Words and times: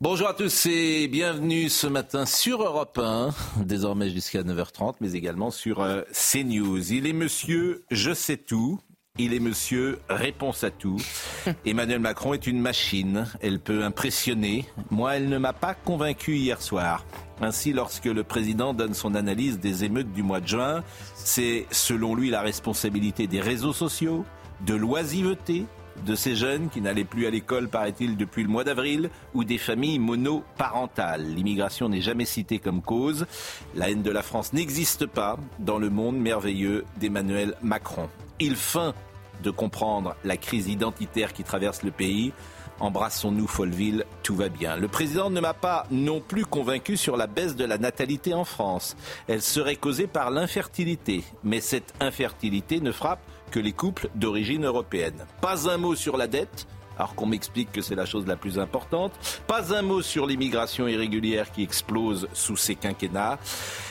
Bonjour 0.00 0.28
à 0.28 0.34
tous 0.34 0.66
et 0.66 1.08
bienvenue 1.08 1.68
ce 1.68 1.86
matin 1.86 2.26
sur 2.26 2.62
Europe 2.62 2.98
1, 2.98 3.30
désormais 3.64 4.10
jusqu'à 4.10 4.42
9h30, 4.42 4.96
mais 5.00 5.12
également 5.12 5.50
sur 5.50 5.80
euh, 5.80 6.02
CNews. 6.12 6.92
Il 6.92 7.06
est 7.06 7.12
monsieur 7.12 7.84
Je 7.90 8.12
sais 8.12 8.36
tout. 8.36 8.80
Il 9.16 9.32
est 9.32 9.40
monsieur 9.40 10.00
réponse 10.08 10.64
à 10.64 10.70
tout. 10.70 11.00
Emmanuel 11.66 12.00
Macron 12.00 12.34
est 12.34 12.46
une 12.46 12.60
machine. 12.60 13.26
Elle 13.40 13.60
peut 13.60 13.84
impressionner. 13.84 14.66
Moi, 14.90 15.16
elle 15.16 15.28
ne 15.28 15.38
m'a 15.38 15.52
pas 15.52 15.74
convaincu 15.74 16.36
hier 16.36 16.60
soir. 16.60 17.04
Ainsi, 17.40 17.72
lorsque 17.72 18.06
le 18.06 18.24
président 18.24 18.74
donne 18.74 18.94
son 18.94 19.14
analyse 19.14 19.58
des 19.58 19.84
émeutes 19.84 20.12
du 20.12 20.22
mois 20.22 20.40
de 20.40 20.48
juin, 20.48 20.82
c'est 21.14 21.66
selon 21.70 22.14
lui 22.14 22.30
la 22.30 22.40
responsabilité 22.40 23.26
des 23.26 23.40
réseaux 23.40 23.72
sociaux, 23.72 24.24
de 24.66 24.74
l'oisiveté, 24.74 25.66
de 26.04 26.14
ces 26.14 26.34
jeunes 26.34 26.68
qui 26.68 26.80
n'allaient 26.80 27.04
plus 27.04 27.26
à 27.26 27.30
l'école, 27.30 27.68
paraît-il, 27.68 28.16
depuis 28.16 28.42
le 28.42 28.48
mois 28.48 28.64
d'avril, 28.64 29.10
ou 29.32 29.44
des 29.44 29.58
familles 29.58 29.98
monoparentales. 29.98 31.24
L'immigration 31.24 31.88
n'est 31.88 32.00
jamais 32.00 32.24
citée 32.24 32.58
comme 32.58 32.82
cause. 32.82 33.26
La 33.74 33.90
haine 33.90 34.02
de 34.02 34.10
la 34.10 34.22
France 34.22 34.52
n'existe 34.52 35.06
pas 35.06 35.38
dans 35.58 35.78
le 35.78 35.90
monde 35.90 36.16
merveilleux 36.16 36.84
d'Emmanuel 36.98 37.54
Macron. 37.62 38.08
Il 38.40 38.56
feint 38.56 38.94
de 39.42 39.50
comprendre 39.50 40.16
la 40.24 40.36
crise 40.36 40.68
identitaire 40.68 41.32
qui 41.32 41.44
traverse 41.44 41.82
le 41.82 41.90
pays. 41.90 42.32
Embrassons-nous 42.80 43.46
Folleville, 43.46 44.04
tout 44.22 44.34
va 44.34 44.48
bien. 44.48 44.76
Le 44.76 44.88
président 44.88 45.30
ne 45.30 45.40
m'a 45.40 45.54
pas 45.54 45.86
non 45.90 46.20
plus 46.20 46.44
convaincu 46.44 46.96
sur 46.96 47.16
la 47.16 47.28
baisse 47.28 47.54
de 47.54 47.64
la 47.64 47.78
natalité 47.78 48.34
en 48.34 48.44
France. 48.44 48.96
Elle 49.28 49.42
serait 49.42 49.76
causée 49.76 50.08
par 50.08 50.30
l'infertilité. 50.30 51.22
Mais 51.44 51.60
cette 51.60 51.94
infertilité 52.00 52.80
ne 52.80 52.90
frappe 52.90 53.20
que 53.54 53.60
les 53.60 53.72
couples 53.72 54.08
d'origine 54.16 54.64
européenne. 54.64 55.26
Pas 55.40 55.70
un 55.70 55.76
mot 55.76 55.94
sur 55.94 56.16
la 56.16 56.26
dette, 56.26 56.66
alors 56.98 57.14
qu'on 57.14 57.26
m'explique 57.26 57.70
que 57.70 57.82
c'est 57.82 57.94
la 57.94 58.04
chose 58.04 58.26
la 58.26 58.34
plus 58.34 58.58
importante. 58.58 59.12
Pas 59.46 59.72
un 59.72 59.82
mot 59.82 60.02
sur 60.02 60.26
l'immigration 60.26 60.88
irrégulière 60.88 61.52
qui 61.52 61.62
explose 61.62 62.26
sous 62.32 62.56
ces 62.56 62.74
quinquennats. 62.74 63.38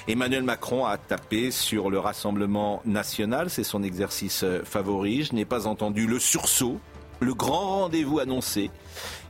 Emmanuel 0.10 0.44
Macron 0.44 0.86
a 0.86 0.98
tapé 0.98 1.50
sur 1.50 1.90
le 1.90 1.98
Rassemblement 1.98 2.82
national, 2.84 3.50
c'est 3.50 3.64
son 3.64 3.84
exercice 3.84 4.44
favori. 4.66 5.24
Je 5.24 5.34
n'ai 5.34 5.46
pas 5.46 5.66
entendu 5.66 6.08
le 6.08 6.20
sursaut, 6.20 6.82
le 7.22 7.34
grand 7.34 7.84
rendez-vous 7.84 8.20
annoncé. 8.20 8.70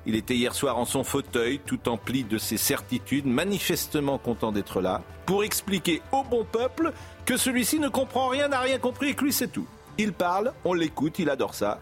Il 0.07 0.15
était 0.15 0.35
hier 0.35 0.55
soir 0.55 0.79
en 0.79 0.85
son 0.85 1.03
fauteuil, 1.03 1.59
tout 1.63 1.89
empli 1.89 2.23
de 2.23 2.39
ses 2.39 2.57
certitudes, 2.57 3.27
manifestement 3.27 4.17
content 4.17 4.51
d'être 4.51 4.81
là, 4.81 5.03
pour 5.27 5.43
expliquer 5.43 6.01
au 6.11 6.23
bon 6.23 6.43
peuple 6.43 6.91
que 7.23 7.37
celui-ci 7.37 7.79
ne 7.79 7.87
comprend 7.87 8.29
rien, 8.29 8.47
n'a 8.47 8.61
rien 8.61 8.79
compris 8.79 9.09
et 9.09 9.13
que 9.13 9.25
lui 9.25 9.31
c'est 9.31 9.49
tout. 9.49 9.67
Il 9.97 10.13
parle, 10.13 10.53
on 10.65 10.73
l'écoute, 10.73 11.19
il 11.19 11.29
adore 11.29 11.53
ça. 11.53 11.79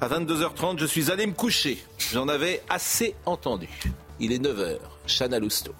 À 0.00 0.08
22h30, 0.08 0.78
je 0.78 0.86
suis 0.86 1.10
allé 1.10 1.26
me 1.26 1.32
coucher. 1.32 1.78
J'en 2.12 2.28
avais 2.28 2.62
assez 2.68 3.14
entendu. 3.24 3.68
Il 4.20 4.32
est 4.32 4.42
9h. 4.42 4.78
Chana 5.06 5.38
Lousteau. 5.38 5.74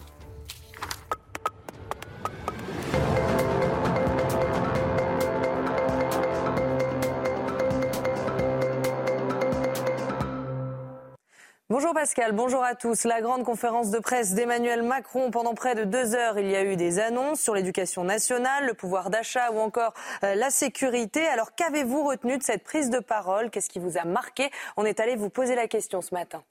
Bonjour 11.69 11.95
Pascal, 11.95 12.31
bonjour 12.31 12.63
à 12.63 12.77
tous. 12.77 13.03
La 13.03 13.21
grande 13.21 13.43
conférence 13.43 13.91
de 13.91 13.99
presse 13.99 14.35
d'Emmanuel 14.35 14.85
Macron 14.85 15.33
pendant 15.33 15.53
près 15.55 15.75
de 15.75 15.83
deux 15.83 16.15
heures, 16.15 16.39
il 16.39 16.49
y 16.49 16.55
a 16.55 16.63
eu 16.65 16.77
des 16.77 17.01
annonces 17.01 17.41
sur 17.41 17.57
l'éducation 17.57 18.05
nationale, 18.05 18.67
le 18.67 18.75
pouvoir 18.75 19.11
d'achat 19.11 19.51
ou 19.51 19.59
encore 19.59 19.93
euh, 20.23 20.37
la 20.37 20.51
sécurité. 20.51 21.27
Alors 21.27 21.57
qu'avez-vous 21.57 22.05
retenu 22.05 22.39
de 22.39 22.43
cette 22.45 22.63
prise 22.63 22.89
de 22.89 23.01
parole? 23.01 23.51
Qu'est-ce 23.51 23.69
qui 23.69 23.81
vous 23.81 23.99
a 23.99 24.05
marqué? 24.05 24.49
On 24.77 24.85
est 24.85 25.01
allé 25.01 25.17
vous 25.17 25.29
poser 25.29 25.57
la 25.57 25.67
question 25.67 26.03
ce 26.03 26.15
matin. 26.15 26.45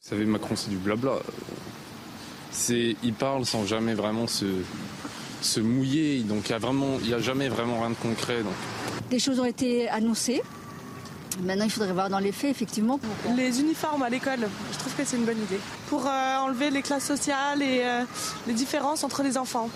Vous 0.00 0.10
savez, 0.10 0.26
Macron, 0.26 0.54
c'est 0.54 0.70
du 0.70 0.78
blabla. 0.78 1.14
C'est, 2.52 2.94
il 3.02 3.14
parle 3.14 3.44
sans 3.44 3.66
jamais 3.66 3.94
vraiment 3.94 4.28
se, 4.28 4.62
se 5.42 5.58
mouiller. 5.58 6.22
Donc 6.22 6.48
il 6.48 6.52
n'y 6.52 6.54
a, 6.54 6.58
vraiment, 6.58 6.98
il 7.00 7.08
y 7.08 7.14
a 7.14 7.18
jamais 7.18 7.48
vraiment 7.48 7.80
rien 7.80 7.90
de 7.90 7.96
concret. 7.96 8.44
Donc. 8.44 8.54
Des 9.10 9.18
choses 9.18 9.40
ont 9.40 9.44
été 9.44 9.88
annoncées. 9.88 10.40
Maintenant, 11.42 11.64
il 11.64 11.70
faudrait 11.70 11.92
voir 11.92 12.10
dans 12.10 12.18
les 12.18 12.32
faits, 12.32 12.50
effectivement. 12.50 13.00
Les 13.36 13.60
uniformes 13.60 14.02
à 14.02 14.08
l'école, 14.08 14.40
je 14.72 14.78
trouve 14.78 14.94
que 14.94 15.04
c'est 15.04 15.16
une 15.16 15.24
bonne 15.24 15.40
idée. 15.40 15.60
Pour 15.88 16.06
euh, 16.06 16.36
enlever 16.38 16.70
les 16.70 16.82
classes 16.82 17.06
sociales 17.06 17.62
et 17.62 17.82
euh, 17.84 18.02
les 18.46 18.54
différences 18.54 19.04
entre 19.04 19.22
les 19.22 19.38
enfants. 19.38 19.68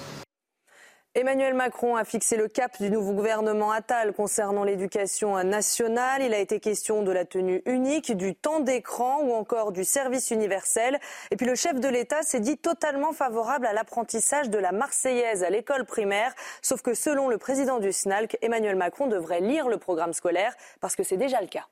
Emmanuel 1.16 1.54
Macron 1.54 1.94
a 1.94 2.02
fixé 2.02 2.36
le 2.36 2.48
cap 2.48 2.72
du 2.80 2.90
nouveau 2.90 3.12
gouvernement 3.12 3.70
Attal 3.70 4.12
concernant 4.14 4.64
l'éducation 4.64 5.40
nationale. 5.44 6.22
Il 6.22 6.34
a 6.34 6.40
été 6.40 6.58
question 6.58 7.04
de 7.04 7.12
la 7.12 7.24
tenue 7.24 7.62
unique, 7.66 8.16
du 8.16 8.34
temps 8.34 8.58
d'écran 8.58 9.20
ou 9.22 9.32
encore 9.32 9.70
du 9.70 9.84
service 9.84 10.32
universel. 10.32 10.98
Et 11.30 11.36
puis 11.36 11.46
le 11.46 11.54
chef 11.54 11.78
de 11.78 11.86
l'État 11.86 12.22
s'est 12.22 12.40
dit 12.40 12.58
totalement 12.58 13.12
favorable 13.12 13.66
à 13.66 13.72
l'apprentissage 13.72 14.50
de 14.50 14.58
la 14.58 14.72
Marseillaise 14.72 15.44
à 15.44 15.50
l'école 15.50 15.84
primaire. 15.84 16.34
Sauf 16.62 16.82
que 16.82 16.94
selon 16.94 17.28
le 17.28 17.38
président 17.38 17.78
du 17.78 17.92
SNALC, 17.92 18.36
Emmanuel 18.42 18.74
Macron 18.74 19.06
devrait 19.06 19.40
lire 19.40 19.68
le 19.68 19.76
programme 19.76 20.14
scolaire 20.14 20.52
parce 20.80 20.96
que 20.96 21.04
c'est 21.04 21.16
déjà 21.16 21.40
le 21.40 21.46
cas. 21.46 21.68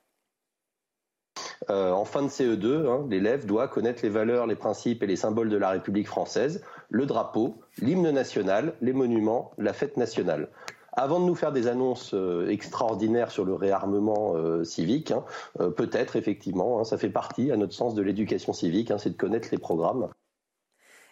Euh, 1.69 1.91
en 1.91 2.05
fin 2.05 2.21
de 2.21 2.27
CE2, 2.27 2.87
hein, 2.87 3.07
l'élève 3.09 3.45
doit 3.45 3.67
connaître 3.67 4.03
les 4.03 4.09
valeurs, 4.09 4.47
les 4.47 4.55
principes 4.55 5.03
et 5.03 5.07
les 5.07 5.15
symboles 5.15 5.49
de 5.49 5.57
la 5.57 5.69
République 5.69 6.07
française, 6.07 6.63
le 6.93 7.07
drapeau, 7.07 7.55
l'hymne 7.81 8.11
national, 8.11 8.75
les 8.81 8.93
monuments, 8.93 9.51
la 9.57 9.73
fête 9.73 9.97
nationale. 9.97 10.49
Avant 10.93 11.19
de 11.19 11.25
nous 11.25 11.33
faire 11.33 11.51
des 11.51 11.65
annonces 11.65 12.13
euh, 12.13 12.47
extraordinaires 12.49 13.31
sur 13.31 13.45
le 13.45 13.55
réarmement 13.55 14.35
euh, 14.35 14.63
civique, 14.63 15.09
hein, 15.09 15.25
euh, 15.59 15.71
peut-être 15.71 16.15
effectivement, 16.15 16.79
hein, 16.79 16.83
ça 16.83 16.99
fait 16.99 17.09
partie, 17.09 17.51
à 17.51 17.57
notre 17.57 17.73
sens, 17.73 17.95
de 17.95 18.03
l'éducation 18.03 18.53
civique, 18.53 18.91
hein, 18.91 18.99
c'est 18.99 19.09
de 19.09 19.17
connaître 19.17 19.47
les 19.51 19.57
programmes. 19.57 20.07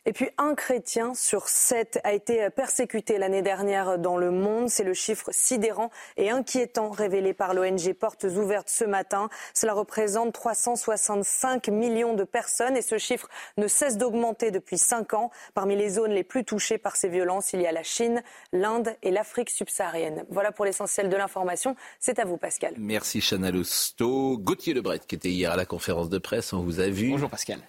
Et 0.08 0.14
puis 0.14 0.30
un 0.40 0.56
chrétien 0.56 1.14
sur 1.14 1.48
sept 1.48 2.00
a 2.04 2.14
été 2.14 2.50
persécuté 2.50 3.20
l'année 3.20 3.44
dernière 3.44 4.00
dans 4.00 4.18
le 4.18 4.32
monde. 4.32 4.68
C'est 4.68 4.84
le 4.84 4.96
chiffre 4.96 5.30
sidérant 5.32 5.92
et 6.18 6.32
inquiétant 6.32 6.90
révélé 6.90 7.34
par 7.36 7.54
l'ONG 7.54 7.94
Portes 7.94 8.24
Ouvertes 8.24 8.70
ce 8.70 8.84
matin. 8.84 9.30
Cela 9.54 9.74
représente 9.74 10.34
365 10.34 11.68
millions 11.68 12.16
de 12.16 12.24
personnes 12.24 12.76
et 12.76 12.82
ce 12.82 12.98
chiffre 12.98 13.30
ne 13.58 13.68
cesse 13.68 13.98
d'augmenter 13.98 14.50
depuis 14.50 14.80
cinq 14.80 15.14
ans. 15.14 15.30
Parmi 15.54 15.76
les 15.76 15.90
zones 15.90 16.14
les 16.14 16.24
plus 16.24 16.46
touchées 16.46 16.80
par 16.80 16.96
ces 16.96 17.08
violences, 17.08 17.54
il 17.54 17.62
y 17.62 17.68
a 17.68 17.72
la 17.72 17.84
Chine, 17.84 18.24
l'Inde 18.54 18.96
et 19.04 19.12
l'Afrique 19.12 19.52
subsaharienne. 19.52 20.26
Voilà 20.32 20.52
pour 20.52 20.66
l'essentiel 20.66 21.10
de 21.10 21.16
l'information. 21.16 21.76
C'est 22.00 22.18
à 22.18 22.26
vous, 22.26 22.38
Pascal. 22.38 22.74
Merci, 22.80 23.22
Chana 23.22 23.52
Lousteau. 23.52 24.40
Gauthier 24.40 24.74
Lebret, 24.74 25.02
qui 25.08 25.14
était 25.14 25.30
hier 25.30 25.52
à 25.52 25.56
la 25.56 25.66
conférence 25.66 26.10
de 26.10 26.18
presse, 26.18 26.54
on 26.54 26.64
vous 26.64 26.80
a 26.80 26.88
vu. 26.88 27.12
Bonjour, 27.12 27.30
Pascal 27.30 27.60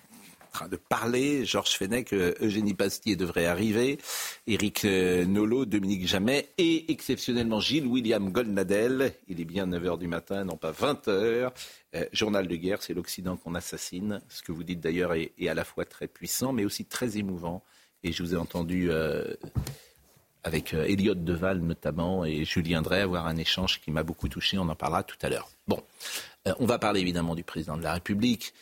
train 0.53 0.69
de 0.69 0.77
parler. 0.77 1.45
Georges 1.45 1.77
Fenech, 1.77 2.13
Eugénie 2.13 2.75
Pastier 2.75 3.17
devrait 3.17 3.47
arriver, 3.47 3.99
Éric 4.47 4.85
Nolot, 4.85 5.65
Dominique 5.65 6.07
Jamet 6.07 6.49
et 6.59 6.93
exceptionnellement 6.93 7.61
Gilles 7.61 7.87
William 7.87 8.31
Goldnadel. 8.31 9.15
Il 9.29 9.41
est 9.41 9.45
bien 9.45 9.67
9h 9.67 9.99
du 9.99 10.07
matin, 10.07 10.45
non 10.45 10.57
pas 10.57 10.73
20h. 10.73 11.51
Euh, 11.95 12.07
journal 12.13 12.47
de 12.47 12.57
guerre, 12.57 12.83
c'est 12.83 12.95
l'Occident 12.95 13.37
qu'on 13.37 13.55
assassine. 13.55 14.21
Ce 14.29 14.43
que 14.43 14.53
vous 14.53 14.63
dites 14.63 14.81
d'ailleurs 14.81 15.15
est, 15.15 15.33
à 15.49 15.55
la 15.55 15.65
fois 15.65 15.85
très 15.85 16.07
puissant, 16.07 16.53
mais 16.53 16.65
aussi 16.65 16.85
très 16.85 17.19
émouvant. 17.19 17.63
Et 18.05 18.13
je 18.13 18.23
vous 18.23 18.35
ai 18.35 18.39
entendu 18.39 18.91
euh, 18.91 19.35
avec 20.45 20.75
euh, 20.75 21.15
Deval 21.15 21.61
notamment 21.61 22.25
et 22.25 22.45
Julien 22.45 22.83
Drey 22.83 23.01
avoir 23.01 23.27
un 23.27 23.37
échange 23.37 23.81
qui 23.81 23.91
m'a 23.91 24.03
beaucoup 24.03 24.29
touché. 24.29 24.59
On 24.59 24.69
en 24.69 24.75
parlera 24.75 25.03
tout 25.03 25.17
à 25.23 25.29
l'heure. 25.29 25.51
Bon, 25.69 25.83
euh, 26.49 26.55
on 26.59 26.67
va 26.67 26.79
parler 26.79 27.01
évidemment 27.01 27.35
du 27.35 27.45
président 27.45 27.77
de 27.77 27.83
la 27.83 27.95
République. 27.95 28.53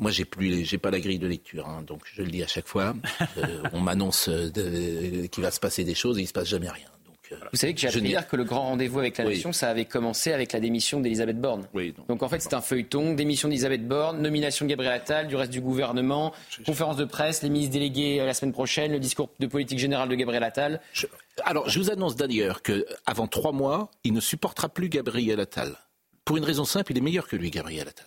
Moi, 0.00 0.10
j'ai 0.12 0.24
plus, 0.24 0.64
j'ai 0.64 0.78
pas 0.78 0.90
la 0.92 1.00
grille 1.00 1.18
de 1.18 1.26
lecture, 1.26 1.66
hein, 1.68 1.82
donc 1.82 2.02
je 2.14 2.22
le 2.22 2.30
dis 2.30 2.42
à 2.42 2.46
chaque 2.46 2.68
fois. 2.68 2.94
Euh, 3.38 3.62
on 3.72 3.80
m'annonce 3.80 4.28
euh, 4.28 5.26
qu'il 5.28 5.42
va 5.44 5.50
se 5.50 5.60
passer 5.60 5.84
des 5.84 5.94
choses 5.94 6.18
et 6.18 6.22
il 6.22 6.26
se 6.26 6.32
passe 6.32 6.48
jamais 6.48 6.68
rien. 6.68 6.86
Donc, 7.06 7.16
euh, 7.32 7.36
Vous 7.52 7.58
savez 7.58 7.72
que 7.74 7.80
j'ai 7.80 7.88
appris 7.88 8.00
hier 8.00 8.26
que 8.26 8.36
le 8.36 8.42
grand 8.44 8.62
rendez-vous 8.62 8.98
avec 8.98 9.16
la 9.18 9.26
Oui. 9.26 9.34
nation, 9.34 9.52
ça 9.52 9.68
avait 9.70 9.84
commencé 9.84 10.32
avec 10.32 10.52
la 10.52 10.60
démission 10.60 11.00
d'Elisabeth 11.00 11.40
Borne. 11.40 11.68
oui, 11.74 11.92
donc, 11.92 12.08
Donc 12.08 12.22
en 12.22 12.28
fait, 12.28 12.40
c'est 12.40 12.54
un 12.54 12.60
feuilleton, 12.60 13.14
démission 13.14 13.48
d'Elisabeth 13.48 13.86
Borne, 13.86 14.20
nomination 14.22 14.64
de 14.66 14.70
Gabriel 14.70 14.92
Attal, 14.94 15.28
du 15.28 15.36
reste 15.36 15.52
du 15.52 15.60
gouvernement, 15.60 16.32
conférence 16.66 16.96
de 16.96 17.04
presse, 17.04 17.42
les 17.42 17.50
ministres 17.50 17.72
délégués 17.74 18.18
la 18.18 18.34
semaine 18.34 18.52
prochaine, 18.52 18.90
le 18.92 18.98
discours 19.00 19.30
de 19.38 19.46
politique 19.46 19.78
générale 19.78 20.08
de 20.08 20.14
Gabriel 20.16 20.42
Attal. 20.42 20.80
je- 20.92 21.06
alors, 21.44 21.68
je 21.68 21.78
vous 21.78 21.90
annonce 21.90 22.16
d'ailleurs 22.16 22.62
que 22.62 22.84
avant 23.06 23.28
trois 23.28 23.52
mois, 23.52 23.90
il 24.04 24.12
ne 24.12 24.20
supportera 24.20 24.68
plus 24.68 24.88
Gabriel 24.88 25.38
Attal. 25.38 25.76
Pour 26.24 26.36
une 26.36 26.44
raison 26.44 26.64
simple, 26.64 26.92
il 26.92 26.98
est 26.98 27.02
meilleur 27.02 27.28
que 27.28 27.36
lui, 27.36 27.50
Gabriel 27.50 27.86
Attal. 27.88 28.06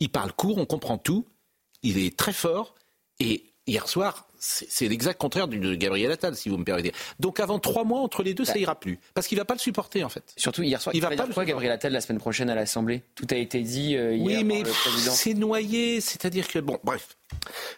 Il 0.00 0.10
parle 0.10 0.32
court, 0.32 0.58
on 0.58 0.66
comprend 0.66 0.98
tout. 0.98 1.26
Il 1.82 1.98
est 1.98 2.16
très 2.16 2.32
fort. 2.32 2.74
Et 3.18 3.54
hier 3.66 3.88
soir, 3.88 4.28
c'est 4.46 4.88
l'exact 4.88 5.20
contraire 5.20 5.48
de 5.48 5.74
Gabriel 5.74 6.12
Attal, 6.12 6.36
si 6.36 6.48
vous 6.48 6.56
me 6.56 6.64
permettez. 6.64 6.92
Donc 7.20 7.40
avant 7.40 7.58
trois 7.58 7.84
mois, 7.84 8.00
entre 8.00 8.22
les 8.22 8.34
deux, 8.34 8.44
ça 8.44 8.58
ira 8.58 8.78
plus. 8.78 8.98
Parce 9.14 9.26
qu'il 9.26 9.38
va 9.38 9.44
pas 9.44 9.54
le 9.54 9.60
supporter, 9.60 10.04
en 10.04 10.08
fait. 10.08 10.32
Surtout 10.36 10.62
hier 10.62 10.80
soir, 10.80 10.94
il 10.94 11.00
va 11.00 11.08
pas 11.08 11.16
dire 11.16 11.34
quoi, 11.34 11.44
Gabriel 11.44 11.72
Attal, 11.72 11.92
la 11.92 12.00
semaine 12.00 12.18
prochaine 12.18 12.48
à 12.50 12.54
l'Assemblée? 12.54 13.02
Tout 13.14 13.26
a 13.30 13.36
été 13.36 13.60
dit 13.60 13.96
euh, 13.96 14.14
hier 14.14 14.38
oui, 14.38 14.44
mais 14.44 14.62
c'est 15.10 15.34
noyé, 15.34 16.00
c'est-à-dire 16.00 16.48
que, 16.48 16.58
bon, 16.58 16.78
bref. 16.84 17.16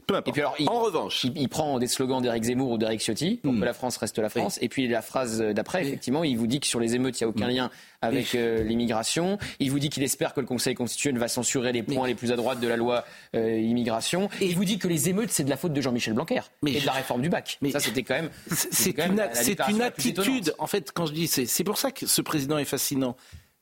Peu 0.07 0.15
importe. 0.15 0.29
Et 0.29 0.33
puis 0.33 0.41
alors, 0.43 0.57
en 0.67 0.83
revanche, 0.83 1.25
il, 1.35 1.49
prend 1.49 1.79
des 1.79 1.87
slogans 1.87 2.21
d'Éric 2.21 2.45
Zemmour 2.45 2.73
ou 2.73 2.79
d'Éric 2.79 3.01
Ciotti 3.01 3.41
pour 3.43 3.53
hmm. 3.53 3.61
que 3.61 3.65
la 3.65 3.73
France 3.73 3.97
reste 3.97 4.19
la 4.19 4.29
France. 4.29 4.59
Et 4.61 4.69
puis 4.69 4.89
la 4.89 5.01
phrase 5.01 5.41
d'après, 5.41 5.83
effectivement, 5.87 6.23
il 6.23 6.37
vous 6.37 6.47
dit 6.47 6.61
que 6.61 6.67
sur 6.67 6.81
les 6.81 6.95
émeutes, 6.95 7.19
il 7.19 7.25
n'y 7.25 7.27
a 7.27 7.31
aucun 7.31 7.47
hmm. 7.47 7.57
lien 7.57 7.71
avec 8.01 8.35
euh, 8.35 8.63
l'immigration. 8.63 9.39
Il 9.59 9.71
vous 9.71 9.79
dit 9.79 9.89
qu'il 9.89 10.03
espère 10.03 10.35
que 10.35 10.41
le 10.41 10.47
Conseil 10.47 10.75
constitutionnel 10.75 11.21
va 11.21 11.29
censurer 11.29 11.73
les 11.73 11.83
points 11.83 12.07
les 12.07 12.15
plus 12.15 12.33
à 12.33 12.37
droite 12.37 12.61
de 12.61 12.69
la 12.69 12.77
loi 12.77 13.05
euh, 13.35 13.59
immigration. 13.59 14.29
Et 14.41 14.47
il 14.47 14.55
vous 14.55 14.65
dit 14.65 14.79
que 14.79 14.89
les 14.89 15.09
émeutes, 15.09 15.31
c'est 15.31 15.45
de 15.45 15.51
la 15.51 15.57
faute 15.57 15.73
de 15.73 15.81
Jean-Michel 15.81 16.15
Blanquer 16.15 16.43
et 16.67 16.81
de 16.81 16.87
la 16.87 16.93
réforme 16.93 17.23
du 17.23 17.29
bac. 17.29 17.59
Mais 17.61 17.71
ça, 17.71 17.81
c'était 17.81 18.03
quand 18.03 18.15
même. 18.15 18.31
C'est 18.51 18.99
une, 18.99 19.23
une 19.69 19.83
attitude. 19.83 20.55
En 20.59 20.67
fait, 20.67 20.93
quand 20.93 21.07
je 21.07 21.13
dis, 21.13 21.29
c'est 21.29 21.65
pour 21.65 21.79
ça 21.79 21.91
que 21.93 22.07
ce 22.07 22.21
président 22.23 22.59
est 22.59 22.65
fascinant. 22.65 23.17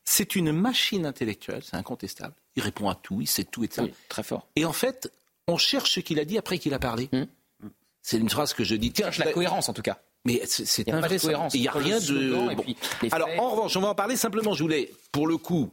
C'est 0.04 0.36
une 0.36 0.52
machine 0.52 1.04
intellectuelle, 1.04 1.62
c'est 1.64 1.76
incontestable. 1.76 2.34
Il 2.54 2.62
répond 2.62 2.88
à 2.88 2.94
tout, 2.94 3.20
il 3.20 3.26
sait 3.26 3.42
tout 3.42 3.64
et 3.64 3.68
ça. 3.68 3.82
très 4.08 4.22
fort. 4.22 4.46
Et 4.54 4.64
en 4.64 4.72
fait, 4.72 5.12
on 5.48 5.56
cherche 5.58 5.94
ce 5.94 6.00
qu'il 6.00 6.20
a 6.20 6.24
dit 6.24 6.38
après 6.38 6.58
qu'il 6.58 6.74
a 6.74 6.78
parlé. 6.78 7.08
Hmm. 7.12 7.24
C'est 8.02 8.18
une 8.18 8.30
phrase 8.30 8.54
que 8.54 8.62
je 8.62 8.76
dis. 8.76 8.92
Tiens, 8.92 9.10
la 9.18 9.32
cohérence 9.32 9.68
en 9.68 9.72
tout 9.72 9.82
cas. 9.82 9.98
Mais 10.24 10.42
c'est 10.46 10.88
invraisemblable. 10.88 11.50
Il 11.54 11.60
n'y 11.60 11.68
a 11.68 11.72
rien 11.72 11.98
de. 11.98 13.12
Alors, 13.12 13.28
en 13.38 13.50
revanche, 13.50 13.76
on 13.76 13.80
va 13.80 13.88
en 13.88 13.94
parler 13.94 14.16
simplement. 14.16 14.54
Je 14.54 14.62
voulais, 14.62 14.92
pour 15.10 15.26
le 15.26 15.36
coup, 15.38 15.72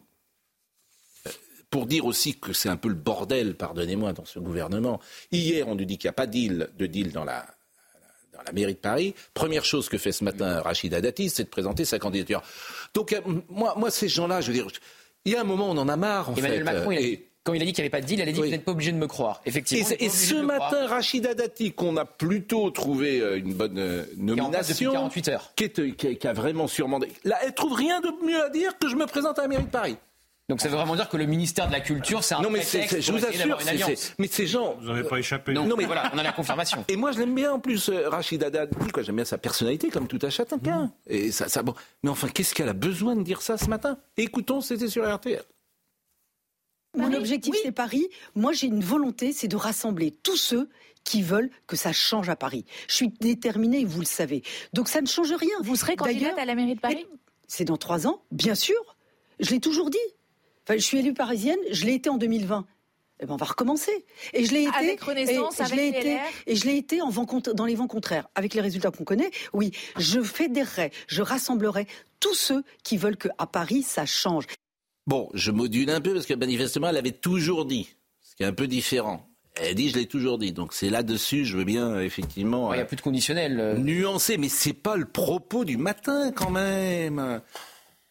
pour 1.73 1.87
dire 1.87 2.05
aussi 2.05 2.35
que 2.35 2.53
c'est 2.53 2.69
un 2.69 2.77
peu 2.77 2.87
le 2.87 2.93
bordel, 2.93 3.55
pardonnez-moi, 3.55 4.13
dans 4.13 4.25
ce 4.25 4.37
gouvernement. 4.37 4.99
Hier, 5.31 5.67
on 5.67 5.73
nous 5.73 5.85
dit 5.85 5.97
qu'il 5.97 6.07
n'y 6.07 6.11
a 6.11 6.13
pas 6.13 6.27
deal, 6.27 6.69
de 6.77 6.85
deal 6.85 7.11
dans 7.11 7.23
la, 7.23 7.47
dans 8.31 8.43
la 8.45 8.51
mairie 8.51 8.75
de 8.75 8.79
Paris. 8.79 9.15
Première 9.33 9.65
chose 9.65 9.89
que 9.89 9.97
fait 9.97 10.11
ce 10.11 10.23
matin 10.23 10.61
Rachida 10.61 11.01
Dati, 11.01 11.31
c'est 11.31 11.45
de 11.45 11.49
présenter 11.49 11.83
sa 11.83 11.97
candidature. 11.97 12.43
Donc, 12.93 13.11
euh, 13.11 13.21
moi, 13.49 13.73
moi 13.75 13.89
ces 13.89 14.07
gens-là, 14.07 14.39
je 14.41 14.51
veux 14.51 14.53
dire, 14.53 14.67
il 15.25 15.33
y 15.33 15.35
a 15.35 15.41
un 15.41 15.45
moment, 15.45 15.67
on 15.71 15.77
en 15.79 15.89
a 15.89 15.95
marre, 15.95 16.29
en 16.29 16.35
Emmanuel 16.35 16.63
Macron, 16.63 16.91
il 16.91 17.15
a 17.15 17.17
quand 17.43 17.53
il 17.53 17.61
a 17.63 17.65
dit 17.65 17.73
qu'il 17.73 17.81
n'y 17.81 17.87
avait 17.87 17.89
pas 17.89 18.01
de 18.01 18.05
deal, 18.05 18.19
il 18.19 18.21
a 18.21 18.25
dit 18.31 18.39
que 18.39 18.45
vous 18.45 18.51
n'êtes 18.51 18.63
pas 18.63 18.71
obligé 18.71 18.91
de 18.91 18.97
me 18.97 19.07
croire. 19.07 19.41
Effectivement. 19.47 19.95
Et, 19.99 20.09
ce 20.09 20.35
matin, 20.35 20.85
Rachida 20.85 21.33
Dati, 21.33 21.73
qu'on 21.73 21.97
a 21.97 22.05
plutôt 22.05 22.69
trouvé 22.69 23.19
euh, 23.19 23.39
une 23.39 23.55
bonne 23.55 23.79
euh, 23.79 24.05
nomination, 24.15 24.91
qui, 24.91 24.95
48 24.95 25.27
heures. 25.29 25.53
Qui, 25.55 26.27
a 26.27 26.33
vraiment 26.33 26.67
surmandé. 26.67 27.09
Là, 27.23 27.39
elle 27.43 27.55
trouve 27.55 27.73
rien 27.73 27.99
de 27.99 28.11
mieux 28.23 28.41
à 28.43 28.49
dire 28.49 28.77
que 28.77 28.87
je 28.87 28.95
me 28.95 29.07
présente 29.07 29.39
à 29.39 29.41
la 29.41 29.47
mairie 29.47 29.63
de 29.63 29.69
Paris. 29.69 29.97
Donc 30.49 30.59
ça 30.59 30.67
veut 30.67 30.75
vraiment 30.75 30.95
dire 30.95 31.07
que 31.07 31.15
le 31.15 31.25
ministère 31.25 31.67
de 31.67 31.71
la 31.71 31.79
Culture, 31.79 32.23
c'est 32.23 32.35
un 32.35 32.41
non, 32.41 32.49
mais 32.49 32.59
prétexte 32.59 32.99
je 32.99 33.11
vous 33.13 33.25
assure, 33.25 33.57
mais 34.19 34.27
ces 34.27 34.45
gens... 34.45 34.75
Vous 34.81 34.87
n'avez 34.87 35.07
pas 35.07 35.17
échappé. 35.17 35.53
Non, 35.53 35.75
mais 35.77 35.85
voilà, 35.85 36.11
on 36.13 36.17
a 36.17 36.23
la 36.23 36.33
confirmation. 36.33 36.83
Et 36.89 36.97
moi, 36.97 37.11
je 37.13 37.19
l'aime 37.19 37.33
bien 37.33 37.53
en 37.53 37.59
plus, 37.59 37.89
euh, 37.89 38.09
Rachida 38.09 38.49
Dati, 38.49 38.75
quoi. 38.91 39.03
J'aime 39.03 39.15
bien 39.15 39.25
sa 39.25 39.37
personnalité, 39.37 39.89
comme 39.89 40.07
tout 40.07 40.19
à 40.21 40.29
chacun. 40.29 40.57
Mmh. 40.57 40.91
Et 41.07 41.31
ça, 41.31 41.47
ça, 41.47 41.63
bon. 41.63 41.73
Mais 42.03 42.09
enfin, 42.09 42.27
qu'est-ce 42.27 42.53
qu'elle 42.53 42.67
a 42.67 42.73
besoin 42.73 43.15
de 43.15 43.23
dire 43.23 43.41
ça 43.41 43.57
ce 43.57 43.69
matin? 43.69 43.97
Écoutons, 44.17 44.59
c'était 44.59 44.89
sur 44.89 45.09
RTL. 45.09 45.43
Mon 46.97 47.13
objectif, 47.13 47.55
c'est 47.63 47.71
Paris. 47.71 48.07
Moi, 48.35 48.51
j'ai 48.51 48.67
une 48.67 48.83
volonté, 48.83 49.31
c'est 49.33 49.47
de 49.47 49.55
rassembler 49.55 50.11
tous 50.11 50.37
ceux 50.37 50.69
qui 51.03 51.21
veulent 51.21 51.49
que 51.67 51.75
ça 51.75 51.91
change 51.91 52.29
à 52.29 52.35
Paris. 52.35 52.65
Je 52.87 52.95
suis 52.95 53.09
déterminée, 53.19 53.83
vous 53.85 53.99
le 53.99 54.05
savez. 54.05 54.43
Donc 54.73 54.87
ça 54.89 55.01
ne 55.01 55.07
change 55.07 55.31
rien. 55.31 55.55
Vous 55.61 55.75
serez 55.75 55.95
candidate 55.95 56.37
à 56.37 56.45
la 56.45 56.55
mairie 56.55 56.75
de 56.75 56.79
Paris 56.79 57.05
C'est 57.47 57.65
dans 57.65 57.77
trois 57.77 58.07
ans, 58.07 58.21
bien 58.31 58.55
sûr. 58.55 58.95
Je 59.39 59.49
l'ai 59.51 59.59
toujours 59.59 59.89
dit. 59.89 59.97
Enfin, 60.65 60.77
je 60.77 60.83
suis 60.83 60.99
élue 60.99 61.13
parisienne, 61.13 61.59
je 61.71 61.85
l'ai 61.85 61.95
été 61.95 62.09
en 62.09 62.17
2020. 62.17 62.65
Eh 63.19 63.25
ben, 63.25 63.33
on 63.33 63.37
va 63.37 63.45
recommencer. 63.45 64.05
Et 64.33 64.45
je 64.45 64.53
l'ai 64.53 64.63
été. 64.63 64.75
Avec 64.75 65.01
Renaissance, 65.01 65.59
et, 65.59 65.63
avec 65.63 65.73
je 65.73 65.75
l'ai 65.75 65.87
été, 65.87 66.17
et 66.47 66.55
je 66.55 66.65
l'ai 66.65 66.77
été 66.77 67.01
en 67.01 67.09
vent, 67.09 67.25
dans 67.53 67.65
les 67.65 67.75
vents 67.75 67.87
contraires. 67.87 68.27
Avec 68.35 68.53
les 68.53 68.61
résultats 68.61 68.91
qu'on 68.91 69.03
connaît, 69.03 69.31
oui, 69.53 69.71
je 69.97 70.21
fédérerai, 70.21 70.91
je 71.07 71.21
rassemblerai 71.21 71.87
tous 72.19 72.33
ceux 72.33 72.63
qui 72.83 72.97
veulent 72.97 73.17
qu'à 73.17 73.45
Paris, 73.45 73.83
ça 73.83 74.05
change. 74.05 74.47
Bon, 75.05 75.29
je 75.33 75.51
module 75.51 75.89
un 75.89 76.01
peu 76.01 76.13
parce 76.13 76.25
que 76.25 76.33
manifestement, 76.33 76.89
elle 76.89 76.97
avait 76.97 77.11
toujours 77.11 77.65
dit, 77.65 77.95
ce 78.21 78.35
qui 78.35 78.43
est 78.43 78.45
un 78.45 78.53
peu 78.53 78.67
différent. 78.67 79.29
Elle 79.55 79.75
dit, 79.75 79.89
je 79.89 79.97
l'ai 79.97 80.07
toujours 80.07 80.37
dit. 80.37 80.51
Donc 80.51 80.73
c'est 80.73 80.89
là-dessus, 80.89 81.45
je 81.45 81.57
veux 81.57 81.63
bien 81.63 81.99
effectivement. 81.99 82.73
Il 82.73 82.77
n'y 82.77 82.81
a 82.81 82.85
plus 82.85 82.97
de 82.97 83.01
conditionnel. 83.01 83.59
Euh. 83.59 83.77
Nuancer, 83.77 84.37
mais 84.37 84.49
c'est 84.49 84.73
pas 84.73 84.95
le 84.95 85.05
propos 85.05 85.63
du 85.63 85.77
matin 85.77 86.31
quand 86.31 86.49
même. 86.49 87.41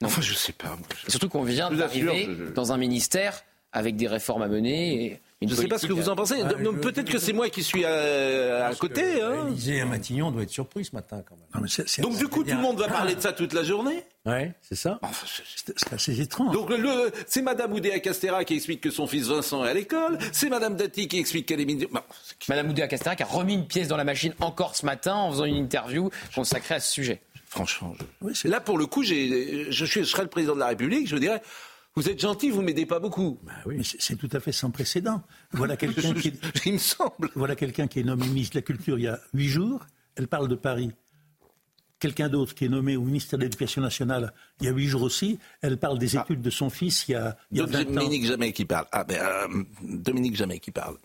Enfin, 0.05 0.23
je 0.23 0.35
sais 0.35 0.53
pas. 0.53 0.77
Surtout 1.09 1.29
qu'on 1.29 1.43
vient 1.43 1.71
d'arriver 1.71 2.29
dans 2.55 2.73
un 2.73 2.77
ministère 2.77 3.43
avec 3.73 3.97
des 3.97 4.07
réformes 4.07 4.43
à 4.43 4.49
mener. 4.49 5.05
Et 5.41 5.49
je 5.49 5.55
ne 5.55 5.61
sais 5.61 5.67
pas 5.67 5.79
ce 5.79 5.87
que 5.87 5.93
vous 5.93 6.09
en 6.09 6.15
pensez. 6.15 6.37
Ah, 6.41 6.53
peut-être 6.81 7.11
que 7.11 7.19
c'est 7.19 7.33
moi 7.33 7.49
qui 7.49 7.63
suis 7.63 7.85
à, 7.85 8.71
côté. 8.79 9.21
Hein. 9.21 9.47
L'Élysée 9.49 9.85
Matignon 9.85 10.31
doit 10.31 10.43
être 10.43 10.51
surpris 10.51 10.85
ce 10.85 10.95
matin 10.95 11.23
quand 11.27 11.37
même. 11.37 11.67
Donc 11.99 12.17
du 12.17 12.29
coup, 12.29 12.45
tout 12.45 12.55
le 12.55 12.61
monde 12.61 12.79
va 12.79 12.89
parler 12.89 13.15
de 13.15 13.21
ça 13.21 13.33
toute 13.33 13.53
la 13.53 13.65
journée? 13.65 14.05
Oui, 14.25 14.51
c'est 14.61 14.77
ça. 14.77 15.01
c'est 15.55 15.93
assez 15.93 16.21
étrange. 16.21 16.55
Donc 16.55 16.71
c'est 17.27 17.43
Madame 17.43 17.73
Oudéa 17.73 17.99
Castera 17.99 18.45
qui 18.45 18.55
explique 18.55 18.81
que 18.81 18.91
son 18.91 19.07
fils 19.07 19.27
Vincent 19.27 19.65
est 19.65 19.71
à 19.71 19.75
l'école. 19.75 20.19
C'est 20.31 20.49
Madame 20.49 20.77
Dati 20.77 21.09
qui 21.09 21.19
explique 21.19 21.47
qu'elle 21.47 21.61
est 21.61 21.65
ministre. 21.65 21.91
Madame 22.49 22.69
Oudéa 22.69 22.87
Castera 22.87 23.17
qui 23.17 23.23
a 23.23 23.27
remis 23.27 23.55
une 23.55 23.67
pièce 23.67 23.89
dans 23.89 23.97
la 23.97 24.05
machine 24.05 24.35
encore 24.41 24.77
ce 24.77 24.87
matin 24.87 25.15
en 25.15 25.31
faisant 25.33 25.45
une 25.45 25.57
interview 25.57 26.11
consacrée 26.35 26.77
à 26.77 26.81
ce 26.81 26.93
sujet. 26.93 27.21
Franchement, 27.53 27.95
là 28.45 28.61
pour 28.61 28.79
le 28.79 28.87
coup, 28.87 29.03
je, 29.03 29.67
je, 29.69 30.05
serais 30.05 30.23
le 30.23 30.31
président 30.31 30.55
de 30.55 30.61
la 30.61 30.69
République, 30.69 31.07
je 31.07 31.17
dirais 31.17 31.43
vous 31.95 32.09
êtes 32.09 32.19
gentil, 32.19 32.49
vous 32.49 32.63
m'aidez 32.63 32.87
pas 32.87 32.99
beaucoup. 32.99 33.39
Bah 33.43 33.53
oui. 33.67 33.87
c'est 33.99 34.17
tout 34.17 34.31
à 34.33 34.41
fait 34.41 34.53
sans 34.53 34.71
précédent. 34.71 35.23
Voilà 35.51 35.77
quelqu'un 35.83 36.15
qui, 36.15 36.33
il 36.65 36.73
me 36.73 36.79
semble. 36.79 37.29
Voilà 37.35 37.55
quelqu'un 37.55 37.89
qui 37.89 38.01
est 38.01 38.05
nommé 38.05 38.27
ministre 38.27 38.55
de 38.55 38.61
la 38.61 38.63
Culture 38.63 38.99
il 38.99 39.03
y 39.03 39.07
a 39.07 39.21
huit 39.35 39.49
jours. 39.49 39.85
Elle 40.17 40.29
parle 40.29 40.49
de 40.49 40.55
Paris. 40.55 40.93
Quelqu'un 41.99 42.31
d'autre 42.31 42.55
qui 42.55 42.65
est 42.65 42.71
nommé 42.71 42.97
au 42.97 43.03
ministère 43.03 43.39
de 43.39 43.45
l'Éducation 43.45 43.83
nationale 43.83 44.33
il 44.61 44.67
y 44.67 44.69
a 44.71 44.73
huit 44.73 44.87
jours 44.87 45.03
aussi. 45.03 45.39
Elle 45.61 45.77
parle 45.77 45.99
des 45.99 46.17
ah. 46.17 46.23
études 46.23 46.41
de 46.41 46.49
son 46.49 46.71
fils 46.71 47.07
il 47.09 47.13
y 47.13 47.15
a, 47.17 47.37
il 47.51 47.59
y 47.59 47.61
a 47.61 47.67
Dominique 47.67 48.25
Jamais 48.25 48.55
qui 48.55 48.65
parle. 48.65 48.87
Ah 48.93 49.05
ben 49.05 49.21
euh, 49.21 49.63
Dominique 49.83 50.37
Jamais 50.37 50.59
qui 50.59 50.71
parle. 50.71 50.97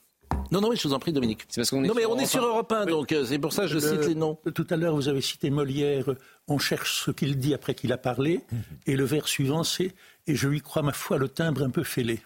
Non, 0.52 0.62
non, 0.62 0.74
je 0.74 0.88
vous 0.88 0.94
en 0.94 1.00
prie, 1.00 1.14
Dominique. 1.14 1.46
C'est 1.50 1.62
parce 1.62 1.70
qu'on 1.70 1.84
est 1.84 1.88
non, 1.88 1.94
mais 1.96 2.06
on 2.06 2.18
est 2.18 2.26
sur 2.26 2.44
Europe 2.44 2.72
1, 2.72 2.86
donc 2.86 3.12
euh, 3.12 3.26
c'est 3.26 3.40
pour 3.40 3.54
ça 3.54 3.64
que 3.64 3.68
je 3.70 3.80
cite 3.80 4.06
les 4.06 4.16
noms. 4.16 4.38
Tout 4.54 4.68
à 4.70 4.76
l'heure, 4.76 4.96
vous 4.96 5.10
avez 5.10 5.22
cité 5.22 5.50
Molière. 5.50 6.06
On 6.48 6.60
cherche 6.60 7.04
ce 7.06 7.12
qu'il 7.12 7.38
dit 7.38 7.54
après 7.54 7.76
qu'il 7.76 7.92
a 7.92 7.98
parlé. 7.98 8.42
Mhm. 8.52 8.62
Et 8.88 8.96
le 8.96 9.04
vers 9.04 9.28
suivant, 9.28 9.64
c'est 9.64 9.94
et 10.28 10.36
je 10.36 10.48
lui 10.48 10.62
crois, 10.62 10.82
ma 10.82 10.94
foi, 10.94 11.18
le 11.18 11.30
timbre 11.30 11.64
un 11.64 11.70
peu 11.70 11.84
fêlé. 11.84 12.22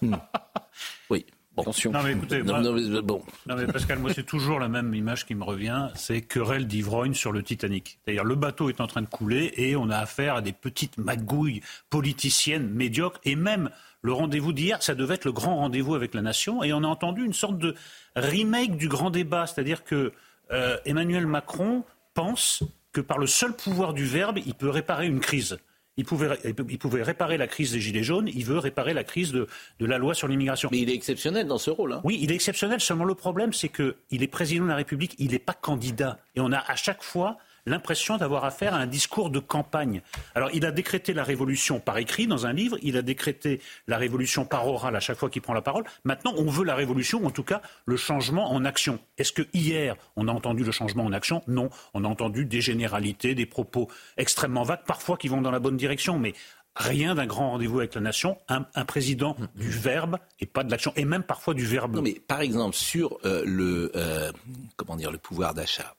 Hmm. 0.00 0.14
oui. 1.10 1.24
Bon. 1.54 1.62
Attention. 1.62 1.92
Non 1.92 2.02
mais 2.02 2.12
écoutez, 2.12 2.42
non, 2.42 2.60
moi, 2.60 3.02
bon. 3.02 3.22
non 3.46 3.54
mais 3.54 3.66
Pascal, 3.66 4.00
moi 4.00 4.12
c'est 4.12 4.26
toujours 4.26 4.58
la 4.58 4.68
même 4.68 4.92
image 4.92 5.24
qui 5.24 5.36
me 5.36 5.44
revient, 5.44 5.88
c'est 5.94 6.20
querelle 6.20 6.66
d'ivrogne 6.66 7.14
sur 7.14 7.30
le 7.30 7.44
Titanic. 7.44 8.00
C'est-à-dire 8.04 8.24
le 8.24 8.34
bateau 8.34 8.70
est 8.70 8.80
en 8.80 8.88
train 8.88 9.02
de 9.02 9.06
couler 9.06 9.52
et 9.56 9.76
on 9.76 9.88
a 9.88 9.98
affaire 9.98 10.34
à 10.34 10.40
des 10.40 10.52
petites 10.52 10.98
magouilles 10.98 11.60
politiciennes 11.90 12.68
médiocres 12.68 13.20
et 13.22 13.36
même 13.36 13.70
le 14.04 14.12
rendez-vous 14.12 14.52
d'hier, 14.52 14.82
ça 14.82 14.94
devait 14.94 15.14
être 15.14 15.24
le 15.24 15.32
grand 15.32 15.56
rendez-vous 15.56 15.94
avec 15.94 16.12
la 16.12 16.20
nation 16.20 16.62
et 16.62 16.74
on 16.74 16.84
a 16.84 16.86
entendu 16.86 17.24
une 17.24 17.32
sorte 17.32 17.56
de 17.56 17.74
remake 18.14 18.76
du 18.76 18.86
grand 18.86 19.08
débat, 19.08 19.46
c'est-à-dire 19.46 19.82
que 19.82 20.12
euh, 20.52 20.76
Emmanuel 20.84 21.26
Macron 21.26 21.84
pense 22.12 22.62
que 22.92 23.00
par 23.00 23.16
le 23.16 23.26
seul 23.26 23.56
pouvoir 23.56 23.94
du 23.94 24.04
verbe, 24.04 24.38
il 24.44 24.54
peut 24.54 24.68
réparer 24.68 25.06
une 25.06 25.20
crise. 25.20 25.56
Il 25.96 26.04
pouvait, 26.04 26.38
il 26.44 26.78
pouvait, 26.78 27.02
réparer 27.02 27.38
la 27.38 27.46
crise 27.46 27.72
des 27.72 27.80
Gilets 27.80 28.02
jaunes, 28.02 28.28
il 28.28 28.44
veut 28.44 28.58
réparer 28.58 28.92
la 28.92 29.04
crise 29.04 29.32
de, 29.32 29.46
de 29.80 29.86
la 29.86 29.96
loi 29.96 30.12
sur 30.12 30.28
l'immigration. 30.28 30.68
Mais 30.70 30.80
il 30.80 30.90
est 30.90 30.94
exceptionnel 30.94 31.46
dans 31.46 31.56
ce 31.56 31.70
rôle. 31.70 31.94
Hein. 31.94 32.02
Oui, 32.04 32.18
il 32.20 32.30
est 32.30 32.34
exceptionnel. 32.34 32.80
Seulement 32.80 33.04
le 33.04 33.14
problème, 33.14 33.54
c'est 33.54 33.70
qu'il 33.70 34.22
est 34.22 34.26
président 34.28 34.64
de 34.64 34.68
la 34.68 34.76
République, 34.76 35.14
il 35.18 35.30
n'est 35.30 35.38
pas 35.38 35.54
candidat. 35.54 36.18
Et 36.34 36.40
on 36.40 36.52
a 36.52 36.58
à 36.58 36.76
chaque 36.76 37.02
fois 37.02 37.38
l'impression 37.66 38.16
d'avoir 38.16 38.44
affaire 38.44 38.74
à 38.74 38.78
un 38.78 38.86
discours 38.86 39.30
de 39.30 39.38
campagne. 39.38 40.02
Alors, 40.34 40.50
il 40.52 40.64
a 40.66 40.70
décrété 40.70 41.12
la 41.12 41.24
révolution 41.24 41.80
par 41.80 41.98
écrit 41.98 42.26
dans 42.26 42.46
un 42.46 42.52
livre, 42.52 42.76
il 42.82 42.96
a 42.96 43.02
décrété 43.02 43.60
la 43.86 43.98
révolution 43.98 44.44
par 44.44 44.66
oral 44.66 44.96
à 44.96 45.00
chaque 45.00 45.16
fois 45.16 45.30
qu'il 45.30 45.42
prend 45.42 45.54
la 45.54 45.62
parole. 45.62 45.84
Maintenant, 46.04 46.34
on 46.36 46.46
veut 46.50 46.64
la 46.64 46.74
révolution, 46.74 47.24
en 47.24 47.30
tout 47.30 47.44
cas 47.44 47.62
le 47.86 47.96
changement 47.96 48.52
en 48.52 48.64
action. 48.64 48.98
Est-ce 49.18 49.32
que 49.32 49.42
hier, 49.52 49.96
on 50.16 50.28
a 50.28 50.32
entendu 50.32 50.64
le 50.64 50.72
changement 50.72 51.04
en 51.04 51.12
action? 51.12 51.42
Non. 51.46 51.70
On 51.94 52.04
a 52.04 52.08
entendu 52.08 52.44
des 52.44 52.60
généralités, 52.60 53.34
des 53.34 53.46
propos 53.46 53.88
extrêmement 54.16 54.62
vagues, 54.62 54.84
parfois 54.86 55.16
qui 55.16 55.28
vont 55.28 55.40
dans 55.40 55.50
la 55.50 55.60
bonne 55.60 55.76
direction, 55.76 56.18
mais 56.18 56.34
rien 56.76 57.14
d'un 57.14 57.26
grand 57.26 57.50
rendez-vous 57.50 57.78
avec 57.78 57.94
la 57.94 58.00
nation, 58.00 58.36
un, 58.48 58.84
président 58.84 59.36
du 59.54 59.70
verbe 59.70 60.18
et 60.40 60.46
pas 60.46 60.64
de 60.64 60.70
l'action, 60.70 60.92
et 60.96 61.04
même 61.04 61.22
parfois 61.22 61.54
du 61.54 61.64
verbe. 61.64 61.94
Non, 61.94 62.02
mais 62.02 62.14
par 62.14 62.40
exemple, 62.40 62.76
sur 62.76 63.18
euh, 63.24 63.42
le, 63.46 63.92
euh, 63.94 64.32
comment 64.76 64.96
dire, 64.96 65.12
le 65.12 65.18
pouvoir 65.18 65.54
d'achat, 65.54 65.94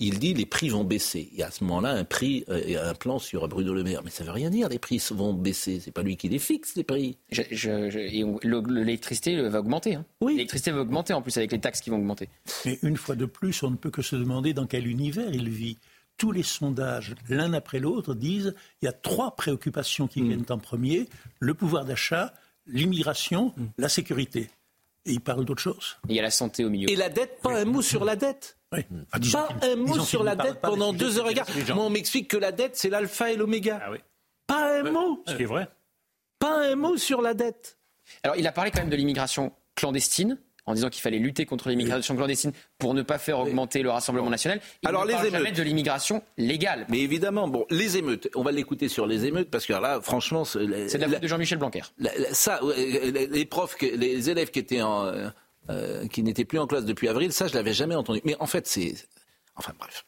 il 0.00 0.18
dit 0.18 0.34
les 0.34 0.44
prix 0.44 0.68
vont 0.68 0.84
baisser. 0.84 1.28
Il 1.32 1.38
y 1.38 1.42
a 1.42 1.46
à 1.46 1.50
ce 1.50 1.64
moment-là 1.64 1.90
un 1.90 2.04
prix, 2.04 2.44
euh, 2.48 2.90
un 2.90 2.94
plan 2.94 3.18
sur 3.18 3.46
Bruno 3.48 3.72
Le 3.72 3.82
Maire. 3.82 4.02
Mais 4.04 4.10
ça 4.10 4.24
veut 4.24 4.32
rien 4.32 4.50
dire, 4.50 4.68
les 4.68 4.78
prix 4.78 5.02
vont 5.10 5.32
baisser. 5.32 5.80
C'est 5.80 5.92
pas 5.92 6.02
lui 6.02 6.16
qui 6.16 6.28
les 6.28 6.38
fixe, 6.38 6.74
les 6.76 6.84
prix. 6.84 7.16
L'électricité 7.30 9.40
va 9.48 9.60
augmenter. 9.60 9.94
Hein. 9.94 10.04
Oui. 10.20 10.34
L'électricité 10.34 10.72
va 10.72 10.80
augmenter 10.80 11.14
en 11.14 11.22
plus 11.22 11.36
avec 11.36 11.52
les 11.52 11.60
taxes 11.60 11.80
qui 11.80 11.90
vont 11.90 11.96
augmenter. 11.96 12.28
Mais 12.64 12.78
une 12.82 12.96
fois 12.96 13.14
de 13.14 13.26
plus, 13.26 13.62
on 13.62 13.70
ne 13.70 13.76
peut 13.76 13.90
que 13.90 14.02
se 14.02 14.16
demander 14.16 14.52
dans 14.52 14.66
quel 14.66 14.86
univers 14.86 15.32
il 15.32 15.48
vit. 15.48 15.78
Tous 16.16 16.30
les 16.30 16.44
sondages, 16.44 17.14
l'un 17.28 17.54
après 17.54 17.80
l'autre, 17.80 18.14
disent 18.14 18.54
il 18.82 18.84
y 18.84 18.88
a 18.88 18.92
trois 18.92 19.34
préoccupations 19.34 20.06
qui 20.06 20.22
hmm. 20.22 20.28
viennent 20.28 20.46
en 20.48 20.58
premier 20.58 21.08
le 21.40 21.54
pouvoir 21.54 21.84
d'achat, 21.84 22.34
l'immigration, 22.66 23.52
la 23.78 23.88
sécurité. 23.88 24.48
Et 25.06 25.12
il 25.12 25.20
parle 25.20 25.44
d'autre 25.44 25.60
chose. 25.60 25.96
Il 26.08 26.16
y 26.16 26.18
a 26.18 26.22
la 26.22 26.30
santé 26.30 26.64
au 26.64 26.70
milieu. 26.70 26.88
Et 26.88 26.96
la 26.96 27.10
dette, 27.10 27.38
pas 27.42 27.60
un 27.60 27.64
mot 27.64 27.82
sur 27.82 28.04
la 28.04 28.16
dette. 28.16 28.56
Oui. 28.76 29.30
Pas 29.32 29.48
un 29.62 29.76
mot 29.76 30.00
sur 30.00 30.22
la 30.22 30.36
dette 30.36 30.60
pendant 30.60 30.92
deux 30.92 31.18
heures 31.18 31.30
et 31.30 31.34
quart. 31.34 31.46
Moi, 31.74 31.84
on 31.84 31.90
m'explique 31.90 32.28
que 32.28 32.36
la 32.36 32.52
dette, 32.52 32.76
c'est 32.76 32.90
l'alpha 32.90 33.30
et 33.30 33.36
l'oméga. 33.36 33.80
Ah 33.84 33.90
oui. 33.92 33.98
Pas 34.46 34.80
un 34.80 34.90
mot. 34.90 35.22
Ce 35.26 35.34
qui 35.34 35.42
est 35.42 35.46
vrai. 35.46 35.68
Pas 36.38 36.66
un 36.70 36.74
mot 36.76 36.96
sur 36.96 37.22
la 37.22 37.34
dette. 37.34 37.78
Alors, 38.22 38.36
il 38.36 38.46
a 38.46 38.52
parlé 38.52 38.70
quand 38.70 38.80
même 38.80 38.90
de 38.90 38.96
l'immigration 38.96 39.52
clandestine 39.74 40.38
en 40.66 40.72
disant 40.74 40.88
qu'il 40.88 41.02
fallait 41.02 41.18
lutter 41.18 41.44
contre 41.44 41.68
l'immigration 41.68 42.16
clandestine 42.16 42.52
pour 42.78 42.94
ne 42.94 43.02
pas 43.02 43.18
faire 43.18 43.38
augmenter 43.38 43.82
le 43.82 43.90
Rassemblement 43.90 44.30
national. 44.30 44.60
Il 44.82 44.88
Alors, 44.88 45.02
ne 45.02 45.08
les 45.08 45.12
parle 45.14 45.26
jamais 45.30 45.38
émeutes. 45.48 45.56
de 45.58 45.62
l'immigration 45.62 46.22
légale. 46.38 46.86
Mais 46.88 47.00
évidemment, 47.00 47.48
bon, 47.48 47.66
les 47.70 47.98
émeutes, 47.98 48.28
on 48.34 48.42
va 48.42 48.50
l'écouter 48.50 48.88
sur 48.88 49.06
les 49.06 49.26
émeutes 49.26 49.50
parce 49.50 49.66
que 49.66 49.74
là, 49.74 50.00
franchement, 50.02 50.44
c'est 50.46 50.60
de 50.60 50.98
la 50.98 51.08
faute 51.08 51.20
de 51.20 51.28
Jean-Michel 51.28 51.58
Blanquer. 51.58 51.82
La- 51.98 52.16
la- 52.18 52.32
ça, 52.32 52.60
les 52.76 53.44
profs, 53.44 53.76
les 53.80 54.30
élèves 54.30 54.50
qui 54.50 54.58
étaient 54.58 54.80
en, 54.82 55.12
euh, 55.70 56.06
qui 56.08 56.22
n'étaient 56.22 56.44
plus 56.44 56.58
en 56.58 56.66
classe 56.66 56.84
depuis 56.84 57.08
avril, 57.08 57.32
ça, 57.32 57.46
je 57.48 57.54
l'avais 57.54 57.72
jamais 57.72 57.94
entendu. 57.94 58.20
Mais 58.24 58.36
en 58.40 58.46
fait, 58.46 58.66
c'est, 58.66 58.94
enfin 59.56 59.72
bref. 59.78 60.04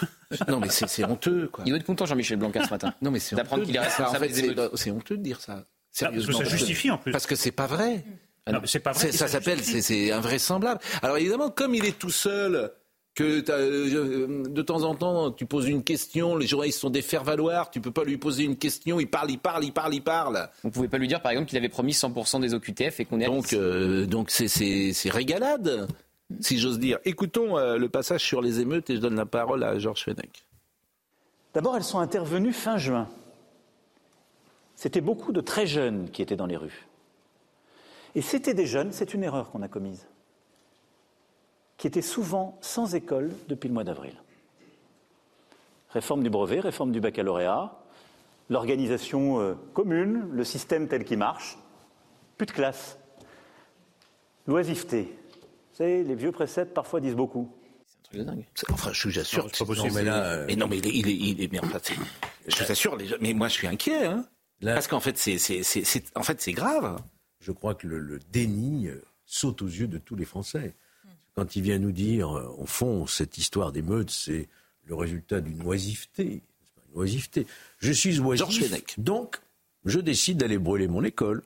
Non, 0.48 0.60
mais 0.60 0.68
c'est 0.68 0.88
c'est 0.88 1.04
honteux, 1.04 1.48
quoi. 1.52 1.64
Il 1.66 1.70
doit 1.70 1.78
être 1.78 1.84
content, 1.86 2.06
Jean-Michel 2.06 2.38
Blanquer, 2.38 2.62
ce 2.64 2.70
matin. 2.70 2.94
Non, 3.02 3.10
mais 3.10 3.18
c'est 3.18 3.34
D'apprendre 3.34 3.62
honteux. 3.62 3.66
qu'il 3.72 3.76
est 3.76 3.80
responsable 3.84 4.16
En 4.16 4.20
fait, 4.20 4.28
des 4.28 4.54
c'est- 4.76 4.90
honteux 4.92 5.16
de 5.16 5.22
dire 5.24 5.40
ça. 5.40 5.52
Ah, 5.52 5.56
parce 5.56 5.66
que 5.66 5.98
Sérieusement. 6.22 6.38
ça 6.38 6.44
justifie 6.44 6.90
en 6.90 6.98
plus. 6.98 7.10
Parce 7.10 7.26
que 7.26 7.34
c'est 7.34 7.50
pas 7.50 7.66
vrai. 7.66 8.04
Ah 8.46 8.52
non, 8.52 8.60
mais 8.60 8.68
c'est 8.68 8.78
pas 8.78 8.92
vrai. 8.92 9.10
Ça 9.10 9.26
s'appelle, 9.26 9.60
c'est 9.64 10.12
invraisemblable. 10.12 10.80
Alors 11.02 11.16
évidemment, 11.18 11.50
comme 11.50 11.74
il 11.74 11.84
est 11.84 11.98
tout 11.98 12.10
seul, 12.10 12.70
que 13.20 13.44
euh, 13.50 14.44
de 14.48 14.62
temps 14.62 14.82
en 14.84 14.94
temps 14.94 15.30
tu 15.30 15.44
poses 15.44 15.68
une 15.68 15.84
question, 15.84 16.36
les 16.36 16.46
journalistes 16.46 16.80
sont 16.80 16.88
des 16.88 17.02
faire-valoir, 17.02 17.70
tu 17.70 17.80
peux 17.82 17.90
pas 17.90 18.02
lui 18.02 18.16
poser 18.16 18.44
une 18.44 18.56
question, 18.56 18.98
il 18.98 19.10
parle, 19.10 19.30
il 19.30 19.38
parle, 19.38 19.62
il 19.64 19.72
parle, 19.72 19.94
il 19.94 20.02
parle. 20.02 20.48
Vous 20.62 20.70
ne 20.70 20.72
pouvez 20.72 20.88
pas 20.88 20.96
lui 20.96 21.06
dire, 21.06 21.20
par 21.20 21.32
exemple, 21.32 21.48
qu'il 21.48 21.58
avait 21.58 21.68
promis 21.68 21.92
100% 21.92 22.40
des 22.40 22.54
OQTF 22.54 23.00
et 23.00 23.04
qu'on 23.04 23.20
est 23.20 23.26
à 23.26 23.28
Donc, 23.28 23.52
euh, 23.52 24.06
donc 24.06 24.30
c'est, 24.30 24.48
c'est, 24.48 24.94
c'est 24.94 25.10
régalade, 25.10 25.86
si 26.40 26.58
j'ose 26.58 26.78
dire. 26.78 26.98
Écoutons 27.04 27.58
euh, 27.58 27.76
le 27.76 27.90
passage 27.90 28.24
sur 28.24 28.40
les 28.40 28.60
émeutes 28.60 28.88
et 28.88 28.96
je 28.96 29.00
donne 29.00 29.16
la 29.16 29.26
parole 29.26 29.64
à 29.64 29.78
Georges 29.78 30.04
Fenech. 30.04 30.46
D'abord, 31.52 31.76
elles 31.76 31.84
sont 31.84 31.98
intervenues 31.98 32.54
fin 32.54 32.78
juin. 32.78 33.06
C'était 34.76 35.02
beaucoup 35.02 35.32
de 35.32 35.42
très 35.42 35.66
jeunes 35.66 36.08
qui 36.10 36.22
étaient 36.22 36.36
dans 36.36 36.46
les 36.46 36.56
rues. 36.56 36.86
Et 38.14 38.22
c'était 38.22 38.54
des 38.54 38.66
jeunes, 38.66 38.92
c'est 38.92 39.12
une 39.12 39.24
erreur 39.24 39.50
qu'on 39.50 39.60
a 39.60 39.68
commise, 39.68 40.06
qui 41.80 41.86
étaient 41.86 42.02
souvent 42.02 42.58
sans 42.60 42.94
école 42.94 43.30
depuis 43.48 43.68
le 43.68 43.72
mois 43.72 43.84
d'avril. 43.84 44.12
Réforme 45.94 46.22
du 46.22 46.28
brevet, 46.28 46.60
réforme 46.60 46.92
du 46.92 47.00
baccalauréat, 47.00 47.72
l'organisation 48.50 49.40
euh, 49.40 49.54
commune, 49.72 50.28
le 50.30 50.44
système 50.44 50.88
tel 50.88 51.04
qu'il 51.06 51.16
marche, 51.16 51.56
plus 52.36 52.44
de 52.46 52.52
classe. 52.52 52.98
L'oisiveté. 54.46 55.04
Vous 55.72 55.76
savez, 55.78 56.04
les 56.04 56.14
vieux 56.14 56.32
préceptes 56.32 56.74
parfois 56.74 57.00
disent 57.00 57.14
beaucoup. 57.16 57.50
C'est 57.86 57.96
un 57.96 58.02
truc 58.02 58.18
de 58.20 58.24
dingue. 58.24 58.46
Enfin, 58.72 58.90
je 58.92 59.08
vous 59.08 59.18
assure. 59.18 59.44
Non, 59.44 59.50
c'est 59.50 59.58
pas 59.66 59.72
que- 59.72 59.80
possible. 59.80 59.94
mais 59.94 60.02
Mais 60.02 60.10
là, 60.10 60.36
là, 60.36 60.44
mais 60.46 60.56
non, 60.56 60.68
mais 60.68 60.76
il 60.78 60.86
est, 60.86 60.90
il 60.94 61.08
est, 61.08 61.14
il 61.16 61.42
est- 61.42 61.50
mais 61.52 61.60
enfin, 61.60 61.78
c'est- 61.82 61.94
je 62.46 62.62
vous 62.62 62.70
assure, 62.72 62.96
les 62.96 63.06
mais 63.22 63.32
moi, 63.32 63.48
je 63.48 63.54
suis 63.54 63.66
inquiet, 63.66 64.04
hein. 64.04 64.26
Là- 64.60 64.74
Parce 64.74 64.86
qu'en 64.88 65.00
fait, 65.00 65.16
c'est, 65.16 65.38
c'est, 65.38 65.62
c'est, 65.62 65.82
c'est- 65.84 66.14
en 66.14 66.22
fait, 66.22 66.42
c'est 66.42 66.52
grave. 66.52 67.00
Je 67.40 67.52
crois 67.52 67.74
que 67.74 67.86
le, 67.86 67.98
le 67.98 68.18
déni 68.30 68.88
euh, 68.88 69.02
saute 69.24 69.62
aux 69.62 69.66
yeux 69.68 69.88
de 69.88 69.96
tous 69.96 70.14
les 70.16 70.26
Français. 70.26 70.76
Quand 71.34 71.56
il 71.56 71.62
vient 71.62 71.78
nous 71.78 71.92
dire, 71.92 72.36
euh, 72.36 72.54
au 72.58 72.66
fond, 72.66 73.06
cette 73.06 73.38
histoire 73.38 73.72
d'émeute, 73.72 74.10
c'est 74.10 74.48
le 74.86 74.94
résultat 74.94 75.40
d'une 75.40 75.62
oisiveté. 75.66 76.24
n'est-ce 76.24 76.72
pas, 76.74 76.82
Une 76.94 77.00
oisiveté. 77.00 77.46
Je 77.78 77.92
suis 77.92 78.18
oisif, 78.20 78.98
donc 78.98 79.40
je 79.84 80.00
décide 80.00 80.38
d'aller 80.38 80.58
brûler 80.58 80.88
mon 80.88 81.04
école, 81.04 81.42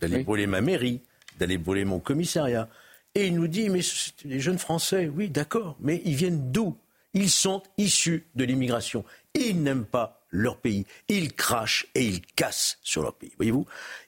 d'aller 0.00 0.16
Oui. 0.18 0.24
brûler 0.24 0.46
ma 0.46 0.60
mairie, 0.60 1.00
d'aller 1.38 1.58
brûler 1.58 1.84
mon 1.84 2.00
commissariat. 2.00 2.68
Et 3.14 3.26
il 3.28 3.34
nous 3.34 3.48
dit, 3.48 3.68
mais 3.70 3.82
c'est 3.82 4.26
des 4.26 4.40
jeunes 4.40 4.58
Français, 4.58 5.08
oui, 5.14 5.28
d'accord, 5.28 5.76
mais 5.80 6.02
ils 6.04 6.14
viennent 6.14 6.50
d'où? 6.52 6.76
Ils 7.14 7.30
sont 7.30 7.62
issus 7.78 8.26
de 8.34 8.44
l'immigration. 8.44 9.04
Ils 9.34 9.62
n'aiment 9.62 9.86
pas 9.86 10.22
leur 10.30 10.58
pays. 10.58 10.84
Ils 11.08 11.32
crachent 11.32 11.86
et 11.94 12.04
ils 12.04 12.20
cassent 12.20 12.78
sur 12.82 13.02
leur 13.02 13.14
pays. 13.14 13.32
Voyez-vous? 13.36 13.64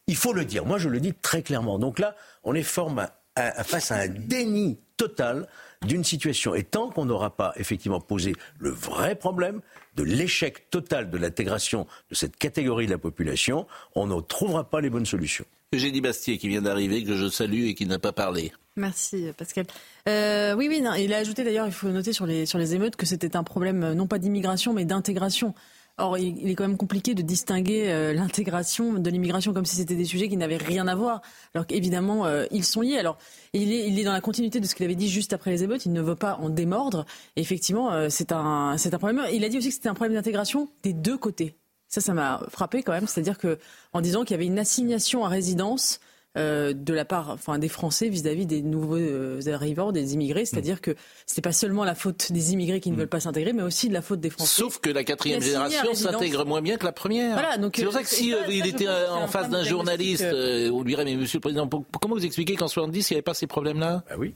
Il 0.09 0.17
faut 0.17 0.35
le 0.35 0.45
dire. 0.45 0.67
Moi, 0.67 0.77
je 0.79 0.91
le 0.91 1.01
dis 1.01 1.15
très 1.15 1.43
clairement. 1.43 1.79
Donc 1.79 1.99
là, 1.99 2.15
on 2.45 2.55
est 2.55 2.63
forme 2.63 2.99
à- 2.99 3.15
à- 3.35 3.65
face 3.65 3.93
à 3.93 3.97
un 4.01 4.09
déni 4.09 4.79
total 4.99 5.49
d'une 5.87 6.05
situation. 6.05 6.55
Et 6.55 6.65
tant 6.65 6.91
qu'on 6.91 7.07
n'aura 7.07 7.35
pas 7.35 7.55
effectivement 7.57 8.01
posé 8.01 8.35
le 8.59 8.69
vrai 8.69 9.15
problème 9.15 9.63
de 9.97 10.03
l'échec 10.03 10.69
total 10.69 11.09
de 11.09 11.17
l'intégration 11.17 11.87
de 12.11 12.15
cette 12.15 12.37
catégorie 12.37 12.87
de 12.87 12.91
la 12.91 12.99
population, 12.99 13.67
on 13.95 14.07
ne 14.07 14.21
trouvera 14.21 14.69
pas 14.69 14.83
les 14.83 14.91
bonnes 14.91 15.07
solutions. 15.07 15.47
Eugénie 15.73 16.01
Bastier, 16.01 16.39
qui 16.39 16.49
vient 16.49 16.63
d'arriver, 16.63 17.05
que 17.05 17.15
je 17.15 17.29
salue 17.29 17.67
et 17.67 17.75
qui 17.75 17.87
n'a 17.87 17.99
pas 17.99 18.13
parlé. 18.13 18.53
Merci 18.77 19.27
Pascal. 19.37 19.67
Euh, 20.09 20.55
oui, 20.55 20.69
oui, 20.69 20.81
non, 20.81 20.95
il 20.95 21.13
a 21.13 21.19
ajouté 21.19 21.45
d'ailleurs, 21.45 21.67
il 21.67 21.73
faut 21.73 21.89
noter 21.89 22.13
sur 22.13 22.27
les, 22.27 22.47
sur 22.47 22.59
les 22.59 22.75
émeutes 22.75 22.97
que 22.97 23.07
c'était 23.07 23.37
un 23.37 23.43
problème 23.43 23.93
non 23.93 24.07
pas 24.07 24.19
d'immigration 24.19 24.73
mais 24.73 24.85
d'intégration. 24.85 25.55
Or, 26.01 26.17
il, 26.17 26.49
est 26.49 26.55
quand 26.55 26.67
même 26.67 26.77
compliqué 26.77 27.15
de 27.15 27.23
distinguer 27.23 27.91
euh, 27.91 28.13
l'intégration 28.13 28.95
de 28.95 29.11
l'immigration 29.11 29.53
comme 29.53 29.67
si 29.67 29.75
c'était 29.75 29.97
des 29.97 30.05
sujets 30.05 30.29
qui 30.29 30.37
n'avaient 30.37 30.57
rien 30.57 30.87
à 30.87 30.95
voir. 30.95 31.23
Alors 31.55 31.67
qu'évidemment, 31.67 32.25
euh, 32.25 32.47
ils 32.53 32.65
sont 32.65 32.83
liés. 32.83 32.99
Alors, 32.99 33.19
il 33.53 33.73
est, 33.73 33.89
il 33.89 33.99
est 33.99 34.05
dans 34.05 34.13
la 34.13 34.21
continuité 34.21 34.61
de 34.61 34.67
ce 34.67 34.77
qu'il 34.77 34.85
avait 34.85 34.95
dit 34.95 35.09
juste 35.09 35.33
après 35.33 35.51
les 35.51 35.65
émeutes. 35.65 35.87
Il 35.87 35.93
ne 35.93 36.01
veut 36.01 36.15
pas 36.15 36.37
en 36.37 36.51
démordre. 36.51 37.05
Et 37.35 37.41
effectivement, 37.41 37.93
euh, 37.93 38.07
c'est 38.11 38.31
un, 38.31 38.77
c'est 38.79 38.95
un 38.95 38.99
problème. 38.99 39.25
Il 39.33 39.45
a 39.45 39.49
dit 39.49 39.59
aussi 39.59 39.69
que 39.71 39.75
c'était 39.75 39.89
un 39.89 39.95
problème 39.95 40.15
d'intégration 40.15 40.69
des 40.85 40.93
deux 40.93 41.19
côtés. 41.19 41.57
Ça, 41.89 42.01
ça 42.01 42.15
m'a 42.15 42.43
frappé 42.49 42.85
quand 42.85 42.93
même. 42.93 43.09
C'est-à-dire 43.09 43.37
que, 43.37 43.59
en 43.93 44.01
disant 44.01 44.23
qu'il 44.23 44.33
y 44.33 44.35
avait 44.35 44.47
une 44.47 44.59
assignation 44.59 45.25
à 45.25 45.29
résidence 45.29 45.99
euh, 46.37 46.73
de 46.75 46.93
la 46.93 47.05
part 47.05 47.31
enfin, 47.31 47.59
des 47.59 47.69
Français 47.69 48.09
vis-à-vis 48.09 48.47
des 48.47 48.63
nouveaux 48.63 48.97
euh, 48.97 49.41
arrivants, 49.53 49.93
des 49.93 50.15
immigrés. 50.15 50.45
C'est-à-dire 50.45 50.81
que 50.81 50.95
c'est 51.27 51.41
pas 51.43 51.53
seulement 51.53 51.85
la 51.85 51.95
faute 51.95 52.31
des 52.33 52.53
immigrés 52.53 52.81
qui 52.81 52.91
ne 52.91 52.97
veulent 52.97 53.09
pas 53.09 53.21
s'intégrer, 53.21 53.53
mais 53.53 53.63
aussi 53.63 53.89
de 53.89 53.95
la 53.95 54.03
faute 54.03 54.21
des 54.21 54.31
Français. 54.31 54.61
Sauf 54.63 54.79
que 54.79 54.91
la 54.91 55.05
quatrième 55.05 55.41
génération 55.41 55.95
s'intègre 55.95 56.45
moins 56.45 56.61
bien 56.63 56.77
que 56.77 56.85
la 56.85 56.93
première. 56.93 57.33
Voilà, 57.33 57.57
donc, 57.59 57.75
c'est 57.77 57.85
pour 57.85 57.93
euh, 57.95 57.97
ça 57.97 58.03
que 58.03 58.09
c'est 58.09 58.17
si 58.17 58.31
ça, 58.31 58.37
euh, 58.37 58.45
ça, 58.47 58.51
il 58.53 58.67
était 58.67 58.87
euh, 58.87 59.11
en 59.13 59.27
face 59.27 59.49
d'un 59.49 59.63
journaliste, 59.65 60.23
euh, 60.23 60.71
on 60.71 60.83
lui 60.83 60.93
dirait 60.93 61.05
mais 61.05 61.17
Monsieur 61.17 61.39
le 61.39 61.43
Président, 61.43 61.67
pour- 61.67 61.85
comment 62.01 62.15
vous 62.15 62.25
expliquez 62.25 62.55
qu'en 62.57 62.69
70 62.69 63.11
il 63.11 63.15
n'y 63.15 63.17
avait 63.17 63.23
pas 63.23 63.35
ces 63.35 63.47
problèmes-là? 63.47 64.05
Ah 64.11 64.15
oui. 64.19 64.35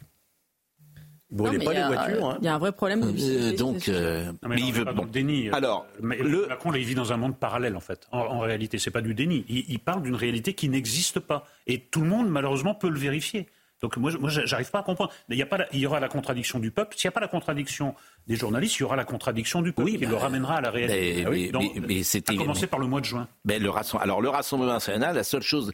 Ils 1.33 1.37
Non, 1.39 1.45
brûlaient 1.45 1.59
mais 1.59 1.65
pas 1.65 1.73
il 1.73 1.75
y 1.75 1.79
les 1.79 1.83
a- 1.83 1.89
voitures. 1.89 2.27
hein. 2.29 2.39
Il 2.41 2.45
y 2.45 2.49
a 2.49 2.55
un 2.55 2.59
vrai 2.59 2.73
problème 2.73 3.01
de 3.01 3.07
Euh, 3.07 3.57
Donc, 3.57 3.89
euh, 3.89 4.27
Non, 4.27 4.33
mais, 4.43 4.49
mais 4.49 4.57
non, 4.57 4.67
il 4.67 4.69
on 4.69 4.73
veut 4.79 4.85
pas 4.85 4.93
bon. 4.93 4.99
dans 4.99 5.05
le 5.05 5.11
déni. 5.11 5.49
Alors, 5.51 5.87
Mais 6.01 6.19
le- 6.19 6.47
Macron, 6.47 6.71
là, 6.71 6.79
il 6.79 6.85
vit 6.85 6.95
dans 6.95 7.11
un 7.13 7.17
monde 7.17 7.39
parallèle, 7.39 7.75
en 7.75 7.81
fait. 7.81 8.07
En, 8.13 8.19
en 8.19 8.39
réalité, 8.41 8.79
c'est 8.79 8.91
pas 8.91 9.01
du 9.01 9.15
déni. 9.15 9.45
Il, 9.49 9.65
il 9.69 9.79
parle 9.79 10.03
d'une 10.03 10.15
réalité 10.15 10.53
qui 10.53 10.69
n'existe 10.69 11.21
pas. 11.21 11.47
Et 11.67 11.81
tout 11.81 12.03
le 12.03 12.07
monde, 12.09 12.29
malheureusement, 12.29 12.75
peut 12.75 12.91
le 12.91 12.99
vérifier. 12.99 13.49
Donc 13.81 13.97
moi, 13.97 14.13
je- 14.13 14.19
moi 14.19 14.31
j'arrive 14.31 14.71
pas 14.71 14.79
à 14.79 14.83
comprendre. 14.85 15.11
Il, 15.29 15.37
y 15.37 15.43
a 15.43 15.47
pas 15.47 15.59
la- 15.59 15.67
il 15.73 15.81
y 15.81 15.87
aura 15.87 15.99
la 15.99 16.09
contradiction 16.09 16.61
du 16.61 16.71
peuple. 16.71 16.95
S'il 16.97 17.09
n'y 17.09 17.13
a 17.13 17.15
pas 17.15 17.21
la 17.21 17.27
contradiction 17.27 17.97
des 18.29 18.37
journalistes, 18.37 18.77
il 18.77 18.83
y 18.83 18.85
aura 18.85 18.95
la 18.95 19.05
contradiction 19.05 19.61
du 19.61 19.73
peuple 19.73 19.91
qui 19.91 19.99
bah, 19.99 20.09
le 20.11 20.15
ramènera 20.17 20.57
à 20.59 20.61
la 20.61 20.71
réalité. 20.71 21.15
mais- 21.17 21.25
Ah 21.27 21.31
oui, 21.31 21.51
mais- 21.53 21.81
mais- 21.81 21.87
mais 21.89 22.17
à 22.29 22.37
commencer 22.37 22.69
par 22.69 22.79
le 22.79 22.87
mois 22.87 23.01
de 23.01 23.07
juin. 23.07 23.27
Le 23.45 23.69
rassem- 23.71 23.99
Alors 24.01 24.21
le 24.21 24.29
Rassemblement 24.29 24.75
national, 24.75 25.17
la 25.17 25.25
seule 25.25 25.43
chose, 25.43 25.73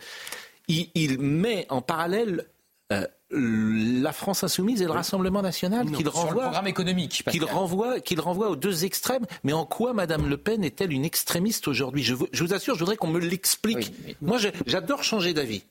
il, 0.69 0.89
il 0.95 1.19
met 1.19 1.67
en 1.69 1.83
parallèle 1.83 2.47
euh, 2.95 3.07
la 3.31 4.13
France 4.13 4.43
insoumise 4.45 4.81
et 4.83 4.87
le 4.87 4.91
Rassemblement 4.93 5.43
national 5.43 5.87
qu'il 5.87 5.97
Sur 5.97 6.05
le 6.05 6.11
renvoie, 6.11 6.43
programme 6.45 6.67
économique. 6.67 7.25
qu'il 7.31 7.45
renvoie, 7.45 8.01
qu'il 8.01 8.21
renvoie 8.21 8.49
aux 8.51 8.57
deux 8.57 8.85
extrêmes. 8.85 9.27
Mais 9.45 9.53
en 9.53 9.67
quoi 9.67 9.93
Madame 9.93 10.29
Le 10.29 10.37
Pen 10.39 10.65
est-elle 10.65 10.93
une 10.93 11.05
extrémiste 11.05 11.69
aujourd'hui? 11.69 12.03
Je, 12.03 12.15
vous- 12.15 12.29
je 12.33 12.43
vous 12.45 12.55
assure, 12.55 12.75
je 12.75 12.81
voudrais 12.81 12.97
qu'on 12.97 13.09
me 13.09 13.21
l'explique. 13.21 13.77
Oui, 13.77 13.95
mais- 14.07 14.17
Moi, 14.23 14.39
je- 14.39 14.49
j'adore 14.67 15.05
changer 15.05 15.35
d'avis. 15.35 15.63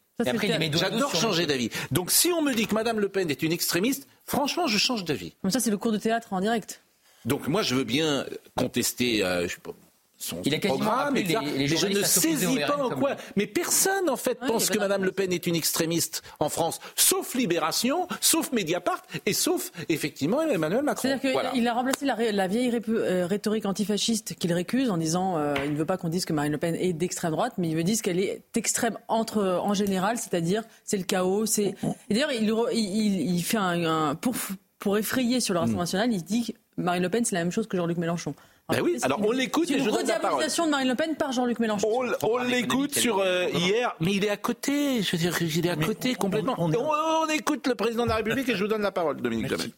J'adore 0.74 1.16
changer 1.16 1.46
d'avis. 1.46 1.70
Donc, 1.92 2.12
si 2.12 2.32
on 2.32 2.42
me 2.42 2.54
dit 2.54 2.66
que 2.68 2.74
Madame 2.76 3.00
Le 3.00 3.10
Pen 3.10 3.30
est 3.30 3.42
une 3.44 3.52
extrémiste, 3.52 4.08
franchement, 4.26 4.68
je 4.68 4.78
change 4.78 5.04
d'avis. 5.06 5.34
Comme 5.42 5.52
ça, 5.52 5.60
c'est 5.60 5.70
le 5.72 5.78
cours 5.78 5.92
de 5.92 5.98
théâtre 6.00 6.34
en 6.34 6.42
direct. 6.42 6.82
Donc, 7.26 7.48
moi, 7.48 7.62
je 7.62 7.76
veux 7.76 7.84
bien 7.84 8.26
contester 8.56 9.24
euh, 9.24 9.48
je 9.48 9.54
sais 9.56 9.60
pas, 9.62 9.72
son, 10.18 10.42
Il 10.46 10.56
a 10.56 10.60
programme, 10.60 11.16
etc. 11.16 11.40
les- 11.44 11.52
les 11.52 11.58
mais 11.60 11.68
je 11.68 11.88
ne 11.88 12.02
saisis 12.04 12.60
pas 12.68 12.78
en 12.78 12.90
quoi. 12.90 13.16
Mais 13.36 13.46
personne, 13.46 14.10
en 14.10 14.16
fait, 14.18 14.40
pense 14.40 14.70
que 14.70 14.80
la- 14.80 14.98
Le 14.98 15.12
Pen 15.12 15.32
est 15.32 15.46
une 15.48 15.56
extrémiste 15.56 16.24
en 16.40 16.50
France, 16.50 16.80
sauf 16.96 17.36
Libération, 17.36 18.08
sauf 18.20 18.52
Mediapart 18.52 19.02
et 19.26 19.34
sauf, 19.34 19.72
effectivement, 19.90 20.42
Emmanuel 20.42 20.82
Macron. 20.84 21.04
C'est-à-dire 21.04 21.22
qu'il 21.22 21.32
Voilà. 21.34 21.72
a 21.72 21.74
remplacé 21.74 22.06
la, 22.06 22.48
vieille 22.48 22.72
euh, 22.90 23.28
rhétorique 23.28 23.66
antifasciste 23.66 24.36
qu'il 24.36 24.52
récuse 24.54 24.90
en 24.90 24.98
disant 24.98 25.38
euh, 25.38 25.54
il 25.66 25.74
ne 25.74 25.78
veut 25.78 25.86
pas 25.86 25.98
qu'on 25.98 26.10
dise 26.10 26.26
que 26.26 26.34
Marine 26.34 26.52
Le 26.54 26.58
Pen 26.58 26.76
est 26.76 26.94
d'extrême 26.94 27.32
droite, 27.32 27.54
mais 27.58 27.70
il 27.70 27.76
veut 27.76 27.84
dire 27.84 28.02
qu'elle 28.02 28.20
est 28.20 28.42
extrême 28.56 28.98
entre, 29.08 29.44
en 29.64 29.74
général, 29.74 30.18
c'est-à-dire 30.18 30.64
c'est 30.84 30.98
le 30.98 31.04
chaos. 31.04 31.46
C'est... 31.46 31.76
Et 32.10 32.14
d'ailleurs, 32.16 32.32
il, 32.74 33.44
fait 33.44 33.58
un, 33.58 33.86
un- 33.86 34.16
pour, 34.16 34.34
pour 34.80 34.98
effrayer 34.98 35.40
sur 35.40 35.54
le 35.54 35.60
Rassemblement 35.60 35.84
national, 35.84 36.12
il 36.12 36.24
dit 36.24 36.48
que 36.48 36.82
Marine 36.82 37.04
Le 37.04 37.10
Pen 37.10 37.24
c'est 37.26 37.36
la 37.36 37.44
même 37.44 37.52
chose 37.52 37.68
que 37.68 37.78
Jean-Luc 37.78 37.98
Mélenchon. 37.98 38.34
Ben 38.70 38.82
oui, 38.82 38.96
c'est 38.98 39.06
alors 39.06 39.22
on 39.24 39.32
l'écoute 39.32 39.72
et 39.72 39.78
une 39.78 39.80
je 39.80 39.90
donne 39.90 40.06
la 40.08 40.20
parole. 40.20 40.26
rediabolisation 40.26 40.66
de 40.66 40.72
Marine 40.72 40.90
Le 40.90 40.96
Pen 40.96 41.16
par 41.16 41.32
Jean-Luc 41.32 41.60
Mélenchon. 41.60 41.88
On, 41.90 42.28
on 42.28 42.38
l'écoute 42.40 42.94
sur 42.98 43.20
euh, 43.20 43.48
hier, 43.54 43.96
mais 44.02 44.14
il 44.14 44.26
est 44.26 44.30
à 44.30 44.36
côté. 44.36 45.02
Je 45.02 45.12
veux 45.14 45.18
dire, 45.18 45.42
il 45.42 45.66
est 45.66 45.70
à 45.70 45.78
côté 45.78 46.16
complètement. 46.16 46.56
On, 46.58 46.74
on 46.74 47.30
écoute 47.30 47.66
le 47.68 47.76
président 47.76 48.04
de 48.04 48.10
la 48.10 48.16
République 48.16 48.50
et 48.50 48.56
je 48.56 48.64
vous 48.64 48.70
donne 48.70 48.82
la 48.82 48.92
parole, 48.92 49.22
Dominique 49.22 49.48
Jamais. 49.48 49.72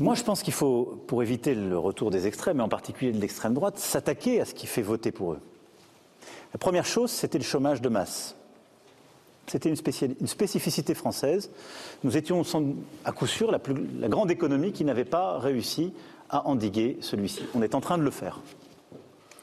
Moi, 0.00 0.14
je 0.14 0.22
pense 0.22 0.42
qu'il 0.42 0.52
faut, 0.52 1.04
pour 1.06 1.22
éviter 1.22 1.54
le 1.54 1.76
retour 1.76 2.10
des 2.10 2.28
extrêmes, 2.28 2.60
et 2.60 2.62
en 2.62 2.68
particulier 2.68 3.10
de 3.10 3.20
l'extrême 3.20 3.54
droite, 3.54 3.78
s'attaquer 3.78 4.40
à 4.40 4.44
ce 4.44 4.54
qui 4.54 4.66
fait 4.68 4.82
voter 4.82 5.10
pour 5.10 5.32
eux. 5.32 5.40
La 6.52 6.58
première 6.58 6.86
chose, 6.86 7.10
c'était 7.10 7.38
le 7.38 7.44
chômage 7.44 7.80
de 7.80 7.88
masse. 7.88 8.36
C'était 9.48 9.70
une, 9.70 9.76
une, 10.20 10.26
spécificité 10.26 10.94
française. 10.94 11.50
Nous 12.04 12.16
étions 12.16 12.42
à 13.04 13.12
coup 13.12 13.26
sûr 13.26 13.50
la, 13.50 13.58
plus, 13.58 13.74
la 13.98 14.08
grande 14.08 14.30
économie 14.30 14.72
qui 14.72 14.84
n'avait 14.84 15.04
pas 15.04 15.38
réussi 15.38 15.92
à 16.30 16.46
endiguer 16.46 16.98
celui-ci. 17.00 17.42
On 17.54 17.62
est 17.62 17.74
en 17.74 17.80
train 17.80 17.98
de 17.98 18.02
le 18.02 18.10
faire. 18.10 18.40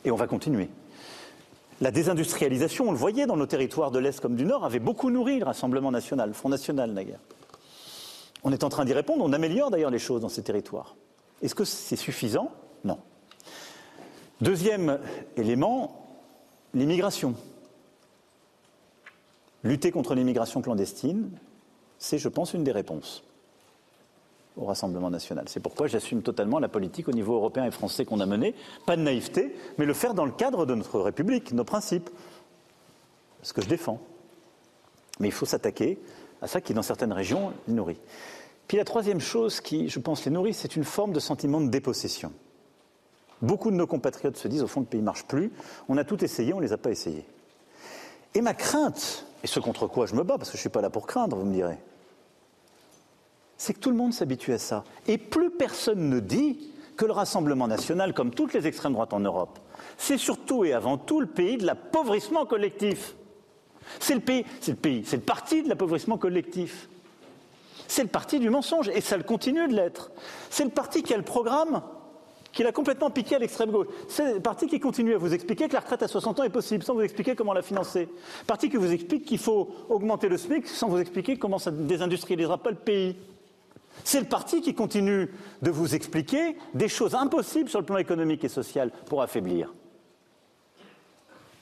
Et 0.03 0.11
on 0.11 0.15
va 0.15 0.27
continuer. 0.27 0.69
La 1.81 1.91
désindustrialisation, 1.91 2.87
on 2.87 2.91
le 2.91 2.97
voyait 2.97 3.25
dans 3.25 3.35
nos 3.35 3.47
territoires 3.47 3.91
de 3.91 3.99
l'Est 3.99 4.19
comme 4.19 4.35
du 4.35 4.45
Nord, 4.45 4.63
avait 4.63 4.79
beaucoup 4.79 5.09
nourri 5.09 5.39
le 5.39 5.45
Rassemblement 5.45 5.91
national, 5.91 6.29
le 6.29 6.33
Front 6.33 6.49
national 6.49 6.91
naguère. 6.91 7.19
On 8.43 8.51
est 8.51 8.63
en 8.63 8.69
train 8.69 8.85
d'y 8.85 8.93
répondre, 8.93 9.25
on 9.25 9.33
améliore 9.33 9.71
d'ailleurs 9.71 9.91
les 9.91 9.99
choses 9.99 10.21
dans 10.21 10.29
ces 10.29 10.43
territoires. 10.43 10.95
Est-ce 11.41 11.55
que 11.55 11.65
c'est 11.65 11.95
suffisant? 11.95 12.51
Non. 12.83 12.99
Deuxième 14.39 14.99
élément, 15.35 16.07
l'immigration. 16.73 17.35
Lutter 19.63 19.91
contre 19.91 20.13
l'immigration 20.13 20.61
clandestine, 20.61 21.31
c'est, 21.97 22.19
je 22.19 22.29
pense, 22.29 22.53
une 22.53 22.63
des 22.63 22.71
réponses 22.71 23.23
au 24.57 24.65
Rassemblement 24.65 25.09
national. 25.09 25.45
C'est 25.47 25.59
pourquoi 25.59 25.87
j'assume 25.87 26.21
totalement 26.21 26.59
la 26.59 26.69
politique 26.69 27.07
au 27.07 27.11
niveau 27.11 27.35
européen 27.35 27.65
et 27.65 27.71
français 27.71 28.05
qu'on 28.05 28.19
a 28.19 28.25
menée. 28.25 28.55
Pas 28.85 28.95
de 28.95 29.01
naïveté, 29.01 29.55
mais 29.77 29.85
le 29.85 29.93
faire 29.93 30.13
dans 30.13 30.25
le 30.25 30.31
cadre 30.31 30.65
de 30.65 30.75
notre 30.75 30.99
République, 30.99 31.51
nos 31.51 31.63
principes. 31.63 32.09
Ce 33.41 33.53
que 33.53 33.61
je 33.61 33.67
défends. 33.67 33.99
Mais 35.19 35.27
il 35.27 35.33
faut 35.33 35.45
s'attaquer 35.45 35.99
à 36.41 36.47
ça 36.47 36.61
qui, 36.61 36.73
dans 36.73 36.81
certaines 36.81 37.13
régions, 37.13 37.53
les 37.67 37.73
nourrit. 37.73 37.99
Puis 38.67 38.77
la 38.77 38.85
troisième 38.85 39.19
chose 39.19 39.61
qui, 39.61 39.89
je 39.89 39.99
pense, 39.99 40.25
les 40.25 40.31
nourrit, 40.31 40.53
c'est 40.53 40.75
une 40.75 40.83
forme 40.83 41.13
de 41.13 41.19
sentiment 41.19 41.61
de 41.61 41.67
dépossession. 41.67 42.31
Beaucoup 43.41 43.69
de 43.69 43.75
nos 43.75 43.87
compatriotes 43.87 44.37
se 44.37 44.47
disent, 44.47 44.63
au 44.63 44.67
fond, 44.67 44.79
le 44.79 44.85
pays 44.85 45.01
ne 45.01 45.05
marche 45.05 45.25
plus. 45.25 45.51
On 45.87 45.97
a 45.97 46.03
tout 46.03 46.23
essayé, 46.23 46.53
on 46.53 46.57
ne 46.57 46.63
les 46.63 46.73
a 46.73 46.77
pas 46.77 46.89
essayés. 46.89 47.25
Et 48.33 48.41
ma 48.41 48.53
crainte, 48.53 49.25
et 49.43 49.47
ce 49.47 49.59
contre 49.59 49.87
quoi 49.87 50.05
je 50.05 50.15
me 50.15 50.23
bats, 50.23 50.37
parce 50.37 50.49
que 50.49 50.57
je 50.57 50.59
ne 50.59 50.61
suis 50.61 50.69
pas 50.69 50.81
là 50.81 50.89
pour 50.89 51.05
craindre, 51.05 51.37
vous 51.37 51.45
me 51.45 51.53
direz, 51.53 51.77
c'est 53.57 53.73
que 53.73 53.79
tout 53.79 53.89
le 53.89 53.95
monde 53.95 54.13
s'habitue 54.13 54.53
à 54.53 54.57
ça. 54.57 54.83
Et 55.07 55.17
plus 55.17 55.49
personne 55.49 56.09
ne 56.09 56.19
dit 56.19 56.71
que 56.97 57.05
le 57.05 57.11
Rassemblement 57.11 57.67
national, 57.67 58.13
comme 58.13 58.31
toutes 58.31 58.53
les 58.53 58.67
extrêmes 58.67 58.93
droites 58.93 59.13
en 59.13 59.19
Europe, 59.19 59.59
c'est 59.97 60.17
surtout 60.17 60.65
et 60.65 60.73
avant 60.73 60.97
tout 60.97 61.19
le 61.19 61.27
pays 61.27 61.57
de 61.57 61.65
l'appauvrissement 61.65 62.45
collectif. 62.45 63.15
C'est 63.99 64.15
le 64.15 64.21
pays, 64.21 64.45
c'est 64.61 64.71
le 64.71 64.77
pays, 64.77 65.03
c'est 65.05 65.17
le 65.17 65.23
parti 65.23 65.63
de 65.63 65.69
l'appauvrissement 65.69 66.17
collectif. 66.17 66.89
C'est 67.87 68.03
le 68.03 68.09
parti 68.09 68.39
du 68.39 68.49
mensonge, 68.49 68.89
et 68.89 69.01
ça 69.01 69.15
le 69.15 69.23
continue 69.23 69.67
de 69.67 69.73
l'être. 69.73 70.11
C'est 70.49 70.63
le 70.63 70.71
parti 70.71 71.03
qui 71.03 71.13
a 71.13 71.17
le 71.17 71.23
programme 71.23 71.81
qu'il 72.51 72.65
a 72.65 72.71
complètement 72.71 73.11
piqué 73.11 73.35
à 73.35 73.39
l'extrême 73.39 73.69
gauche. 73.69 73.87
C'est 74.07 74.35
le 74.35 74.39
parti 74.39 74.67
qui 74.67 74.79
continue 74.79 75.13
à 75.13 75.17
vous 75.17 75.33
expliquer 75.33 75.67
que 75.67 75.73
la 75.73 75.81
retraite 75.81 76.01
à 76.01 76.07
60 76.07 76.39
ans 76.39 76.43
est 76.43 76.49
possible, 76.49 76.83
sans 76.83 76.95
vous 76.95 77.01
expliquer 77.01 77.35
comment 77.35 77.53
la 77.53 77.61
financer. 77.61 78.07
Parti 78.47 78.69
qui 78.69 78.77
vous 78.77 78.91
explique 78.91 79.25
qu'il 79.25 79.39
faut 79.39 79.75
augmenter 79.89 80.29
le 80.29 80.37
SMIC, 80.37 80.65
sans 80.67 80.87
vous 80.87 80.97
expliquer 80.97 81.37
comment 81.37 81.59
ça 81.59 81.69
désindustrialisera 81.69 82.57
pas 82.57 82.69
le 82.69 82.77
pays. 82.77 83.17
C'est 84.03 84.19
le 84.19 84.27
parti 84.27 84.61
qui 84.61 84.73
continue 84.73 85.29
de 85.61 85.71
vous 85.71 85.95
expliquer 85.95 86.57
des 86.73 86.87
choses 86.87 87.15
impossibles 87.15 87.69
sur 87.69 87.79
le 87.79 87.85
plan 87.85 87.97
économique 87.97 88.43
et 88.43 88.49
social 88.49 88.91
pour 89.07 89.21
affaiblir. 89.21 89.73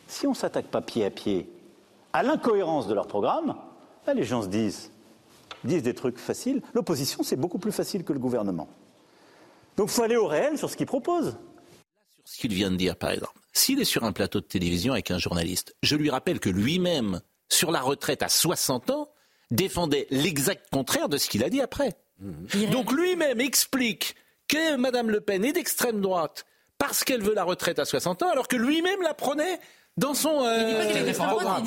Si 0.07 0.27
on 0.27 0.31
ne 0.31 0.35
s'attaque 0.35 0.67
pas 0.67 0.81
pied 0.81 1.05
à 1.05 1.09
pied 1.09 1.49
à 2.11 2.21
l'incohérence 2.21 2.87
de 2.87 2.93
leur 2.93 3.07
programme, 3.07 3.55
ben, 4.05 4.13
les 4.13 4.23
gens 4.23 4.43
se 4.43 4.47
disent, 4.47 4.91
disent 5.63 5.83
des 5.83 5.95
trucs 5.95 6.19
faciles. 6.19 6.61
L'opposition, 6.73 7.23
c'est 7.23 7.35
beaucoup 7.35 7.57
plus 7.57 7.71
facile 7.71 8.03
que 8.03 8.13
le 8.13 8.19
gouvernement. 8.19 8.67
Donc 9.77 9.89
il 9.89 9.93
faut 9.93 10.03
aller 10.03 10.17
au 10.17 10.27
réel 10.27 10.57
sur 10.57 10.69
ce 10.69 10.77
qu'il 10.77 10.85
propose. 10.85 11.35
Sur 12.25 12.35
ce 12.35 12.37
qu'il 12.37 12.53
vient 12.53 12.71
de 12.71 12.75
dire, 12.75 12.95
par 12.95 13.11
exemple, 13.11 13.39
s'il 13.53 13.79
est 13.79 13.85
sur 13.85 14.03
un 14.03 14.11
plateau 14.11 14.39
de 14.39 14.45
télévision 14.45 14.93
avec 14.93 15.11
un 15.11 15.17
journaliste, 15.17 15.75
je 15.81 15.95
lui 15.95 16.09
rappelle 16.09 16.39
que 16.39 16.49
lui-même, 16.49 17.21
sur 17.49 17.71
la 17.71 17.81
retraite 17.81 18.21
à 18.21 18.29
60 18.29 18.91
ans, 18.91 19.09
défendait 19.51 20.07
l'exact 20.09 20.69
contraire 20.71 21.09
de 21.09 21.17
ce 21.17 21.29
qu'il 21.29 21.43
a 21.43 21.49
dit 21.49 21.61
après. 21.61 21.95
Donc 22.71 22.91
lui-même 22.91 23.41
explique 23.41 24.15
que 24.47 24.75
Mme 24.77 25.09
Le 25.09 25.21
Pen 25.21 25.43
est 25.45 25.53
d'extrême 25.53 26.01
droite 26.01 26.45
parce 26.77 27.03
qu'elle 27.03 27.21
veut 27.21 27.33
la 27.33 27.43
retraite 27.43 27.79
à 27.79 27.85
60 27.85 28.23
ans, 28.23 28.29
alors 28.29 28.47
que 28.47 28.55
lui-même 28.55 29.01
la 29.01 29.13
prenait 29.13 29.59
dans 29.97 30.13
son 30.13 30.43
euh, 30.43 31.13
programme. 31.13 31.63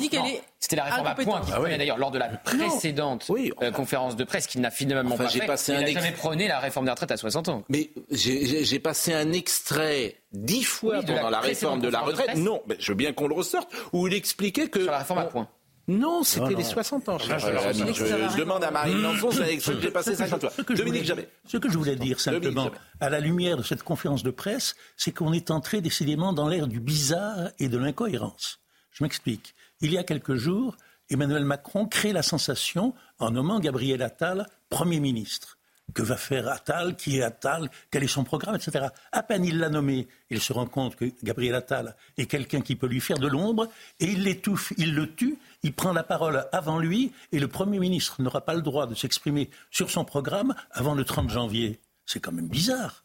C'était 0.59 0.75
la 0.75 0.83
réforme 0.83 1.07
à 1.07 1.15
point 1.15 1.41
qui 1.41 1.51
ah 1.53 1.77
d'ailleurs 1.77 1.97
lors 1.97 2.11
de 2.11 2.19
la 2.19 2.27
précédente 2.27 3.25
euh, 3.61 3.71
conférence 3.71 4.15
de 4.15 4.23
presse 4.23 4.47
qu'il 4.47 4.61
n'a 4.61 4.71
finalement 4.71 5.15
pas 5.15 5.29
fait. 5.29 5.45
Passé 5.45 5.73
il 5.73 5.79
n'a 5.79 6.01
jamais 6.01 6.11
prôné 6.11 6.47
la 6.47 6.59
réforme 6.59 6.85
des 6.85 6.91
retraites 6.91 7.11
à 7.11 7.17
60 7.17 7.49
ans. 7.49 7.63
Mais 7.69 7.89
j'ai 8.11 8.79
passé 8.79 9.13
un 9.13 9.31
extrait 9.31 10.15
dix 10.33 10.63
fois 10.63 11.01
pendant 11.01 11.29
la, 11.29 11.39
réforme 11.39 11.79
de 11.79 11.87
la 11.87 12.01
retraite. 12.01 12.35
non, 12.35 12.61
mais 12.67 12.75
je 12.79 12.91
veux 12.91 12.97
bien 12.97 13.13
qu'on 13.13 13.27
le 13.27 13.35
ressorte 13.35 13.71
où 13.93 14.07
il 14.07 14.13
expliquait 14.13 14.67
que 14.67 14.81
sur 14.81 14.91
la 14.91 14.99
réforme 14.99 15.19
à 15.19 15.25
point. 15.25 15.47
Non, 15.87 16.23
c'était 16.23 16.53
les 16.53 16.63
60 16.63 17.09
ans. 17.09 17.17
Je, 17.17 18.37
demande 18.37 18.63
à 18.63 18.71
Marine 18.71 19.01
Lançon, 19.01 19.29
j'ai 19.31 19.91
passé 19.91 20.15
50 20.15 20.49
fois. 20.49 20.75
Dominique 20.75 21.05
Jamais. 21.05 21.29
Ce 21.45 21.57
que 21.57 21.69
je 21.69 21.77
voulais 21.77 21.95
dire 21.95 22.19
simplement, 22.19 22.71
à 22.99 23.09
la 23.09 23.19
lumière 23.21 23.55
de 23.55 23.63
cette 23.63 23.83
conférence 23.83 24.23
de 24.23 24.31
presse, 24.31 24.75
c'est 24.97 25.11
qu'on 25.11 25.31
est 25.31 25.49
entré 25.49 25.79
décidément 25.79 26.33
dans 26.33 26.49
l'ère 26.49 26.67
du 26.67 26.81
bizarre 26.81 27.51
et 27.59 27.69
de 27.69 27.77
l'incohérence. 27.77 28.59
Je 28.91 29.03
m'explique. 29.03 29.55
Il 29.79 29.93
y 29.93 29.97
a 29.97 30.03
quelques 30.03 30.35
jours, 30.35 30.75
Emmanuel 31.09 31.45
Macron 31.45 31.85
crée 31.85 32.11
la 32.11 32.23
sensation 32.23 32.93
en 33.19 33.31
nommant 33.31 33.59
Gabriel 33.59 34.01
Attal 34.01 34.47
Premier 34.69 34.99
ministre. 34.99 35.56
Que 35.93 36.01
va 36.01 36.17
faire 36.17 36.47
Attal? 36.49 36.95
Qui 36.95 37.19
est 37.19 37.23
Attal? 37.23 37.69
Quel 37.89 38.03
est 38.03 38.07
son 38.07 38.23
programme 38.23 38.55
Etc. 38.55 38.87
À 39.11 39.23
peine 39.23 39.45
il 39.45 39.57
l'a 39.57 39.69
nommé, 39.69 40.07
il 40.29 40.41
se 40.41 40.53
rend 40.53 40.65
compte 40.65 40.95
que 40.95 41.05
Gabriel 41.23 41.55
Attal 41.55 41.95
est 42.17 42.25
quelqu'un 42.25 42.61
qui 42.61 42.75
peut 42.75 42.87
lui 42.87 42.99
faire 42.99 43.17
de 43.17 43.27
l'ombre 43.27 43.67
et 43.99 44.05
il 44.05 44.23
l'étouffe, 44.23 44.73
il 44.77 44.93
le 44.93 45.13
tue 45.15 45.37
il 45.63 45.73
prend 45.73 45.93
la 45.93 46.03
parole 46.03 46.45
avant 46.51 46.79
lui 46.79 47.11
et 47.31 47.39
le 47.39 47.47
Premier 47.47 47.79
ministre 47.79 48.21
n'aura 48.21 48.41
pas 48.41 48.53
le 48.53 48.61
droit 48.61 48.87
de 48.87 48.95
s'exprimer 48.95 49.49
sur 49.71 49.89
son 49.89 50.05
programme 50.05 50.55
avant 50.71 50.95
le 50.95 51.03
30 51.03 51.29
janvier. 51.29 51.79
C'est 52.05 52.19
quand 52.19 52.31
même 52.31 52.47
bizarre. 52.47 53.03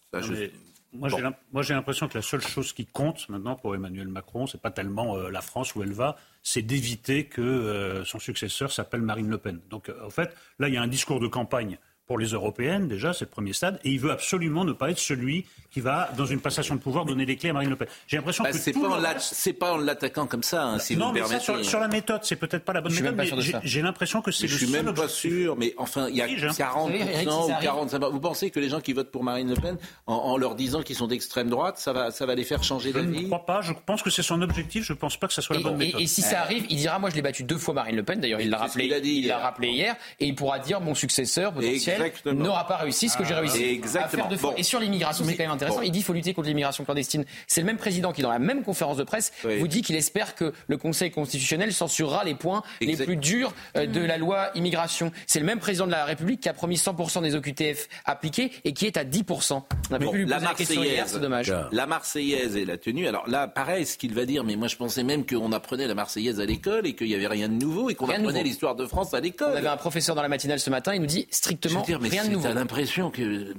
Moi, 0.92 1.62
j'ai 1.62 1.75
l'impression 1.75 2.07
que 2.07 2.18
la 2.18 2.23
seule 2.23 2.42
chose 2.42 2.73
qui 2.75 2.85
compte 2.85 3.27
maintenant 3.31 3.57
pour 3.57 3.75
Emmanuel 3.75 4.09
Macron, 4.09 4.47
c'est 4.47 4.61
pas 4.61 4.71
tellement 4.71 5.16
euh, 5.16 5.31
la 5.31 5.40
France 5.40 5.75
où 5.75 5.83
elle 5.83 5.92
va, 5.92 6.16
c'est 6.42 6.61
d'éviter 6.61 7.25
que 7.25 7.40
euh, 7.40 8.05
son 8.05 8.18
successeur 8.18 8.71
s'appelle 8.71 9.01
Marine 9.01 9.31
Le 9.31 9.38
Pen. 9.38 9.59
Donc, 9.71 9.88
euh, 9.88 10.05
en 10.05 10.11
fait, 10.11 10.37
là, 10.59 10.68
il 10.68 10.75
y 10.75 10.77
a 10.77 10.83
un 10.83 10.88
discours 10.88 11.18
de 11.18 11.29
campagne 11.29 11.79
pour 12.07 12.19
les 12.19 12.29
européennes, 12.29 12.88
déjà, 12.88 13.12
c'est 13.12 13.27
le 13.27 13.31
premier 13.31 13.53
stade, 13.53 13.79
et 13.85 13.91
il 13.91 14.01
veut 14.01 14.11
absolument 14.11 14.65
ne 14.65 14.73
pas 14.73 14.91
être 14.91 14.99
celui 14.99 15.47
qui 15.71 15.81
va, 15.81 16.11
dans 16.17 16.27
une 16.27 16.41
passation 16.41 16.75
de 16.75 16.81
pouvoir, 16.81 17.05
donner 17.05 17.25
les 17.25 17.37
clés 17.37 17.51
à 17.51 17.53
Marine 17.53 17.71
Le 17.71 17.77
Pen. 17.77 17.88
J'ai 18.07 18.17
l'impression 18.17 18.45
bah, 18.45 18.51
que. 18.51 18.59
C'est 18.59 18.73
pas, 18.73 19.67
pas, 19.67 19.73
en 19.73 19.79
l'attaquant 19.79 20.27
comme 20.27 20.43
ça, 20.43 20.65
hein, 20.65 20.79
si 20.79 20.97
non, 20.97 21.07
vous 21.07 21.12
mais 21.12 21.21
permettez. 21.21 21.45
Ça, 21.45 21.62
sur, 21.62 21.81
la 21.81 21.88
méthode, 21.88 22.21
c'est 22.25 22.37
peut-être 22.37 22.65
pas 22.65 22.73
la 22.73 22.81
bonne 22.81 22.93
méthode, 22.93 23.15
mais 23.17 23.31
j'ai 23.62 23.83
l'impression 23.83 24.21
que 24.21 24.33
c'est 24.33 24.47
le 24.47 24.53
Je 24.53 24.57
suis 24.57 24.67
même 24.67 24.93
pas 24.93 25.09
sûr, 25.09 25.57
mais 25.57 25.75
enfin, 25.79 26.09
il 26.09 26.17
y 26.17 26.23
a 26.23 26.27
40% 26.27 27.47
ou 27.47 27.51
45%. 27.51 28.11
Vous 28.11 28.21
pensez 28.21 28.51
que 28.51 28.61
les 28.61 28.69
gens 28.69 28.81
qui 28.81 28.93
votent 28.93 29.11
pour 29.11 29.23
Marine 29.23 29.49
Le 29.49 29.61
Pen, 29.61 29.79
en, 30.07 30.37
leur 30.37 30.57
disant 30.57 30.83
qu'ils 30.83 30.97
sont 30.97 31.07
d'extrême 31.07 31.49
droite, 31.49 31.79
ça 31.79 31.93
va, 31.93 32.11
ça 32.11 32.27
va 32.27 32.35
les 32.35 32.45
faire 32.45 32.65
changer 32.65 32.93
d'avis 32.93 33.15
Je 33.15 33.23
ne 33.23 33.27
crois 33.27 33.47
pas, 33.47 33.61
je 33.62 33.73
pense 33.87 34.03
que 34.03 34.11
c'est 34.11 34.23
son 34.23 34.43
objectif, 34.43 34.85
je 34.85 34.93
ne 34.93 34.99
pense 34.99 35.17
pas 35.17 35.29
que 35.29 35.35
ça 35.35 35.41
soit 35.41 35.57
la 35.57 35.62
bonne 35.62 35.77
méthode. 35.77 36.01
Et, 36.01 36.07
si 36.07 36.21
ça 36.21 36.41
arrive, 36.41 36.67
il 36.69 36.77
dira, 36.77 36.99
moi 36.99 37.11
je 37.11 37.15
l'ai 37.15 37.23
battu 37.23 37.45
deux 37.45 37.59
fois 37.59 37.75
Marine 37.75 37.97
Le 37.97 38.03
Pen, 38.03 38.21
d'ailleurs 38.21 38.41
il 38.41 38.51
l'a 38.51 38.59
rappelé, 38.59 38.87
il 39.05 39.27
l'a 39.29 39.38
rappelé 39.38 39.69
hier, 39.69 39.97
et 40.21 40.27
il 40.27 40.35
pourra 40.35 40.59
dire, 40.59 40.81
mon 40.81 40.95
successeur 40.95 41.55
potentiel 41.55 42.02
n'aura 42.27 42.67
pas 42.67 42.77
réussi 42.77 43.09
ce 43.09 43.17
que 43.17 43.25
j'ai 43.25 43.35
réussi 43.35 43.65
Exactement. 43.65 44.25
à 44.25 44.29
faire 44.29 44.38
deux 44.38 44.59
Et 44.59 44.62
sur 44.62 44.81
l'immigration, 44.81 45.25
c'est 45.25 45.37
quand 45.37 45.45
même 45.45 45.53
intéressant. 45.53 45.83
Il 45.83 45.91
dit 45.91 45.99
qu'il 45.99 46.07
faut 46.07 46.12
lutter 46.12 46.35
contre 46.35 46.49
l'immigration 46.49 46.85
clandestine. 46.85 47.25
C'est 47.47 47.61
le 47.61 47.67
même 47.67 47.77
président 47.77 48.12
qui, 48.12 48.23
dans 48.23 48.31
la 48.31 48.38
même 48.38 48.62
conférence 48.62 48.97
de 48.97 49.05
presse, 49.05 49.33
vous 49.45 49.69
dit 49.69 49.83
qu'il 49.83 49.97
espère 49.97 50.35
que 50.35 50.53
le 50.69 50.77
Conseil 50.77 51.11
constitutionnel 51.11 51.73
censurera 51.73 52.25
les 52.25 52.35
points 52.35 52.62
les 52.81 52.97
plus 52.97 53.17
durs 53.17 53.53
euh, 53.77 53.87
de 53.87 54.01
la 54.01 54.19
loi 54.19 54.51
immigration. 54.55 55.12
C'est 55.27 55.41
le 55.41 55.47
même 55.47 55.59
président 55.59 55.87
de 55.87 55.93
la 55.93 56.05
République 56.05 56.41
qui 56.41 56.49
a 56.49 56.53
promis 56.53 56.77
100% 56.77 57.23
des 57.23 57.35
OQTF 57.35 57.88
appliqués 58.05 58.53
et 58.65 58.73
qui 58.73 58.87
est 58.87 58.97
à 58.97 59.05
10%. 59.05 59.62
On 59.91 59.95
a 59.95 59.99
pu 59.99 60.25
la 60.25 60.41
Marseillaise, 60.41 61.05
c'est 61.07 61.21
dommage. 61.21 61.55
La 61.73 61.87
Marseillaise 61.87 62.57
et 62.57 62.65
la 62.65 62.79
tenue. 62.79 63.07
Alors 63.07 63.29
là, 63.29 63.49
pareil, 63.49 63.87
ce 63.87 63.97
qu'il 63.97 64.15
va 64.15 64.25
dire, 64.25 64.45
mais 64.45 64.57
moi 64.57 64.69
je 64.69 64.77
pensais 64.77 65.03
même 65.03 65.27
qu'on 65.27 65.53
apprenait 65.53 65.87
la 65.87 65.95
Marseillaise 65.95 66.41
à 66.41 66.45
l'école 66.45 66.87
et 66.87 66.95
qu'il 66.95 67.09
n'y 67.09 67.15
avait 67.15 67.27
rien 67.27 67.49
de 67.49 67.55
nouveau 67.55 67.91
et 67.91 67.95
qu'on 67.95 68.09
apprenait 68.09 68.43
l'histoire 68.43 68.75
de 68.75 68.87
France 68.87 69.15
à 69.15 69.21
l'école. 69.21 69.53
On 69.55 69.57
avait 69.57 69.69
un 69.69 69.77
professeur 69.77 70.15
dans 70.15 70.23
la 70.23 70.29
matinale 70.29 70.61
ce 70.61 70.71
matin, 70.71 70.95
il 70.95 71.01
nous 71.01 71.07
dit 71.07 71.27
strictement 71.31 71.82
rien 71.83 72.25
de 72.25 72.31
nouveau. 72.31 72.53
l'impression 72.53 73.11
que. 73.11 73.55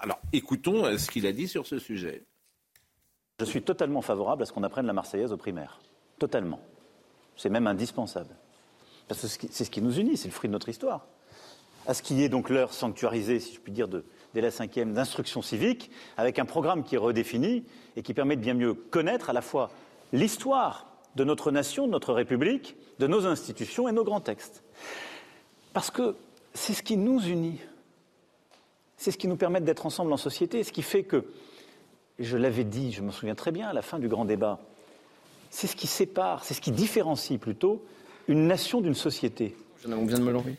Alors, 0.00 0.18
écoutons 0.32 0.84
euh, 0.84 0.98
ce 0.98 1.10
qu'il 1.10 1.26
a 1.26 1.32
dit 1.32 1.48
sur 1.48 1.66
ce 1.66 1.78
sujet. 1.78 2.24
Je 3.38 3.44
suis 3.44 3.62
totalement 3.62 4.00
favorable 4.00 4.42
à 4.42 4.46
ce 4.46 4.52
qu'on 4.52 4.62
apprenne 4.62 4.86
la 4.86 4.92
Marseillaise 4.92 5.32
au 5.32 5.36
primaire. 5.36 5.78
Totalement. 6.18 6.60
C'est 7.36 7.50
même 7.50 7.66
indispensable. 7.66 8.34
Parce 9.08 9.36
que 9.36 9.46
c'est 9.50 9.64
ce 9.64 9.70
qui 9.70 9.82
nous 9.82 9.98
unit, 9.98 10.16
c'est 10.16 10.28
le 10.28 10.32
fruit 10.32 10.48
de 10.48 10.52
notre 10.52 10.68
histoire. 10.68 11.06
À 11.86 11.94
ce 11.94 12.02
qui 12.02 12.22
est 12.22 12.28
donc 12.28 12.48
l'heure 12.48 12.72
sanctuarisée, 12.72 13.38
si 13.38 13.54
je 13.54 13.60
puis 13.60 13.72
dire, 13.72 13.88
de, 13.88 14.04
dès 14.34 14.40
la 14.40 14.50
cinquième, 14.50 14.94
d'instruction 14.94 15.42
civique, 15.42 15.90
avec 16.16 16.38
un 16.38 16.44
programme 16.44 16.82
qui 16.82 16.94
est 16.94 16.98
redéfini 16.98 17.64
et 17.94 18.02
qui 18.02 18.14
permet 18.14 18.36
de 18.36 18.40
bien 18.40 18.54
mieux 18.54 18.74
connaître 18.74 19.30
à 19.30 19.32
la 19.32 19.42
fois 19.42 19.70
l'histoire 20.12 20.86
de 21.14 21.24
notre 21.24 21.50
nation, 21.50 21.86
de 21.86 21.92
notre 21.92 22.12
République, 22.12 22.76
de 22.98 23.06
nos 23.06 23.26
institutions 23.26 23.88
et 23.88 23.92
nos 23.92 24.04
grands 24.04 24.20
textes. 24.20 24.64
Parce 25.72 25.90
que 25.90 26.16
c'est 26.56 26.72
ce 26.72 26.82
qui 26.82 26.96
nous 26.96 27.20
unit. 27.20 27.60
C'est 28.96 29.10
ce 29.10 29.18
qui 29.18 29.28
nous 29.28 29.36
permet 29.36 29.60
d'être 29.60 29.84
ensemble 29.86 30.12
en 30.12 30.16
société, 30.16 30.64
ce 30.64 30.72
qui 30.72 30.82
fait 30.82 31.04
que, 31.04 31.26
je 32.18 32.36
l'avais 32.38 32.64
dit, 32.64 32.92
je 32.92 33.02
me 33.02 33.10
souviens 33.10 33.34
très 33.34 33.52
bien 33.52 33.68
à 33.68 33.74
la 33.74 33.82
fin 33.82 33.98
du 33.98 34.08
grand 34.08 34.24
débat, 34.24 34.58
c'est 35.50 35.66
ce 35.66 35.76
qui 35.76 35.86
sépare, 35.86 36.44
c'est 36.44 36.54
ce 36.54 36.62
qui 36.62 36.72
différencie 36.72 37.38
plutôt 37.38 37.84
une 38.26 38.46
nation 38.46 38.80
d'une 38.80 38.94
société. 38.94 39.54
J'en 39.84 39.92
ai 39.92 40.02
besoin 40.02 40.18
de 40.18 40.24
me 40.24 40.32
l'envoyer. 40.32 40.56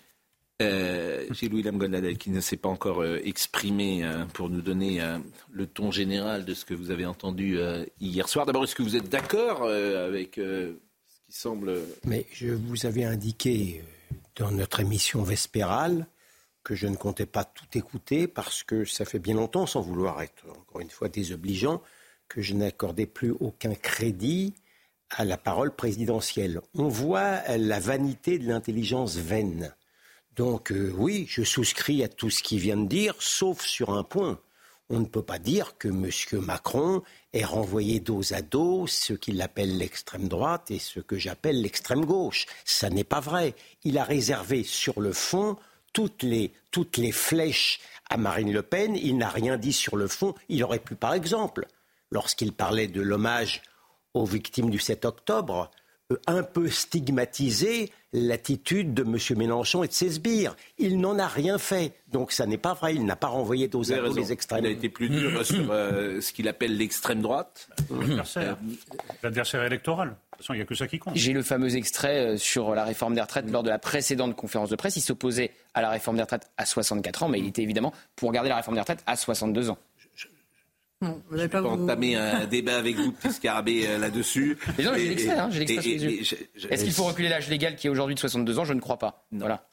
Euh, 0.62 1.26
Gilles-William 1.32 1.78
Goldadel, 1.78 2.18
qui 2.18 2.30
ne 2.30 2.40
s'est 2.40 2.58
pas 2.58 2.70
encore 2.70 3.02
euh, 3.02 3.20
exprimé 3.24 4.04
euh, 4.04 4.26
pour 4.34 4.50
nous 4.50 4.62
donner 4.62 5.02
euh, 5.02 5.18
le 5.52 5.68
ton 5.68 5.92
général 5.92 6.46
de 6.46 6.54
ce 6.54 6.66
que 6.66 6.74
vous 6.74 6.90
avez 6.90 7.06
entendu 7.06 7.60
euh, 7.60 7.86
hier 8.00 8.28
soir. 8.30 8.46
D'abord, 8.46 8.64
est-ce 8.64 8.76
que 8.76 8.84
vous 8.84 8.96
êtes 8.96 9.10
d'accord 9.10 9.64
euh, 9.64 10.08
avec 10.08 10.38
euh, 10.38 10.74
ce 11.08 11.20
qui 11.26 11.32
semble... 11.32 11.80
Mais 12.06 12.26
je 12.32 12.50
vous 12.50 12.86
avais 12.88 13.04
indiqué 13.04 13.84
euh, 13.84 13.97
dans 14.38 14.52
notre 14.52 14.80
émission 14.80 15.24
vespérale 15.24 16.08
que 16.64 16.76
je 16.76 16.88
ne 16.88 16.96
comptais 16.96 17.26
pas 17.26 17.44
tout 17.44 17.66
écouter 17.78 18.28
parce 18.28 18.64
que 18.64 18.86
ça 18.86 19.06
fait 19.06 19.20
bien 19.20 19.36
longtemps, 19.36 19.66
sans 19.66 19.82
vouloir 19.82 20.22
être 20.22 20.46
encore 20.50 20.82
une 20.82 20.90
fois 20.90 21.10
désobligeant, 21.10 21.82
que 22.28 22.42
je 22.42 22.54
n'accordais 22.54 23.06
plus 23.06 23.32
aucun 23.40 23.74
crédit 23.74 24.54
à 25.10 25.24
la 25.24 25.38
parole 25.38 25.74
présidentielle. 25.74 26.62
On 26.76 26.90
voit 26.90 27.42
la 27.58 27.80
vanité 27.80 28.38
de 28.38 28.48
l'intelligence 28.48 29.16
vaine. 29.16 29.74
Donc 30.36 30.72
euh, 30.72 30.94
oui, 30.98 31.26
je 31.30 31.44
souscris 31.44 32.04
à 32.04 32.10
tout 32.10 32.30
ce 32.30 32.44
qu'il 32.44 32.60
vient 32.60 32.78
de 32.78 32.88
dire, 32.88 33.16
sauf 33.20 33.62
sur 33.62 33.92
un 33.92 34.04
point. 34.04 34.40
On 34.90 35.02
ne 35.02 35.06
peut 35.06 35.24
pas 35.24 35.40
dire 35.40 35.78
que 35.78 35.90
M. 35.90 36.10
Macron 36.46 37.04
ait 37.34 37.44
renvoyé 37.44 38.00
dos 38.00 38.34
à 38.34 38.42
dos 38.42 38.88
ce 38.88 39.14
qu'il 39.14 39.42
appelle 39.42 39.78
l'extrême 39.78 40.30
droite 40.30 40.72
et 40.72 40.80
ce 40.80 41.02
que 41.02 41.18
j'appelle 41.18 41.62
l'extrême 41.62 42.06
gauche. 42.06 42.46
Ça 42.64 42.90
n'est 42.90 43.04
pas 43.04 43.20
vrai. 43.20 43.54
Il 43.84 43.98
a 43.98 44.06
réservé 44.06 44.64
sur 44.64 45.02
le 45.02 45.12
fond 45.12 45.58
toutes 45.92 46.24
les, 46.24 46.54
toutes 46.72 46.98
les 46.98 47.12
flèches 47.12 47.80
à 48.10 48.16
Marine 48.16 48.54
Le 48.54 48.62
Pen. 48.62 48.96
Il 48.96 49.18
n'a 49.18 49.30
rien 49.30 49.58
dit 49.58 49.74
sur 49.74 49.98
le 49.98 50.08
fond. 50.08 50.36
Il 50.48 50.64
aurait 50.64 50.80
pu, 50.80 50.96
par 50.96 51.14
exemple, 51.14 51.68
lorsqu'il 52.10 52.54
parlait 52.54 52.88
de 52.88 53.02
l'hommage 53.02 53.62
aux 54.14 54.26
victimes 54.26 54.70
du 54.70 54.80
7 54.80 55.04
octobre, 55.04 55.70
euh, 56.12 56.18
un 56.28 56.44
peu 56.44 56.70
stigmatiser 56.70 57.92
l'attitude 58.14 58.94
de 58.94 59.04
M. 59.04 59.18
Mélenchon 59.38 59.84
et 59.84 59.88
de 59.88 59.94
ses 59.94 60.10
sbires. 60.12 60.56
Il 60.78 61.00
n'en 61.00 61.20
a 61.20 61.28
rien 61.28 61.58
fait. 61.58 61.94
Donc 62.12 62.32
ça 62.32 62.46
n'est 62.46 62.58
pas 62.58 62.74
vrai. 62.74 62.96
Il 62.96 63.06
n'a 63.06 63.16
pas 63.16 63.28
renvoyé 63.28 63.68
dos 63.68 63.80
Vous 63.82 63.92
à 63.92 63.96
avez 63.96 64.04
dos 64.04 64.14
raison. 64.14 64.22
les 64.22 64.32
extrêmes. 64.32 64.64
Il 64.64 64.68
a 64.68 64.72
été 64.72 64.90
plus 64.90 65.10
dur 65.10 65.46
sur 65.46 65.72
euh, 65.72 66.22
ce 66.22 66.32
qu'il 66.32 66.48
appelle 66.48 66.78
l'extrême 66.78 67.22
droite. 67.22 67.70
L'adversaire. 67.92 68.58
L'adversaire 69.24 69.64
électoral. 69.64 70.10
De 70.10 70.14
toute 70.14 70.38
façon, 70.46 70.54
il 70.54 70.58
n'y 70.58 70.62
a 70.62 70.66
que 70.66 70.76
ça 70.76 70.88
qui 70.88 71.00
compte. 71.00 71.16
J'ai 71.16 71.34
le 71.34 71.42
fameux 71.42 71.76
extrait 71.76 72.34
euh, 72.34 72.38
sur 72.38 72.76
la 72.76 72.84
réforme 72.86 73.16
des 73.16 73.22
retraites 73.22 73.50
lors 73.52 73.64
de 73.64 73.70
la 73.70 73.80
précédente 73.80 74.36
conférence 74.36 74.70
de 74.70 74.76
presse. 74.76 74.96
Il 74.96 75.02
s'opposait 75.02 75.52
à 75.74 75.82
la 75.82 75.90
réforme 75.90 76.16
des 76.18 76.24
retraites 76.24 76.50
à 76.58 76.66
64 76.66 77.24
ans, 77.24 77.30
mais 77.30 77.40
il 77.40 77.48
était 77.48 77.64
évidemment 77.64 77.94
pour 78.16 78.32
garder 78.32 78.50
la 78.50 78.56
réforme 78.58 78.76
des 78.76 78.82
retraites 78.82 79.04
à 79.06 79.16
62 79.16 79.70
ans. 79.70 79.78
Non, 81.02 81.22
vous 81.30 81.36
n'avez 81.38 81.48
Je 81.48 81.52
pas 81.52 81.62
vous- 81.62 81.68
entamer 81.84 82.16
un 82.16 82.46
débat 82.48 82.78
avec 82.78 82.96
vous, 82.96 83.12
petit 83.12 83.32
scarabée, 83.34 83.88
euh, 83.88 83.98
là-dessus. 84.00 84.58
Mais 84.78 84.84
non, 84.84 84.92
j'ai 84.96 85.06
Et- 85.06 85.10
l'extrait, 85.10 85.38
hein, 85.38 85.50
j'ai 85.52 85.60
l'extrait 85.60 85.78
et- 85.92 86.00
sous 86.00 86.06
les 86.06 86.12
et- 86.14 86.18
yeux. 86.18 86.24
je- 86.24 86.36
je- 86.62 86.68
Est-ce 86.70 86.84
qu'il 86.84 86.94
faut 86.94 87.04
reculer 87.04 87.30
l'âge 87.30 87.50
légal 87.50 87.76
qui 87.76 87.88
est 87.88 87.90
aujourd'hui 87.90 88.16
de 88.16 88.20
62 88.20 88.58
ans? 88.60 88.66
Je 88.66 88.74
ne 88.74 88.80
crois 88.80 88.98
pas. 88.98 89.26
Voilà. 89.32 89.68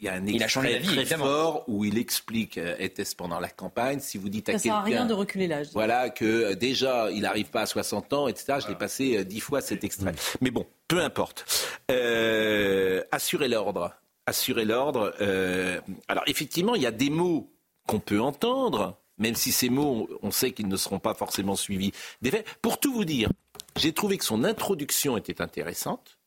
Il 0.00 0.04
y 0.04 0.08
a 0.08 0.12
un 0.14 0.24
Il 0.26 0.40
a 0.44 0.46
changé 0.46 0.68
extrait 0.76 0.80
d'avis, 0.80 0.86
très 0.94 1.00
évidemment. 1.02 1.24
fort 1.24 1.64
où 1.66 1.84
il 1.84 1.98
explique, 1.98 2.56
euh, 2.58 2.76
était-ce 2.78 3.16
pendant 3.16 3.40
la 3.40 3.48
campagne, 3.48 3.98
si 3.98 4.16
vous 4.16 4.28
dites 4.28 4.48
à 4.48 4.52
Ça 4.52 4.58
sert 4.60 4.74
à 4.76 4.82
quelqu'un... 4.84 4.98
rien 4.98 5.06
de 5.06 5.12
reculer 5.14 5.48
l'âge. 5.48 5.68
Voilà, 5.72 6.08
que 6.10 6.24
euh, 6.24 6.54
déjà, 6.54 7.10
il 7.10 7.22
n'arrive 7.22 7.46
pas 7.50 7.62
à 7.62 7.66
60 7.66 8.12
ans, 8.12 8.28
etc. 8.28 8.58
Je 8.62 8.68
l'ai 8.68 8.76
passé 8.76 9.24
dix 9.24 9.40
fois 9.40 9.60
cet 9.60 9.82
extrait. 9.82 10.12
Mais 10.40 10.50
bon, 10.52 10.66
peu 10.86 11.00
importe. 11.00 11.46
Euh, 11.90 13.02
assurer 13.10 13.48
l'ordre. 13.48 13.92
Assurer 14.26 14.64
l'ordre. 14.66 15.14
euh, 15.20 15.80
alors, 16.06 16.22
effectivement, 16.28 16.74
il 16.76 16.82
y 16.82 16.86
a 16.86 16.90
des 16.92 17.10
mots 17.10 17.50
qu'on 17.88 17.98
peut 17.98 18.20
entendre, 18.20 19.00
même 19.18 19.34
si 19.34 19.52
ces 19.52 19.68
mots, 19.68 20.08
on 20.22 20.30
sait 20.30 20.52
qu'ils 20.52 20.68
ne 20.68 20.76
seront 20.76 20.98
pas 20.98 21.14
forcément 21.14 21.56
suivis 21.56 21.92
des 22.22 22.30
faits. 22.30 22.46
Pour 22.62 22.80
tout 22.80 22.92
vous 22.92 23.04
dire, 23.04 23.30
j'ai 23.76 23.92
trouvé 23.92 24.18
que 24.18 24.24
son 24.24 24.44
introduction 24.44 25.16
était 25.16 25.40
intéressante. 25.40 26.18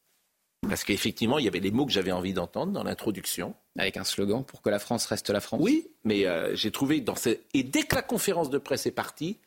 Parce 0.70 0.84
qu'effectivement, 0.84 1.40
il 1.40 1.46
y 1.46 1.48
avait 1.48 1.60
les 1.60 1.72
mots 1.72 1.88
que 1.88 1.92
j'avais 1.92 2.12
envie 2.12 2.34
d'entendre 2.34 2.72
dans 2.72 2.84
l'introduction. 2.84 3.56
Avec 3.78 3.98
un 3.98 4.04
slogan 4.04 4.44
pour 4.46 4.62
que 4.62 4.70
la 4.70 4.80
France 4.80 5.06
reste 5.08 5.30
la 5.30 5.40
France. 5.40 5.60
Oui, 5.64 5.88
mais 6.04 6.28
euh, 6.28 6.56
j'ai 6.56 6.72
trouvé 6.72 7.02
dans. 7.02 7.16
Et 7.54 7.64
dès 7.64 7.84
que 7.84 7.96
la 7.96 8.04
conférence 8.04 8.50
de 8.50 8.58
presse 8.60 8.86
est 8.86 8.92
partie, 8.92 9.40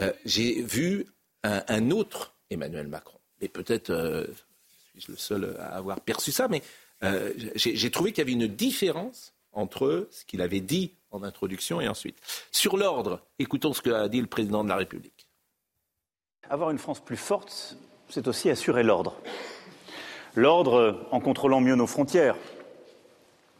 euh, 0.00 0.12
j'ai 0.26 0.60
vu 0.60 1.06
un, 1.44 1.62
un 1.68 1.90
autre 1.90 2.34
Emmanuel 2.50 2.88
Macron. 2.88 3.18
Et 3.40 3.48
peut-être 3.48 3.90
euh, 3.90 4.26
suis-je 4.92 5.12
le 5.12 5.16
seul 5.16 5.56
à 5.60 5.76
avoir 5.76 6.00
perçu 6.00 6.30
ça, 6.30 6.48
mais 6.48 6.62
j'ai 7.54 7.90
trouvé 7.90 8.12
qu'il 8.12 8.18
y 8.18 8.26
avait 8.26 8.32
une 8.32 8.46
différence 8.46 9.32
entre 9.52 10.08
ce 10.10 10.24
qu'il 10.24 10.42
avait 10.42 10.60
dit 10.60 10.94
en 11.10 11.22
introduction 11.22 11.80
et 11.80 11.88
ensuite. 11.88 12.18
Sur 12.52 12.76
l'ordre, 12.76 13.20
écoutons 13.38 13.72
ce 13.72 13.82
qu'a 13.82 14.08
dit 14.08 14.20
le 14.20 14.26
président 14.26 14.62
de 14.62 14.68
la 14.68 14.76
République. 14.76 15.26
Avoir 16.48 16.70
une 16.70 16.78
France 16.78 17.00
plus 17.00 17.16
forte, 17.16 17.76
c'est 18.08 18.28
aussi 18.28 18.50
assurer 18.50 18.82
l'ordre. 18.82 19.14
L'ordre 20.36 21.06
en 21.10 21.20
contrôlant 21.20 21.60
mieux 21.60 21.74
nos 21.74 21.86
frontières, 21.86 22.36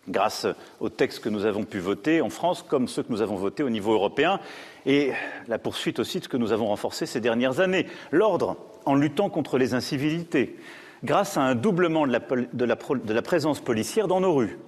grâce 0.09 0.46
aux 0.81 0.88
textes 0.88 1.20
que 1.20 1.29
nous 1.29 1.44
avons 1.44 1.64
pu 1.64 1.79
voter 1.79 2.20
en 2.20 2.31
France, 2.31 2.64
comme 2.66 2.88
ceux 2.88 3.03
que 3.03 3.12
nous 3.12 3.22
avons 3.22 3.37
votés 3.37 3.62
au 3.62 3.70
niveau 3.70 3.92
européen, 3.92 4.40
et 4.87 5.12
la 5.46 5.59
poursuite 5.59 5.98
aussi 5.98 6.18
de 6.18 6.24
ce 6.24 6.29
que 6.29 6.37
nous 6.37 6.53
avons 6.53 6.66
renforcé 6.66 7.07
ces 7.07 7.20
dernières 7.20 7.61
années. 7.61 7.87
L'ordre 8.11 8.57
en 8.87 8.94
luttant 8.94 9.29
contre 9.29 9.59
les 9.59 9.74
incivilités, 9.74 10.57
grâce 11.05 11.37
à 11.37 11.42
un 11.42 11.55
doublement 11.55 12.07
de 12.07 12.64
la 13.12 13.22
présence 13.22 13.61
policière 13.61 14.09
dans 14.09 14.20
nos 14.20 14.35
rues. 14.35 14.59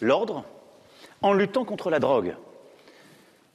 L'ordre 0.00 0.44
en 1.22 1.32
luttant 1.32 1.64
contre 1.64 1.90
la 1.90 1.98
drogue 1.98 2.34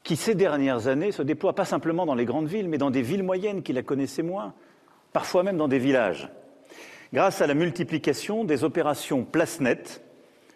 qui 0.03 0.15
ces 0.15 0.35
dernières 0.35 0.87
années 0.87 1.11
se 1.11 1.21
déploie 1.21 1.53
pas 1.53 1.65
simplement 1.65 2.05
dans 2.05 2.15
les 2.15 2.25
grandes 2.25 2.47
villes, 2.47 2.67
mais 2.67 2.77
dans 2.77 2.91
des 2.91 3.01
villes 3.01 3.23
moyennes 3.23 3.61
qui 3.61 3.73
la 3.73 3.83
connaissaient 3.83 4.23
moins, 4.23 4.53
parfois 5.13 5.43
même 5.43 5.57
dans 5.57 5.67
des 5.67 5.79
villages. 5.79 6.29
Grâce 7.13 7.41
à 7.41 7.47
la 7.47 7.53
multiplication 7.53 8.43
des 8.43 8.63
opérations 8.63 9.23
place 9.23 9.59
nette 9.59 10.01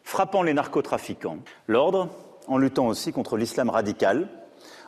frappant 0.04 0.41
les 0.41 0.54
narcotrafiquants. 0.54 1.39
L'ordre, 1.67 2.10
en 2.48 2.58
luttant 2.58 2.88
aussi 2.88 3.12
contre 3.12 3.38
l'islam 3.38 3.69
radical, 3.69 4.30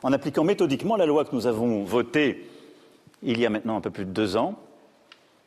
en 0.03 0.13
appliquant 0.13 0.43
méthodiquement 0.43 0.95
la 0.95 1.05
loi 1.05 1.25
que 1.25 1.35
nous 1.35 1.47
avons 1.47 1.83
votée 1.83 2.49
il 3.23 3.39
y 3.39 3.45
a 3.45 3.49
maintenant 3.49 3.77
un 3.77 3.81
peu 3.81 3.89
plus 3.89 4.05
de 4.05 4.11
deux 4.11 4.37
ans, 4.37 4.55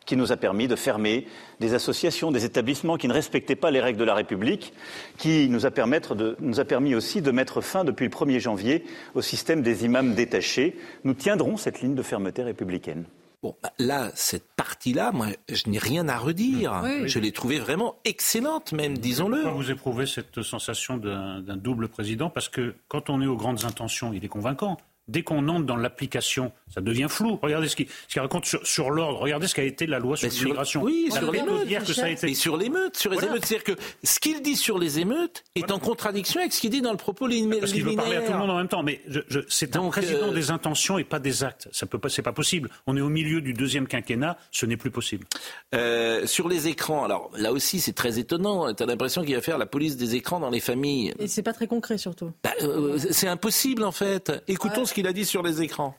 qui 0.06 0.16
nous 0.16 0.32
a 0.32 0.36
permis 0.36 0.66
de 0.66 0.76
fermer 0.76 1.26
des 1.60 1.74
associations, 1.74 2.32
des 2.32 2.44
établissements 2.44 2.96
qui 2.96 3.06
ne 3.08 3.12
respectaient 3.12 3.56
pas 3.56 3.70
les 3.70 3.80
règles 3.80 3.98
de 3.98 4.04
la 4.04 4.14
République, 4.14 4.72
qui 5.18 5.48
nous 5.48 5.66
a, 5.66 5.70
permettre 5.70 6.14
de- 6.14 6.36
nous 6.40 6.58
a 6.60 6.64
permis 6.64 6.94
aussi 6.94 7.22
de 7.22 7.30
mettre 7.30 7.60
fin 7.60 7.84
depuis 7.84 8.04
le 8.06 8.10
1er 8.10 8.40
janvier 8.40 8.84
au 9.14 9.22
système 9.22 9.62
des 9.62 9.84
imams 9.84 10.14
détachés. 10.14 10.76
Nous 11.04 11.14
tiendrons 11.14 11.56
cette 11.56 11.80
ligne 11.80 11.94
de 11.94 12.02
fermeté 12.02 12.42
républicaine. 12.42 13.04
Bon, 13.42 13.56
bah, 13.62 13.72
là, 13.78 14.10
cette 14.14 14.52
partie-là, 14.54 15.12
moi, 15.12 15.28
je 15.48 15.70
n'ai 15.70 15.78
rien 15.78 16.08
à 16.10 16.18
redire. 16.18 16.82
Oui. 16.84 17.08
Je 17.08 17.18
l'ai 17.18 17.32
trouvée 17.32 17.58
vraiment 17.58 17.96
excellente, 18.04 18.72
même, 18.72 18.98
disons-le. 18.98 19.36
Pourquoi 19.42 19.52
vous 19.62 19.70
éprouvez 19.70 20.04
cette 20.06 20.42
sensation 20.42 20.98
d'un 20.98 21.40
d'un 21.40 21.56
double 21.56 21.88
président? 21.88 22.28
Parce 22.28 22.50
que 22.50 22.74
quand 22.88 23.08
on 23.08 23.22
est 23.22 23.26
aux 23.26 23.36
grandes 23.36 23.64
intentions, 23.64 24.12
il 24.12 24.22
est 24.24 24.28
convaincant. 24.28 24.76
Dès 25.08 25.22
qu'on 25.22 25.48
entre 25.48 25.64
dans 25.64 25.76
l'application, 25.76 26.52
ça 26.74 26.80
devient 26.80 27.06
flou. 27.08 27.38
Regardez 27.42 27.68
ce 27.68 27.76
qu'il 27.76 27.86
ce 28.08 28.20
raconte 28.20 28.44
sur, 28.46 28.66
sur 28.66 28.90
l'ordre. 28.90 29.18
Regardez 29.20 29.46
ce 29.46 29.54
qu'a 29.54 29.62
été 29.64 29.86
la 29.86 29.98
loi 29.98 30.16
sur 30.16 30.28
l'immigration. 30.28 30.82
Oui, 30.82 31.08
On 31.10 31.14
sur 31.14 31.30
que 31.30 31.92
ça 31.92 32.04
a 32.06 32.08
été. 32.10 32.30
Et 32.30 32.34
sur 32.34 32.56
l'émeute, 32.56 32.96
sur 32.96 33.10
les 33.10 33.16
Voilà. 33.16 33.32
émeutes. 33.32 33.44
C'est-à-dire 33.46 33.76
que 33.76 33.82
ce 34.04 34.20
qu'il 34.20 34.40
dit 34.42 34.56
sur 34.56 34.78
les 34.78 34.98
émeutes 35.00 35.44
est 35.54 35.70
en 35.70 35.78
contradiction 35.78 36.40
avec 36.40 36.52
ce 36.52 36.60
qu'il 36.60 36.70
dit 36.70 36.80
dans 36.82 36.92
le 36.92 36.96
propos 36.96 37.26
lim- 37.26 37.58
Parce 37.60 37.72
qu'il 37.72 37.84
veut 37.84 37.94
parler 37.94 38.16
à 38.16 38.20
tout 38.20 38.26
le 38.26 38.26
liminaire. 38.28 38.38
monde 38.38 38.50
en 38.50 38.56
même 38.58 38.68
temps. 38.68 38.82
Mais 38.82 39.00
je- 39.08 39.20
je- 39.28 39.40
c'est 39.48 39.76
un 39.76 39.88
président 39.88 40.28
euh, 40.28 40.32
des 40.34 40.50
intentions 40.50 40.98
et 40.98 41.04
pas 41.04 41.18
des 41.18 41.44
actes. 41.44 41.68
Ça 41.72 41.86
peut 41.86 41.98
pas, 41.98 42.08
c'est 42.08 42.22
pas 42.22 42.32
possible. 42.32 42.70
On 42.86 42.96
est 42.96 43.00
au 43.00 43.08
milieu 43.08 43.40
du 43.40 43.52
deuxième 43.52 43.86
quinquennat. 43.86 44.36
Ce 44.50 44.66
n'est 44.66 44.76
plus 44.76 44.90
possible. 44.90 45.26
Euh, 45.74 46.26
sur 46.26 46.48
les 46.48 46.68
écrans, 46.68 47.04
alors 47.04 47.30
là 47.36 47.52
aussi 47.52 47.80
c'est 47.80 47.92
très 47.92 48.18
étonnant. 48.18 48.72
Tu 48.74 48.82
as 48.82 48.86
l'impression 48.86 49.24
qu'il 49.24 49.34
va 49.34 49.40
faire 49.40 49.58
la 49.58 49.66
police 49.66 49.96
des 49.96 50.14
écrans 50.14 50.40
dans 50.40 50.50
les 50.50 50.60
familles. 50.60 51.14
Et 51.18 51.28
c'est 51.28 51.42
pas 51.42 51.52
très 51.52 51.66
concret 51.66 51.98
surtout. 51.98 52.32
Bah, 52.42 52.50
euh, 52.62 52.98
c'est 53.10 53.28
impossible 53.28 53.84
en 53.84 53.92
fait. 53.92 54.32
Écoutons 54.48 54.84
ce 54.84 54.94
qu'il 54.94 55.06
a 55.06 55.12
dit 55.12 55.24
sur 55.24 55.42
les 55.42 55.62
écrans. 55.62 55.96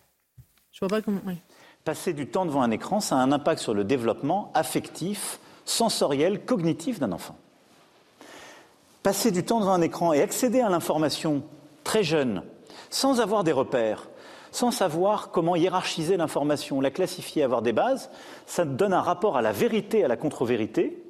Passer 1.83 2.13
du 2.13 2.27
temps 2.27 2.45
devant 2.45 2.63
un 2.63 2.71
écran, 2.71 2.99
ça 3.01 3.15
a 3.15 3.19
un 3.19 3.31
impact 3.31 3.61
sur 3.61 3.75
le 3.75 3.83
développement 3.83 4.51
affectif, 4.55 5.39
sensoriel, 5.63 6.43
cognitif 6.43 6.99
d'un 6.99 7.11
enfant. 7.11 7.35
Passer 9.03 9.29
du 9.29 9.43
temps 9.43 9.59
devant 9.59 9.73
un 9.73 9.81
écran 9.81 10.11
et 10.11 10.21
accéder 10.21 10.59
à 10.61 10.69
l'information 10.69 11.43
très 11.83 12.03
jeune, 12.03 12.43
sans 12.89 13.21
avoir 13.21 13.43
des 13.43 13.51
repères, 13.51 14.09
sans 14.51 14.71
savoir 14.71 15.29
comment 15.29 15.55
hiérarchiser 15.55 16.17
l'information, 16.17 16.81
la 16.81 16.91
classifier, 16.91 17.43
avoir 17.43 17.61
des 17.61 17.73
bases, 17.73 18.09
ça 18.47 18.65
donne 18.65 18.93
un 18.93 19.01
rapport 19.01 19.37
à 19.37 19.41
la 19.41 19.51
vérité, 19.51 20.03
à 20.03 20.07
la 20.07 20.17
contre-vérité, 20.17 21.03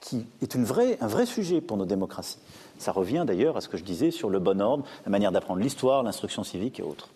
qui 0.00 0.26
est 0.42 0.56
un 0.56 0.62
vrai 0.62 1.26
sujet 1.26 1.60
pour 1.60 1.78
nos 1.78 1.86
démocraties. 1.86 2.38
Ça 2.78 2.92
revient 2.92 3.24
d'ailleurs 3.26 3.56
à 3.56 3.60
ce 3.62 3.68
que 3.68 3.78
je 3.78 3.82
disais 3.82 4.10
sur 4.10 4.28
le 4.28 4.38
bon 4.38 4.60
ordre, 4.60 4.84
la 5.06 5.10
manière 5.10 5.32
d'apprendre 5.32 5.60
l'histoire, 5.60 6.02
l'instruction 6.02 6.44
civique 6.44 6.80
et 6.80 6.82
autres. 6.82 7.08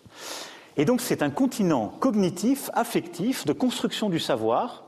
Et 0.77 0.85
donc 0.85 1.01
c'est 1.01 1.21
un 1.21 1.29
continent 1.29 1.93
cognitif, 1.99 2.69
affectif, 2.73 3.45
de 3.45 3.53
construction 3.53 4.09
du 4.09 4.19
savoir, 4.19 4.83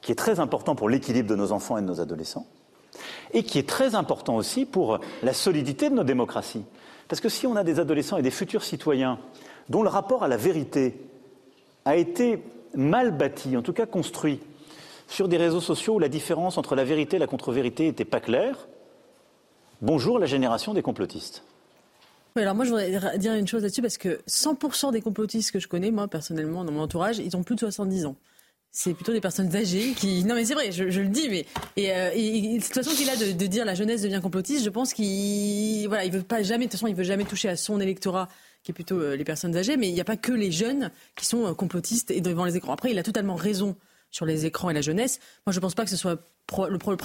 qui 0.00 0.12
est 0.12 0.16
très 0.16 0.40
important 0.40 0.74
pour 0.74 0.88
l'équilibre 0.88 1.28
de 1.28 1.36
nos 1.36 1.52
enfants 1.52 1.78
et 1.78 1.82
de 1.82 1.86
nos 1.86 2.00
adolescents, 2.00 2.46
et 3.32 3.42
qui 3.42 3.58
est 3.58 3.68
très 3.68 3.94
important 3.94 4.36
aussi 4.36 4.64
pour 4.64 4.98
la 5.22 5.32
solidité 5.32 5.90
de 5.90 5.94
nos 5.94 6.04
démocraties. 6.04 6.64
Parce 7.08 7.20
que 7.20 7.28
si 7.28 7.46
on 7.46 7.56
a 7.56 7.64
des 7.64 7.80
adolescents 7.80 8.18
et 8.18 8.22
des 8.22 8.30
futurs 8.30 8.64
citoyens 8.64 9.18
dont 9.68 9.82
le 9.82 9.88
rapport 9.88 10.22
à 10.22 10.28
la 10.28 10.36
vérité 10.36 11.00
a 11.84 11.96
été 11.96 12.42
mal 12.74 13.12
bâti, 13.12 13.56
en 13.56 13.62
tout 13.62 13.72
cas 13.72 13.86
construit, 13.86 14.40
sur 15.06 15.28
des 15.28 15.38
réseaux 15.38 15.60
sociaux 15.60 15.94
où 15.94 15.98
la 15.98 16.08
différence 16.08 16.58
entre 16.58 16.74
la 16.74 16.84
vérité 16.84 17.16
et 17.16 17.18
la 17.18 17.26
contre-vérité 17.26 17.84
n'était 17.84 18.04
pas 18.04 18.20
claire. 18.20 18.68
Bonjour 19.80 20.18
la 20.18 20.26
génération 20.26 20.74
des 20.74 20.82
complotistes. 20.82 21.44
Alors 22.36 22.54
moi 22.54 22.64
je 22.64 22.70
voudrais 22.70 23.18
dire 23.18 23.34
une 23.34 23.48
chose 23.48 23.62
là-dessus 23.62 23.82
parce 23.82 23.98
que 23.98 24.20
100% 24.28 24.92
des 24.92 25.00
complotistes 25.00 25.50
que 25.50 25.58
je 25.58 25.68
connais, 25.68 25.90
moi 25.90 26.08
personnellement, 26.08 26.64
dans 26.64 26.72
mon 26.72 26.82
entourage, 26.82 27.18
ils 27.18 27.36
ont 27.36 27.42
plus 27.42 27.54
de 27.54 27.60
70 27.60 28.06
ans. 28.06 28.16
C'est 28.70 28.92
plutôt 28.92 29.12
des 29.12 29.20
personnes 29.20 29.54
âgées 29.56 29.92
qui. 29.96 30.24
Non, 30.24 30.34
mais 30.34 30.44
c'est 30.44 30.54
vrai, 30.54 30.70
je, 30.70 30.84
le 30.84 31.08
dis, 31.08 31.28
mais. 31.30 31.46
Et, 31.76 31.90
euh, 31.90 32.60
façon 32.60 32.90
qu'il 32.90 33.08
a 33.08 33.16
de, 33.16 33.32
de, 33.32 33.46
dire 33.46 33.64
la 33.64 33.74
jeunesse 33.74 34.02
devient 34.02 34.20
complotiste, 34.22 34.62
je 34.62 34.70
pense 34.70 34.92
qu'il. 34.92 35.88
Voilà, 35.88 36.04
il 36.04 36.12
veut 36.12 36.22
pas 36.22 36.42
jamais. 36.42 36.66
De 36.66 36.70
toute 36.70 36.72
façon, 36.78 36.86
il 36.86 36.94
veut 36.94 37.02
jamais 37.02 37.24
toucher 37.24 37.48
à 37.48 37.56
son 37.56 37.80
électorat 37.80 38.28
qui 38.62 38.72
est 38.72 38.74
plutôt 38.74 39.00
euh, 39.00 39.16
les 39.16 39.24
personnes 39.24 39.56
âgées, 39.56 39.76
mais 39.76 39.88
il 39.88 39.94
n'y 39.94 40.00
a 40.00 40.04
pas 40.04 40.16
que 40.16 40.32
les 40.32 40.52
jeunes 40.52 40.90
qui 41.16 41.24
sont 41.24 41.46
euh, 41.46 41.54
complotistes 41.54 42.10
et 42.10 42.20
devant 42.20 42.44
les 42.44 42.56
écrans. 42.56 42.72
Après, 42.72 42.90
il 42.90 42.98
a 42.98 43.02
totalement 43.02 43.36
raison 43.36 43.76
sur 44.10 44.26
les 44.26 44.46
écrans 44.46 44.70
et 44.70 44.74
la 44.74 44.80
jeunesse. 44.80 45.20
Moi, 45.46 45.52
je 45.52 45.58
ne 45.58 45.60
pense 45.60 45.74
pas 45.74 45.84
que 45.84 45.90
ce 45.90 45.96
soit 45.96 46.18
le, 46.68 46.78
problème 46.78 46.96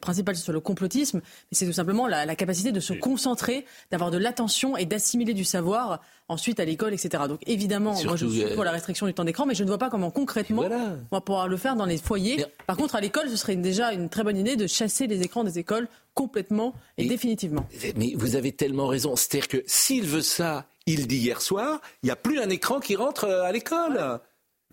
principal, 0.00 0.36
ce 0.36 0.44
soit 0.44 0.52
le 0.52 0.60
complotisme, 0.60 1.18
mais 1.18 1.56
c'est 1.56 1.66
tout 1.66 1.72
simplement 1.72 2.06
la, 2.06 2.36
capacité 2.36 2.72
de 2.72 2.80
se 2.80 2.92
concentrer, 2.92 3.64
d'avoir 3.90 4.10
de 4.10 4.18
l'attention 4.18 4.76
et 4.76 4.84
d'assimiler 4.84 5.34
du 5.34 5.44
savoir 5.44 6.02
ensuite 6.28 6.60
à 6.60 6.64
l'école, 6.64 6.92
etc. 6.94 7.24
Donc 7.28 7.40
évidemment, 7.46 7.94
moi 8.04 8.16
je 8.16 8.26
suis 8.26 8.54
pour 8.54 8.64
la 8.64 8.70
restriction 8.70 9.06
du 9.06 9.14
temps 9.14 9.24
d'écran, 9.24 9.46
mais 9.46 9.54
je 9.54 9.62
ne 9.62 9.68
vois 9.68 9.78
pas 9.78 9.90
comment 9.90 10.10
concrètement 10.10 10.64
on 10.64 11.14
va 11.14 11.20
pouvoir 11.20 11.48
le 11.48 11.56
faire 11.56 11.76
dans 11.76 11.86
les 11.86 11.98
foyers. 11.98 12.44
Par 12.66 12.76
contre, 12.76 12.96
à 12.96 13.00
l'école, 13.00 13.28
ce 13.30 13.36
serait 13.36 13.56
déjà 13.56 13.92
une 13.92 14.08
très 14.08 14.24
bonne 14.24 14.36
idée 14.36 14.56
de 14.56 14.66
chasser 14.66 15.06
les 15.06 15.22
écrans 15.22 15.44
des 15.44 15.58
écoles 15.58 15.88
complètement 16.12 16.74
et 16.96 17.06
définitivement. 17.06 17.66
Mais 17.96 18.12
vous 18.16 18.36
avez 18.36 18.52
tellement 18.52 18.86
raison. 18.86 19.16
C'est-à-dire 19.16 19.48
que 19.48 19.64
s'il 19.66 20.04
veut 20.04 20.22
ça, 20.22 20.66
il 20.86 21.06
dit 21.06 21.16
hier 21.16 21.40
soir, 21.40 21.80
il 22.02 22.06
n'y 22.06 22.12
a 22.12 22.16
plus 22.16 22.38
un 22.40 22.50
écran 22.50 22.78
qui 22.78 22.94
rentre 22.94 23.24
euh, 23.24 23.44
à 23.44 23.52
l'école. 23.52 24.20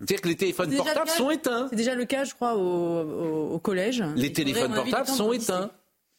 C'est-à-dire 0.02 0.20
que 0.20 0.28
les 0.28 0.36
téléphones 0.36 0.74
portables 0.74 1.10
sont 1.10 1.30
éteints. 1.30 1.68
C'est 1.70 1.76
déjà 1.76 1.94
le 1.94 2.04
cas, 2.04 2.24
je 2.24 2.34
crois, 2.34 2.56
au, 2.56 3.58
collège. 3.58 4.02
Les 4.16 4.32
téléphones 4.32 4.74
portables 4.74 5.08
sont 5.08 5.32
éteints. 5.32 5.70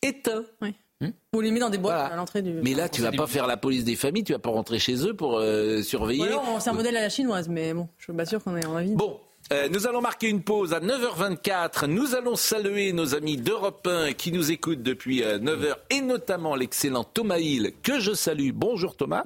Éteints. 0.02 0.46
Oui. 0.62 0.74
Hmm 1.02 1.12
les 1.42 1.52
met 1.52 1.60
dans 1.60 1.70
des 1.70 1.78
boîtes 1.78 2.12
à 2.12 2.16
l'entrée 2.16 2.42
du. 2.42 2.54
Mais 2.64 2.74
là, 2.74 2.88
tu 2.88 3.02
vas 3.02 3.12
pas 3.12 3.28
faire 3.28 3.48
la 3.48 3.58
police 3.58 3.84
des 3.84 3.96
familles, 3.96 4.24
tu 4.24 4.32
vas 4.32 4.40
pas 4.40 4.52
rentrer 4.52 4.80
chez 4.80 5.06
eux 5.06 5.14
pour 5.14 5.38
euh, 5.38 5.82
surveiller. 5.82 6.30
c'est 6.60 6.70
un 6.70 6.74
modèle 6.74 6.96
à 6.96 7.02
la 7.02 7.10
chinoise, 7.10 7.50
mais 7.50 7.74
bon, 7.74 7.90
je 7.98 8.06
suis 8.06 8.14
pas 8.14 8.26
sûr 8.26 8.42
qu'on 8.42 8.56
ait 8.56 8.66
envie. 8.66 8.96
Bon. 8.96 9.20
Euh, 9.52 9.68
nous 9.68 9.88
allons 9.88 10.00
marquer 10.00 10.30
une 10.30 10.42
pause 10.42 10.74
à 10.74 10.80
9h24. 10.80 11.88
Nous 11.88 12.16
allons 12.16 12.38
saluer 12.38 12.94
nos 12.94 13.14
amis 13.14 13.36
d'Europe 13.36 13.86
1 13.86 14.14
qui 14.14 14.32
nous 14.32 14.54
écoutent 14.54 14.82
depuis 14.82 15.20
9h 15.20 15.66
euh, 15.66 15.74
et 15.90 16.00
notamment 16.00 16.56
l'excellent 16.56 17.04
Thomas 17.04 17.40
Hill 17.40 17.74
que 17.84 18.00
je 18.00 18.14
salue. 18.14 18.52
Bonjour 18.54 18.96
Thomas. 18.96 19.26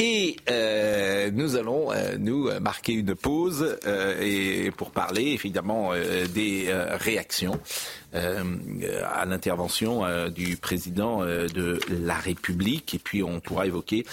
Et 0.00 0.36
euh, 0.50 1.30
nous 1.32 1.56
allons 1.56 1.92
euh, 1.92 2.16
nous 2.18 2.50
marquer 2.60 2.94
une 2.94 3.14
pause 3.14 3.78
euh, 3.86 4.20
et 4.20 4.70
pour 4.72 4.90
parler 4.90 5.26
évidemment 5.28 5.92
des 6.34 6.72
réactions 6.98 7.58
à 8.12 9.24
l'intervention 9.24 10.28
du 10.30 10.56
président 10.56 11.24
de 11.24 11.80
la 11.90 12.14
République. 12.14 12.94
Et 12.94 12.98
puis 12.98 13.22
on 13.22 13.40
pourra 13.40 13.66
évoquer 13.66 14.04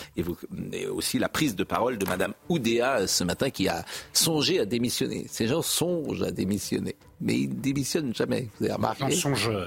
aussi 0.92 1.20
la 1.20 1.30
prise 1.30 1.56
de 1.56 1.64
parole 1.64 1.98
de 1.98 2.06
Madame 2.06 2.34
Oudéa 2.50 3.08
ce 3.08 3.24
matin 3.24 3.50
qui 3.50 3.68
a 3.68 3.86
songé 4.14 4.60
à 4.60 4.66
démissionner. 4.66 5.26
Ces 5.30 5.48
gens 5.48 5.62
songent 5.62 6.24
à 6.24 6.32
démissionner, 6.32 6.96
mais 7.20 7.38
ils 7.42 7.50
ne 7.50 7.56
démissionnent 7.56 8.16
jamais. 8.16 8.48
Vous 8.60 8.66
avez 8.66 8.76
remarqué 8.76 9.06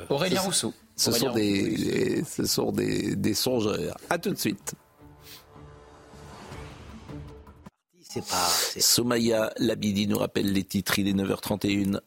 Aurélien 0.09 0.40
Rousseau. 0.40 0.74
Ce 0.96 1.11
sont, 1.11 1.33
des, 1.33 2.22
ce 2.24 2.44
sont 2.44 2.70
des, 2.70 3.16
des 3.16 3.35
songeurs. 3.35 3.96
À 4.11 4.18
tout 4.18 4.30
de 4.30 4.38
suite. 4.38 4.74
Somaya 8.79 9.53
Labidi 9.59 10.07
nous 10.07 10.18
rappelle 10.18 10.53
les 10.53 10.64
titres, 10.64 10.98
il 10.98 11.09
est 11.09 11.12
9h31. 11.12 12.00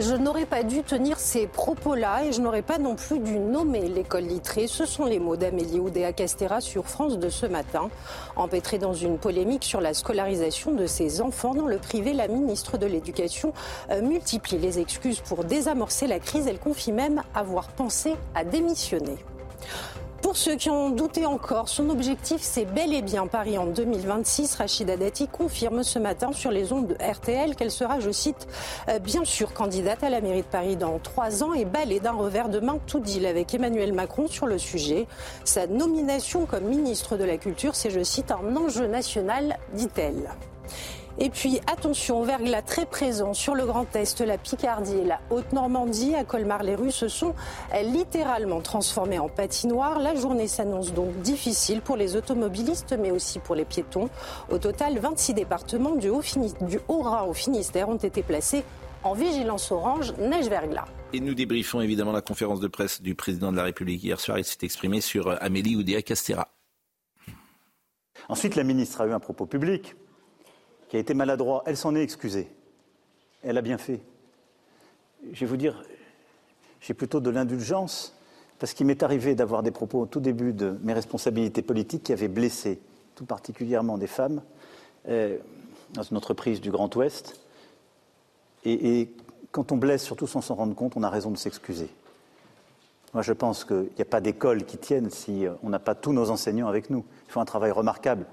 Je 0.00 0.14
n'aurais 0.16 0.46
pas 0.46 0.64
dû 0.64 0.82
tenir 0.82 1.20
ces 1.20 1.46
propos-là 1.46 2.24
et 2.24 2.32
je 2.32 2.40
n'aurais 2.40 2.62
pas 2.62 2.78
non 2.78 2.96
plus 2.96 3.20
dû 3.20 3.38
nommer 3.38 3.88
l'école 3.88 4.24
littrée. 4.24 4.66
Ce 4.66 4.86
sont 4.86 5.04
les 5.04 5.20
mots 5.20 5.36
d'Amélie 5.36 5.78
Oudéa 5.78 6.12
Castera 6.12 6.60
sur 6.60 6.86
France 6.86 7.16
de 7.16 7.28
ce 7.28 7.46
matin. 7.46 7.90
Empêtrée 8.34 8.78
dans 8.78 8.92
une 8.92 9.18
polémique 9.18 9.62
sur 9.62 9.80
la 9.80 9.94
scolarisation 9.94 10.72
de 10.74 10.86
ses 10.86 11.20
enfants 11.20 11.54
dans 11.54 11.68
le 11.68 11.78
privé, 11.78 12.12
la 12.12 12.26
ministre 12.26 12.76
de 12.76 12.86
l'Éducation 12.86 13.52
euh, 13.90 14.02
multiplie 14.02 14.58
les 14.58 14.80
excuses 14.80 15.20
pour 15.20 15.44
désamorcer 15.44 16.08
la 16.08 16.18
crise. 16.18 16.48
Elle 16.48 16.58
confie 16.58 16.92
même 16.92 17.22
avoir 17.32 17.68
pensé 17.68 18.14
à 18.34 18.42
démissionner. 18.42 19.18
Pour 20.24 20.38
ceux 20.38 20.56
qui 20.56 20.70
ont 20.70 20.88
douté 20.88 21.26
encore, 21.26 21.68
son 21.68 21.90
objectif, 21.90 22.40
c'est 22.40 22.64
bel 22.64 22.94
et 22.94 23.02
bien 23.02 23.26
Paris 23.26 23.58
en 23.58 23.66
2026. 23.66 24.54
Rachida 24.54 24.96
Dati 24.96 25.28
confirme 25.28 25.82
ce 25.82 25.98
matin 25.98 26.32
sur 26.32 26.50
les 26.50 26.72
ondes 26.72 26.86
de 26.86 26.94
RTL 26.94 27.54
qu'elle 27.54 27.70
sera, 27.70 28.00
je 28.00 28.10
cite, 28.10 28.48
euh, 28.88 28.98
bien 28.98 29.26
sûr 29.26 29.52
candidate 29.52 30.02
à 30.02 30.08
la 30.08 30.22
mairie 30.22 30.40
de 30.40 30.46
Paris 30.46 30.76
dans 30.76 30.98
trois 30.98 31.44
ans 31.44 31.52
et 31.52 31.66
balayée 31.66 32.00
d'un 32.00 32.12
revers 32.12 32.48
de 32.48 32.58
main 32.58 32.78
tout 32.86 33.00
deal 33.00 33.26
avec 33.26 33.52
Emmanuel 33.52 33.92
Macron 33.92 34.26
sur 34.26 34.46
le 34.46 34.56
sujet. 34.56 35.06
Sa 35.44 35.66
nomination 35.66 36.46
comme 36.46 36.64
ministre 36.64 37.18
de 37.18 37.24
la 37.24 37.36
Culture, 37.36 37.74
c'est, 37.74 37.90
je 37.90 38.02
cite, 38.02 38.30
un 38.30 38.56
enjeu 38.56 38.86
national, 38.86 39.58
dit-elle. 39.74 40.30
Et 41.18 41.30
puis 41.30 41.60
attention, 41.68 42.24
verglas 42.24 42.62
très 42.62 42.86
présent 42.86 43.34
sur 43.34 43.54
le 43.54 43.64
Grand 43.64 43.94
Est, 43.94 44.20
la 44.20 44.36
Picardie 44.36 44.96
et 44.96 45.04
la 45.04 45.20
Haute-Normandie. 45.30 46.16
À 46.16 46.24
Colmar, 46.24 46.64
les 46.64 46.74
rues 46.74 46.90
se 46.90 47.06
sont 47.06 47.34
littéralement 47.84 48.60
transformées 48.60 49.20
en 49.20 49.28
patinoire. 49.28 50.00
La 50.00 50.16
journée 50.16 50.48
s'annonce 50.48 50.92
donc 50.92 51.16
difficile 51.20 51.82
pour 51.82 51.96
les 51.96 52.16
automobilistes, 52.16 52.96
mais 52.98 53.12
aussi 53.12 53.38
pour 53.38 53.54
les 53.54 53.64
piétons. 53.64 54.10
Au 54.50 54.58
total, 54.58 54.98
26 54.98 55.34
départements 55.34 55.94
du 55.94 56.10
Haut-Rhin 56.10 57.22
au 57.28 57.32
Finistère 57.32 57.88
ont 57.88 57.96
été 57.96 58.24
placés 58.24 58.64
en 59.04 59.14
vigilance 59.14 59.70
orange 59.70 60.14
neige-verglas. 60.18 60.86
Et 61.12 61.20
nous 61.20 61.34
débriefons 61.34 61.80
évidemment 61.80 62.10
la 62.10 62.22
conférence 62.22 62.58
de 62.58 62.66
presse 62.66 63.00
du 63.02 63.14
président 63.14 63.52
de 63.52 63.56
la 63.56 63.62
République 63.62 64.02
hier 64.02 64.18
soir. 64.18 64.38
Il 64.38 64.44
s'est 64.44 64.58
exprimé 64.62 65.00
sur 65.00 65.40
Amélie 65.40 65.76
Oudéa-Castera. 65.76 66.48
Ensuite, 68.28 68.56
la 68.56 68.64
ministre 68.64 69.00
a 69.00 69.06
eu 69.06 69.12
un 69.12 69.20
propos 69.20 69.46
public 69.46 69.94
qui 70.94 70.98
a 70.98 71.00
été 71.00 71.12
maladroit, 71.12 71.64
elle 71.66 71.76
s'en 71.76 71.96
est 71.96 72.04
excusée. 72.04 72.46
Elle 73.42 73.58
a 73.58 73.62
bien 73.62 73.78
fait. 73.78 74.00
Je 75.32 75.40
vais 75.40 75.46
vous 75.46 75.56
dire, 75.56 75.82
j'ai 76.80 76.94
plutôt 76.94 77.18
de 77.18 77.30
l'indulgence, 77.30 78.14
parce 78.60 78.74
qu'il 78.74 78.86
m'est 78.86 79.02
arrivé 79.02 79.34
d'avoir 79.34 79.64
des 79.64 79.72
propos 79.72 80.02
au 80.02 80.06
tout 80.06 80.20
début 80.20 80.52
de 80.52 80.78
mes 80.84 80.92
responsabilités 80.92 81.62
politiques 81.62 82.04
qui 82.04 82.12
avaient 82.12 82.28
blessé 82.28 82.78
tout 83.16 83.24
particulièrement 83.24 83.98
des 83.98 84.06
femmes 84.06 84.40
euh, 85.08 85.36
dans 85.94 86.04
une 86.04 86.16
entreprise 86.16 86.60
du 86.60 86.70
Grand 86.70 86.94
Ouest. 86.94 87.40
Et, 88.64 89.00
et 89.00 89.16
quand 89.50 89.72
on 89.72 89.76
blesse, 89.76 90.04
surtout 90.04 90.28
sans 90.28 90.42
s'en 90.42 90.54
rendre 90.54 90.76
compte, 90.76 90.92
on 90.94 91.02
a 91.02 91.10
raison 91.10 91.32
de 91.32 91.36
s'excuser. 91.36 91.88
Moi, 93.14 93.24
je 93.24 93.32
pense 93.32 93.64
qu'il 93.64 93.90
n'y 93.96 94.02
a 94.02 94.04
pas 94.08 94.20
d'école 94.20 94.64
qui 94.64 94.78
tienne 94.78 95.10
si 95.10 95.44
on 95.64 95.70
n'a 95.70 95.80
pas 95.80 95.96
tous 95.96 96.12
nos 96.12 96.30
enseignants 96.30 96.68
avec 96.68 96.88
nous. 96.88 97.04
Ils 97.26 97.32
font 97.32 97.40
un 97.40 97.46
travail 97.46 97.72
remarquable. 97.72 98.26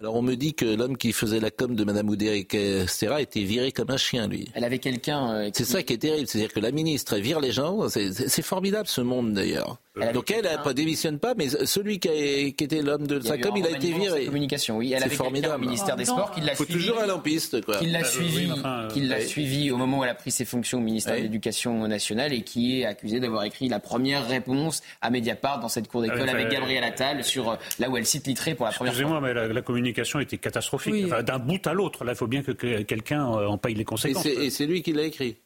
Alors 0.00 0.16
on 0.16 0.22
me 0.22 0.34
dit 0.34 0.54
que 0.54 0.64
l'homme 0.64 0.96
qui 0.96 1.12
faisait 1.12 1.40
la 1.40 1.50
com 1.50 1.76
de 1.76 1.84
Madame 1.84 2.08
Oudéa 2.08 2.42
Castera 2.44 3.20
était 3.20 3.42
viré 3.42 3.70
comme 3.70 3.90
un 3.90 3.98
chien, 3.98 4.28
lui. 4.28 4.48
Elle 4.54 4.64
avait 4.64 4.78
quelqu'un. 4.78 5.30
Euh, 5.34 5.50
c'est 5.52 5.66
ça 5.66 5.82
qui 5.82 5.92
est 5.92 5.98
terrible, 5.98 6.26
c'est-à-dire 6.26 6.54
que 6.54 6.60
la 6.60 6.72
ministre 6.72 7.16
vire 7.16 7.38
les 7.38 7.52
gens. 7.52 7.86
C'est 7.90 8.42
formidable 8.42 8.88
ce 8.88 9.02
monde 9.02 9.34
d'ailleurs. 9.34 9.78
Donc 9.96 10.30
elle, 10.30 10.46
elle 10.46 10.60
ne 10.64 10.72
démissionne 10.72 11.18
pas, 11.18 11.34
mais 11.36 11.48
celui 11.48 11.98
qui, 11.98 12.54
qui 12.54 12.64
était 12.64 12.80
l'homme 12.80 13.08
de 13.08 13.18
sa 13.20 13.38
com, 13.38 13.52
il 13.56 13.66
a 13.66 13.70
été 13.70 13.92
viré. 13.92 14.26
Communication, 14.26 14.76
oui. 14.76 14.92
Elle 14.92 15.02
avait 15.02 15.14
formidable. 15.14 15.56
Au 15.56 15.58
ministère 15.58 15.96
des 15.96 16.04
Sports, 16.04 16.30
qui 16.30 16.40
l'a 16.40 16.54
suivi. 16.54 16.72
toujours 16.72 17.00
un 17.00 17.06
lampiste, 17.06 17.64
quoi. 17.64 17.76
Qui 17.76 17.86
l'a 17.86 18.04
suivi, 18.04 18.52
qui 18.92 19.00
l'a 19.00 19.20
suivi 19.20 19.70
au 19.72 19.76
moment 19.76 19.98
où 19.98 20.04
elle 20.04 20.10
a 20.10 20.14
pris 20.14 20.30
ses 20.30 20.44
fonctions 20.44 20.78
au 20.78 20.82
ministère 20.82 21.16
de 21.16 21.22
l'Éducation 21.22 21.88
nationale 21.88 22.32
et 22.32 22.42
qui 22.42 22.80
est 22.80 22.86
accusé 22.86 23.18
d'avoir 23.18 23.44
écrit 23.44 23.68
la 23.68 23.80
première 23.80 24.26
réponse 24.26 24.82
à 25.00 25.10
Mediapart 25.10 25.60
dans 25.60 25.68
cette 25.68 25.88
cour 25.88 26.02
d'école 26.02 26.28
avec 26.28 26.48
Gabriel 26.48 26.84
Attal 26.84 27.24
sur 27.24 27.50
euh, 27.50 27.56
là 27.78 27.90
où 27.90 27.96
elle 27.96 28.06
cite 28.06 28.26
Littré 28.26 28.54
pour 28.54 28.66
la 28.66 28.72
première 28.72 28.92
fois. 28.92 29.02
Excusez-moi, 29.02 29.20
mais 29.20 29.52
la, 29.52 29.62
communication 29.62 30.20
était 30.20 30.38
catastrophique. 30.38 31.08
D'un 31.08 31.38
bout 31.38 31.66
à 31.66 31.74
l'autre, 31.74 32.04
là, 32.04 32.12
il 32.12 32.16
faut 32.16 32.26
bien 32.26 32.42
que, 32.42 32.52
quelqu'un 32.52 33.26
euh, 33.26 33.46
en 33.46 33.58
paye 33.58 33.74
les 33.74 33.84
conséquences. 33.84 34.26
Et 34.26 34.50
c'est 34.50 34.66
lui 34.66 34.82
qui 34.82 34.92
l'a 34.92 35.02
écrit. 35.02 35.36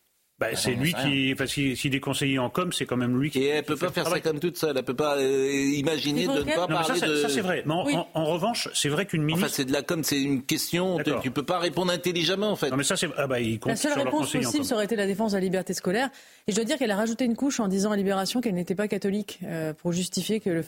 Bah, 0.41 0.49
c'est 0.55 0.73
lui 0.73 0.93
qui, 0.93 1.33
enfin, 1.33 1.47
s'il 1.47 1.95
est 1.95 2.01
conseiller 2.01 2.41
en 2.41 2.51
com, 2.51 2.73
c'est 2.73 2.87
quand 2.87 2.97
même 2.97 3.21
lui 3.21 3.31
qui. 3.31 3.39
Et 3.39 3.49
elle 3.49 3.63
peut 3.63 3.77
pas 3.77 3.93
faire 3.93 4.09
ça 4.09 4.19
comme 4.19 4.41
toute 4.41 4.57
seule. 4.57 4.77
Elle 4.77 4.83
peut 4.83 4.93
pas 4.93 5.17
euh, 5.17 5.73
imaginer 5.77 6.27
de 6.27 6.43
ne 6.43 6.55
pas 6.55 6.67
parler 6.67 6.99
ça, 6.99 7.07
de. 7.07 7.17
Ça 7.17 7.29
c'est 7.29 7.41
vrai. 7.41 7.63
Mais 7.65 7.73
en, 7.73 8.25
revanche, 8.25 8.69
c'est 8.75 8.89
vrai 8.89 9.07
qu'une 9.07 9.23
ministre. 9.23 9.47
Enfin, 9.47 9.55
c'est 9.55 9.65
de 9.65 9.73
la 9.73 9.83
com, 9.83 10.03
c'est 10.03 10.21
une 10.21 10.43
question. 10.43 10.99
Tu 11.23 11.31
peux 11.31 11.45
pas 11.45 11.61
répondre 11.61 11.93
intelligemment 11.93 12.51
en 12.51 12.57
fait. 12.57 12.71
Non 12.71 12.77
mais 12.77 12.83
ça 12.83 12.97
c'est. 12.97 13.09
Ah 13.17 13.29
bah, 13.29 13.39
il 13.39 13.61
compte 13.61 13.71
la 13.71 13.77
seule 13.77 13.93
réponse 13.93 14.33
possible, 14.33 14.65
ça 14.65 14.75
aurait 14.75 14.87
été 14.87 14.97
la 14.97 15.07
défense 15.07 15.33
de 15.33 15.37
la 15.37 15.41
liberté 15.41 15.73
scolaire. 15.73 16.11
Et 16.49 16.53
je 16.53 16.57
dois 16.57 16.65
dire 16.65 16.79
qu'elle 16.79 16.91
a 16.91 16.97
rajouté 16.97 17.25
une 17.25 17.37
couche 17.37 17.61
en 17.61 17.69
disant 17.69 17.93
à 17.93 17.97
Libération 17.97 18.41
qu'elle 18.41 18.55
n'était 18.55 18.75
pas 18.75 18.89
catholique 18.89 19.39
euh, 19.45 19.73
pour 19.73 19.93
justifier 19.93 20.41
qu'elle 20.41 20.65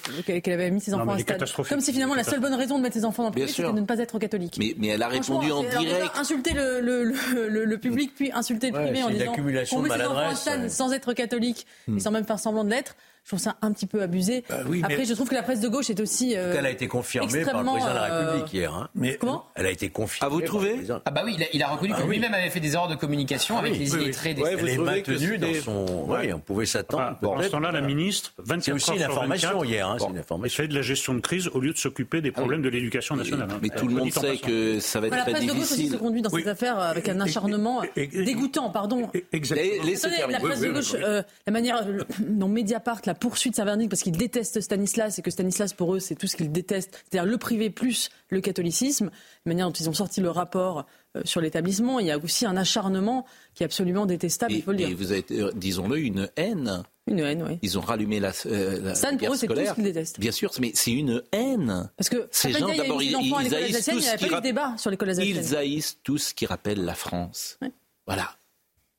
avait 0.46 0.70
mis 0.70 0.80
ses 0.80 0.94
enfants 0.94 1.10
à 1.10 1.18
stade. 1.18 1.44
Comme 1.68 1.80
si 1.80 1.92
finalement 1.92 2.14
la 2.14 2.24
seule 2.24 2.40
bonne 2.40 2.54
raison 2.54 2.78
de 2.78 2.82
mettre 2.82 2.94
ses 2.94 3.04
enfants 3.04 3.24
dans 3.24 3.30
le 3.30 3.32
privé, 3.32 3.48
c'était 3.48 3.72
de 3.72 3.80
ne 3.80 3.84
pas 3.84 3.98
être 3.98 4.18
catholique. 4.20 4.56
Mais, 4.58 4.74
mais 4.78 4.88
elle 4.88 5.02
a 5.02 5.08
répondu 5.08 5.50
en 5.50 5.64
direct. 5.64 6.12
Insulter 6.14 6.52
le, 6.54 7.76
public 7.76 8.12
puis 8.14 8.30
insulter 8.32 8.68
le 8.70 8.72
privé 8.74 9.02
en 9.02 9.10
disant 9.10 9.32
qu'on 9.64 9.82
met 9.82 9.90
ses 9.90 10.04
enfants 10.04 10.68
sans 10.68 10.92
être 10.92 11.12
catholique 11.12 11.66
et 11.88 11.92
hmm. 11.92 12.00
sans 12.00 12.10
même 12.10 12.24
faire 12.24 12.38
semblant 12.38 12.64
de 12.64 12.70
l'être. 12.70 12.96
Je 13.26 13.30
trouve 13.30 13.40
ça 13.40 13.56
un 13.60 13.72
petit 13.72 13.86
peu 13.86 14.02
abusé. 14.02 14.44
Bah 14.48 14.58
oui, 14.68 14.82
mais- 14.86 14.94
Après, 14.94 15.04
je 15.04 15.12
trouve 15.12 15.28
que 15.28 15.34
la 15.34 15.42
presse 15.42 15.58
de 15.60 15.66
gauche 15.66 15.90
est 15.90 15.98
aussi. 15.98 16.34
euh, 16.36 16.54
Elle 16.56 16.64
a 16.64 16.70
été 16.70 16.86
confirmée 16.86 17.44
par 17.44 17.58
le 17.60 17.64
président 17.68 17.90
de 17.90 17.94
la 17.96 18.04
euh, 18.04 18.30
République 18.30 18.54
hier. 18.54 18.72
hein. 18.72 18.88
Mais 18.94 19.16
Comment 19.16 19.46
Elle 19.56 19.66
a 19.66 19.70
été 19.72 19.88
confirmée. 19.88 20.30
Ah, 20.32 20.32
vous 20.32 20.40
trouvez. 20.42 20.76
Ah 21.04 21.10
bah 21.10 21.22
oui, 21.24 21.34
il 21.36 21.42
a, 21.42 21.46
il 21.52 21.60
a 21.60 21.66
reconnu 21.66 21.92
Ah 21.96 22.02
que 22.02 22.06
oui. 22.06 22.14
lui-même 22.18 22.34
avait 22.34 22.50
fait 22.50 22.60
des 22.60 22.74
erreurs 22.74 22.86
de 22.86 22.94
communication 22.94 23.56
Ah 23.56 23.62
avec 23.62 23.72
oui, 23.72 23.78
les 23.80 23.90
oui, 23.90 23.96
oui. 23.98 24.04
illettrés 24.04 24.34
des 24.34 24.42
Ouais, 24.42 24.54
vous 24.54 24.60
Elle 24.68 24.74
est 24.74 24.78
maintenue 24.78 25.38
dans 25.38 25.54
son. 25.60 26.04
Oui, 26.08 26.32
on 26.32 26.38
pouvait 26.38 26.66
s'attendre. 26.66 27.18
Pendant 27.20 27.42
ce 27.42 27.48
temps-là, 27.48 27.72
la 27.72 27.80
ministre, 27.80 28.32
24 28.38 28.62
C'est 28.64 28.70
aussi 28.70 28.92
une 28.94 29.02
information 29.02 29.48
24, 29.48 29.64
hier. 29.66 29.88
hein, 29.88 29.96
c'est 29.98 30.04
bon, 30.06 30.12
une 30.38 30.44
elle 30.44 30.50
fait 30.50 30.68
de 30.68 30.74
la 30.76 30.82
gestion 30.82 31.12
de 31.14 31.20
crise 31.20 31.48
au 31.48 31.58
lieu 31.58 31.72
de 31.72 31.78
s'occuper 31.78 32.20
des 32.20 32.30
problèmes 32.30 32.62
de 32.62 32.68
l'éducation 32.68 33.16
nationale. 33.16 33.48
hein. 33.50 33.58
Mais 33.60 33.70
tout 33.70 33.88
le 33.88 33.94
monde 33.94 34.12
sait 34.12 34.36
que 34.36 34.78
ça 34.78 35.00
va 35.00 35.08
être 35.08 35.16
La 35.16 35.22
très 35.22 35.32
presse 35.32 35.46
de 35.46 35.50
gauche 35.50 35.62
aussi 35.62 35.68
se 35.70 35.74
difficile. 35.78 35.98
conduit 35.98 36.22
dans 36.22 36.30
cette 36.30 36.46
affaire 36.46 36.78
avec 36.78 37.08
un 37.08 37.18
acharnement 37.20 37.82
dégoûtant, 37.96 38.70
pardon. 38.70 39.10
Exactement. 39.32 40.28
La 40.30 40.38
presse 40.38 40.60
de 40.60 40.68
gauche, 40.70 40.94
euh, 40.94 41.24
la 41.44 41.52
manière 41.52 41.84
dont 42.20 42.46
Mediapart 42.48 43.00
la 43.04 43.15
poursuit 43.18 43.50
de 43.50 43.56
Savernik 43.56 43.88
parce 43.90 44.02
qu'il 44.02 44.16
déteste 44.16 44.60
Stanislas 44.60 45.18
et 45.18 45.22
que 45.22 45.30
Stanislas 45.30 45.72
pour 45.72 45.94
eux 45.94 45.98
c'est 46.00 46.14
tout 46.14 46.26
ce 46.26 46.36
qu'ils 46.36 46.52
détestent, 46.52 47.02
c'est-à-dire 47.10 47.28
le 47.30 47.38
privé 47.38 47.70
plus 47.70 48.10
le 48.30 48.40
catholicisme, 48.40 49.10
la 49.44 49.50
manière 49.50 49.66
dont 49.66 49.72
ils 49.72 49.88
ont 49.88 49.92
sorti 49.94 50.20
le 50.20 50.30
rapport 50.30 50.86
euh, 51.16 51.22
sur 51.24 51.40
l'établissement, 51.40 51.98
il 52.00 52.06
y 52.06 52.10
a 52.10 52.18
aussi 52.18 52.44
un 52.46 52.56
acharnement 52.56 53.24
qui 53.54 53.62
est 53.62 53.66
absolument 53.66 54.06
détestable, 54.06 54.52
Et, 54.52 54.56
il 54.56 54.62
faut 54.62 54.72
le 54.72 54.80
et 54.80 54.86
dire. 54.86 54.96
vous 54.96 55.12
avez, 55.12 55.24
euh, 55.32 55.52
disons-le, 55.54 55.98
une 55.98 56.28
haine. 56.36 56.82
Une 57.08 57.20
haine, 57.20 57.44
oui. 57.48 57.58
Ils 57.62 57.78
ont 57.78 57.82
rallumé 57.82 58.18
la, 58.18 58.32
euh, 58.46 58.80
la 58.82 58.94
Ça, 58.96 59.12
pour 59.16 59.32
eux, 59.32 59.36
c'est 59.36 59.46
tout 59.46 59.54
ce 59.54 59.74
qu'ils 59.74 59.84
détestent. 59.84 60.18
Bien 60.18 60.32
sûr, 60.32 60.50
mais 60.60 60.72
c'est 60.74 60.90
une 60.92 61.22
haine. 61.30 61.88
Parce 61.96 62.08
que 62.08 62.26
Ces 62.32 62.50
gens, 62.52 62.66
d'abord, 62.66 63.00
ils, 63.00 63.12
ils 63.12 63.44
l'école 63.44 63.54
haïssent 63.54 63.84
tout 63.84 63.90
il 63.92 63.96
n'y 63.98 64.02
ce 64.02 64.10
qui 64.16 64.18
pas 64.18 64.26
eu 64.26 64.28
de 64.28 64.34
rap- 64.34 64.42
débat 64.42 64.74
sur 64.76 64.90
l'école 64.90 65.10
alsacienne. 65.10 65.36
Ils 65.48 65.56
haïssent 65.56 65.98
tout 66.02 66.18
ce 66.18 66.34
qui 66.34 66.46
rappelle 66.46 66.84
la 66.84 66.94
France. 66.96 67.58
Ouais. 67.62 67.70
Voilà. 68.06 68.34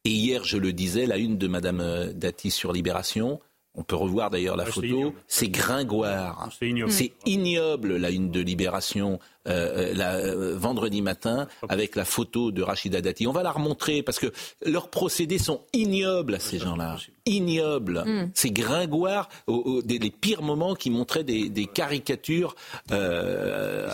Et 0.06 0.10
hier, 0.12 0.46
je 0.46 0.58
le 0.58 0.72
disais, 0.72 1.06
la 1.06 1.18
une 1.18 1.38
de 1.38 1.48
Madame 1.50 1.82
euh, 1.82 2.14
Dati 2.14 2.50
sur 2.50 2.72
Libération, 2.72 3.42
on 3.78 3.84
peut 3.84 3.96
revoir 3.96 4.32
d'ailleurs 4.32 4.58
la 4.58 4.64
Ouais, 4.66 4.72
c'est 4.74 4.82
photo, 4.82 5.14
c'est 5.28 5.50
gringoire. 5.50 6.50
C'est 6.60 6.68
ignoble. 6.68 6.92
C'est 6.92 7.14
ignoble 7.26 7.98
la 7.98 8.10
une 8.10 8.32
de 8.32 8.42
Libération 8.42 9.20
euh, 9.48 9.92
euh, 9.92 9.94
la, 9.96 10.16
euh, 10.16 10.56
vendredi 10.58 11.02
matin 11.02 11.48
avec 11.70 11.96
la 11.96 12.06
photo 12.06 12.52
de 12.52 12.62
Rachida 12.62 13.02
Dati. 13.02 13.28
On 13.28 13.32
va 13.32 13.44
la 13.44 13.52
remontrer 13.52 14.04
parce 14.04 14.20
que 14.20 14.28
leurs 14.66 14.90
procédés 14.90 15.38
sont 15.40 15.62
ignobles 15.74 16.36
à 16.36 16.40
ces 16.40 16.60
gens-là. 16.60 16.98
Ignobles. 17.26 18.04
Mm. 18.06 18.32
C'est 18.34 18.52
gringoire 18.52 19.28
au, 19.48 19.56
au- 19.56 19.82
des, 19.82 20.00
les 20.00 20.12
pires 20.12 20.42
moments 20.42 20.76
qui 20.76 20.90
montraient 20.90 21.24
des, 21.26 21.50
des 21.50 21.66
caricatures 21.66 22.56
euh, 22.92 23.90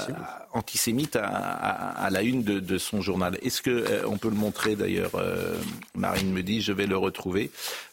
antisémites 0.53 1.15
à, 1.15 1.25
à- 1.25 2.05
à 2.05 2.09
la 2.09 2.21
une 2.21 2.43
de, 2.43 2.59
de 2.59 2.77
son 2.77 3.01
journal. 3.01 3.37
Est-ce 3.41 3.61
que 3.61 3.71
euh, 3.71 4.03
on 4.07 4.17
peut 4.17 4.29
le 4.29 4.35
montrer 4.35 4.75
d'ailleurs 4.75 5.11
euh, 5.15 5.55
Marine 5.95 6.31
me 6.31 6.43
dit, 6.43 6.61
je 6.61 6.71
vais 6.71 6.85
le 6.85 6.97
retrouver. 6.97 7.49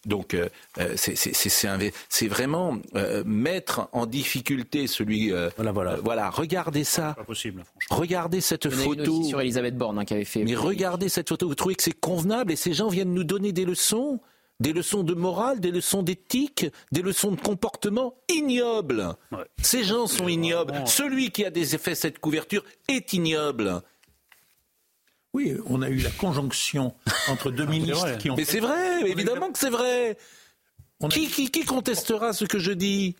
Donc 0.07 0.35
euh, 0.35 0.49
euh, 0.79 0.92
c'est- 0.96 1.16
c'est 1.16 1.35
c'est- 1.35 1.49
c'est 1.49 1.68
un- 1.68 1.79
c'est 2.09 2.29
vraiment 2.29 2.77
euh, 2.96 3.23
mettre 3.27 3.88
en 3.92 4.07
difficulté 4.07 4.87
celui. 4.87 5.33
euh, 5.33 5.49
Voilà, 5.57 5.73
voilà. 5.73 5.92
euh, 5.92 6.01
voilà, 6.03 6.31
regardez 6.31 6.85
ça. 6.85 7.14
Possible, 7.53 7.65
franchement. 7.65 7.97
Regardez 7.97 8.41
cette 8.41 8.65
Il 8.67 8.73
y 8.73 8.75
en 8.75 8.79
a 8.79 8.83
une 8.85 8.89
photo. 8.99 9.19
aussi 9.21 9.29
sur 9.29 9.41
Elisabeth 9.41 9.77
Borne 9.77 9.99
hein, 9.99 10.05
qui 10.05 10.15
avait 10.15 10.25
fait. 10.25 10.45
Mais 10.45 10.55
regardez 10.55 11.09
cette 11.09 11.29
photo. 11.29 11.49
Vous 11.49 11.55
trouvez 11.55 11.75
que 11.75 11.83
c'est 11.83 11.99
convenable 11.99 12.53
et 12.53 12.57
ces 12.57 12.73
gens 12.75 12.89
viennent 12.89 13.15
nous 13.15 13.25
donner 13.25 13.53
des 13.53 13.65
leçons 13.65 14.21
des 14.61 14.75
leçons 14.75 15.03
de 15.03 15.15
morale, 15.15 15.59
des 15.59 15.71
leçons 15.71 16.03
d'éthique, 16.03 16.67
des 16.93 17.01
leçons 17.01 17.31
de 17.33 17.41
comportement 17.41 18.13
ignobles. 18.31 19.15
Ouais. 19.33 19.39
Ces 19.63 19.85
gens 19.85 20.07
sont 20.07 20.29
ignobles. 20.29 20.73
vraiment- 20.73 20.85
Celui 20.87 21.31
qui 21.31 21.47
a 21.47 21.51
des 21.51 21.75
effets 21.75 21.95
cette 21.95 22.19
couverture 22.19 22.63
est 22.87 23.15
ignoble. 23.15 23.81
Oui, 25.33 25.55
on 25.65 25.81
a 25.81 25.89
eu 25.89 25.97
la 26.01 26.11
conjonction 26.11 26.95
entre 27.29 27.51
deux 27.51 27.65
ministres 27.67 28.01
vrai. 28.07 28.19
qui 28.19 28.31
ont 28.31 28.37
Mais 28.37 28.45
fait- 28.45 28.53
c'est 28.53 28.61
vrai, 28.61 29.09
évidemment 29.09 29.51
que 29.51 29.59
c'est 29.59 29.71
vrai. 29.71 30.19
A- 31.03 31.09
Qui, 31.09 31.29
qui, 31.29 31.51
qui 31.51 31.65
contestera 31.65 32.33
ce 32.35 32.45
que 32.45 32.59
je 32.59 32.73
dis? 32.73 33.17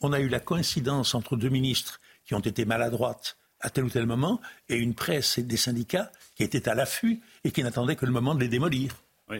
On 0.00 0.14
a 0.14 0.20
eu 0.20 0.28
la 0.28 0.40
coïncidence 0.40 1.14
entre 1.14 1.36
deux 1.36 1.50
ministres 1.50 2.00
qui 2.30 2.34
ont 2.36 2.38
été 2.38 2.64
maladroites 2.64 3.36
à 3.60 3.70
tel 3.70 3.82
ou 3.82 3.90
tel 3.90 4.06
moment 4.06 4.40
et 4.68 4.76
une 4.76 4.94
presse 4.94 5.36
et 5.38 5.42
des 5.42 5.56
syndicats 5.56 6.12
qui 6.36 6.44
étaient 6.44 6.68
à 6.68 6.76
l'affût 6.76 7.20
et 7.42 7.50
qui 7.50 7.60
n'attendaient 7.64 7.96
que 7.96 8.06
le 8.06 8.12
moment 8.12 8.36
de 8.36 8.40
les 8.40 8.46
démolir. 8.46 9.02
Oui. 9.28 9.38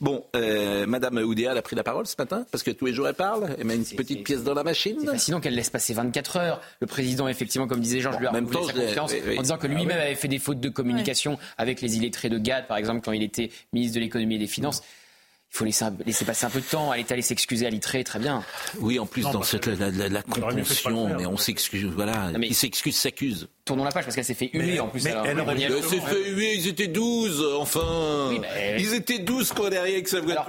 Bon, 0.00 0.24
euh, 0.36 0.86
Madame 0.86 1.16
Oudéa 1.18 1.50
a 1.50 1.60
pris 1.60 1.74
la 1.74 1.82
parole 1.82 2.06
ce 2.06 2.14
matin 2.16 2.46
parce 2.52 2.62
que 2.62 2.70
tous 2.70 2.86
les 2.86 2.92
jours 2.92 3.08
elle 3.08 3.14
parle. 3.16 3.52
Elle 3.58 3.64
met 3.66 3.74
une 3.74 3.84
petite 3.84 4.22
pièce 4.22 4.44
dans 4.44 4.54
la 4.54 4.62
machine. 4.62 5.04
Fascinant 5.04 5.40
qu'elle 5.40 5.56
laisse 5.56 5.70
passer 5.70 5.92
24 5.92 6.36
heures. 6.36 6.60
Le 6.78 6.86
président, 6.86 7.26
effectivement, 7.26 7.66
comme 7.66 7.80
disait 7.80 7.98
Georges, 8.00 8.14
Bon, 8.14 8.20
lui 8.20 8.28
a 8.28 8.32
même 8.32 8.48
temps, 8.48 8.62
sa 8.62 8.72
confiance 8.74 9.12
oui, 9.12 9.20
oui. 9.26 9.38
en 9.40 9.42
disant 9.42 9.58
que 9.58 9.66
lui-même 9.66 9.88
Ah 9.90 10.02
oui. 10.02 10.06
avait 10.06 10.14
fait 10.14 10.28
des 10.28 10.38
fautes 10.38 10.60
de 10.60 10.68
communication 10.68 11.36
avec 11.56 11.80
les 11.80 11.96
illettrés 11.96 12.28
de 12.28 12.38
GAD, 12.38 12.68
par 12.68 12.76
exemple, 12.76 13.00
quand 13.04 13.10
il 13.10 13.24
était 13.24 13.50
ministre 13.72 13.96
de 13.96 14.00
l'économie 14.02 14.36
et 14.36 14.38
des 14.38 14.46
finances. 14.46 14.84
Il 15.50 15.56
faut 15.58 15.64
laisser, 15.64 16.24
passer 16.26 16.44
un 16.46 16.50
peu 16.50 16.60
de 16.60 16.64
temps. 16.66 16.92
Elle 16.92 17.00
est 17.00 17.10
allée 17.10 17.22
s'excuser 17.22 17.66
à 17.66 17.70
l'Itré, 17.70 18.04
très 18.04 18.18
bien. 18.18 18.44
Oui, 18.80 18.98
en 18.98 19.06
plus 19.06 19.22
Non, 19.22 19.32
dans 19.32 19.42
cette 19.42 19.66
la, 19.66 19.90
la- 19.90 20.22
contention, 20.22 21.16
mais 21.16 21.26
on 21.26 21.36
s'excuse. 21.38 21.86
Voilà, 21.86 22.30
mais- 22.38 22.48
qui 22.48 22.54
s'excuse 22.54 22.94
s'accuse. 22.96 23.48
Tournons 23.64 23.84
la 23.84 23.90
page 23.90 24.04
parce 24.04 24.14
qu'elle 24.14 24.24
s'est 24.24 24.34
fait 24.34 24.50
huer 24.52 24.78
en 24.80 24.88
plus. 24.88 25.02
mais 25.04 25.10
alors, 25.10 25.26
elle 25.26 25.40
aurait 25.40 25.54
on 25.54 25.58
y 25.58 25.64
est 25.64 25.66
dû- 25.66 25.72
Mais 25.74 25.78
absolument. 25.78 26.06
c'est 26.08 26.14
fait 26.14 26.30
huer, 26.30 26.54
ils 26.54 26.68
étaient 26.68 26.86
12, 26.86 27.44
enfin. 27.58 28.28
Oui, 28.30 28.38
mais- 28.40 28.76
Ils 28.78 28.94
étaient 28.94 29.18
12 29.18 29.52
quand 29.52 29.68
derrière 29.68 29.94
avec 29.94 30.08
sa 30.08 30.20
voiture. 30.20 30.46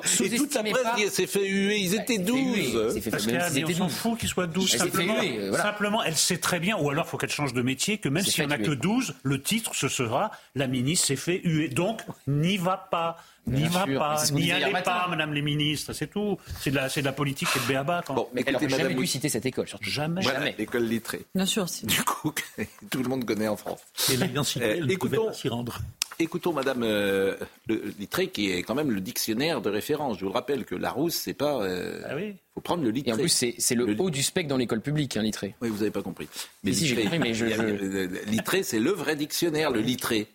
contre, 0.00 0.22
Et 0.22 0.30
toute 0.36 0.54
la 0.54 0.62
presse 0.62 0.82
pas- 0.82 0.94
dit, 0.96 1.02
elle 1.02 1.10
s'est 1.10 1.26
fait 1.26 1.46
huer, 1.46 1.76
ils 1.78 1.94
Bah, 1.96 2.02
étaient 2.02 2.14
elle 2.14 2.24
s'est 2.26 2.32
fait 2.32 2.38
huer, 2.40 2.72
12. 2.72 2.94
c'est 2.94 3.00
fait- 3.02 3.10
Parce 3.10 3.26
qu'elle 3.26 3.42
on 3.64 3.72
s'en 3.74 3.84
12. 3.86 3.92
fout 3.92 4.18
qu'il 4.18 4.28
soit 4.28 4.46
12. 4.46 4.64
Elle 4.72 4.78
s'est 4.80 4.84
Simplement, 4.86 5.22
huer, 5.22 5.48
voilà. 5.48 5.62
simplement, 5.64 6.02
elle 6.04 6.16
sait 6.16 6.38
très 6.38 6.58
bien, 6.60 6.76
ou 6.78 6.88
alors 6.90 7.04
il 7.06 7.10
faut 7.10 7.16
qu'elle 7.18 7.30
change 7.30 7.52
de 7.52 7.62
métier, 7.62 7.98
que 7.98 8.08
même 8.08 8.24
s'il 8.24 8.44
n'y 8.46 8.52
en 8.52 8.54
a 8.54 8.58
que 8.58 8.70
huer. 8.70 8.76
12, 8.76 9.14
le 9.22 9.42
titre, 9.42 9.72
ce 9.74 9.88
sera 9.88 10.30
La 10.54 10.66
ministre 10.66 11.06
s'est 11.08 11.16
fait 11.16 11.40
huer. 11.44 11.68
Donc, 11.68 12.00
n'y 12.26 12.56
va 12.56 12.88
pas. 12.90 13.16
N'y 13.46 13.64
va 13.68 13.84
sûr. 13.84 13.98
pas, 13.98 14.22
n'y 14.32 14.50
allez 14.50 14.72
matin. 14.72 14.90
pas, 14.90 15.06
Madame 15.08 15.32
les 15.32 15.42
ministres, 15.42 15.92
c'est 15.92 16.08
tout. 16.08 16.36
C'est 16.60 16.70
de 16.70 16.76
la, 16.76 16.88
c'est 16.88 17.00
de 17.00 17.06
la 17.06 17.12
politique 17.12 17.48
et 17.56 17.60
de 17.60 17.64
béaba. 17.66 18.02
Quand... 18.06 18.14
Bon, 18.14 18.28
Mais 18.34 18.42
elle 18.46 18.54
écoutez, 18.54 18.66
aurait 18.74 18.82
jamais 18.82 18.94
dû 18.94 19.06
citer 19.06 19.28
cette 19.28 19.46
école, 19.46 19.68
surtout. 19.68 19.88
Jamais. 19.88 20.22
Voilà, 20.22 20.40
Jamais. 20.40 20.54
l'école 20.58 20.84
littrée. 20.84 21.22
Bien 21.34 21.46
sûr. 21.46 21.68
si. 21.68 21.86
Du 21.86 22.02
coup, 22.02 22.32
tout 22.90 23.02
le 23.02 23.08
monde 23.08 23.24
connaît 23.24 23.48
en 23.48 23.56
France. 23.56 23.80
Et 24.12 24.16
l'identité, 24.16 24.64
Euh, 24.64 24.74
elle 24.78 24.86
ne 24.86 24.96
pouvait 24.96 25.16
écoutons- 25.16 25.32
s'y 25.32 25.48
rendre. 25.48 25.78
Écoutons 26.18 26.54
Madame 26.54 26.82
euh, 26.82 27.36
le- 27.68 27.92
Littré, 27.98 28.28
qui 28.30 28.50
est 28.50 28.62
quand 28.62 28.74
même 28.74 28.90
le 28.90 29.02
dictionnaire 29.02 29.60
de 29.60 29.68
référence. 29.68 30.16
Je 30.18 30.24
vous 30.24 30.30
le 30.30 30.34
rappelle 30.34 30.64
que 30.64 30.74
Larousse, 30.74 31.14
c'est 31.14 31.34
pas. 31.34 31.60
euh, 31.62 32.00
Ah 32.08 32.16
oui. 32.16 32.34
faut 32.54 32.62
prendre 32.62 32.82
le 32.82 32.88
Littré. 32.90 33.10
Et 33.10 33.14
en 33.14 33.18
plus, 33.18 33.28
c'est 33.28 33.54
c'est 33.58 33.74
le, 33.74 33.84
Le- 33.84 34.00
haut 34.00 34.08
du 34.10 34.22
spectre 34.22 34.48
dans 34.48 34.56
l'école 34.56 34.80
publique, 34.80 35.16
hein, 35.18 35.22
l'Itré. 35.22 35.54
Oui, 35.60 35.68
vous 35.68 35.76
n'avez 35.78 35.90
pas 35.90 36.00
compris. 36.02 36.26
Mais 36.64 36.72
Si, 36.72 36.78
si, 36.80 36.86
j'ai 36.86 36.94
Littré- 36.96 37.02
compris, 37.04 37.18
mais 37.18 37.34
je- 37.34 37.46
je- 38.24 38.30
Littré, 38.30 38.62
c'est 38.62 38.78
le 38.80 38.92
vrai 38.92 39.14
dictionnaire, 39.14 39.70
le 39.70 39.80
Littré. 39.80 40.26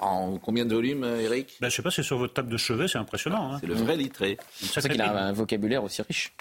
En 0.00 0.38
combien 0.38 0.64
de 0.64 0.74
volumes, 0.74 1.02
euh, 1.04 1.20
Eric 1.20 1.56
Ben, 1.60 1.68
je 1.68 1.76
sais 1.76 1.82
pas, 1.82 1.90
c'est 1.90 2.02
sur 2.04 2.18
votre 2.18 2.34
table 2.34 2.48
de 2.50 2.56
chevet, 2.56 2.86
c'est 2.86 2.98
impressionnant. 2.98 3.54
Hein. 3.54 3.58
C'est 3.60 3.66
le 3.66 3.74
vrai 3.74 3.96
Littré. 3.96 4.32
Une 4.32 4.36
C'est 4.68 4.74
pour 4.74 4.82
ça 4.82 4.88
qu'il 4.88 5.00
a 5.02 5.24
un 5.26 5.32
vocabulaire 5.32 5.82
aussi 5.82 6.02
riche. 6.02 6.32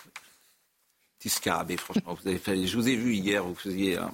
Petit 1.17 1.29
scarabée, 1.29 1.77
franchement. 1.77 2.15
Vous 2.21 2.27
avez 2.27 2.37
fait- 2.37 2.67
je 2.67 2.77
vous 2.77 2.87
ai 2.87 2.95
vu 2.95 3.15
hier, 3.15 3.43
vous 3.43 3.55
faisiez. 3.55 3.97
un- 3.97 4.11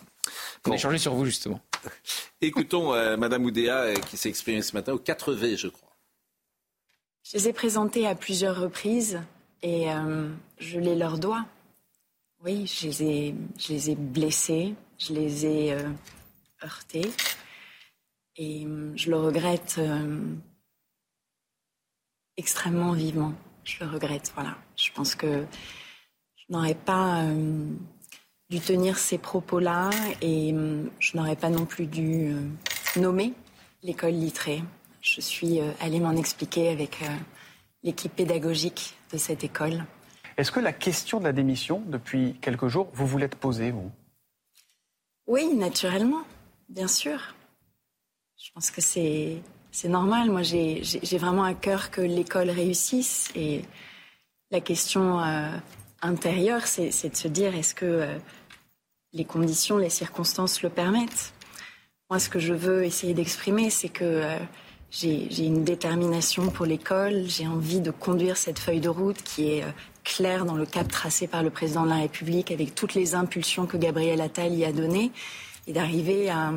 On 0.66 0.70
Bon. 0.70 0.72
a 0.72 0.76
échangé 0.76 0.98
sur 0.98 1.14
vous, 1.14 1.26
justement. 1.26 1.60
Écoutons 2.42 2.94
euh, 2.94 3.18
Madame 3.18 3.44
Oudéa 3.44 3.76
euh, 3.82 3.96
qui 3.96 4.16
s'est 4.16 4.30
exprimée 4.30 4.62
ce 4.62 4.74
matin 4.74 4.94
au 4.94 4.98
4V, 5.00 5.58
je 5.58 5.68
crois. 5.68 5.90
Je 7.30 7.38
les 7.38 7.50
ai 7.50 7.54
présentés 7.54 8.08
à 8.08 8.16
plusieurs 8.16 8.58
reprises 8.58 9.20
et 9.62 9.92
euh, 9.92 10.30
je 10.60 10.80
les 10.80 10.96
leur 10.96 11.18
dois. 11.18 11.46
Oui, 12.46 12.66
je 12.68 12.88
les 12.88 13.04
ai, 13.04 13.36
je 13.60 13.74
les 13.74 13.90
ai 13.92 13.96
blessés, 13.96 14.74
je 14.98 15.14
les 15.14 15.46
ai 15.46 15.74
euh, 15.74 15.90
heurtés 16.64 17.12
et 18.36 18.66
euh, 18.66 18.92
je 18.96 19.10
le 19.10 19.18
regrette 19.18 19.76
euh, 19.78 20.20
extrêmement 22.38 22.94
vivement. 22.94 23.34
Je 23.64 23.84
le 23.84 23.90
regrette, 23.90 24.32
voilà. 24.36 24.58
Je 24.76 24.92
pense 24.92 25.16
que 25.16 25.46
je 26.36 26.46
n'aurais 26.50 26.76
pas 26.76 27.24
euh, 27.24 27.66
dû 28.50 28.60
tenir 28.60 28.98
ces 28.98 29.18
propos-là 29.18 29.90
et 30.22 30.54
euh, 30.54 30.84
je 31.00 31.18
n'aurais 31.18 31.36
pas 31.36 31.50
non 31.50 31.66
plus 31.66 31.88
dû 31.88 32.34
euh, 32.34 32.42
nommer 33.00 33.34
l'école 33.82 34.14
littrée. 34.14 34.64
Je 35.02 35.22
suis 35.22 35.60
euh, 35.60 35.72
allée 35.80 36.00
m'en 36.00 36.16
expliquer 36.16 36.70
avec 36.70 37.00
l'équipe 37.84 38.16
pédagogique 38.16 38.96
de 39.12 39.18
cette 39.18 39.44
école. 39.44 39.86
Est-ce 40.38 40.52
que 40.52 40.60
la 40.60 40.74
question 40.74 41.20
de 41.20 41.26
la 41.26 41.34
démission, 41.34 41.84
depuis 41.86 42.36
quelques 42.42 42.68
jours, 42.68 42.90
vous 42.94 43.06
vous 43.06 43.18
l'êtes 43.18 43.36
posée, 43.36 43.72
vous? 43.72 43.92
Oui, 45.28 45.54
naturellement, 45.54 46.24
bien 46.70 46.88
sûr. 46.88 47.36
Je 48.44 48.52
pense 48.52 48.72
que 48.72 48.82
c'est 48.82 49.42
normal. 49.86 50.30
Moi, 50.30 50.42
j'ai 50.42 51.18
vraiment 51.18 51.46
à 51.46 51.54
cœur 51.54 51.92
que 51.92 52.02
l'école 52.02 52.50
réussisse 52.50 53.30
et 53.36 53.62
la 54.52 54.60
question 54.60 55.22
euh, 55.22 55.50
intérieure, 56.02 56.68
c'est 56.68 57.10
de 57.10 57.16
se 57.16 57.30
dire 57.30 57.56
est-ce 57.56 57.74
que 57.74 57.86
euh, 57.86 58.18
les 59.14 59.24
conditions, 59.24 59.78
les 59.78 59.90
circonstances 59.90 60.62
le 60.62 60.70
permettent? 60.70 61.34
Moi, 62.10 62.20
ce 62.20 62.28
que 62.28 62.40
je 62.40 62.54
veux 62.54 62.84
essayer 62.84 63.14
d'exprimer, 63.14 63.70
c'est 63.70 63.88
que 63.88 64.04
euh, 64.04 64.38
j'ai 64.92 65.46
une 65.46 65.64
détermination 65.64 66.52
pour 66.52 66.66
l'école, 66.66 67.24
j'ai 67.26 67.48
envie 67.48 67.80
de 67.80 67.92
conduire 67.92 68.36
cette 68.36 68.60
feuille 68.60 68.82
de 68.82 68.90
route 68.90 69.24
qui 69.24 69.54
est 69.54 69.64
claire 70.04 70.44
dans 70.44 70.56
le 70.56 70.66
cap 70.66 70.90
tracé 70.90 71.28
par 71.28 71.44
le 71.44 71.50
président 71.50 71.84
de 71.86 71.90
la 71.90 72.00
République, 72.00 72.52
avec 72.52 72.76
toutes 72.76 72.94
les 72.94 73.16
impulsions 73.16 73.68
que 73.68 73.78
Gabriel 73.78 74.20
Attal 74.20 74.54
y 74.54 74.66
a 74.66 74.74
données, 74.74 75.14
et 75.66 75.72
d'arriver 75.72 76.30
à, 76.30 76.52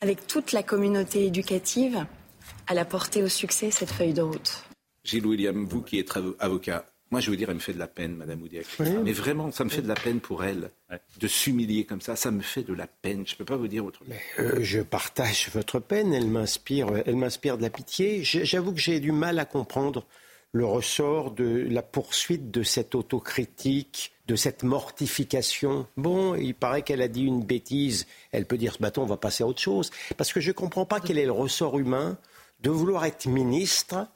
avec 0.00 0.26
toute 0.26 0.52
la 0.52 0.62
communauté 0.62 1.26
éducative, 1.26 2.04
à 2.66 2.74
la 2.74 2.84
porter 2.84 3.22
au 3.22 3.28
succès, 3.28 3.70
cette 3.70 3.90
feuille 3.90 4.14
de 4.14 4.22
route. 4.22 4.64
Gilles 5.04 5.26
William, 5.26 5.64
vous 5.66 5.82
qui 5.82 5.98
êtes 5.98 6.14
avo- 6.16 6.34
avocat, 6.38 6.86
Moi, 7.10 7.20
je 7.20 7.30
veux 7.30 7.36
dire, 7.36 7.48
elle 7.50 7.56
me 7.56 7.60
fait 7.60 7.74
de 7.74 7.78
la 7.78 7.86
peine, 7.86 8.16
Madame 8.16 8.42
Oudiak. 8.42 8.66
Mais 9.04 9.12
vraiment, 9.12 9.52
ça 9.52 9.62
me 9.62 9.68
fait 9.68 9.82
de 9.82 9.86
la 9.88 9.94
peine 9.94 10.20
pour 10.20 10.42
elle 10.42 10.70
de 11.20 11.28
s'humilier 11.28 11.84
comme 11.84 12.00
ça. 12.00 12.16
Ça 12.16 12.30
me 12.32 12.40
fait 12.40 12.62
de 12.64 12.72
la 12.74 12.86
peine. 12.88 13.24
Je 13.26 13.34
ne 13.34 13.38
peux 13.38 13.44
pas 13.44 13.56
vous 13.56 13.68
dire 13.68 13.84
autrement. 13.84 14.14
Euh, 14.40 14.58
je 14.62 14.80
partage 14.80 15.48
votre 15.52 15.78
peine. 15.78 16.12
Elle 16.12 16.26
m'inspire, 16.26 16.88
elle 17.06 17.14
m'inspire 17.16 17.56
de 17.58 17.62
la 17.62 17.70
pitié. 17.70 18.24
J'avoue 18.24 18.72
que 18.72 18.80
j'ai 18.80 18.98
du 18.98 19.12
mal 19.12 19.38
à 19.38 19.44
comprendre 19.44 20.06
le 20.52 20.64
ressort 20.64 21.30
de 21.32 21.66
la 21.70 21.82
poursuite 21.82 22.50
de 22.50 22.62
cette 22.62 22.94
autocritique, 22.94 24.12
de 24.26 24.36
cette 24.36 24.62
mortification. 24.62 25.86
Bon, 25.96 26.34
il 26.34 26.54
paraît 26.54 26.82
qu'elle 26.82 27.02
a 27.02 27.08
dit 27.08 27.24
une 27.24 27.44
bêtise. 27.44 28.06
Elle 28.32 28.46
peut 28.46 28.58
dire 28.58 28.76
bâton, 28.80 29.02
on 29.02 29.06
va 29.06 29.16
passer 29.16 29.44
à 29.44 29.46
autre 29.46 29.60
chose. 29.60 29.90
Parce 30.16 30.32
que 30.32 30.40
je 30.40 30.48
ne 30.48 30.54
comprends 30.54 30.86
pas 30.86 31.00
quel 31.00 31.18
est 31.18 31.26
le 31.26 31.32
ressort 31.32 31.78
humain 31.78 32.18
de 32.62 32.70
vouloir 32.70 33.04
être 33.04 33.26
ministre 33.26 34.06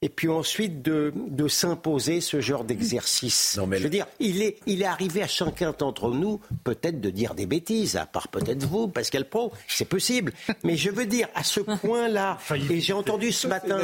et 0.00 0.08
puis 0.08 0.28
ensuite 0.28 0.80
de, 0.82 1.12
de 1.16 1.48
s'imposer 1.48 2.20
ce 2.20 2.40
genre 2.40 2.64
d'exercice. 2.64 3.58
Je 3.58 3.82
veux 3.82 3.90
dire, 3.90 4.06
il 4.20 4.42
est, 4.42 4.58
il 4.66 4.82
est 4.82 4.86
arrivé 4.86 5.22
à 5.22 5.26
chacun 5.26 5.74
d'entre 5.76 6.10
nous 6.10 6.40
peut-être 6.62 7.00
de 7.00 7.10
dire 7.10 7.34
des 7.34 7.46
bêtises, 7.46 7.96
à 7.96 8.06
part 8.06 8.28
peut-être 8.28 8.64
vous, 8.64 8.86
Pascal 8.86 9.28
Pro, 9.28 9.52
c'est 9.66 9.84
possible. 9.84 10.32
Mais 10.62 10.76
je 10.76 10.90
veux 10.90 11.06
dire, 11.06 11.28
à 11.34 11.42
ce 11.42 11.60
point-là, 11.60 12.38
et 12.70 12.80
j'ai 12.80 12.92
entendu 12.92 13.32
ce 13.32 13.48
matin... 13.48 13.78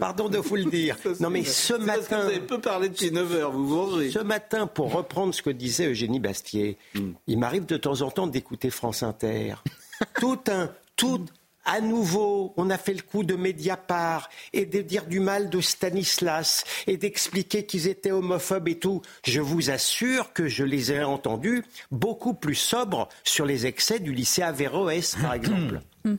Pardon 0.00 0.28
de 0.28 0.38
vous 0.38 0.56
le 0.56 0.64
dire. 0.70 0.96
non 1.20 1.30
mais 1.30 1.44
ce 1.44 1.74
matin... 1.74 2.22
vous 2.22 2.28
avez 2.28 2.40
peu 2.40 2.60
parlé 2.60 2.88
depuis 2.88 3.12
9 3.12 3.34
heures, 3.34 3.52
vous 3.52 3.68
vengez. 3.68 4.10
Ce 4.10 4.18
matin, 4.18 4.66
pour 4.66 4.92
reprendre 4.92 5.32
ce 5.32 5.42
que 5.42 5.50
disait 5.50 5.86
Eugénie 5.86 6.20
Bastier, 6.20 6.76
hmm. 6.94 7.12
il 7.28 7.38
m'arrive 7.38 7.66
de 7.66 7.76
temps 7.76 8.02
en 8.02 8.10
temps 8.10 8.26
d'écouter 8.26 8.70
France 8.70 9.02
Inter. 9.02 9.54
tout 10.20 10.40
un... 10.48 10.70
Tout, 10.96 11.24
à 11.64 11.80
nouveau, 11.80 12.54
on 12.56 12.70
a 12.70 12.78
fait 12.78 12.94
le 12.94 13.02
coup 13.02 13.22
de 13.22 13.34
Mediapart 13.34 14.30
et 14.52 14.66
de 14.66 14.80
dire 14.80 15.06
du 15.06 15.20
mal 15.20 15.50
de 15.50 15.60
Stanislas 15.60 16.64
et 16.86 16.96
d'expliquer 16.96 17.66
qu'ils 17.66 17.86
étaient 17.86 18.12
homophobes 18.12 18.68
et 18.68 18.78
tout. 18.78 19.02
Je 19.24 19.40
vous 19.40 19.70
assure 19.70 20.32
que 20.32 20.48
je 20.48 20.64
les 20.64 20.92
ai 20.92 21.04
entendus 21.04 21.64
beaucoup 21.90 22.34
plus 22.34 22.54
sobres 22.54 23.08
sur 23.24 23.44
les 23.44 23.66
excès 23.66 24.00
du 24.00 24.12
lycée 24.12 24.42
Averroès, 24.42 25.16
par 25.20 25.34
exemple. 25.34 25.80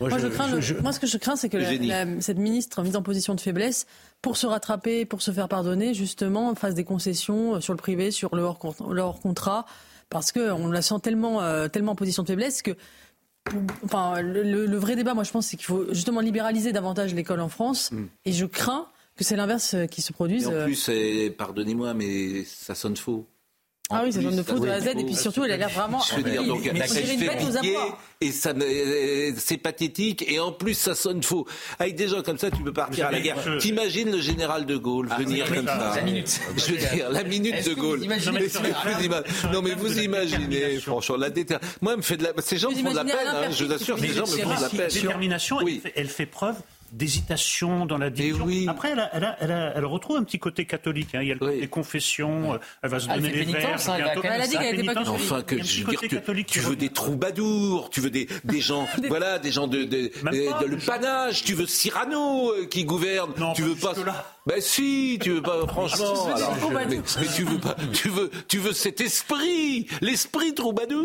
Moi, 0.00 0.10
ce 0.10 1.00
que 1.00 1.06
je 1.06 1.16
crains, 1.18 1.36
c'est 1.36 1.48
que 1.48 1.58
cette 2.20 2.38
ministre 2.38 2.82
mise 2.82 2.96
en 2.96 3.02
position 3.02 3.34
de 3.34 3.40
faiblesse, 3.40 3.86
pour 4.22 4.36
se 4.36 4.46
rattraper, 4.46 5.04
pour 5.04 5.22
se 5.22 5.30
faire 5.30 5.48
pardonner, 5.48 5.94
justement, 5.94 6.54
fasse 6.54 6.74
des 6.74 6.84
concessions 6.84 7.60
sur 7.60 7.72
le 7.72 7.78
privé, 7.78 8.10
sur 8.10 8.34
le 8.34 8.42
hors, 8.42 9.20
contrat, 9.20 9.66
parce 10.10 10.32
qu'on 10.32 10.68
la 10.68 10.82
sent 10.82 10.96
tellement, 11.02 11.42
euh, 11.42 11.68
tellement 11.68 11.92
en 11.92 11.96
position 11.96 12.22
de 12.22 12.28
faiblesse 12.28 12.60
que 12.60 12.76
Enfin, 13.84 14.22
le, 14.22 14.76
vrai 14.76 14.96
débat, 14.96 15.14
moi, 15.14 15.24
je 15.24 15.30
pense, 15.30 15.46
c'est 15.48 15.56
qu'il 15.56 15.66
faut 15.66 15.86
justement 15.92 16.20
libéraliser 16.20 16.72
davantage 16.72 17.14
l'école 17.14 17.40
en 17.40 17.48
France. 17.48 17.92
Mm. 17.92 18.04
Et 18.24 18.32
je 18.32 18.46
crains 18.46 18.88
que 19.16 19.24
c'est 19.24 19.36
l'inverse 19.36 19.76
qui 19.90 20.02
se 20.02 20.12
produise. 20.12 20.48
Et 20.48 20.62
en 20.62 20.64
plus, 20.64 20.90
pardonnez-moi, 21.36 21.94
mais 21.94 22.44
ça 22.44 22.74
sonne 22.74 22.96
faux. 22.96 23.26
Ah 23.90 24.00
oui, 24.02 24.12
ça 24.12 24.22
sonne 24.22 24.36
de 24.36 24.42
faux 24.42 24.58
de 24.58 24.68
A 24.68 24.74
à 24.74 24.80
Z, 24.80 24.86
et 24.86 25.04
puis 25.04 25.14
surtout, 25.14 25.44
elle 25.44 25.52
a 25.52 25.56
l'air 25.58 25.68
vraiment. 25.68 26.00
Je 26.00 26.16
veux 26.16 26.22
dire, 26.22 26.42
donc, 26.44 26.64
la 26.64 26.86
fait 26.86 27.04
et 28.20 28.32
ça, 28.32 28.54
euh, 28.58 29.32
c'est 29.36 29.58
pathétique, 29.58 30.24
et 30.26 30.40
en 30.40 30.52
plus, 30.52 30.72
ça 30.72 30.94
sonne 30.94 31.22
faux. 31.22 31.46
Avec 31.78 31.94
des 31.94 32.08
gens 32.08 32.22
comme 32.22 32.38
ça, 32.38 32.50
tu 32.50 32.62
peux 32.62 32.72
partir 32.72 33.08
à 33.08 33.12
la 33.12 33.20
guerre. 33.20 33.36
T'imagines 33.58 34.10
le 34.10 34.20
général 34.20 34.64
de 34.64 34.76
Gaulle 34.76 35.08
ah, 35.10 35.18
venir 35.18 35.46
comme 35.52 35.66
ça 35.66 35.92
La 35.96 36.02
minute. 36.02 36.40
Je 36.56 36.72
veux 36.72 36.78
dire, 36.78 37.10
la 37.10 37.24
minute 37.24 37.66
de 37.66 37.74
Gaulle. 37.74 38.00
non, 39.52 39.60
mais 39.60 39.74
vous 39.74 39.98
imaginez, 39.98 40.80
franchement, 40.80 41.16
la 41.16 41.28
détermination. 41.28 41.78
Moi, 41.82 41.96
me 41.96 42.02
fait 42.02 42.16
de 42.16 42.24
la... 42.24 42.32
ces 42.38 42.56
gens 42.56 42.70
me 42.70 42.76
font 42.76 42.90
de 42.90 42.96
la 42.96 43.04
peine, 43.04 43.16
hein, 43.26 43.50
je 43.50 43.64
vous 43.64 43.72
assure, 43.72 43.98
ces 43.98 44.08
gens 44.08 44.22
me 44.22 44.26
font 44.26 44.54
de 44.54 44.62
la 44.62 44.68
peine. 44.70 44.88
Détermination, 44.88 45.58
elle 45.94 46.08
fait 46.08 46.26
preuve 46.26 46.56
d'hésitation 46.94 47.86
dans 47.86 47.98
la 47.98 48.10
division. 48.10 48.46
Après, 48.68 48.92
elle, 48.92 49.10
elle, 49.12 49.36
elle, 49.40 49.72
elle, 49.76 49.84
retrouve 49.84 50.16
un 50.16 50.24
petit 50.24 50.38
côté 50.38 50.64
catholique. 50.64 51.14
Hein. 51.14 51.22
Il 51.22 51.28
y 51.28 51.32
a 51.32 51.34
le 51.34 51.40
côté 51.40 51.66
confession, 51.68 52.54
euh, 52.54 52.58
elle 52.82 52.90
va 52.90 53.00
se 53.00 53.08
donner 53.08 53.30
les 53.30 53.44
verres. 53.44 53.80
Hein, 53.88 53.96
elle 54.22 54.40
a 54.40 54.46
dit 54.46 54.56
qu'elle 54.56 54.76
n'était 54.76 54.86
pas 54.86 54.94
catholique. 54.94 55.22
Enfin, 55.22 55.42
que, 55.42 55.62
je 55.62 55.84
veux 55.84 55.96
dire 55.96 56.22
que 56.22 56.42
tu 56.42 56.60
veux 56.60 56.76
des 56.76 56.90
troubadours, 56.90 57.90
tu 57.90 58.00
veux 58.00 58.10
des, 58.10 58.28
des 58.44 58.60
gens, 58.60 58.86
voilà, 59.08 59.38
des 59.38 59.50
gens 59.50 59.66
de, 59.66 59.84
de, 59.84 60.10
de, 60.12 60.66
le 60.66 60.76
panache, 60.78 61.44
tu 61.44 61.54
veux 61.54 61.66
Cyrano 61.66 62.52
euh, 62.52 62.66
qui 62.66 62.84
gouverne, 62.84 63.32
tu 63.54 63.62
veux 63.62 63.74
pas. 63.74 63.94
Ben 64.46 64.60
si, 64.60 65.18
tu 65.22 65.30
veux 65.30 65.42
pas, 65.42 65.66
franchement. 65.66 66.28
mais, 66.70 67.00
tu 67.34 67.44
veux 67.44 67.58
pas, 67.58 67.74
tu 67.94 68.10
veux, 68.10 68.30
tu 68.46 68.58
veux 68.58 68.74
cet 68.74 69.00
esprit, 69.00 69.86
l'esprit 70.02 70.52
troubadour. 70.52 71.02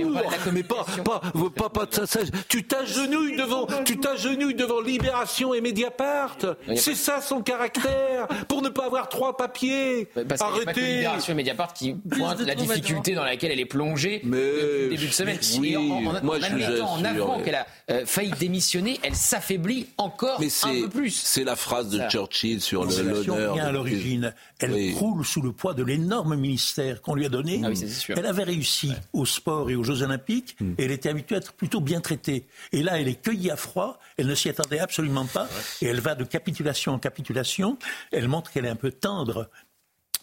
Mais, 0.52 0.64
pas, 0.64 0.86
pas, 1.06 1.22
pas, 1.56 1.70
pas, 1.70 1.86
ça, 1.90 2.06
ça, 2.06 2.20
tu 2.50 2.66
t'agenouilles 2.66 3.38
devant, 3.38 3.66
tu 3.86 3.98
t'agenouilles 3.98 4.56
devant 4.56 4.82
Libération 4.82 5.54
et 5.54 5.62
Mediapart. 5.62 6.36
C'est 6.76 6.96
ça 6.96 7.22
son 7.22 7.42
caractère, 7.42 8.28
pour 8.50 8.62
ne 8.62 8.68
pas 8.68 8.88
avoir 8.88 9.08
trois 9.08 9.38
papiers. 9.38 10.10
Parce 10.28 10.42
Arrêtez. 10.42 10.74
Que 10.74 10.80
Libération 10.82 11.32
et 11.32 11.36
Mediapart 11.38 11.74
qui 11.74 11.94
pointent 11.94 12.42
la 12.42 12.56
difficulté 12.56 13.16
dans 13.16 13.24
laquelle 13.24 13.54
elle 13.54 13.62
est 13.62 13.66
plongée 13.66 14.20
mais, 14.26 14.38
depuis 14.38 14.84
le 14.84 14.90
début 14.90 15.08
de 15.08 15.14
semaine. 15.14 15.40
Oui, 15.60 15.78
en, 15.78 15.82
en, 15.82 16.02
moi, 16.24 16.40
en, 16.82 17.00
en 17.00 17.06
avant 17.06 17.40
qu'elle 17.40 17.56
a 17.56 17.68
euh, 17.90 18.06
failli 18.06 18.34
démissionner, 18.38 19.00
elle 19.02 19.16
s'affaiblit 19.16 19.88
encore 19.98 20.42
un 20.42 20.82
peu 20.82 20.90
plus. 20.90 21.12
C'est 21.12 21.46
la 21.46 21.56
phrase 21.56 21.88
de 21.88 22.02
Churchill 22.10 22.60
sur 22.60 22.84
le 22.84 23.29
bien 23.36 23.66
à 23.66 23.72
l'origine. 23.72 24.34
Elle 24.60 24.94
croule 24.94 25.26
sous 25.26 25.42
le 25.42 25.52
poids 25.52 25.74
de 25.74 25.84
l'énorme 25.84 26.36
ministère 26.36 27.02
qu'on 27.02 27.16
lui 27.16 27.26
a 27.26 27.30
donné. 27.30 27.62
Ah 27.64 27.70
elle 28.10 28.26
avait 28.26 28.44
réussi 28.44 28.92
au 29.14 29.26
sport 29.26 29.70
et 29.70 29.76
aux 29.76 29.84
Jeux 29.84 30.02
Olympiques 30.02 30.56
hmm. 30.60 30.74
et 30.78 30.86
elle 30.86 30.92
était 30.92 31.10
habituée 31.10 31.36
à 31.36 31.38
être 31.40 31.54
plutôt 31.54 31.82
bien 31.82 32.02
traitée. 32.02 32.46
Et 32.72 32.84
là, 32.84 33.00
elle 33.00 33.08
est 33.08 33.22
cueillie 33.22 33.52
à 33.52 33.56
froid. 33.56 34.00
Elle 34.18 34.28
ne 34.28 34.36
s'y 34.36 34.50
attendait 34.50 34.80
absolument 34.80 35.26
pas. 35.26 35.48
Et 35.82 35.88
elle 35.88 36.00
va 36.00 36.16
de 36.16 36.24
capitulation 36.24 36.94
en 36.94 37.00
capitulation. 37.00 37.78
Elle 38.12 38.28
montre 38.28 38.52
qu'elle 38.52 38.66
est 38.66 38.70
un 38.70 38.76
peu 38.76 38.92
tendre 38.92 39.50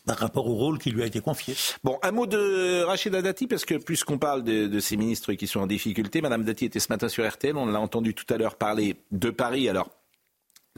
par 0.06 0.18
rapport 0.18 0.46
au 0.46 0.54
rôle 0.54 0.78
qui 0.78 0.90
lui 0.90 1.02
a 1.02 1.06
été 1.06 1.20
confié. 1.20 1.54
Bon, 1.82 1.98
un 2.02 2.12
mot 2.12 2.26
de 2.26 2.82
Rachida 2.84 3.20
Dati, 3.20 3.48
parce 3.48 3.64
que 3.64 3.74
puisqu'on 3.74 4.18
parle 4.18 4.44
de, 4.44 4.68
de, 4.68 4.80
ces 4.80 4.96
ministres 4.96 5.32
qui 5.34 5.48
sont 5.48 5.60
en 5.60 5.66
difficulté, 5.66 6.20
Madame 6.20 6.44
Dati 6.44 6.64
était 6.64 6.78
ce 6.78 6.86
matin 6.90 7.08
sur 7.08 7.28
RTL, 7.28 7.56
on 7.56 7.66
l'a 7.66 7.80
entendu 7.80 8.14
tout 8.14 8.32
à 8.32 8.38
l'heure 8.38 8.54
parler 8.54 8.96
de 9.10 9.30
Paris. 9.30 9.68
Alors, 9.68 9.90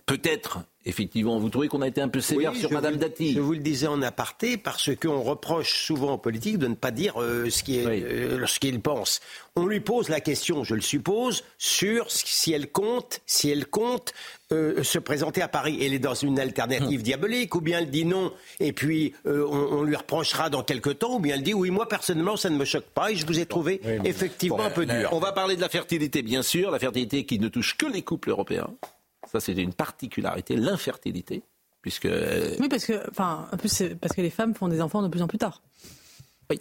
peut-être 0.06 0.60
Effectivement, 0.89 1.39
vous 1.39 1.51
trouvez 1.51 1.68
qu'on 1.68 1.82
a 1.82 1.86
été 1.86 2.01
un 2.01 2.09
peu 2.09 2.22
sévère 2.22 2.57
sur 2.57 2.72
Madame 2.72 2.97
Dati 2.97 3.34
Je 3.34 3.41
vous 3.41 3.53
le 3.53 3.59
disais 3.59 3.86
en 3.86 4.01
aparté 4.01 4.57
parce 4.57 4.89
qu'on 4.97 5.20
reproche 5.20 5.84
souvent 5.84 6.14
aux 6.14 6.18
politiques 6.18 6.57
de 6.57 6.66
ne 6.66 6.74
pas 6.74 6.91
dire 6.91 7.20
euh, 7.20 7.51
ce 7.51 7.62
qu'ils 7.62 7.86
euh, 7.86 8.78
pensent. 8.82 9.20
On 9.55 9.66
lui 9.66 9.80
pose 9.80 10.09
la 10.09 10.20
question, 10.20 10.64
je 10.64 10.74
le 10.74 10.80
suppose, 10.80 11.45
sur 11.59 12.11
si 12.11 12.55
elle 12.55 12.72
compte, 12.72 13.20
si 13.26 13.51
elle 13.51 13.66
compte 13.66 14.14
euh, 14.51 14.82
se 14.82 14.99
présenter 14.99 15.43
à 15.43 15.49
Paris. 15.49 15.78
Elle 15.82 15.93
est 15.93 15.99
dans 15.99 16.14
une 16.14 16.41
alternative 16.41 17.01
hum. 17.01 17.05
diabolique, 17.05 17.55
ou 17.55 17.61
bien 17.61 17.80
elle 17.80 17.91
dit 17.91 18.07
non, 18.07 18.32
et 18.59 18.72
puis 18.72 19.12
on, 19.26 19.82
lui 19.82 19.95
reprochera 19.95 20.49
dans 20.49 20.62
quelques 20.62 21.01
temps, 21.01 21.16
ou 21.16 21.20
bien 21.20 21.34
elle 21.34 21.43
dit 21.43 21.53
oui, 21.53 21.70
moi 21.70 21.86
personnellement 21.86 22.39
ça 22.39 22.49
ne 22.49 22.57
me 22.57 22.64
choque 22.64 22.89
pas 22.95 23.11
et 23.11 23.16
je 23.16 23.26
vous 23.26 23.39
ai 23.39 23.45
trouvé 23.45 23.82
effectivement 24.05 24.62
un 24.62 24.70
peu 24.70 24.86
dur. 24.86 25.11
On 25.12 25.18
va 25.18 25.32
parler 25.32 25.57
de 25.57 25.61
la 25.61 25.68
fertilité, 25.68 26.22
bien 26.22 26.41
sûr, 26.41 26.70
la 26.70 26.78
fertilité 26.78 27.26
qui 27.26 27.39
ne 27.39 27.49
touche 27.49 27.76
que 27.76 27.84
les 27.84 28.01
couples 28.01 28.30
européens. 28.30 28.70
Ça, 29.30 29.40
c'est 29.40 29.52
une 29.52 29.74
particularité, 29.74 30.56
l'infertilité. 30.56 31.42
Puisque... 31.80 32.08
Oui, 32.60 32.68
parce 32.68 32.84
que, 32.84 33.08
enfin, 33.08 33.48
plus, 33.58 33.82
parce 34.00 34.14
que 34.14 34.20
les 34.20 34.30
femmes 34.30 34.54
font 34.54 34.68
des 34.68 34.80
enfants 34.80 35.02
de 35.02 35.08
plus 35.08 35.22
en 35.22 35.28
plus 35.28 35.38
tard. 35.38 35.62
Oui. 36.50 36.60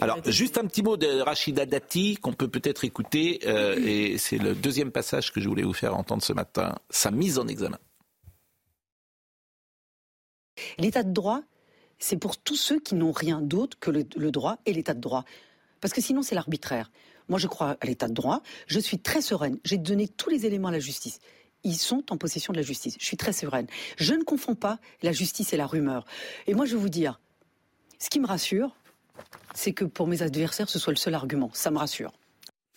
Alors, 0.00 0.18
juste 0.26 0.58
un 0.58 0.66
petit 0.66 0.82
mot 0.82 0.96
de 0.96 1.20
Rachida 1.20 1.64
Dati 1.64 2.16
qu'on 2.16 2.32
peut 2.32 2.48
peut-être 2.48 2.84
écouter, 2.84 3.40
euh, 3.46 3.76
et 3.78 4.18
c'est 4.18 4.38
le 4.38 4.54
deuxième 4.54 4.90
passage 4.90 5.32
que 5.32 5.40
je 5.40 5.48
voulais 5.48 5.62
vous 5.62 5.72
faire 5.72 5.96
entendre 5.96 6.22
ce 6.22 6.32
matin, 6.32 6.74
sa 6.90 7.10
mise 7.10 7.38
en 7.38 7.48
examen. 7.48 7.78
L'état 10.78 11.02
de 11.04 11.12
droit, 11.12 11.42
c'est 11.98 12.16
pour 12.16 12.36
tous 12.36 12.56
ceux 12.56 12.80
qui 12.80 12.94
n'ont 12.94 13.12
rien 13.12 13.40
d'autre 13.40 13.78
que 13.78 13.90
le, 13.90 14.04
le 14.16 14.30
droit 14.30 14.58
et 14.66 14.72
l'état 14.72 14.94
de 14.94 15.00
droit. 15.00 15.24
Parce 15.80 15.94
que 15.94 16.00
sinon, 16.00 16.22
c'est 16.22 16.34
l'arbitraire. 16.34 16.90
Moi, 17.28 17.38
je 17.38 17.46
crois 17.46 17.76
à 17.80 17.86
l'état 17.86 18.08
de 18.08 18.14
droit. 18.14 18.42
Je 18.66 18.80
suis 18.80 18.98
très 18.98 19.22
sereine. 19.22 19.58
J'ai 19.64 19.78
donné 19.78 20.08
tous 20.08 20.30
les 20.30 20.46
éléments 20.46 20.68
à 20.68 20.72
la 20.72 20.80
justice 20.80 21.20
ils 21.64 21.76
sont 21.76 22.04
en 22.10 22.16
possession 22.16 22.52
de 22.52 22.58
la 22.58 22.62
justice. 22.62 22.96
Je 22.98 23.04
suis 23.04 23.16
très 23.16 23.32
sereine. 23.32 23.66
Je 23.96 24.14
ne 24.14 24.22
confonds 24.22 24.54
pas 24.54 24.78
la 25.02 25.12
justice 25.12 25.52
et 25.52 25.56
la 25.56 25.66
rumeur. 25.66 26.04
Et 26.46 26.54
moi, 26.54 26.66
je 26.66 26.74
vais 26.74 26.80
vous 26.80 26.88
dire, 26.88 27.20
ce 27.98 28.10
qui 28.10 28.20
me 28.20 28.26
rassure, 28.26 28.74
c'est 29.54 29.72
que 29.72 29.84
pour 29.84 30.06
mes 30.06 30.22
adversaires, 30.22 30.68
ce 30.68 30.78
soit 30.78 30.92
le 30.92 30.98
seul 30.98 31.14
argument. 31.14 31.50
Ça 31.52 31.70
me 31.70 31.78
rassure. 31.78 32.12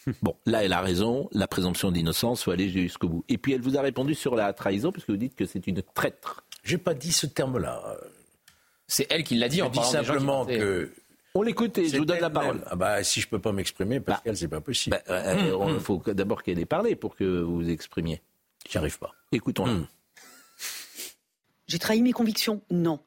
Bon, 0.23 0.35
là, 0.47 0.63
elle 0.63 0.73
a 0.73 0.81
raison. 0.81 1.29
La 1.31 1.47
présomption 1.47 1.91
d'innocence 1.91 2.43
faut 2.43 2.49
aller 2.49 2.69
jusqu'au 2.69 3.07
bout. 3.07 3.25
Et 3.29 3.37
puis, 3.37 3.53
elle 3.53 3.61
vous 3.61 3.77
a 3.77 3.81
répondu 3.81 4.15
sur 4.15 4.35
la 4.35 4.51
trahison, 4.51 4.91
puisque 4.91 5.11
vous 5.11 5.17
dites 5.17 5.35
que 5.35 5.45
c'est 5.45 5.67
une 5.67 5.83
traître. 5.83 6.43
J'ai 6.63 6.79
pas 6.79 6.95
dit 6.95 7.11
ce 7.11 7.27
terme-là. 7.27 7.97
C'est 8.87 9.05
elle 9.09 9.23
qui 9.23 9.35
l'a 9.35 9.47
dit. 9.47 9.61
en 9.61 9.69
dit 9.69 9.83
simplement 9.83 10.45
que. 10.45 10.91
On 11.33 11.43
l'écoute 11.43 11.77
et 11.77 11.87
je 11.87 11.97
vous 11.97 12.05
donne 12.05 12.19
la 12.19 12.29
parole. 12.29 12.61
Ah 12.65 12.75
bah, 12.75 13.03
si 13.05 13.21
je 13.21 13.27
peux 13.27 13.39
pas 13.39 13.53
m'exprimer, 13.53 14.01
Pascal, 14.01 14.33
bah, 14.33 14.37
c'est 14.37 14.47
pas 14.49 14.59
possible. 14.59 15.01
Bah, 15.07 15.13
euh, 15.13 15.73
il 15.73 15.79
faut 15.79 16.01
d'abord 16.07 16.43
qu'elle 16.43 16.59
ait 16.59 16.65
parlé 16.65 16.95
pour 16.95 17.15
que 17.15 17.23
vous 17.23 17.55
vous 17.55 17.69
exprimiez. 17.69 18.21
J'y 18.69 18.77
arrive 18.77 18.99
pas. 18.99 19.13
Écoutons-le. 19.31 19.71
Hmm. 19.73 19.87
J'ai 21.67 21.79
trahi 21.79 22.01
mes 22.01 22.11
convictions 22.11 22.61
Non. 22.69 22.99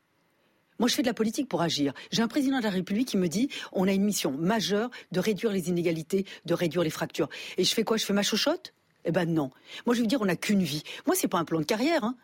Moi, 0.78 0.88
je 0.88 0.94
fais 0.94 1.02
de 1.02 1.06
la 1.06 1.14
politique 1.14 1.48
pour 1.48 1.62
agir. 1.62 1.94
J'ai 2.10 2.22
un 2.22 2.28
président 2.28 2.58
de 2.58 2.64
la 2.64 2.70
République 2.70 3.08
qui 3.08 3.16
me 3.16 3.28
dit 3.28 3.48
on 3.72 3.86
a 3.86 3.92
une 3.92 4.02
mission 4.02 4.32
majeure 4.32 4.90
de 5.12 5.20
réduire 5.20 5.52
les 5.52 5.68
inégalités, 5.68 6.26
de 6.46 6.54
réduire 6.54 6.82
les 6.82 6.90
fractures. 6.90 7.28
Et 7.58 7.64
je 7.64 7.72
fais 7.74 7.84
quoi? 7.84 7.96
Je 7.96 8.04
fais 8.04 8.12
ma 8.12 8.22
chochotte? 8.22 8.74
Eh 9.04 9.12
ben 9.12 9.26
non. 9.32 9.50
Moi, 9.86 9.94
je 9.94 10.00
veux 10.00 10.06
dire, 10.06 10.20
on 10.20 10.24
n'a 10.24 10.36
qu'une 10.36 10.62
vie. 10.62 10.82
Moi, 11.06 11.14
c'est 11.14 11.28
pas 11.28 11.38
un 11.38 11.44
plan 11.44 11.60
de 11.60 11.64
carrière. 11.64 12.04
Hein. 12.04 12.16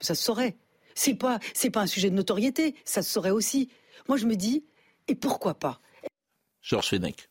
Ça 0.00 0.14
se 0.14 0.22
saurait. 0.22 0.56
C'est 0.94 1.14
pas, 1.14 1.38
c'est 1.54 1.70
pas 1.70 1.80
un 1.80 1.86
sujet 1.86 2.10
de 2.10 2.14
notoriété, 2.16 2.74
ça 2.84 3.02
se 3.02 3.10
saurait 3.10 3.30
aussi. 3.30 3.70
Moi, 4.08 4.18
je 4.18 4.26
me 4.26 4.34
dis, 4.34 4.64
et 5.08 5.14
pourquoi 5.14 5.54
pas? 5.54 5.80
Georges 6.60 6.88
Fenech. 6.88 7.28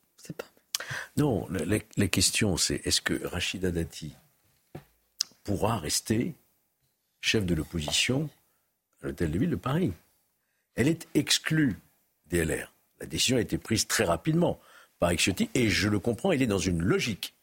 Non, 1.18 1.48
la, 1.50 1.78
la 1.98 2.08
question, 2.08 2.58
c'est 2.58 2.82
est-ce 2.86 3.02
que 3.02 3.26
Rachida 3.28 3.72
Dati 3.72 4.16
pourra 5.50 5.80
rester 5.80 6.36
chef 7.22 7.44
de 7.44 7.56
l'opposition 7.56 8.30
à 9.02 9.08
l'hôtel 9.08 9.32
de 9.32 9.40
ville 9.40 9.50
de 9.50 9.56
Paris 9.56 9.92
Elle 10.76 10.88
est 10.88 11.08
exclue 11.16 11.76
des 12.28 12.46
LR. 12.46 12.72
La 13.00 13.08
décision 13.08 13.38
a 13.38 13.42
été 13.42 13.58
prise 13.58 13.88
très 13.88 14.04
rapidement 14.04 14.60
par 15.00 15.12
Ciotti 15.18 15.50
et 15.56 15.68
je 15.68 15.90
le 15.90 15.98
comprends, 15.98 16.34
il 16.34 16.44
est 16.44 16.48
dans 16.48 16.60
une 16.60 16.84
logique. 16.84 17.34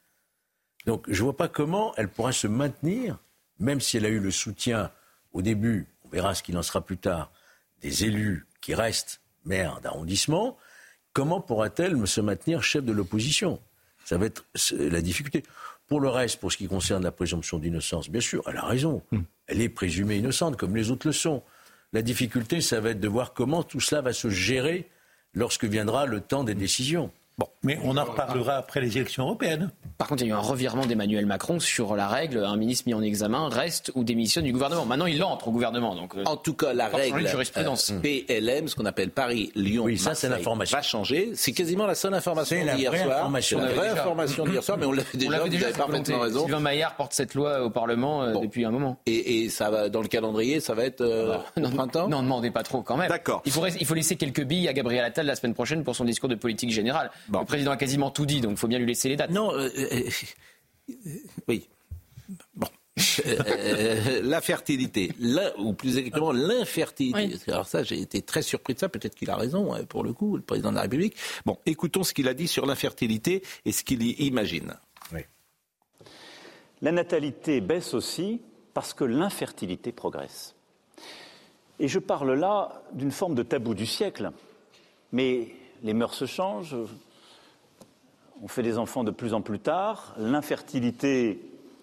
Donc 0.87 1.05
je 1.09 1.19
ne 1.19 1.25
vois 1.25 1.37
pas 1.37 1.49
comment 1.49 1.97
elle 1.97 2.09
pourra 2.09 2.31
se 2.31 2.47
maintenir, 2.47 3.19
même 3.59 3.81
si 3.81 3.97
elle 3.97 4.07
a 4.07 4.11
eu 4.11 4.21
le 4.21 4.31
soutien 4.31 4.93
au 5.33 5.43
début, 5.43 5.89
on 6.05 6.09
verra 6.09 6.37
ce 6.37 6.45
qu'il 6.45 6.57
en 6.57 6.63
sera 6.63 6.83
plus 6.83 6.99
tard, 6.99 7.33
des 7.81 8.05
élus 8.05 8.47
qui 8.61 8.77
restent 8.77 9.21
maires 9.45 9.81
d'arrondissement, 9.81 10.57
comment 11.13 11.41
pourra-t-elle 11.41 12.07
se 12.07 12.21
maintenir 12.21 12.63
chef 12.63 12.85
de 12.85 12.93
l'opposition? 12.93 13.61
Ça 14.05 14.17
va 14.17 14.27
être 14.27 14.45
la 14.71 15.01
difficulté. 15.01 15.43
Pour 15.87 16.01
le 16.01 16.09
reste, 16.09 16.41
pour 16.41 16.51
ce 16.51 16.57
qui 16.57 16.67
concerne 16.67 17.03
la 17.05 17.13
présomption 17.13 17.59
d'innocence, 17.59 18.11
bien 18.11 18.21
sûr, 18.21 18.43
elle 18.49 18.57
a 18.57 18.65
raison. 18.65 19.03
Hmm. 19.13 19.21
Elle 19.47 19.61
est 19.61 19.69
présumée 19.69 20.17
innocente, 20.17 20.57
comme 20.57 20.75
les 20.75 20.91
autres 20.91 21.07
le 21.07 21.13
sont. 21.13 21.43
La 21.93 22.03
difficulté, 22.03 22.61
ça 22.61 22.81
va 22.81 22.91
être 22.91 23.01
de 23.01 23.09
voir 23.09 23.33
comment 23.33 23.63
tout 23.63 23.81
cela 23.81 24.01
va 24.01 24.13
se 24.13 24.29
gérer 24.29 24.89
lorsque 25.35 25.65
viendra 25.65 26.07
le 26.07 26.21
temps 26.21 26.43
des 26.43 26.55
décisions. 26.55 27.13
Bon, 27.39 27.49
mais 27.67 27.79
on 27.83 27.97
en 27.97 28.05
reparlera 28.05 28.55
après 28.55 28.81
les 28.81 28.97
élections 28.97 29.25
européennes. 29.25 29.71
Par 29.99 30.09
contre, 30.09 30.23
il 30.23 30.29
y 30.29 30.31
a 30.31 30.35
eu 30.35 30.37
un 30.37 30.41
revirement 30.41 30.87
d'Emmanuel 30.87 31.27
Macron 31.27 31.59
sur 31.59 31.97
la 31.97 32.07
règle 32.07 32.45
un 32.45 32.57
ministre 32.57 32.85
mis 32.87 32.95
en 32.95 33.03
examen 33.03 33.49
reste 33.49 33.91
ou 33.95 34.05
démissionne 34.05 34.45
du 34.45 34.53
gouvernement. 34.53 34.85
Maintenant, 34.85 35.07
il 35.07 35.23
entre 35.25 35.49
au 35.49 35.53
gouvernement. 35.53 35.97
Donc, 35.97 36.15
euh, 36.15 36.23
en 36.27 36.37
tout 36.37 36.55
cas, 36.55 36.73
la 36.75 36.89
règle 36.89 37.27
euh, 37.27 38.01
PLM, 38.03 38.69
ce 38.69 38.77
qu'on 38.77 38.85
appelle 38.85 39.11
Paris, 39.11 39.51
Lyon, 39.57 39.85
oui, 39.85 39.99
ça, 39.99 40.15
c'est 40.15 40.29
l'information. 40.29 40.77
va 40.77 40.83
changer. 40.83 41.31
C'est 41.35 41.53
quasiment 41.53 41.87
la 41.87 41.95
seule 41.95 42.15
information 42.15 42.57
d'hier 42.57 42.95
soir. 42.97 43.19
Information. 43.19 43.59
La 43.59 43.73
vraie 43.73 43.89
information 43.89 44.45
d'hier 44.45 44.63
soir, 44.63 44.79
mais 44.79 44.87
on 44.87 44.93
l'avait 44.93 45.19
déjà. 45.19 45.39
vous 45.39 45.65
avez 45.65 45.73
parfaitement 45.73 46.21
raison. 46.21 46.43
Sylvain 46.45 46.61
Maillard 46.61 46.95
porte 46.95 47.13
cette 47.15 47.35
loi 47.35 47.65
au 47.65 47.71
Parlement 47.71 48.23
euh, 48.23 48.35
depuis 48.41 48.65
un 48.65 48.71
moment. 48.71 48.99
Et, 49.07 49.45
et, 49.45 49.49
ça 49.49 49.71
va 49.71 49.89
dans 49.89 50.03
le 50.03 50.09
calendrier, 50.09 50.61
ça 50.61 50.75
va 50.75 50.85
être 50.85 51.01
euh, 51.01 51.37
ah 51.37 51.61
bah, 51.61 51.69
au 51.69 51.71
printemps? 51.71 52.09
Non, 52.09 52.23
demandez 52.23 52.51
pas 52.51 52.63
trop 52.63 52.83
quand 52.83 52.97
même. 52.97 53.09
D'accord. 53.09 53.43
Il 53.45 53.53
faut, 53.53 53.67
il 53.67 53.87
faut 53.87 53.95
laisser 53.95 54.17
quelques 54.17 54.45
billes 54.45 54.69
à 54.69 54.73
Gabriel 54.73 55.05
Attal 55.05 55.27
la 55.27 55.35
semaine 55.35 55.55
prochaine 55.55 55.83
pour 55.83 55.97
son 55.97 56.05
discours 56.05 56.29
de 56.29 56.35
politique 56.35 56.71
générale. 56.71 57.11
Le 57.33 57.56
président 57.57 57.73
a 57.73 57.77
quasiment 57.79 58.11
tout 58.11 58.27
dit, 58.27 58.43
donc 58.43 58.53
il 58.53 58.57
faut 58.59 58.69
bien 58.69 58.79
lui 58.79 58.87
laisser 58.87 59.09
les 59.09 59.17
dates. 59.17 59.31
Non, 59.31 59.51
euh, 59.53 59.71
euh, 59.79 60.11
euh, 60.91 60.95
oui. 61.49 61.69
Bon. 62.55 62.69
la 64.23 64.41
fertilité, 64.41 65.13
ou 65.59 65.73
plus 65.73 65.97
exactement 65.99 66.33
l'infertilité. 66.33 67.51
Alors 67.51 67.67
ça, 67.67 67.83
j'ai 67.83 68.01
été 68.01 68.21
très 68.23 68.43
surpris 68.43 68.75
de 68.75 68.79
ça. 68.79 68.89
Peut-être 68.89 69.15
qu'il 69.15 69.31
a 69.31 69.37
raison, 69.37 69.73
hein, 69.73 69.85
pour 69.85 70.05
le 70.05 70.13
coup, 70.13 70.37
le 70.37 70.43
président 70.43 70.71
de 70.71 70.77
la 70.77 70.83
République. 70.83 71.17
Bon, 71.45 71.59
écoutons 71.67 72.05
ce 72.05 72.13
qu'il 72.13 72.29
a 72.29 72.35
dit 72.35 72.49
sur 72.49 72.67
l'infertilité 72.67 73.43
et 73.65 73.73
ce 73.73 73.85
qu'il 73.85 74.03
imagine. 74.21 74.75
Oui. 75.13 75.21
La 76.83 76.93
natalité 76.93 77.61
baisse 77.61 77.95
aussi 77.95 78.41
parce 78.75 78.93
que 78.93 79.05
l'infertilité 79.05 79.93
progresse. 79.93 80.55
Et 81.81 81.89
je 81.89 81.99
parle 81.99 82.33
là 82.33 82.83
d'une 82.93 83.13
forme 83.13 83.35
de 83.35 83.43
tabou 83.43 83.75
du 83.75 83.87
siècle. 83.87 84.31
Mais 85.13 85.49
les 85.83 85.95
mœurs 85.95 86.15
se 86.15 86.27
changent, 86.27 86.77
on 88.43 88.49
fait 88.49 88.63
des 88.63 88.79
enfants 88.79 89.05
de 89.05 89.11
plus 89.11 89.35
en 89.35 89.43
plus 89.43 89.59
tard. 89.59 90.15
L'infertilité 90.19 91.41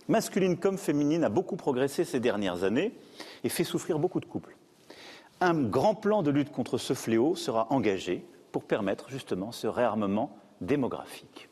masculine 0.08 0.58
comme 0.58 0.78
féminine 0.78 1.24
a 1.24 1.30
beaucoup 1.30 1.56
progressé 1.56 2.06
ces 2.06 2.20
dernières 2.20 2.64
années 2.64 2.94
et 3.44 3.50
fait 3.50 3.64
souffrir 3.64 4.00
beaucoup 4.00 4.20
de 4.20 4.26
couples. 4.26 4.56
Un 5.42 5.62
grand 5.62 5.96
plan 5.96 6.24
de 6.24 6.32
lutte 6.32 6.52
contre 6.52 6.78
ce 6.78 6.94
fléau 6.94 7.36
sera 7.36 7.68
engagé 7.72 8.26
pour 8.52 8.64
permettre 8.64 9.10
justement 9.10 9.52
ce 9.52 9.68
réarmement 9.68 10.38
démographique. 10.62 11.50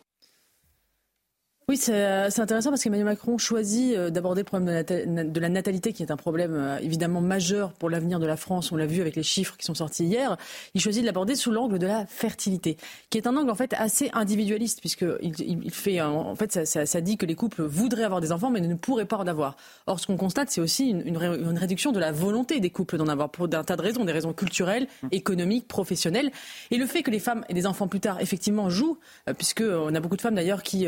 Oui, 1.72 1.80
euh, 1.88 2.28
c'est 2.30 2.41
intéressant 2.41 2.69
parce 2.69 2.84
qu'Emmanuel 2.84 3.05
Macron 3.05 3.38
choisit 3.38 3.95
euh, 3.95 4.09
d'aborder 4.09 4.41
le 4.41 4.45
problème 4.45 4.84
de 4.84 5.39
la 5.39 5.47
natalité, 5.47 5.93
qui 5.93 6.03
est 6.03 6.11
un 6.11 6.17
problème 6.17 6.53
euh, 6.53 6.78
évidemment 6.80 7.22
majeur 7.22 7.72
pour 7.72 7.89
l'avenir 7.89 8.19
de 8.19 8.26
la 8.26 8.36
France. 8.36 8.74
On 8.74 8.76
l'a 8.76 8.86
vu 8.86 8.99
avec 8.99 9.15
les 9.15 9.24
chiffres 9.24 9.55
qui 9.55 9.65
sont 9.65 9.74
sortis 9.74 10.03
hier. 10.03 10.36
Il 10.74 10.82
choisit 10.82 11.01
de 11.01 11.05
l'aborder 11.05 11.34
sous 11.34 11.49
l'angle 11.49 11.80
de 11.80 11.88
la 11.88 12.05
fertilité, 12.07 12.76
qui 13.09 13.17
est 13.17 13.26
un 13.26 13.38
angle 13.38 13.49
en 13.49 13.55
fait 13.55 13.74
assez 13.78 14.09
individualiste, 14.11 14.82
puisqu'il 14.82 15.34
il 15.39 15.72
fait 15.72 16.01
en 16.01 16.36
fait 16.36 16.65
ça, 16.65 16.99
dit 16.99 17.15
que 17.15 17.26
les 17.26 17.36
couples 17.36 17.63
voudraient 17.63 18.03
avoir 18.03 18.19
des 18.19 18.34
enfants, 18.34 18.49
mais 18.49 18.59
ne 18.59 18.76
pourraient 18.76 19.05
pas 19.05 19.19
en 19.19 19.28
avoir. 19.28 19.55
Or, 19.88 20.01
ce 20.01 20.07
qu'on 20.07 20.17
constate, 20.17 20.49
c'est 20.51 20.59
aussi 20.59 20.89
une, 20.89 21.57
réduction 21.57 21.93
de 21.93 22.01
la 22.01 22.11
volonté 22.11 22.59
des 22.59 22.69
couples 22.69 22.97
d'en 22.97 23.07
avoir 23.07 23.30
pour 23.30 23.47
d'un 23.47 23.63
tas 23.63 23.78
de 23.78 23.82
raisons, 23.82 24.03
des 24.03 24.11
raisons 24.11 24.34
culturelles, 24.34 24.88
économiques, 25.11 25.69
professionnelles, 25.69 26.32
et 26.69 26.76
le 26.76 26.86
fait 26.86 27.01
que 27.01 27.11
les 27.11 27.19
femmes 27.19 27.45
et 27.47 27.53
des 27.53 27.65
enfants 27.65 27.88
plus 27.88 28.01
tard 28.01 28.19
effectivement 28.19 28.69
jouent, 28.69 28.97
puisque 29.38 29.63
on 29.65 29.95
a 29.95 30.01
beaucoup 30.01 30.17
de 30.17 30.22
femmes 30.22 30.36
d'ailleurs 30.36 30.63
qui 30.63 30.86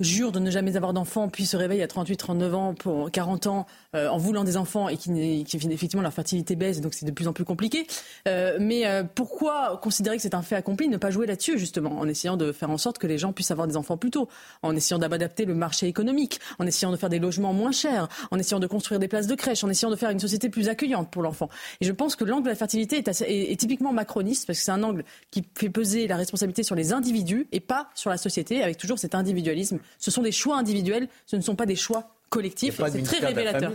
jure 0.00 0.30
de 0.30 0.38
ne 0.38 0.50
jamais 0.50 0.76
avoir 0.76 0.92
d'enfants, 0.92 1.28
puis 1.28 1.46
se 1.46 1.56
réveille 1.56 1.82
à 1.82 1.88
38, 1.88 2.16
39 2.16 2.54
ans, 2.54 2.74
pour 2.74 3.10
40 3.10 3.46
ans, 3.46 3.66
euh, 3.94 4.08
en 4.08 4.18
voulant 4.18 4.44
des 4.44 4.56
enfants 4.56 4.88
et 4.88 4.96
qui, 4.96 5.44
qui, 5.44 5.56
effectivement 5.56 6.02
leur 6.02 6.12
fertilité 6.12 6.54
baisse, 6.54 6.80
donc 6.82 6.92
c'est 6.92 7.06
de 7.06 7.10
plus 7.10 7.28
en 7.28 7.32
plus 7.32 7.44
compliqué. 7.44 7.86
Euh, 8.28 8.58
mais 8.60 8.86
euh, 8.86 9.04
pourquoi 9.04 9.80
considérer 9.82 10.16
que 10.16 10.22
c'est 10.22 10.34
un 10.34 10.42
fait 10.42 10.56
accompli, 10.56 10.88
ne 10.88 10.98
pas 10.98 11.10
jouer 11.10 11.26
là-dessus 11.26 11.58
justement, 11.58 11.98
en 11.98 12.06
essayant 12.06 12.36
de 12.36 12.52
faire 12.52 12.70
en 12.70 12.76
sorte 12.76 12.98
que 12.98 13.06
les 13.06 13.16
gens 13.16 13.32
puissent 13.32 13.50
avoir 13.50 13.66
des 13.66 13.76
enfants 13.76 13.96
plus 13.96 14.10
tôt, 14.10 14.28
en 14.62 14.76
essayant 14.76 14.98
d'adapter 14.98 15.46
le 15.46 15.54
marché 15.54 15.86
économique, 15.86 16.40
en 16.58 16.66
essayant 16.66 16.92
de 16.92 16.96
faire 16.96 17.08
des 17.08 17.18
logements 17.18 17.54
moins 17.54 17.72
chers, 17.72 18.08
en 18.30 18.38
essayant 18.38 18.60
de 18.60 18.66
construire 18.66 19.00
des 19.00 19.08
places 19.08 19.26
de 19.26 19.34
crèche, 19.34 19.64
en 19.64 19.70
essayant 19.70 19.90
de 19.90 19.96
faire 19.96 20.10
une 20.10 20.20
société 20.20 20.50
plus 20.50 20.68
accueillante 20.68 21.10
pour 21.10 21.22
l'enfant. 21.22 21.48
Et 21.80 21.86
je 21.86 21.92
pense 21.92 22.16
que 22.16 22.24
l'angle 22.24 22.44
de 22.44 22.50
la 22.50 22.54
fertilité 22.54 22.98
est, 22.98 23.22
est 23.22 23.58
typiquement 23.58 23.92
macroniste 23.92 24.46
parce 24.46 24.58
que 24.58 24.64
c'est 24.64 24.72
un 24.72 24.82
angle 24.82 25.04
qui 25.30 25.42
fait 25.54 25.70
peser 25.70 26.06
la 26.06 26.16
responsabilité 26.16 26.62
sur 26.62 26.74
les 26.74 26.92
individus 26.92 27.48
et 27.52 27.60
pas 27.60 27.88
sur 27.94 28.10
la 28.10 28.18
société, 28.18 28.62
avec 28.62 28.76
toujours 28.76 28.98
cet 28.98 29.14
individualisme 29.14 29.78
ce 29.98 30.10
sont 30.10 30.22
des 30.22 30.32
choix 30.32 30.56
individuels, 30.56 31.08
ce 31.26 31.36
ne 31.36 31.42
sont 31.42 31.56
pas 31.56 31.66
des 31.66 31.76
choix 31.76 32.10
collectifs. 32.28 32.80
C'est 32.90 33.02
très 33.02 33.18
révélateur. 33.18 33.72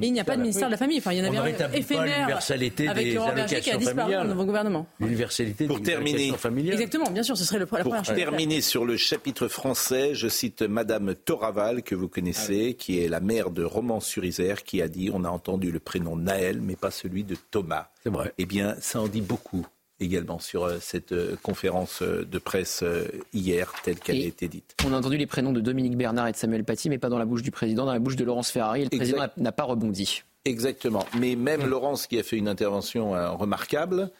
il 0.00 0.12
n'y 0.12 0.20
a 0.20 0.24
pas 0.24 0.36
de 0.36 0.42
ministère 0.42 0.68
de 0.68 0.72
la 0.72 0.76
famille. 0.76 0.98
Enfin, 0.98 1.12
il 1.12 1.18
y 1.18 1.22
en 1.22 1.24
avait 1.24 1.62
un 1.62 1.72
éphémère 1.72 2.40
avec 2.88 3.14
Laurent 3.14 3.32
Berger 3.32 3.60
qui 3.60 3.70
a 3.70 3.76
disparu 3.76 4.12
dans 4.12 4.24
le 4.24 4.30
nouveau 4.30 4.44
gouvernement. 4.44 4.86
L'universalité 5.00 5.66
Pour 5.66 5.82
terminer, 5.82 6.32
Exactement, 6.70 7.10
bien 7.10 7.22
sûr, 7.22 7.36
ce 7.36 7.44
serait 7.44 7.58
le, 7.58 7.68
la 7.70 7.82
Pour 7.82 8.02
terminer 8.02 8.60
sur 8.60 8.84
le 8.84 8.96
chapitre 8.96 9.48
français, 9.48 10.14
je 10.14 10.28
cite 10.28 10.62
Madame 10.62 11.14
Toraval, 11.14 11.82
que 11.82 11.94
vous 11.94 12.08
connaissez, 12.08 12.70
ah 12.72 12.74
qui 12.78 13.02
est 13.02 13.08
la 13.08 13.20
mère 13.20 13.50
de 13.50 13.62
Romans-sur-Isère, 13.64 14.64
qui 14.64 14.82
a 14.82 14.88
dit 14.88 15.10
on 15.12 15.24
a 15.24 15.28
entendu 15.28 15.70
le 15.70 15.78
prénom 15.78 16.16
Naël, 16.16 16.60
mais 16.60 16.76
pas 16.76 16.90
celui 16.90 17.24
de 17.24 17.36
Thomas. 17.50 17.88
C'est 18.02 18.10
vrai. 18.10 18.32
Eh 18.38 18.46
bien, 18.46 18.76
ça 18.80 19.00
en 19.00 19.08
dit 19.08 19.20
beaucoup 19.20 19.66
également 20.02 20.38
sur 20.38 20.64
euh, 20.64 20.78
cette 20.80 21.12
euh, 21.12 21.36
conférence 21.42 22.02
euh, 22.02 22.24
de 22.24 22.38
presse 22.38 22.84
hier, 23.32 23.72
telle 23.84 23.98
qu'elle 23.98 24.16
a 24.16 24.26
été 24.26 24.48
dite. 24.48 24.74
On 24.84 24.92
a 24.92 24.98
entendu 24.98 25.16
les 25.16 25.26
prénoms 25.26 25.52
de 25.52 25.60
Dominique 25.60 25.96
Bernard 25.96 26.28
et 26.28 26.32
de 26.32 26.36
Samuel 26.36 26.64
Paty, 26.64 26.90
mais 26.90 26.98
pas 26.98 27.08
dans 27.08 27.18
la 27.18 27.24
bouche 27.24 27.42
du 27.42 27.50
président, 27.50 27.86
dans 27.86 27.92
la 27.92 27.98
bouche 27.98 28.16
de 28.16 28.24
Laurence 28.24 28.50
Ferrari. 28.50 28.82
Et 28.82 28.84
le 28.84 28.96
président 28.96 29.26
n'a 29.36 29.52
pas 29.52 29.64
rebondi. 29.64 30.22
Exactement. 30.44 31.06
Mais 31.18 31.36
même 31.36 31.64
Laurence, 31.66 32.06
qui 32.06 32.18
a 32.18 32.22
fait 32.22 32.36
une 32.36 32.48
intervention 32.48 33.12
remarquable, 33.36 34.10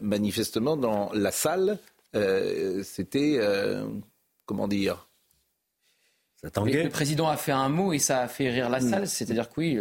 manifestement, 0.00 0.76
dans 0.76 1.10
la 1.12 1.30
salle, 1.32 1.78
c'était. 2.82 3.40
comment 4.46 4.68
dire? 4.68 5.08
Le 6.42 6.88
président 6.88 7.28
a 7.28 7.36
fait 7.36 7.52
un 7.52 7.68
mot 7.68 7.92
et 7.92 7.98
ça 7.98 8.20
a 8.20 8.28
fait 8.28 8.50
rire 8.50 8.68
la 8.68 8.78
hmm. 8.78 8.90
salle. 8.90 9.08
C'est-à-dire 9.08 9.48
que 9.48 9.54
oui, 9.60 9.78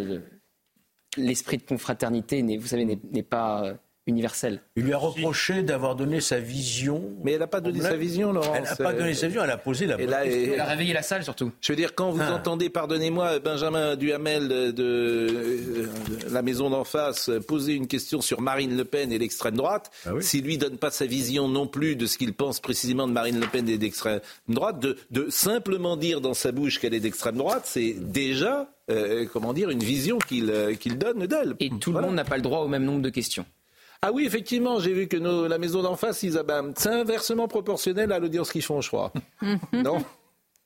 l'esprit 1.18 1.58
de 1.58 1.64
confraternité, 1.64 2.42
vous 2.58 2.68
savez, 2.68 2.86
n'est 2.86 3.24
pas 3.24 3.76
universelle. 4.06 4.62
Il 4.76 4.84
lui 4.84 4.94
a 4.94 4.98
reproché 4.98 5.64
d'avoir 5.64 5.96
donné 5.96 6.20
sa 6.20 6.40
vision. 6.40 7.04
Mais 7.24 7.34
elle 7.34 7.40
n'a 7.40 7.48
pas 7.48 7.62
donné 7.62 7.80
sa 7.82 7.96
vision, 7.96 8.34
Laurent. 8.34 8.54
Elle 8.56 8.64
n'a 8.64 8.76
pas 8.76 8.94
donné 8.94 9.14
sa 9.14 9.28
vision, 9.28 9.44
elle 9.44 9.52
a 9.52 9.58
posé 9.58 9.86
la 9.86 9.96
elle, 10.00 10.14
elle 10.14 10.60
a 10.60 10.66
réveillé 10.66 10.94
la 10.94 11.02
salle 11.02 11.24
surtout. 11.24 11.52
Je 11.62 11.72
veux 11.72 11.76
dire, 11.76 11.96
quand 11.96 12.12
vous 12.12 12.22
ah. 12.22 12.34
entendez, 12.34 12.70
pardonnez-moi, 12.70 13.40
Benjamin 13.40 13.96
Duhamel 13.96 14.48
de, 14.48 14.72
de, 14.72 15.90
la 16.32 16.42
maison 16.42 16.70
d'en 16.70 16.84
face 16.84 17.32
poser 17.48 17.74
une 17.74 17.88
question 17.88 18.22
sur 18.22 18.42
Marine 18.42 18.76
Le 18.76 18.86
Pen 18.86 19.12
et 19.12 19.18
l'extrême 19.18 19.56
droite, 19.56 19.92
ah 20.06 20.12
s'il 20.20 20.44
lui 20.44 20.58
donne 20.58 20.78
pas 20.78 20.92
sa 20.92 21.06
vision 21.06 21.48
non 21.48 21.68
plus 21.68 21.96
de 21.96 22.06
ce 22.06 22.18
qu'il 22.18 22.34
pense 22.34 22.60
précisément 22.60 23.08
de 23.08 23.14
Marine 23.14 23.40
Le 23.40 23.48
Pen 23.48 23.68
et 23.70 23.78
d'extrême 23.78 24.20
droite, 24.48 24.80
de, 24.80 24.98
de 25.12 25.28
simplement 25.30 25.98
dire 25.98 26.22
dans 26.22 26.34
sa 26.34 26.52
bouche 26.52 26.80
qu'elle 26.80 26.94
est 26.94 27.00
d'extrême 27.00 27.38
droite, 27.38 27.64
c'est 27.66 27.94
déjà, 27.94 28.70
euh, 28.92 29.26
comment 29.32 29.54
dire, 29.54 29.70
une 29.70 29.84
vision 29.84 30.18
qu'il 30.18 30.50
euh, 30.50 30.76
qu'il 30.76 30.98
donne 30.98 31.26
d'elle. 31.26 31.56
Et 31.60 31.70
tout 31.80 31.94
le 31.94 32.02
monde 32.02 32.16
n'a 32.16 32.26
pas 32.26 32.36
le 32.36 32.42
droit 32.42 32.60
au 32.60 32.68
même 32.68 32.84
nombre 32.84 33.02
de 33.02 33.10
questions. 33.10 33.46
Ah 34.06 34.12
oui, 34.12 34.26
effectivement, 34.26 34.82
j'ai 34.82 34.92
vu 34.92 35.08
que 35.08 35.16
la 35.16 35.58
maison 35.58 35.82
d'en 35.82 35.96
face, 35.96 36.24
Isabelle, 36.24 36.74
c'est 36.76 36.90
inversement 36.90 37.48
proportionnel 37.48 38.12
à 38.12 38.20
l'audience 38.20 38.52
qu'ils 38.52 38.62
font, 38.62 38.82
je 38.82 38.90
crois. 38.90 39.14
non? 39.72 40.04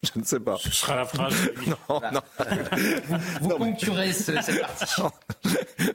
Je 0.01 0.19
ne 0.19 0.25
sais 0.25 0.39
pas. 0.39 0.57
Ce 0.57 0.71
sera 0.71 0.95
la 0.95 1.05
phrase. 1.05 1.35
non, 1.67 2.01
non. 2.13 2.21
Vous, 3.41 3.49
poncturez 3.49 4.11
cette 4.11 4.37
partie. 4.61 5.01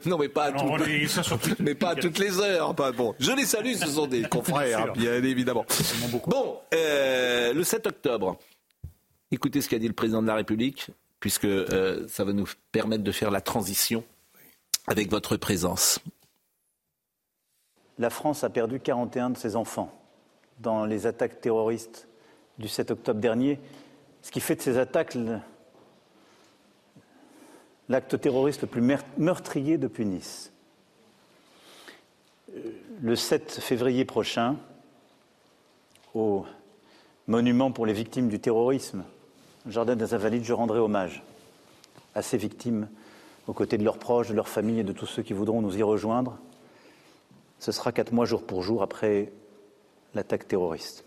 Non, 0.05 0.17
mais 0.17 0.29
pas 0.29 0.45
à, 0.45 0.51
toutes, 0.53 1.59
mais 1.59 1.75
pas 1.75 1.89
à 1.89 1.95
toutes 1.95 2.17
les 2.17 2.39
heures. 2.39 2.73
Pas, 2.75 2.93
bon, 2.93 3.13
je 3.19 3.31
les 3.31 3.45
salue, 3.45 3.73
ce 3.73 3.87
sont 3.87 4.07
des 4.07 4.23
confrères, 4.23 4.93
bien 4.93 5.21
évidemment. 5.21 5.65
Bon, 6.25 6.59
euh, 6.73 7.51
le 7.51 7.63
7 7.65 7.87
octobre, 7.87 8.37
écoutez 9.31 9.59
ce 9.59 9.67
qu'a 9.67 9.79
dit 9.79 9.87
le 9.89 9.93
président 9.93 10.21
de 10.21 10.27
la 10.27 10.35
République, 10.35 10.87
puisque 11.19 11.43
euh, 11.43 12.07
ça 12.07 12.23
va 12.23 12.31
nous 12.31 12.47
permettre 12.71 13.03
de 13.03 13.11
faire 13.11 13.31
la 13.31 13.41
transition 13.41 14.05
avec 14.87 15.11
votre 15.11 15.35
présence. 15.35 15.99
La 17.99 18.09
France 18.09 18.43
a 18.43 18.49
perdu 18.49 18.79
41 18.79 19.31
de 19.31 19.37
ses 19.37 19.55
enfants 19.55 19.91
dans 20.59 20.85
les 20.85 21.05
attaques 21.05 21.41
terroristes 21.41 22.07
du 22.57 22.67
7 22.67 22.91
octobre 22.91 23.19
dernier, 23.19 23.59
ce 24.21 24.31
qui 24.31 24.39
fait 24.39 24.55
de 24.55 24.61
ces 24.61 24.77
attaques 24.77 25.17
l'acte 27.89 28.19
terroriste 28.19 28.61
le 28.61 28.67
plus 28.67 28.97
meurtrier 29.17 29.77
depuis 29.77 30.05
Nice. 30.05 30.51
Euh, 32.55 32.71
le 33.01 33.15
7 33.15 33.51
février 33.51 34.05
prochain, 34.05 34.55
au 36.13 36.45
monument 37.27 37.71
pour 37.71 37.85
les 37.85 37.93
victimes 37.93 38.29
du 38.29 38.39
terrorisme, 38.39 39.03
Jardin 39.67 39.95
des 39.95 40.13
Invalides, 40.13 40.43
je 40.43 40.53
rendrai 40.53 40.79
hommage 40.79 41.23
à 42.15 42.21
ces 42.21 42.37
victimes 42.37 42.87
aux 43.47 43.53
côtés 43.53 43.77
de 43.77 43.83
leurs 43.83 43.97
proches, 43.97 44.29
de 44.29 44.33
leurs 44.33 44.47
familles 44.47 44.79
et 44.79 44.83
de 44.83 44.93
tous 44.93 45.05
ceux 45.05 45.23
qui 45.23 45.33
voudront 45.33 45.61
nous 45.61 45.77
y 45.77 45.83
rejoindre. 45.83 46.37
Ce 47.63 47.71
sera 47.71 47.93
quatre 47.93 48.11
mois 48.11 48.25
jour 48.25 48.43
pour 48.43 48.61
jour 48.61 48.83
après 48.83 49.31
l'attaque 50.15 50.49
terroriste. 50.49 51.05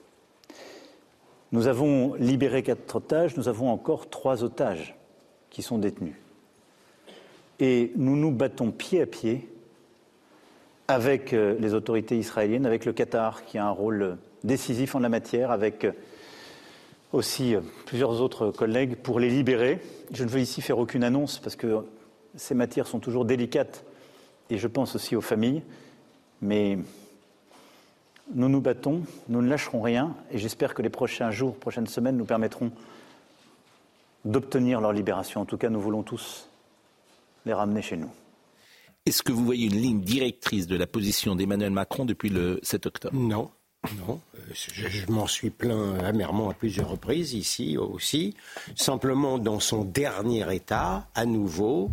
Nous 1.52 1.66
avons 1.66 2.14
libéré 2.14 2.62
quatre 2.62 2.96
otages, 2.96 3.36
nous 3.36 3.48
avons 3.48 3.70
encore 3.70 4.08
trois 4.08 4.42
otages 4.42 4.96
qui 5.50 5.60
sont 5.60 5.76
détenus. 5.76 6.14
Et 7.60 7.92
nous 7.96 8.16
nous 8.16 8.30
battons 8.30 8.70
pied 8.70 9.02
à 9.02 9.06
pied 9.06 9.46
avec 10.88 11.34
euh, 11.34 11.58
les 11.60 11.74
autorités 11.74 12.16
israéliennes, 12.16 12.64
avec 12.64 12.86
le 12.86 12.94
Qatar 12.94 13.44
qui 13.44 13.58
a 13.58 13.66
un 13.66 13.70
rôle 13.70 14.16
décisif 14.42 14.94
en 14.94 15.00
la 15.00 15.10
matière, 15.10 15.50
avec 15.50 15.84
euh, 15.84 15.92
aussi 17.12 17.54
euh, 17.54 17.60
plusieurs 17.84 18.22
autres 18.22 18.50
collègues 18.50 18.96
pour 18.96 19.20
les 19.20 19.28
libérer. 19.28 19.78
Je 20.10 20.24
ne 20.24 20.30
veux 20.30 20.40
ici 20.40 20.62
faire 20.62 20.78
aucune 20.78 21.04
annonce 21.04 21.38
parce 21.38 21.54
que 21.54 21.84
ces 22.34 22.54
matières 22.54 22.86
sont 22.86 22.98
toujours 22.98 23.26
délicates 23.26 23.84
et 24.48 24.56
je 24.56 24.68
pense 24.68 24.96
aussi 24.96 25.16
aux 25.16 25.20
familles. 25.20 25.62
Mais 26.42 26.78
nous 28.34 28.48
nous 28.48 28.60
battons, 28.60 29.02
nous 29.28 29.42
ne 29.42 29.48
lâcherons 29.48 29.80
rien 29.80 30.14
et 30.30 30.38
j'espère 30.38 30.74
que 30.74 30.82
les 30.82 30.90
prochains 30.90 31.30
jours, 31.30 31.56
prochaines 31.56 31.86
semaines 31.86 32.16
nous 32.16 32.24
permettront 32.24 32.70
d'obtenir 34.24 34.80
leur 34.80 34.92
libération. 34.92 35.40
En 35.40 35.44
tout 35.44 35.56
cas, 35.56 35.70
nous 35.70 35.80
voulons 35.80 36.02
tous 36.02 36.48
les 37.44 37.52
ramener 37.52 37.82
chez 37.82 37.96
nous. 37.96 38.10
Est-ce 39.06 39.22
que 39.22 39.30
vous 39.30 39.44
voyez 39.44 39.66
une 39.66 39.80
ligne 39.80 40.00
directrice 40.00 40.66
de 40.66 40.76
la 40.76 40.88
position 40.88 41.36
d'Emmanuel 41.36 41.70
Macron 41.70 42.04
depuis 42.04 42.28
le 42.28 42.58
7 42.62 42.86
octobre? 42.86 43.16
Non. 43.16 43.50
Non, 44.04 44.20
euh, 44.34 44.40
je, 44.52 45.06
m'en 45.12 45.28
suis 45.28 45.50
plaint 45.50 46.02
amèrement 46.02 46.50
à 46.50 46.54
plusieurs 46.54 46.88
reprises, 46.88 47.34
ici 47.34 47.76
aussi. 47.78 48.34
Simplement, 48.74 49.38
dans 49.38 49.60
son 49.60 49.84
dernier 49.84 50.52
état, 50.52 51.06
à 51.14 51.24
nouveau, 51.24 51.90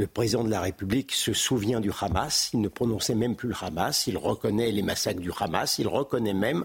le 0.00 0.06
président 0.06 0.42
de 0.42 0.48
la 0.48 0.62
République 0.62 1.12
se 1.12 1.34
souvient 1.34 1.78
du 1.78 1.92
Hamas. 2.00 2.48
Il 2.54 2.62
ne 2.62 2.68
prononçait 2.68 3.14
même 3.14 3.36
plus 3.36 3.50
le 3.50 3.54
Hamas. 3.60 4.06
Il 4.06 4.16
reconnaît 4.16 4.72
les 4.72 4.80
massacres 4.80 5.20
du 5.20 5.30
Hamas. 5.38 5.78
Il 5.78 5.88
reconnaît 5.88 6.32
même 6.32 6.64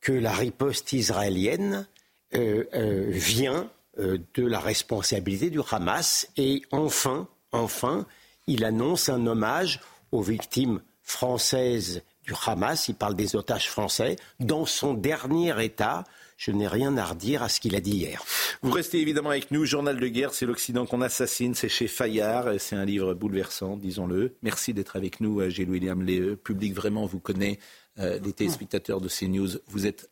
que 0.00 0.12
la 0.12 0.32
riposte 0.32 0.94
israélienne 0.94 1.86
euh, 2.34 2.64
euh, 2.72 3.10
vient 3.10 3.68
de 3.98 4.46
la 4.46 4.58
responsabilité 4.58 5.50
du 5.50 5.60
Hamas. 5.70 6.28
Et 6.38 6.62
enfin, 6.72 7.28
enfin, 7.52 8.06
il 8.46 8.64
annonce 8.64 9.10
un 9.10 9.26
hommage 9.26 9.80
aux 10.10 10.22
victimes 10.22 10.80
françaises 11.02 12.02
du 12.24 12.32
Hamas, 12.46 12.88
il 12.88 12.94
parle 12.94 13.16
des 13.16 13.36
otages 13.36 13.68
français. 13.68 14.16
Dans 14.40 14.64
son 14.64 14.94
dernier 14.94 15.62
état, 15.62 16.04
je 16.36 16.50
n'ai 16.50 16.68
rien 16.68 16.96
à 16.96 17.04
redire 17.04 17.42
à 17.42 17.48
ce 17.48 17.60
qu'il 17.60 17.74
a 17.74 17.80
dit 17.80 17.96
hier. 17.96 18.24
Vous 18.62 18.70
restez 18.70 19.00
évidemment 19.00 19.30
avec 19.30 19.50
nous. 19.50 19.64
Journal 19.64 19.98
de 19.98 20.08
guerre, 20.08 20.34
c'est 20.34 20.46
l'Occident 20.46 20.86
qu'on 20.86 21.00
assassine. 21.00 21.54
C'est 21.54 21.68
chez 21.68 21.88
Fayard. 21.88 22.60
C'est 22.60 22.76
un 22.76 22.84
livre 22.84 23.14
bouleversant, 23.14 23.76
disons-le. 23.76 24.36
Merci 24.42 24.74
d'être 24.74 24.96
avec 24.96 25.20
nous, 25.20 25.40
euh, 25.40 25.48
Gilles 25.48 25.70
William. 25.70 26.02
Le 26.02 26.36
public 26.36 26.74
vraiment 26.74 27.06
vous 27.06 27.20
connaît. 27.20 27.58
Euh, 27.98 28.18
les 28.18 28.32
téléspectateurs 28.32 29.00
de 29.00 29.08
CNews, 29.08 29.58
vous 29.68 29.86
êtes 29.86 30.10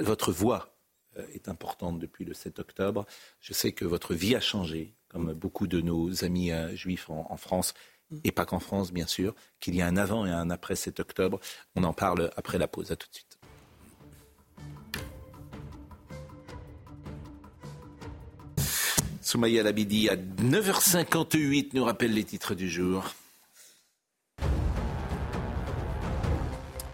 votre 0.00 0.30
voix 0.30 0.76
euh, 1.18 1.26
est 1.32 1.48
importante 1.48 1.98
depuis 1.98 2.24
le 2.24 2.34
7 2.34 2.58
octobre. 2.60 3.06
Je 3.40 3.52
sais 3.52 3.72
que 3.72 3.84
votre 3.84 4.14
vie 4.14 4.36
a 4.36 4.40
changé, 4.40 4.94
comme 5.08 5.32
beaucoup 5.32 5.66
de 5.66 5.80
nos 5.80 6.24
amis 6.24 6.50
juifs 6.74 7.10
en 7.10 7.36
France 7.36 7.74
et 8.22 8.32
pas 8.32 8.44
qu'en 8.44 8.60
France, 8.60 8.92
bien 8.92 9.06
sûr, 9.06 9.34
qu'il 9.60 9.74
y 9.74 9.82
a 9.82 9.86
un 9.86 9.96
avant 9.96 10.26
et 10.26 10.30
un 10.30 10.50
après 10.50 10.76
7 10.76 11.00
octobre. 11.00 11.40
On 11.74 11.84
en 11.84 11.92
parle 11.92 12.30
après 12.36 12.58
la 12.58 12.68
pause. 12.68 12.92
À 12.92 12.96
tout 12.96 13.08
de 13.08 13.14
suite. 13.14 13.38
Soumaya 19.34 19.64
Labidi 19.64 20.08
à 20.08 20.14
9h58 20.14 21.70
nous 21.72 21.82
rappelle 21.82 22.14
les 22.14 22.22
titres 22.22 22.54
du 22.54 22.68
jour. 22.68 23.02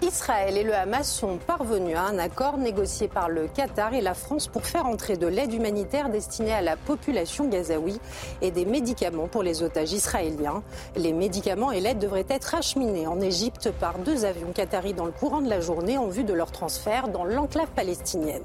Israël 0.01 0.57
et 0.57 0.62
le 0.62 0.74
Hamas 0.74 1.07
sont 1.07 1.36
parvenus 1.36 1.99
à 1.99 2.05
un 2.05 2.18
accord 2.18 2.57
négocié 2.57 3.09
par 3.09 3.28
le 3.28 3.47
Qatar 3.47 3.93
et 3.93 4.01
la 4.01 4.14
France 4.14 4.49
pour 4.49 4.64
faire 4.64 4.86
entrer 4.86 5.18
de 5.18 5.26
l'aide 5.26 5.53
humanitaire 5.53 6.09
destinée 6.09 6.55
à 6.55 6.62
la 6.62 6.78
population 6.78 7.47
gazaoui 7.47 8.01
et 8.41 8.51
des 8.51 8.64
médicaments 8.64 9.28
pour 9.28 9.43
les 9.43 9.62
otages 9.62 9.93
israéliens. 9.93 10.62
Les 10.97 11.12
médicaments 11.12 11.72
et 11.72 11.80
l'aide 11.80 11.99
devraient 11.99 12.24
être 12.30 12.55
acheminés 12.55 13.07
en 13.07 13.20
Égypte 13.20 13.70
par 13.78 13.99
deux 13.99 14.24
avions 14.24 14.53
qataris 14.53 14.95
dans 14.95 15.05
le 15.05 15.12
courant 15.12 15.43
de 15.43 15.51
la 15.51 15.61
journée 15.61 15.99
en 15.99 16.09
vue 16.09 16.24
de 16.24 16.32
leur 16.32 16.53
transfert 16.53 17.09
dans 17.09 17.24
l'enclave 17.24 17.68
palestinienne. 17.76 18.45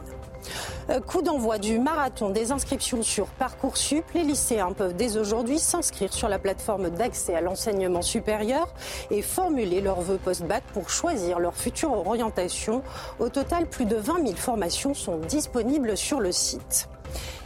Euh, 0.89 1.00
coup 1.00 1.22
d'envoi 1.22 1.58
du 1.58 1.80
marathon 1.80 2.30
des 2.30 2.52
inscriptions 2.52 3.04
sur 3.04 3.28
Parcoursup. 3.28 4.04
Les 4.14 4.24
lycéens 4.24 4.74
peuvent 4.74 4.96
dès 4.96 5.18
aujourd'hui 5.18 5.60
s'inscrire 5.60 6.14
sur 6.14 6.30
la 6.30 6.39
plateforme 6.39 6.89
d'accès 6.89 7.36
à 7.36 7.41
l'enseignement 7.41 8.02
supérieur 8.02 8.74
et 9.12 9.22
formuler 9.22 9.82
leurs 9.82 10.02
vœux 10.02 10.20
post-bac 10.24 10.64
pour 10.74 10.89
choisir 10.89 11.39
leur 11.39 11.56
future 11.56 11.91
orientation. 11.91 12.84
Au 13.20 13.30
total, 13.30 13.68
plus 13.68 13.86
de 13.86 13.96
20 13.96 14.26
000 14.26 14.36
formations 14.36 14.93
sont 14.93 15.18
disponibles 15.18 15.98
sur 15.98 16.20
le 16.20 16.32
site. 16.32 16.88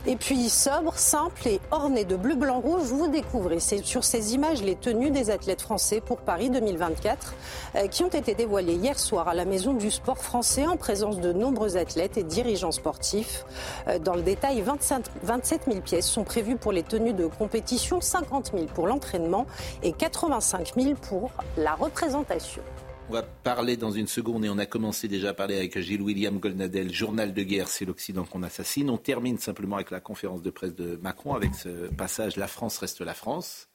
Et 0.05 0.15
puis 0.15 0.49
sobre, 0.49 0.97
simple 0.97 1.47
et 1.47 1.59
orné 1.71 2.05
de 2.05 2.15
bleu, 2.15 2.35
blanc, 2.35 2.61
rouge, 2.61 2.83
vous 2.83 3.09
découvrez 3.09 3.59
sur 3.59 4.03
ces 4.03 4.33
images 4.33 4.61
les 4.61 4.75
tenues 4.75 5.11
des 5.11 5.29
athlètes 5.29 5.61
français 5.61 5.99
pour 5.99 6.19
Paris 6.19 6.49
2024 6.49 7.33
euh, 7.75 7.87
qui 7.87 8.03
ont 8.03 8.09
été 8.09 8.33
dévoilées 8.33 8.75
hier 8.75 8.97
soir 8.97 9.27
à 9.27 9.33
la 9.33 9.43
Maison 9.43 9.73
du 9.73 9.91
Sport 9.91 10.17
français 10.17 10.65
en 10.65 10.77
présence 10.77 11.19
de 11.19 11.33
nombreux 11.33 11.75
athlètes 11.75 12.17
et 12.17 12.23
dirigeants 12.23 12.71
sportifs. 12.71 13.45
Euh, 13.87 13.99
dans 13.99 14.15
le 14.15 14.21
détail, 14.21 14.61
27 14.61 15.61
000 15.67 15.81
pièces 15.81 16.07
sont 16.07 16.23
prévues 16.23 16.55
pour 16.55 16.71
les 16.71 16.83
tenues 16.83 17.13
de 17.13 17.27
compétition, 17.27 17.99
50 17.99 18.51
000 18.53 18.65
pour 18.73 18.87
l'entraînement 18.87 19.45
et 19.83 19.91
85 19.91 20.73
000 20.77 20.95
pour 20.95 21.31
la 21.57 21.73
représentation. 21.73 22.61
On 23.09 23.13
va 23.13 23.23
parler 23.23 23.75
dans 23.75 23.89
une 23.89 24.05
seconde 24.05 24.45
et 24.45 24.49
on 24.49 24.59
a 24.59 24.67
commencé 24.67 25.07
déjà 25.07 25.29
à 25.29 25.33
parler 25.33 25.55
avec 25.55 25.79
Gilles 25.79 26.03
William 26.03 26.37
Goldnadel, 26.37 26.93
journal 26.93 27.33
de 27.33 27.41
guerre, 27.41 27.67
c'est 27.67 27.83
l'Occident 27.83 28.23
qu'on 28.23 28.43
assassine. 28.43 28.87
On 28.91 28.97
termine 28.97 29.39
simplement 29.39 29.77
avec 29.77 29.89
la 29.89 29.99
conférence 29.99 30.43
de 30.43 30.51
presse 30.51 30.75
de 30.75 30.99
Macron 31.01 31.33
avec 31.33 31.55
ce 31.55 31.87
passage 31.91 32.37
La 32.37 32.45
France 32.45 32.77
reste 32.77 33.01
la 33.01 33.15
France 33.15 33.67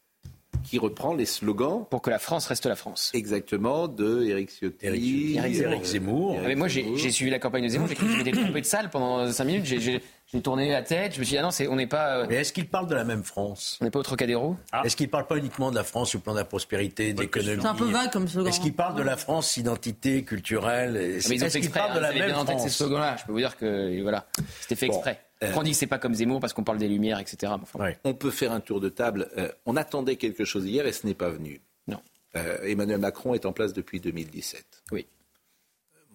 qui 0.62 0.78
reprend 0.78 1.14
les 1.14 1.26
slogans. 1.26 1.84
Pour 1.90 2.00
que 2.00 2.10
la 2.10 2.20
France 2.20 2.46
reste 2.46 2.66
la 2.66 2.76
France. 2.76 3.10
Exactement, 3.12 3.88
de 3.88 4.22
Éric 4.22 4.50
Ciotti, 4.50 4.86
Éric 5.36 5.84
Zemmour. 5.84 6.38
mais 6.46 6.54
moi, 6.54 6.68
j'ai 6.68 7.10
suivi 7.10 7.32
la 7.32 7.40
campagne 7.40 7.64
de 7.64 7.68
Zemmour, 7.68 7.88
j'ai 7.88 7.96
cru 7.96 8.06
que 8.06 8.12
je 8.12 8.18
m'étais 8.18 8.30
trompé 8.30 8.60
de 8.60 8.66
salle 8.66 8.88
pendant 8.88 9.32
5 9.32 9.44
minutes. 9.44 9.64
J'ai 9.64 10.00
j'ai 10.34 10.42
tourné 10.42 10.68
la 10.68 10.82
tête, 10.82 11.14
je 11.14 11.20
me 11.20 11.24
suis 11.24 11.34
dit, 11.34 11.38
ah 11.38 11.42
non, 11.42 11.50
on 11.70 11.76
n'est 11.76 11.86
pas. 11.86 12.18
Euh, 12.18 12.26
Mais 12.28 12.36
est-ce 12.36 12.52
qu'il 12.52 12.66
parle 12.68 12.88
de 12.88 12.94
la 12.96 13.04
même 13.04 13.22
France? 13.22 13.78
On 13.80 13.84
n'est 13.84 13.90
pas 13.92 14.00
au 14.00 14.02
Trocadéro? 14.02 14.56
Ah. 14.72 14.82
Est-ce 14.84 14.96
qu'il 14.96 15.08
parle 15.08 15.28
pas 15.28 15.36
uniquement 15.36 15.70
de 15.70 15.76
la 15.76 15.84
France 15.84 16.10
sur 16.10 16.18
le 16.18 16.24
plan 16.24 16.32
de 16.32 16.38
la 16.38 16.44
prospérité, 16.44 17.14
de 17.14 17.20
l'économie 17.20 17.62
C'est 17.62 17.68
un 17.68 17.74
peu 17.74 17.84
vague 17.88 18.10
comme 18.10 18.26
slogan. 18.26 18.52
Est-ce 18.52 18.60
qu'il 18.60 18.74
parle 18.74 18.96
de 18.96 19.04
la 19.04 19.16
France 19.16 19.56
identité 19.56 20.24
culturelle 20.24 20.96
Est-ce 20.96 21.28
qu'il 21.58 21.70
parle 21.70 21.92
de 21.92 21.98
hein, 21.98 22.12
la 22.12 22.12
même 22.12 22.32
France? 22.32 22.62
ces 22.64 22.68
slogans-là. 22.68 23.16
Je 23.16 23.24
peux 23.26 23.32
vous 23.32 23.38
dire 23.38 23.56
que 23.56 24.02
voilà, 24.02 24.26
c'était 24.60 24.74
fait 24.74 24.86
exprès. 24.86 25.20
Euh, 25.44 25.52
on 25.54 25.62
dit 25.62 25.70
que 25.70 25.76
c'est 25.76 25.86
pas 25.86 25.98
comme 25.98 26.14
Zemmour 26.14 26.40
parce 26.40 26.52
qu'on 26.52 26.64
parle 26.64 26.78
des 26.78 26.88
Lumières, 26.88 27.20
etc. 27.20 27.52
On 28.02 28.14
peut 28.14 28.30
faire 28.32 28.50
un 28.50 28.60
tour 28.60 28.80
de 28.80 28.88
table. 28.88 29.28
Euh, 29.38 29.52
on 29.66 29.76
attendait 29.76 30.16
quelque 30.16 30.44
chose 30.44 30.66
hier 30.66 30.84
et 30.84 30.92
ce 30.92 31.06
n'est 31.06 31.14
pas 31.14 31.30
venu. 31.30 31.60
Non. 31.86 32.00
Emmanuel 32.64 32.98
Macron 32.98 33.34
est 33.34 33.46
en 33.46 33.52
place 33.52 33.72
depuis 33.72 34.00
2017. 34.00 34.64
Oui. 34.90 35.06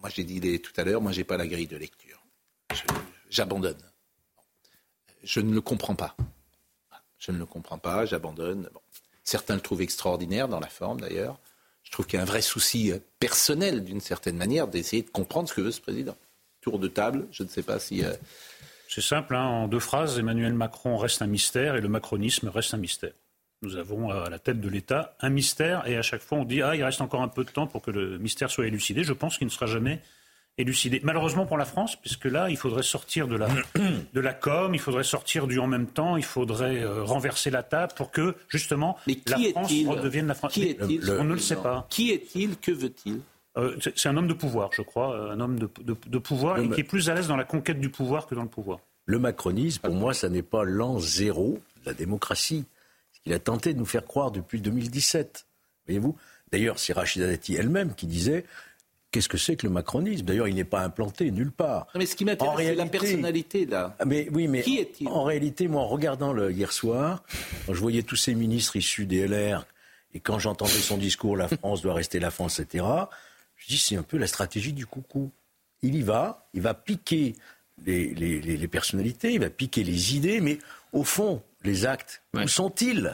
Moi, 0.02 0.10
j'ai 0.14 0.26
dit 0.26 0.60
tout 0.60 0.74
à 0.76 0.84
l'heure, 0.84 1.02
moi, 1.02 1.14
j'ai 1.14 1.24
pas 1.24 1.38
la 1.38 1.48
grille 1.48 1.68
de 1.68 1.78
lecture. 1.78 2.22
J'abandonne 3.30 3.78
je 5.24 5.40
ne 5.40 5.54
le 5.54 5.62
comprends 5.62 5.96
pas. 5.96 6.16
Je 7.18 7.32
ne 7.32 7.38
le 7.38 7.46
comprends 7.46 7.78
pas, 7.78 8.06
j'abandonne. 8.06 8.70
Certains 9.24 9.56
le 9.56 9.62
trouvent 9.62 9.82
extraordinaire 9.82 10.48
dans 10.48 10.60
la 10.60 10.68
forme 10.70 11.02
d'ailleurs. 11.02 11.38
Je 11.84 11.92
trouve 11.92 12.06
qu'il 12.06 12.18
y 12.18 12.20
a 12.20 12.24
un 12.24 12.26
vrai 12.26 12.42
souci 12.42 12.92
euh, 12.92 13.00
personnel 13.20 13.84
d'une 13.84 14.02
certaine 14.02 14.38
manière 14.38 14.68
d'essayer 14.68 15.02
de 15.02 15.10
comprendre 15.10 15.50
ce 15.50 15.54
que 15.54 15.62
veut 15.62 15.72
ce 15.72 15.82
président. 15.82 16.16
Tour 16.62 16.80
de 16.80 16.88
table, 16.88 17.28
je 17.32 17.44
ne 17.44 17.48
sais 17.48 17.64
pas 17.64 17.80
si... 17.80 18.04
Euh, 18.04 18.14
C'est 18.88 19.02
simple, 19.02 19.36
hein. 19.36 19.46
en 19.46 19.68
deux 19.68 19.80
phrases, 19.80 20.20
Emmanuel 20.20 20.54
Macron 20.54 20.98
reste 20.98 21.22
un 21.22 21.28
mystère 21.28 21.76
et 21.76 21.82
le 21.82 21.90
macronisme 21.90 22.48
reste 22.50 22.74
un 22.74 22.78
mystère. 22.78 23.14
Nous 23.62 23.76
avons 23.76 24.12
euh, 24.12 24.24
à 24.24 24.30
la 24.30 24.40
tête 24.40 24.62
de 24.62 24.70
l'État 24.70 25.16
un 25.20 25.30
mystère 25.30 25.86
et 25.88 25.98
à 25.98 26.02
chaque 26.02 26.22
fois 26.22 26.38
on 26.38 26.46
dit 26.46 26.62
ah 26.62 26.76
il 26.76 26.84
reste 26.84 27.02
encore 27.02 27.22
un 27.22 27.28
peu 27.28 27.44
de 27.44 27.50
temps 27.50 27.68
pour 27.68 27.82
que 27.82 27.92
le 27.92 28.18
mystère 28.18 28.50
soit 28.50 28.68
élucidé. 28.68 29.04
Je 29.04 29.14
pense 29.14 29.38
qu'il 29.38 29.48
ne 29.48 29.52
sera 29.52 29.66
jamais 29.66 30.02
élucidé. 30.60 31.00
Malheureusement 31.04 31.46
pour 31.46 31.58
la 31.58 31.66
France, 31.66 31.96
puisque 31.96 32.26
là, 32.26 32.50
il 32.50 32.58
faudrait 32.58 32.84
sortir 32.84 33.28
de 33.28 33.36
la, 33.36 33.48
de 34.14 34.20
la 34.20 34.34
com, 34.34 34.74
il 34.76 34.80
faudrait 34.80 35.04
sortir 35.04 35.48
du 35.48 35.58
en 35.60 35.68
même 35.68 35.88
temps, 35.88 36.18
il 36.18 36.24
faudrait 36.24 36.84
euh, 36.84 37.04
renverser 37.04 37.50
la 37.50 37.64
table 37.64 37.94
pour 37.96 38.12
que, 38.12 38.36
justement, 38.50 38.98
la 39.26 39.38
France 39.52 39.72
redevienne 39.88 40.28
la 40.28 40.36
France. 40.36 40.54
Qui 40.54 40.64
est-il 40.64 41.10
On 41.12 41.24
ne 41.24 41.34
le 41.34 41.40
sait 41.40 41.56
pas. 41.56 41.88
Qui 41.90 42.12
est-il 42.12 42.58
Que 42.58 42.72
veut-il 42.72 43.22
euh, 43.58 43.76
c'est 43.96 44.08
un 44.08 44.16
homme 44.16 44.28
de 44.28 44.36
pouvoir, 44.36 44.70
je 44.74 44.84
crois, 44.84 45.32
un 45.32 45.40
homme 45.40 45.58
de, 45.58 45.68
de, 45.84 46.18
pouvoir 46.20 46.60
et 46.60 46.70
qui 46.70 46.82
est 46.82 46.84
plus 46.84 47.10
à 47.10 47.16
l'aise 47.16 47.28
dans 47.28 47.36
la 47.36 47.44
conquête 47.44 47.80
du 47.80 47.90
pouvoir 47.90 48.28
que 48.28 48.36
dans 48.36 48.44
le 48.44 48.48
pouvoir. 48.48 48.80
Le 49.06 49.18
macronisme, 49.18 49.82
pour 49.82 49.96
moi, 49.96 50.14
ça 50.14 50.30
n'est 50.30 50.44
pas 50.44 50.64
l'an 50.64 51.00
zéro 51.00 51.60
de 51.82 51.88
la 51.88 51.94
démocratie. 51.96 52.66
Ce 53.12 53.20
qu'il 53.22 53.34
a 53.34 53.40
tenté 53.40 53.74
de 53.74 53.80
nous 53.80 53.88
faire 53.88 54.06
croire 54.06 54.30
depuis 54.30 54.62
2017. 54.62 55.48
Voyez-vous 55.88 56.16
D'ailleurs, 56.52 56.80
c'est 56.80 56.94
Rachida 56.94 57.28
Dati 57.28 57.56
elle-même 57.56 57.96
qui 57.96 58.06
disait 58.06 58.46
Qu'est-ce 59.12 59.30
que 59.30 59.38
c'est 59.38 59.56
que 59.56 59.66
le 59.66 59.74
macronisme? 59.74 60.24
D'ailleurs, 60.24 60.48
il 60.48 60.56
n'est 60.56 60.64
pas 60.64 60.82
implanté 60.84 61.32
nulle 61.32 61.52
part. 61.52 61.88
mais 61.96 62.06
ce 62.06 62.16
qui 62.16 62.26
m'intéresse, 62.26 62.68
c'est 62.68 62.76
la 62.76 62.86
personnalité, 62.86 63.66
là. 63.66 63.96
Ah, 63.98 64.06
mais 64.06 64.28
oui, 64.32 64.48
mais 64.48 64.62
qui 64.62 64.78
est-il? 64.78 65.08
En 65.08 65.24
réalité, 65.24 65.68
moi, 65.68 65.82
en 65.82 65.88
regardant 65.88 66.32
le 66.32 66.52
hier 66.52 66.72
soir, 66.72 67.24
quand 67.66 67.74
je 67.74 67.80
voyais 67.80 68.04
tous 68.04 68.16
ces 68.16 68.36
ministres 68.36 68.76
issus 68.76 69.08
des 69.08 69.28
LR, 69.28 69.66
et 70.14 70.20
quand 70.20 70.38
j'entendais 70.38 70.72
son 70.74 70.98
discours, 70.98 71.36
la 71.36 71.48
France 71.48 71.82
doit 71.82 71.96
rester 71.96 72.20
la 72.20 72.30
France, 72.30 72.60
etc., 72.60 72.86
je 73.56 73.68
dis 73.68 73.78
c'est 73.78 73.96
un 73.96 74.04
peu 74.04 74.18
la 74.18 74.28
stratégie 74.28 74.74
du 74.74 74.86
coucou. 74.86 75.32
Il 75.82 75.96
y 75.96 76.02
va, 76.02 76.48
il 76.54 76.62
va 76.62 76.74
piquer 76.74 77.36
les, 77.86 78.68
personnalités, 78.68 79.34
il 79.34 79.40
va 79.40 79.50
piquer 79.50 79.84
les 79.84 80.16
idées, 80.16 80.40
mais 80.40 80.60
au 80.94 81.04
fond, 81.04 81.42
les 81.64 81.86
actes, 81.86 82.22
où 82.34 82.48
sont-ils? 82.48 83.14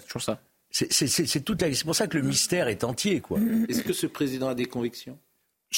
C'est 0.72 1.84
pour 1.86 1.96
ça 1.96 2.08
que 2.08 2.18
le 2.18 2.24
mystère 2.24 2.68
est 2.68 2.84
entier, 2.84 3.22
quoi. 3.22 3.39
Est-ce 3.70 3.82
que 3.82 3.93
ce 3.93 4.08
président 4.08 4.50
a 4.50 4.56
des 4.56 4.66
convictions? 4.66 5.18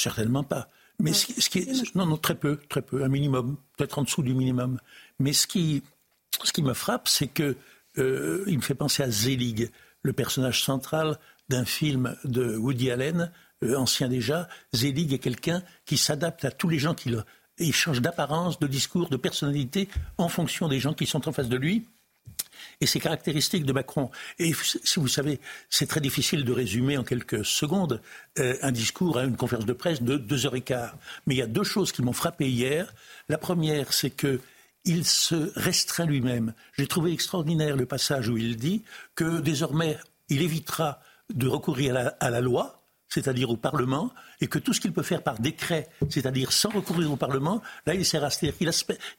Certainement 0.02 0.44
pas. 0.44 0.68
Mais 1.00 1.12
ce, 1.12 1.26
qui 1.48 1.60
est, 1.60 1.94
non, 1.94 2.06
non, 2.06 2.16
très 2.16 2.34
peu, 2.34 2.58
très 2.68 2.82
peu, 2.82 3.04
un 3.04 3.08
minimum, 3.08 3.56
peut-être 3.76 3.98
en 3.98 4.02
dessous 4.02 4.22
du 4.22 4.34
minimum. 4.34 4.80
Mais 5.20 5.32
ce 5.32 5.46
qui, 5.46 5.82
ce 6.42 6.52
qui 6.52 6.62
me 6.62 6.74
frappe, 6.74 7.08
c'est 7.08 7.28
que 7.28 7.56
euh, 7.98 8.44
il 8.48 8.56
me 8.56 8.62
fait 8.62 8.74
penser 8.74 9.04
à 9.04 9.10
Zelig, 9.10 9.70
le 10.02 10.12
personnage 10.12 10.64
central 10.64 11.18
d'un 11.48 11.64
film 11.64 12.16
de 12.24 12.56
Woody 12.56 12.90
Allen, 12.90 13.30
euh, 13.62 13.76
ancien 13.76 14.08
déjà. 14.08 14.48
Zelig 14.74 15.12
est 15.12 15.18
quelqu'un 15.18 15.62
qui 15.84 15.96
s'adapte 15.96 16.44
à 16.44 16.50
tous 16.50 16.68
les 16.68 16.78
gens 16.78 16.94
qui 16.94 17.10
le, 17.10 17.22
il 17.58 17.72
change 17.72 18.00
d'apparence, 18.00 18.58
de 18.58 18.66
discours, 18.66 19.08
de 19.08 19.16
personnalité 19.16 19.88
en 20.16 20.28
fonction 20.28 20.68
des 20.68 20.80
gens 20.80 20.94
qui 20.94 21.06
sont 21.06 21.28
en 21.28 21.32
face 21.32 21.48
de 21.48 21.56
lui. 21.56 21.86
Et 22.80 22.86
c'est 22.86 23.00
caractéristique 23.00 23.64
de 23.64 23.72
Macron. 23.72 24.10
Et 24.38 24.52
si 24.84 25.00
vous 25.00 25.08
savez, 25.08 25.40
c'est 25.70 25.86
très 25.86 26.00
difficile 26.00 26.44
de 26.44 26.52
résumer 26.52 26.96
en 26.96 27.04
quelques 27.04 27.44
secondes 27.44 28.00
euh, 28.38 28.56
un 28.62 28.72
discours 28.72 29.18
à 29.18 29.24
une 29.24 29.36
conférence 29.36 29.66
de 29.66 29.72
presse 29.72 30.02
de 30.02 30.16
deux 30.16 30.46
heures 30.46 30.56
et 30.56 30.60
quart. 30.60 30.96
Mais 31.26 31.34
il 31.34 31.38
y 31.38 31.42
a 31.42 31.46
deux 31.46 31.64
choses 31.64 31.92
qui 31.92 32.02
m'ont 32.02 32.12
frappé 32.12 32.48
hier. 32.48 32.94
La 33.28 33.38
première, 33.38 33.92
c'est 33.92 34.10
que 34.10 34.40
il 34.84 35.04
se 35.04 35.52
restreint 35.54 36.06
lui-même. 36.06 36.54
J'ai 36.76 36.86
trouvé 36.86 37.12
extraordinaire 37.12 37.76
le 37.76 37.84
passage 37.84 38.28
où 38.28 38.38
il 38.38 38.56
dit 38.56 38.84
que 39.14 39.40
désormais, 39.40 39.98
il 40.28 40.40
évitera 40.40 41.00
de 41.32 41.46
recourir 41.46 42.12
à 42.20 42.30
la 42.30 42.40
loi, 42.40 42.77
c'est-à-dire 43.08 43.50
au 43.50 43.56
Parlement, 43.56 44.12
et 44.40 44.46
que 44.46 44.58
tout 44.58 44.72
ce 44.72 44.80
qu'il 44.80 44.92
peut 44.92 45.02
faire 45.02 45.22
par 45.22 45.38
décret, 45.38 45.88
c'est-à-dire 46.08 46.52
sans 46.52 46.70
recourir 46.70 47.12
au 47.12 47.16
Parlement, 47.16 47.62
là, 47.86 47.94
il 47.94 48.04
sert 48.04 48.24
à 48.24 48.30
se 48.30 48.38
qu'il 48.38 48.70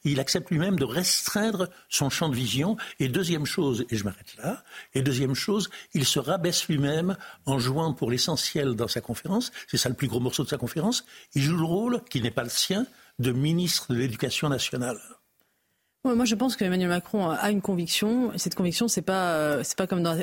il 0.04 0.20
accepte 0.20 0.50
lui-même 0.50 0.78
de 0.78 0.84
restreindre 0.84 1.68
son 1.88 2.10
champ 2.10 2.28
de 2.28 2.36
vision. 2.36 2.76
Et 2.98 3.08
deuxième 3.08 3.46
chose, 3.46 3.84
et 3.90 3.96
je 3.96 4.04
m'arrête 4.04 4.36
là, 4.38 4.62
et 4.94 5.02
deuxième 5.02 5.34
chose, 5.34 5.70
il 5.94 6.04
se 6.04 6.18
rabaisse 6.18 6.68
lui-même 6.68 7.16
en 7.46 7.58
jouant 7.58 7.92
pour 7.92 8.10
l'essentiel 8.10 8.74
dans 8.74 8.88
sa 8.88 9.00
conférence, 9.00 9.52
c'est 9.68 9.76
ça 9.76 9.88
le 9.88 9.94
plus 9.94 10.08
gros 10.08 10.20
morceau 10.20 10.44
de 10.44 10.48
sa 10.48 10.58
conférence, 10.58 11.04
il 11.34 11.42
joue 11.42 11.56
le 11.56 11.64
rôle, 11.64 12.02
qui 12.10 12.20
n'est 12.20 12.30
pas 12.30 12.44
le 12.44 12.50
sien, 12.50 12.86
de 13.18 13.32
ministre 13.32 13.92
de 13.92 13.98
l'Éducation 13.98 14.48
nationale 14.48 14.98
moi, 16.02 16.24
je 16.24 16.34
pense 16.34 16.56
qu'Emmanuel 16.56 16.88
Macron 16.88 17.28
a 17.28 17.50
une 17.50 17.60
conviction. 17.60 18.32
Et 18.32 18.38
cette 18.38 18.54
conviction, 18.54 18.88
c'est 18.88 19.02
pas, 19.02 19.32
euh, 19.32 19.60
c'est 19.62 19.76
pas 19.76 19.86
comme 19.86 20.02
dans, 20.02 20.16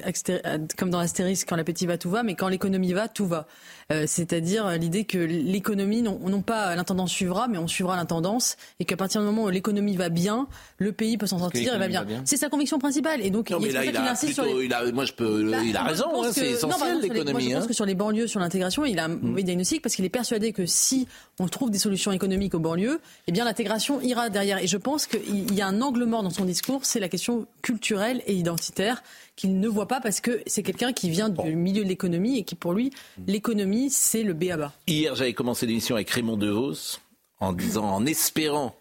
comme 0.76 0.90
dans 0.90 0.98
Astérix, 0.98 1.46
quand 1.46 1.56
l'appétit 1.56 1.86
va, 1.86 2.00
tout 2.00 2.10
va, 2.10 2.24
mais 2.24 2.34
quand 2.34 2.48
l'économie 2.48 2.94
va, 2.94 3.08
tout 3.08 3.28
va. 3.28 3.46
Euh, 3.92 4.06
c'est-à-dire 4.08 4.70
l'idée 4.80 5.06
que 5.06 5.20
l'économie, 5.20 6.02
non, 6.02 6.20
non 6.26 6.42
pas 6.42 6.76
l'intendance 6.76 7.12
suivra, 7.12 7.48
mais 7.48 7.60
on 7.60 7.68
suivra 7.68 7.96
l'intendance, 7.96 8.58
et 8.80 8.86
qu'à 8.86 8.98
partir 8.98 9.22
du 9.22 9.28
moment 9.28 9.44
où 9.44 9.50
l'économie 9.50 9.96
va 9.96 10.10
bien, 10.10 10.48
le 10.80 10.92
pays 10.94 11.16
peut 11.18 11.28
s'en 11.28 11.38
sortir 11.38 11.76
et 11.76 11.78
va 11.78 11.88
bien. 11.88 12.06
C'est 12.26 12.38
sa 12.38 12.50
conviction 12.50 12.80
principale. 12.80 13.22
Et 13.22 13.30
donc, 13.30 13.52
non, 13.52 13.60
mais 13.60 13.72
là, 13.72 13.86
il, 13.86 13.96
a 13.96 14.16
plutôt, 14.16 14.60
il 14.60 14.74
a, 14.74 14.92
moi, 14.92 15.06
je 15.06 15.14
peux, 15.14 15.52
bah, 15.52 15.60
il 15.64 15.78
a 15.78 15.84
raison, 15.84 16.24
hein, 16.24 16.30
c'est 16.32 16.52
essentiel 16.52 17.02
l'économie. 17.02 17.50
Je 17.50 17.54
pense 17.54 17.64
hein. 17.64 17.68
que 17.68 17.74
sur 17.74 17.86
les 17.86 17.96
banlieues, 17.96 18.28
sur 18.28 18.40
l'intégration, 18.40 18.84
il 18.84 18.98
a 18.98 19.06
un 19.06 19.10
mauvais 19.10 19.44
diagnostic 19.44 19.84
parce 19.84 19.96
qu'il 19.96 20.06
est 20.06 20.10
persuadé 20.10 20.54
que 20.54 20.66
si 20.66 21.08
on 21.40 21.48
trouve 21.48 21.70
des 21.70 21.78
solutions 21.78 22.12
économiques 22.12 22.56
aux 22.56 22.60
banlieues, 22.60 23.00
eh 23.28 23.32
bien 23.32 23.46
l'intégration 23.46 24.02
ira 24.02 24.30
derrière. 24.30 24.58
Et 24.58 24.68
je 24.68 24.78
pense 24.78 25.06
qu'il 25.06 25.54
y 25.54 25.62
a 25.62 25.67
un 25.68 25.82
angle 25.82 26.06
mort 26.06 26.24
dans 26.24 26.30
son 26.30 26.46
discours, 26.46 26.86
c'est 26.86 27.00
la 27.00 27.10
question 27.10 27.46
culturelle 27.62 28.24
et 28.26 28.34
identitaire 28.34 29.04
qu'il 29.36 29.60
ne 29.60 29.68
voit 29.68 29.88
pas 29.88 30.00
parce 30.00 30.22
que 30.22 30.42
c'est 30.48 30.64
quelqu'un 30.64 30.94
qui 30.94 31.10
vient 31.10 31.30
du 31.30 31.56
milieu 31.56 31.84
de 31.84 31.90
l'économie 31.90 32.38
et 32.40 32.44
qui, 32.44 32.56
pour 32.56 32.74
lui, 32.74 32.92
l'économie, 33.28 33.90
c'est 33.90 34.24
le 34.24 34.34
B.A.B.A. 34.34 34.72
Hier, 34.88 35.14
j'avais 35.16 35.34
commencé 35.34 35.66
l'émission 35.66 35.96
avec 35.96 36.10
Raymond 36.10 36.38
DeVos 36.38 37.00
en 37.40 37.54
disant, 37.54 37.84
en 37.84 38.06
espérant 38.06 38.76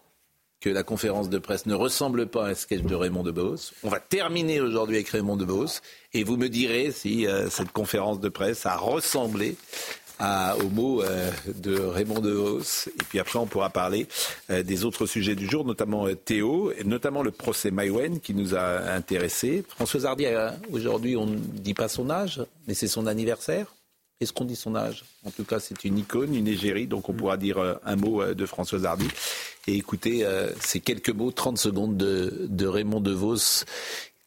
que 0.61 0.69
la 0.69 0.83
conférence 0.83 1.29
de 1.29 1.37
presse 1.37 1.65
ne 1.65 1.75
ressemble 1.75 2.25
pas 2.27 2.47
à 2.47 2.49
un 2.49 2.55
sketch 2.55 2.81
de 2.81 2.95
Raymond 2.95 3.23
DeVos. 3.23 3.73
On 3.83 3.89
va 3.89 3.99
terminer 3.99 4.61
aujourd'hui 4.61 4.95
avec 4.95 5.09
Raymond 5.09 5.35
DeVos 5.35 5.81
et 6.13 6.23
vous 6.23 6.37
me 6.37 6.47
direz 6.47 6.91
si 6.91 7.27
euh, 7.27 7.49
cette 7.49 7.71
conférence 7.71 8.19
de 8.19 8.29
presse 8.29 8.65
a 8.65 8.75
ressemblé 8.77 9.55
à, 10.19 10.57
aux 10.57 10.69
mots 10.69 11.01
euh, 11.01 11.31
de 11.55 11.77
Raymond 11.77 12.19
DeVos. 12.19 12.87
Et 12.87 13.03
puis 13.09 13.19
après, 13.19 13.39
on 13.39 13.45
pourra 13.45 13.69
parler 13.69 14.07
euh, 14.49 14.63
des 14.63 14.85
autres 14.85 15.05
sujets 15.05 15.35
du 15.35 15.47
jour, 15.47 15.65
notamment 15.65 16.07
euh, 16.07 16.15
Théo, 16.15 16.71
et 16.77 16.83
notamment 16.83 17.23
le 17.23 17.31
procès 17.31 17.71
Maïwen 17.71 18.19
qui 18.19 18.33
nous 18.33 18.55
a 18.55 18.91
intéressés. 18.91 19.63
Françoise 19.67 20.05
Hardy, 20.05 20.25
aujourd'hui, 20.71 21.15
on 21.15 21.25
ne 21.25 21.37
dit 21.37 21.73
pas 21.73 21.87
son 21.87 22.09
âge, 22.09 22.41
mais 22.67 22.73
c'est 22.73 22.87
son 22.87 23.07
anniversaire. 23.07 23.73
Est-ce 24.19 24.33
qu'on 24.33 24.45
dit 24.45 24.55
son 24.55 24.75
âge? 24.75 25.05
En 25.25 25.31
tout 25.31 25.43
cas, 25.43 25.59
c'est 25.59 25.83
une 25.83 25.99
icône, 25.99 26.33
une 26.33 26.47
égérie, 26.47 26.87
donc 26.87 27.07
on 27.07 27.13
pourra 27.13 27.37
dire 27.37 27.77
un 27.85 27.95
mot 27.95 28.33
de 28.33 28.45
Françoise 28.47 28.83
Hardy. 28.83 29.07
Et 29.67 29.75
écoutez 29.75 30.25
ces 30.59 30.79
quelques 30.79 31.11
mots, 31.11 31.31
30 31.31 31.59
secondes 31.59 31.97
de, 31.97 32.47
de 32.49 32.65
Raymond 32.65 32.99
DeVos, 32.99 33.63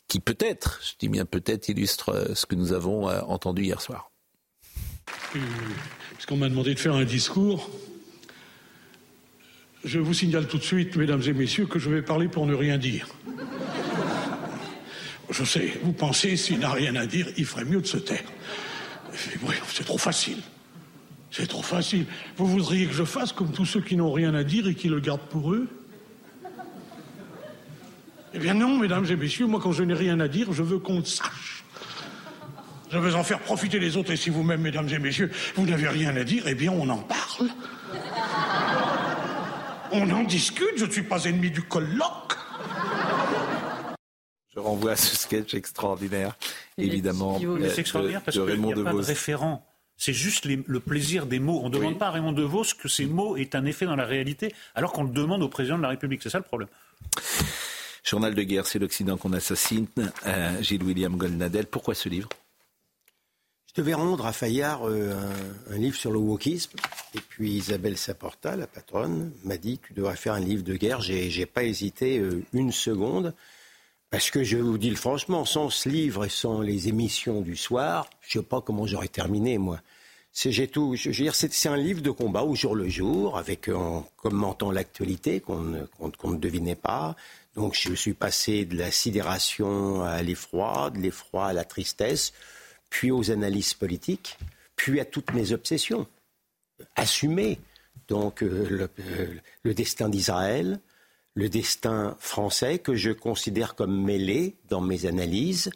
qui 0.06 0.20
peut-être, 0.20 0.80
je 0.84 0.92
dis 1.00 1.08
bien 1.08 1.24
peut-être, 1.24 1.68
illustre 1.70 2.30
ce 2.36 2.46
que 2.46 2.54
nous 2.54 2.72
avons 2.72 3.08
entendu 3.08 3.64
hier 3.64 3.80
soir. 3.80 4.09
Puisqu'on 6.14 6.36
m'a 6.36 6.48
demandé 6.48 6.74
de 6.74 6.78
faire 6.78 6.94
un 6.94 7.04
discours, 7.04 7.70
je 9.84 9.98
vous 9.98 10.12
signale 10.12 10.46
tout 10.46 10.58
de 10.58 10.62
suite, 10.62 10.96
mesdames 10.96 11.22
et 11.26 11.32
messieurs, 11.32 11.66
que 11.66 11.78
je 11.78 11.88
vais 11.88 12.02
parler 12.02 12.28
pour 12.28 12.46
ne 12.46 12.54
rien 12.54 12.78
dire. 12.78 13.08
Je 15.30 15.44
sais, 15.44 15.78
vous 15.82 15.92
pensez, 15.92 16.36
s'il 16.36 16.58
n'a 16.58 16.72
rien 16.72 16.96
à 16.96 17.06
dire, 17.06 17.28
il 17.36 17.44
ferait 17.44 17.64
mieux 17.64 17.80
de 17.80 17.86
se 17.86 17.96
taire. 17.96 18.24
C'est 19.12 19.84
trop 19.84 19.98
facile. 19.98 20.38
C'est 21.30 21.46
trop 21.46 21.62
facile. 21.62 22.06
Vous 22.36 22.46
voudriez 22.46 22.86
que 22.86 22.92
je 22.92 23.04
fasse 23.04 23.32
comme 23.32 23.52
tous 23.52 23.64
ceux 23.64 23.80
qui 23.80 23.96
n'ont 23.96 24.12
rien 24.12 24.34
à 24.34 24.42
dire 24.42 24.66
et 24.66 24.74
qui 24.74 24.88
le 24.88 24.98
gardent 24.98 25.28
pour 25.30 25.52
eux? 25.52 25.68
Eh 28.34 28.38
bien 28.38 28.54
non, 28.54 28.78
mesdames 28.78 29.06
et 29.06 29.16
messieurs, 29.16 29.46
moi 29.46 29.60
quand 29.62 29.72
je 29.72 29.82
n'ai 29.84 29.94
rien 29.94 30.20
à 30.20 30.28
dire, 30.28 30.52
je 30.52 30.62
veux 30.62 30.78
qu'on 30.78 30.98
le 30.98 31.04
sache. 31.04 31.59
Je 32.90 32.98
veux 32.98 33.14
en 33.14 33.22
faire 33.22 33.38
profiter 33.40 33.78
les 33.78 33.96
autres, 33.96 34.10
et 34.10 34.16
si 34.16 34.30
vous-même, 34.30 34.60
mesdames 34.60 34.88
et 34.88 34.98
messieurs, 34.98 35.30
vous 35.54 35.64
n'avez 35.64 35.88
rien 35.88 36.16
à 36.16 36.24
dire, 36.24 36.44
eh 36.46 36.54
bien, 36.54 36.72
on 36.72 36.88
en 36.88 36.98
parle. 36.98 37.48
On 39.92 40.10
en 40.10 40.24
discute, 40.24 40.76
je 40.76 40.84
ne 40.84 40.90
suis 40.90 41.02
pas 41.02 41.24
ennemi 41.24 41.50
du 41.50 41.62
colloque. 41.62 42.36
Je 44.54 44.58
renvoie 44.58 44.92
à 44.92 44.96
ce 44.96 45.16
sketch 45.16 45.54
extraordinaire, 45.54 46.36
évidemment. 46.76 47.40
C'est 47.68 47.80
extraordinaire 47.80 48.22
parce 48.22 48.36
qu'il 48.36 48.60
n'y 48.60 48.72
a 48.72 48.76
pas 48.84 48.92
de 48.92 48.98
référent. 48.98 49.66
C'est 49.96 50.12
juste 50.12 50.46
le 50.46 50.80
plaisir 50.80 51.26
des 51.26 51.38
mots. 51.38 51.60
On 51.62 51.68
ne 51.68 51.74
demande 51.74 51.98
pas 51.98 52.08
à 52.08 52.10
Raymond 52.10 52.32
DeVos 52.32 52.74
que 52.80 52.88
ces 52.88 53.06
mots 53.06 53.36
aient 53.36 53.54
un 53.54 53.66
effet 53.66 53.84
dans 53.84 53.96
la 53.96 54.06
réalité, 54.06 54.52
alors 54.74 54.92
qu'on 54.92 55.04
le 55.04 55.10
demande 55.10 55.42
au 55.42 55.48
président 55.48 55.76
de 55.76 55.82
la 55.82 55.90
République. 55.90 56.22
C'est 56.22 56.30
ça 56.30 56.38
le 56.38 56.44
problème. 56.44 56.68
Journal 58.02 58.34
de 58.34 58.42
guerre, 58.42 58.66
c'est 58.66 58.78
l'Occident 58.78 59.16
qu'on 59.16 59.32
assassine. 59.32 59.86
Euh, 60.26 60.62
Gilles 60.62 60.82
William 60.82 61.16
Goldnadel. 61.16 61.66
Pourquoi 61.66 61.94
ce 61.94 62.08
livre? 62.08 62.28
Je 63.70 63.80
devais 63.80 63.94
rendre 63.94 64.26
à 64.26 64.32
Fayard 64.32 64.88
euh, 64.88 65.14
un, 65.70 65.76
livre 65.76 65.96
sur 65.96 66.10
le 66.10 66.18
wokisme. 66.18 66.72
Et 67.14 67.20
puis 67.20 67.52
Isabelle 67.52 67.96
Saporta, 67.96 68.56
la 68.56 68.66
patronne, 68.66 69.32
m'a 69.44 69.58
dit 69.58 69.78
Tu 69.78 69.92
devrais 69.92 70.16
faire 70.16 70.32
un 70.32 70.40
livre 70.40 70.64
de 70.64 70.74
guerre. 70.74 71.00
J'ai, 71.00 71.30
j'ai 71.30 71.46
pas 71.46 71.62
hésité 71.62 72.18
euh, 72.18 72.42
une 72.52 72.72
seconde. 72.72 73.32
Parce 74.10 74.32
que 74.32 74.42
je 74.42 74.56
vous 74.56 74.76
dis 74.76 74.96
franchement, 74.96 75.44
sans 75.44 75.70
ce 75.70 75.88
livre 75.88 76.24
et 76.24 76.28
sans 76.28 76.62
les 76.62 76.88
émissions 76.88 77.42
du 77.42 77.54
soir, 77.54 78.10
je 78.22 78.40
sais 78.40 78.44
pas 78.44 78.60
comment 78.60 78.86
j'aurais 78.86 79.06
terminé, 79.06 79.56
moi. 79.56 79.80
C'est, 80.32 81.66
un 81.66 81.76
livre 81.76 82.02
de 82.02 82.10
combat 82.10 82.42
au 82.42 82.56
jour 82.56 82.74
le 82.74 82.88
jour, 82.88 83.38
avec 83.38 83.68
en 83.68 84.08
commentant 84.16 84.72
l'actualité 84.72 85.42
ne, 85.48 85.84
qu'on 86.16 86.30
ne 86.30 86.38
devinait 86.38 86.76
pas. 86.76 87.14
Donc 87.54 87.76
je 87.76 87.94
suis 87.94 88.14
passé 88.14 88.64
de 88.64 88.76
la 88.76 88.90
sidération 88.90 90.02
à 90.02 90.22
l'effroi, 90.22 90.90
de 90.90 90.98
l'effroi 90.98 91.46
à 91.46 91.52
la 91.52 91.64
tristesse 91.64 92.32
puis 92.90 93.10
aux 93.10 93.30
analyses 93.30 93.74
politiques, 93.74 94.38
puis 94.76 95.00
à 95.00 95.04
toutes 95.04 95.32
mes 95.32 95.52
obsessions. 95.52 96.06
Assumer 96.96 97.58
donc 98.08 98.40
le, 98.40 98.90
le 99.62 99.74
destin 99.74 100.08
d'Israël, 100.08 100.80
le 101.34 101.48
destin 101.48 102.16
français 102.18 102.78
que 102.78 102.94
je 102.94 103.10
considère 103.10 103.74
comme 103.74 104.04
mêlé 104.04 104.56
dans 104.68 104.80
mes 104.80 105.06
analyses, 105.06 105.70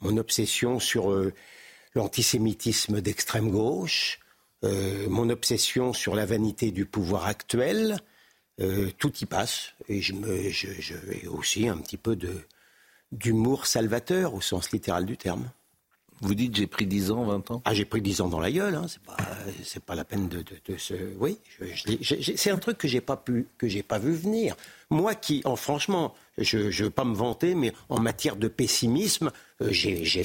mon 0.00 0.16
obsession 0.16 0.78
sur 0.78 1.10
l'antisémitisme 1.94 3.00
d'extrême 3.00 3.50
gauche, 3.50 4.20
mon 4.62 5.30
obsession 5.30 5.92
sur 5.92 6.14
la 6.14 6.26
vanité 6.26 6.70
du 6.70 6.84
pouvoir 6.84 7.26
actuel, 7.26 7.98
tout 8.98 9.12
y 9.20 9.26
passe. 9.26 9.72
Et 9.88 10.02
je, 10.02 10.12
me, 10.12 10.50
je, 10.50 10.68
je 10.78 11.28
aussi 11.28 11.66
un 11.68 11.78
petit 11.78 11.96
peu 11.96 12.18
d'humour 13.10 13.66
salvateur 13.66 14.34
au 14.34 14.40
sens 14.40 14.70
littéral 14.72 15.06
du 15.06 15.16
terme. 15.16 15.50
Vous 16.20 16.34
dites 16.34 16.54
j'ai 16.54 16.66
pris 16.66 16.86
10 16.86 17.10
ans, 17.12 17.24
20 17.24 17.50
ans 17.50 17.62
Ah, 17.64 17.72
j'ai 17.72 17.84
pris 17.84 18.02
10 18.02 18.20
ans 18.20 18.28
dans 18.28 18.40
la 18.40 18.50
gueule, 18.50 18.74
hein. 18.74 18.86
c'est 18.88 19.02
pas, 19.02 19.16
pas 19.86 19.94
la 19.94 20.04
peine 20.04 20.28
de, 20.28 20.42
de, 20.42 20.76
se. 20.76 20.94
Oui, 21.18 21.38
c'est 22.02 22.50
un 22.50 22.58
truc 22.58 22.78
que 22.78 22.88
j'ai 22.88 23.00
pas 23.00 23.16
pas 23.16 23.98
vu 23.98 24.12
venir. 24.12 24.54
Moi 24.90 25.14
qui, 25.14 25.40
en 25.44 25.56
franchement, 25.56 26.14
je 26.36 26.58
ne 26.58 26.70
veux 26.70 26.90
pas 26.90 27.04
me 27.04 27.14
vanter, 27.14 27.54
mais 27.54 27.72
en 27.88 28.00
matière 28.00 28.36
de 28.36 28.48
pessimisme, 28.48 29.30
euh, 29.62 29.68
j'ai 29.70 30.24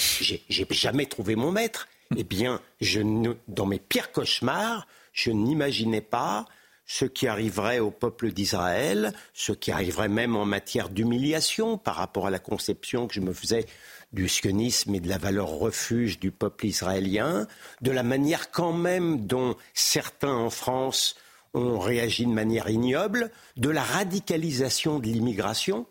jamais 0.69 1.05
trouvé 1.05 1.35
mon 1.35 1.51
maître. 1.51 1.87
Eh 2.15 2.23
bien, 2.23 2.61
je 2.81 3.01
dans 3.47 3.65
mes 3.65 3.79
pires 3.79 4.11
cauchemars, 4.11 4.87
je 5.13 5.31
n'imaginais 5.31 6.01
pas 6.01 6.45
ce 6.85 7.05
qui 7.05 7.27
arriverait 7.27 7.79
au 7.79 7.89
peuple 7.89 8.31
d'Israël, 8.31 9.13
ce 9.33 9.51
qui 9.51 9.71
arriverait 9.71 10.09
même 10.09 10.35
en 10.35 10.45
matière 10.45 10.89
d'humiliation 10.89 11.77
par 11.77 11.95
rapport 11.95 12.27
à 12.27 12.29
la 12.29 12.39
conception 12.39 13.07
que 13.07 13.13
je 13.13 13.21
me 13.21 13.33
faisais 13.33 13.65
du 14.13 14.27
sionisme 14.29 14.95
et 14.95 14.99
de 14.99 15.09
la 15.09 15.17
valeur 15.17 15.49
refuge 15.49 16.19
du 16.19 16.31
peuple 16.31 16.67
israélien, 16.67 17.47
de 17.81 17.91
la 17.91 18.03
manière 18.03 18.51
quand 18.51 18.73
même 18.73 19.25
dont 19.25 19.55
certains 19.73 20.33
en 20.33 20.49
France 20.49 21.15
ont 21.53 21.79
réagi 21.79 22.25
de 22.25 22.31
manière 22.31 22.69
ignoble, 22.69 23.31
de 23.57 23.69
la 23.69 23.83
radicalisation 23.83 24.99
de 24.99 25.07
l'immigration 25.07 25.85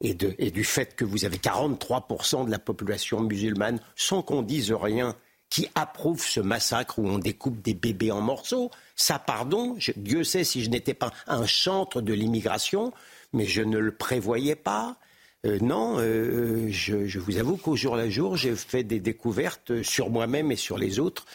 et, 0.00 0.14
du 0.14 0.64
fait 0.64 0.96
que 0.96 1.04
vous 1.04 1.24
avez 1.24 1.38
43% 1.38 2.46
de 2.46 2.50
la 2.50 2.58
population 2.58 3.20
musulmane 3.20 3.80
sans 3.96 4.22
qu'on 4.22 4.42
dise 4.42 4.72
rien 4.72 5.16
qui 5.50 5.68
approuve 5.74 6.20
ce 6.20 6.40
massacre 6.40 6.98
où 6.98 7.06
on 7.06 7.18
découpe 7.18 7.62
des 7.62 7.74
bébés 7.74 8.10
en 8.10 8.20
morceaux. 8.20 8.70
Ça, 8.96 9.18
pardon, 9.18 9.76
Dieu 9.96 10.24
sait 10.24 10.42
si 10.42 10.64
je 10.64 10.70
n'étais 10.70 10.94
pas 10.94 11.12
un 11.26 11.46
chantre 11.46 12.00
de 12.00 12.12
l'immigration, 12.12 12.92
mais 13.32 13.46
je 13.46 13.62
ne 13.62 13.78
le 13.78 13.94
prévoyais 13.94 14.56
pas. 14.56 14.96
Euh, 15.44 15.58
non, 15.60 15.96
euh, 15.98 16.68
je, 16.70 17.18
vous 17.18 17.38
avoue 17.38 17.56
qu'au 17.56 17.76
jour 17.76 17.96
le 17.96 18.08
jour, 18.08 18.36
j'ai 18.36 18.54
fait 18.56 18.82
des 18.82 19.00
découvertes 19.00 19.82
sur 19.82 20.08
moi-même 20.10 20.50
et 20.50 20.56
sur 20.56 20.78
les 20.78 20.98
autres 20.98 21.26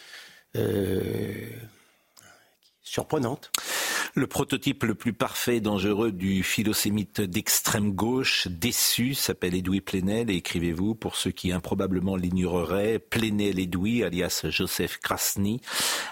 euh, 0.56 1.48
surprenantes. 2.82 3.52
Le 4.16 4.28
prototype 4.28 4.84
le 4.84 4.96
plus 4.96 5.14
parfait 5.14 5.58
et 5.58 5.62
dangereux 5.62 6.12
du 6.12 6.44
philosémite 6.44 7.22
d'extrême 7.22 7.92
gauche 7.94 8.48
déçu 8.48 9.14
s'appelle 9.14 9.56
Edoui 9.56 9.82
Plenel 9.82 10.30
et 10.30 10.36
écrivez-vous 10.36 10.96
pour 10.96 11.16
ceux 11.16 11.32
qui 11.32 11.52
improbablement 11.52 12.16
l'ignoreraient, 12.16 13.00
Plenel 13.00 13.60
Edoui 13.60 14.04
alias 14.04 14.46
Joseph 14.50 14.98
Krasny 14.98 15.62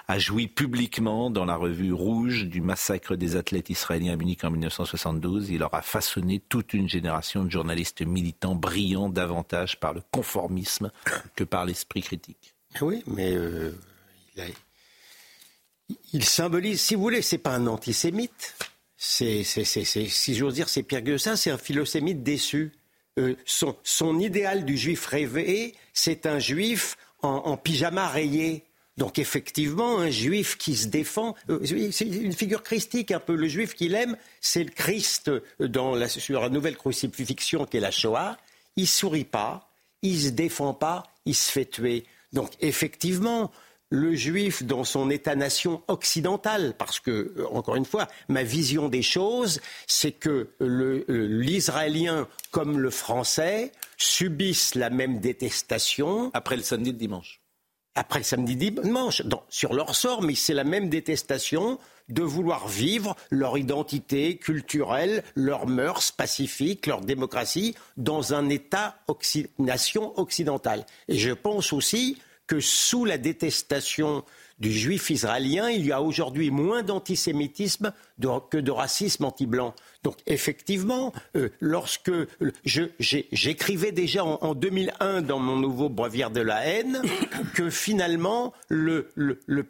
a 0.08 0.20
joui 0.20 0.48
publiquement 0.48 1.30
dans 1.30 1.46
la 1.46 1.56
revue 1.56 1.92
Rouge 1.92 2.46
du 2.46 2.62
massacre 2.62 3.16
des 3.16 3.36
athlètes 3.36 3.70
israéliens 3.70 4.14
à 4.14 4.16
Munich 4.16 4.44
en 4.44 4.52
1972. 4.52 5.50
Il 5.50 5.64
aura 5.64 5.82
façonné 5.82 6.40
toute 6.40 6.74
une 6.74 6.88
génération 6.88 7.44
de 7.44 7.52
journalistes 7.52 8.02
militants 8.02 8.56
brillants 8.56 9.10
davantage 9.10 9.80
par 9.80 9.94
le 9.94 10.02
conformisme 10.12 10.92
que 11.36 11.44
par 11.44 11.66
l'esprit 11.66 12.02
critique. 12.02 12.56
Oui, 12.82 13.04
mais 13.08 13.34
euh, 13.34 13.72
il 14.36 14.42
a 14.42 14.46
il 16.14 16.24
symbolise, 16.24 16.82
si 16.82 16.96
vous 16.96 17.02
voulez, 17.02 17.22
c'est 17.22 17.38
pas 17.38 17.56
un 17.56 17.68
antisémite. 17.68 18.56
C'est, 18.98 19.44
si 19.44 20.36
j'ose 20.36 20.56
dire, 20.56 20.70
c'est 20.70 20.84
pire 20.84 21.04
que 21.04 21.18
ça. 21.18 21.38
C'est 21.38 21.52
un 21.52 21.58
philosémite 21.58 22.24
déçu. 22.24 22.74
Euh, 23.20 23.36
son, 23.46 24.20
idéal 24.20 24.66
du 24.66 24.78
juif 24.78 25.06
rêvé, 25.06 25.76
c'est 25.94 26.26
un 26.26 26.40
juif 26.40 26.98
en, 27.22 27.58
pyjama 27.58 28.08
rayé. 28.08 28.64
Donc 28.98 29.20
effectivement, 29.20 30.00
un 30.00 30.10
juif 30.10 30.58
qui 30.58 30.76
se 30.76 30.88
défend, 30.88 31.36
euh, 31.50 31.60
c'est 31.92 32.06
une 32.06 32.34
figure 32.34 32.64
christique 32.64 33.12
un 33.12 33.20
peu. 33.20 33.36
Le 33.36 33.48
juif 33.48 33.74
qu'il 33.76 33.96
aime, 33.96 34.18
c'est 34.42 34.64
le 34.64 34.72
Christ 34.72 35.32
dans 35.60 35.96
la, 35.96 36.10
sur 36.10 36.42
la 36.42 36.50
nouvelle 36.50 36.78
crucifixion 36.78 37.66
qui 37.66 37.78
est 37.78 37.82
la 37.82 37.92
Shoah. 37.92 38.38
Il 38.76 38.88
sourit 38.88 39.24
pas, 39.24 39.70
il 40.02 40.20
se 40.20 40.30
défend 40.30 40.74
pas, 40.74 41.04
il 41.26 41.36
se 41.36 41.52
fait 41.52 41.66
tuer. 41.66 42.06
Donc 42.34 42.52
effectivement, 42.60 43.52
le 43.90 44.16
juif 44.16 44.64
dans 44.64 44.84
son 44.84 45.10
état-nation 45.10 45.82
occidental, 45.88 46.76
parce 46.78 47.00
que, 47.00 47.34
euh, 47.38 47.48
encore 47.52 47.76
une 47.76 47.86
fois, 47.86 48.08
ma 48.28 48.44
vision 48.44 48.90
des 48.90 49.02
choses, 49.02 49.62
c'est 49.88 50.12
que 50.12 50.50
euh, 50.62 51.06
l'Israélien 51.08 52.28
comme 52.52 52.80
le 52.80 52.90
Français 52.90 53.72
subissent 53.98 54.76
la 54.76 54.90
même 54.90 55.20
détestation. 55.20 56.32
Après 56.34 56.58
le 56.58 56.64
samedi 56.64 56.92
de 56.92 56.98
dimanche. 56.98 57.42
Après 57.96 58.20
le 58.20 58.26
samedi 58.26 58.56
dimanche, 58.56 59.24
sur 59.50 59.74
leur 59.74 59.96
sort, 59.96 60.22
mais 60.22 60.36
c'est 60.36 60.54
la 60.54 60.64
même 60.64 60.88
détestation 60.88 61.80
de 62.10 62.22
vouloir 62.22 62.68
vivre 62.68 63.16
leur 63.32 63.58
identité 63.58 64.38
culturelle, 64.38 65.24
leurs 65.36 65.66
mœurs 65.66 66.12
pacifiques, 66.12 66.86
leur 66.86 67.02
démocratie 67.02 67.76
dans 67.98 68.36
un 68.36 68.50
État-nation 68.50 70.18
occidental. 70.20 70.86
Et 71.08 71.18
je 71.18 71.32
pense 71.32 71.74
aussi 71.74 72.18
que 72.48 72.60
sous 72.60 73.06
la 73.06 73.18
détestation 73.18 74.24
du 74.60 74.72
juif 74.72 75.10
israélien, 75.10 75.70
il 75.70 75.86
y 75.86 75.92
a 75.92 76.02
aujourd'hui 76.02 76.50
moins 76.50 76.82
d'antisémitisme 76.82 77.94
que 78.50 78.58
de 78.58 78.72
racisme 78.72 79.26
anti-blanc. 79.26 79.76
Donc 80.04 80.16
effectivement, 80.26 81.14
euh, 81.36 81.50
lorsque 81.60 82.12
j'écrivais 82.64 83.92
déjà 83.92 84.24
en, 84.24 84.56
2001 84.56 85.22
dans 85.22 85.40
mon 85.40 85.58
nouveau 85.58 85.90
Breviaire 85.90 86.32
de 86.32 86.42
la 86.42 86.66
haine 86.66 87.02
que 87.54 87.70
finalement 87.70 88.54
le, 88.70 89.10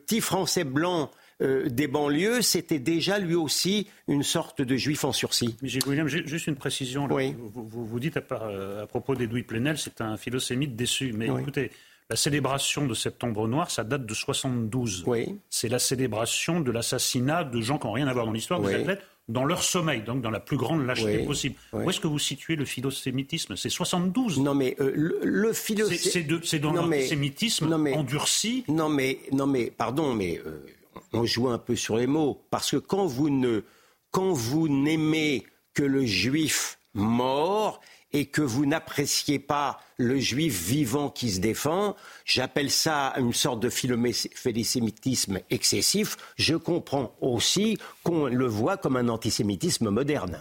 petit 0.06 0.22
Français 0.22 0.64
blanc 0.64 1.12
euh, 1.42 1.68
des 1.70 1.88
banlieues, 1.88 2.42
c'était 2.42 2.80
déjà 2.80 3.20
lui 3.20 3.36
aussi 3.36 3.88
une 4.08 4.24
sorte 4.24 4.62
de 4.62 4.76
juif 4.78 5.04
en 5.04 5.12
sursis. 5.12 5.56
Mais 5.62 5.70
William, 5.86 6.08
juste 6.08 6.48
une 6.48 6.56
précision. 6.56 7.08
Oui. 7.12 7.36
Vous, 7.38 7.86
vous, 7.86 8.00
dites 8.00 8.18
à, 8.18 8.82
à 8.82 8.88
propos 8.88 9.16
d'Edoui 9.16 9.44
Plenel, 9.44 9.78
c'est 9.78 10.02
un 10.02 10.18
philosémite 10.18 10.76
déçu. 10.76 11.14
Mais 11.14 11.28
écoutez, 11.28 11.72
la 12.10 12.16
célébration 12.16 12.88
de 12.88 12.94
Septembre 12.94 13.48
Noir, 13.48 13.70
ça 13.70 13.84
date 13.84 14.06
de 14.06 14.14
72. 14.14 15.04
Oui. 15.08 15.40
C'est 15.50 15.68
la 15.68 15.80
célébration 15.80 16.62
de 16.62 16.72
l'assassinat 16.72 17.44
de 17.44 17.62
gens 17.62 17.78
qui 17.78 17.88
n'ont 17.88 17.94
rien 17.94 18.08
à 18.08 18.14
voir 18.14 18.26
dans 18.26 18.32
l'histoire 18.32 18.62
des 18.62 18.74
athlètes 18.74 19.02
dans 19.28 19.44
leur 19.44 19.62
sommeil, 19.62 20.04
donc 20.04 20.22
dans 20.22 20.30
la 20.30 20.40
plus 20.40 20.56
grande 20.56 20.86
lâcheté 20.86 21.20
possible. 21.26 21.56
Où 21.74 21.90
est-ce 21.90 22.00
que 22.00 22.08
vous 22.08 22.20
situez 22.20 22.56
le 22.56 22.64
philosémitisme? 22.64 23.58
C'est 23.58 23.70
72 23.70 24.40
Non, 24.40 24.56
mais 24.56 24.78
euh, 24.80 24.92
le, 24.96 25.20
le 25.22 25.52
philosémitisme... 25.52 26.40
C'est 26.44 26.60
dans 26.60 26.72
l'antisémitisme 26.72 27.74
endurci? 27.94 28.64
Non, 28.70 28.88
mais, 28.88 29.20
non, 29.34 29.46
mais 29.46 29.70
pardon, 29.70 30.14
mais 30.14 30.42
euh, 30.46 30.66
on 31.12 31.26
joue 31.26 31.50
un 31.50 31.58
peu 31.58 31.76
sur 31.76 31.98
les 31.98 32.08
mots. 32.08 32.42
Parce 32.50 32.72
que 32.72 32.78
quand 32.78 33.06
vous 33.06 33.30
ne, 33.30 33.64
quand 34.12 34.32
vous 34.32 34.70
n'aimez 34.70 35.46
que 35.74 35.84
le 35.84 36.06
juif 36.06 36.80
mort, 36.94 37.82
et 38.14 38.28
que 38.28 38.42
vous 38.42 38.66
n'appréciez 38.66 39.40
pas 39.40 39.80
le 39.98 40.20
juif 40.20 40.68
vivant 40.68 41.10
qui 41.10 41.32
se 41.32 41.40
défend, 41.40 41.96
j'appelle 42.26 42.72
ça 42.72 43.14
une 43.18 43.34
sorte 43.34 43.60
de 43.60 43.70
philosémitisme 43.70 45.40
excessif. 45.50 46.18
Je 46.38 46.56
comprends 46.56 47.16
aussi 47.22 47.78
qu'on 48.04 48.28
le 48.28 48.48
voit 48.48 48.78
comme 48.78 48.98
un 48.98 49.10
antisémitisme 49.10 49.90
moderne. 49.90 50.40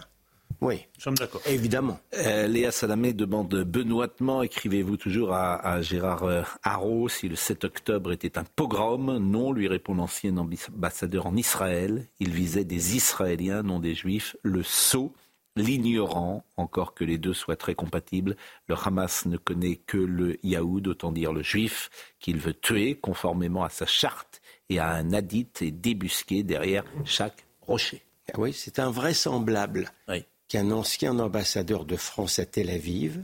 Oui, 0.59 0.87
nous 0.95 1.01
sommes 1.01 1.17
d'accord. 1.17 1.41
Évidemment. 1.45 1.99
Euh, 2.15 2.47
Léa 2.47 2.71
Salamé 2.71 3.13
demande 3.13 3.63
benoîtement, 3.63 4.41
écrivez-vous 4.41 4.97
toujours 4.97 5.33
à, 5.33 5.81
Gérard 5.81 6.23
euh, 6.23 6.41
Haro 6.63 7.09
si 7.09 7.29
le 7.29 7.35
7 7.35 7.65
octobre 7.65 8.11
était 8.11 8.39
un 8.39 8.43
pogrom? 8.43 9.17
Non, 9.17 9.51
lui 9.51 9.67
répond 9.67 9.93
l'ancien 9.93 10.35
ambassadeur 10.37 11.27
en 11.27 11.35
Israël. 11.35 12.07
Il 12.19 12.31
visait 12.31 12.65
des 12.65 12.95
Israéliens, 12.95 13.61
non 13.61 13.79
des 13.79 13.93
Juifs. 13.93 14.35
Le 14.41 14.63
sceau 14.63 15.13
l'ignorant, 15.57 16.45
encore 16.55 16.93
que 16.93 17.03
les 17.03 17.17
deux 17.17 17.33
soient 17.33 17.55
très 17.55 17.75
compatibles. 17.75 18.37
Le 18.67 18.75
Hamas 18.75 19.25
ne 19.25 19.37
connaît 19.37 19.75
que 19.75 19.97
le 19.97 20.37
Yahoud, 20.43 20.87
autant 20.87 21.11
dire 21.11 21.33
le 21.33 21.43
juif, 21.43 21.89
qu'il 22.19 22.37
veut 22.37 22.53
tuer 22.53 22.95
conformément 22.95 23.63
à 23.63 23.69
sa 23.69 23.85
charte 23.85 24.41
et 24.69 24.79
à 24.79 24.89
un 24.89 25.13
hadith 25.13 25.61
et 25.61 25.71
débusqué 25.71 26.43
derrière 26.43 26.83
chaque 27.05 27.45
rocher. 27.61 28.01
Ah 28.33 28.39
oui, 28.39 28.53
c'est 28.53 28.79
invraisemblable 28.79 29.91
qu'un 30.47 30.71
ancien 30.71 31.19
ambassadeur 31.19 31.85
de 31.85 31.95
France 31.95 32.39
à 32.39 32.45
Tel 32.45 32.69
Aviv 32.69 33.23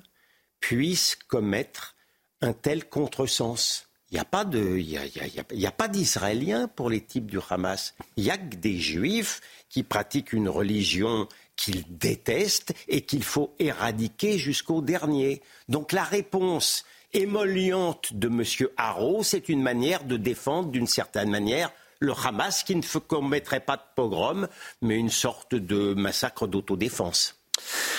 puisse 0.59 1.15
commettre 1.27 1.95
un 2.41 2.53
tel 2.53 2.87
contresens. 2.87 3.87
Il 4.11 4.15
n'y 4.15 4.19
a 4.19 4.25
pas 4.25 4.45
de, 4.45 4.77
il 4.77 5.65
a 5.65 5.71
pas 5.71 5.87
d'Israéliens 5.87 6.67
pour 6.67 6.89
les 6.89 7.01
types 7.01 7.25
du 7.25 7.39
Hamas. 7.49 7.95
Il 8.15 8.23
n'y 8.23 8.29
a 8.29 8.37
que 8.37 8.55
des 8.55 8.77
Juifs 8.77 9.41
qui 9.69 9.81
pratiquent 9.81 10.33
une 10.33 10.49
religion 10.49 11.27
qu'il 11.55 11.83
déteste 11.89 12.73
et 12.87 13.01
qu'il 13.01 13.23
faut 13.23 13.55
éradiquer 13.59 14.37
jusqu'au 14.37 14.81
dernier. 14.81 15.41
Donc 15.69 15.91
la 15.91 16.03
réponse 16.03 16.85
émolliente 17.13 18.13
de 18.13 18.27
M. 18.27 18.43
Haro, 18.77 19.23
c'est 19.23 19.49
une 19.49 19.61
manière 19.61 20.03
de 20.03 20.17
défendre 20.17 20.69
d'une 20.69 20.87
certaine 20.87 21.29
manière 21.29 21.71
le 21.99 22.13
Hamas 22.13 22.63
qui 22.63 22.75
ne 22.75 22.99
commettrait 22.99 23.61
pas 23.61 23.77
de 23.77 23.83
pogrom, 23.95 24.47
mais 24.81 24.97
une 24.97 25.09
sorte 25.09 25.55
de 25.55 25.93
massacre 25.93 26.47
d'autodéfense. 26.47 27.39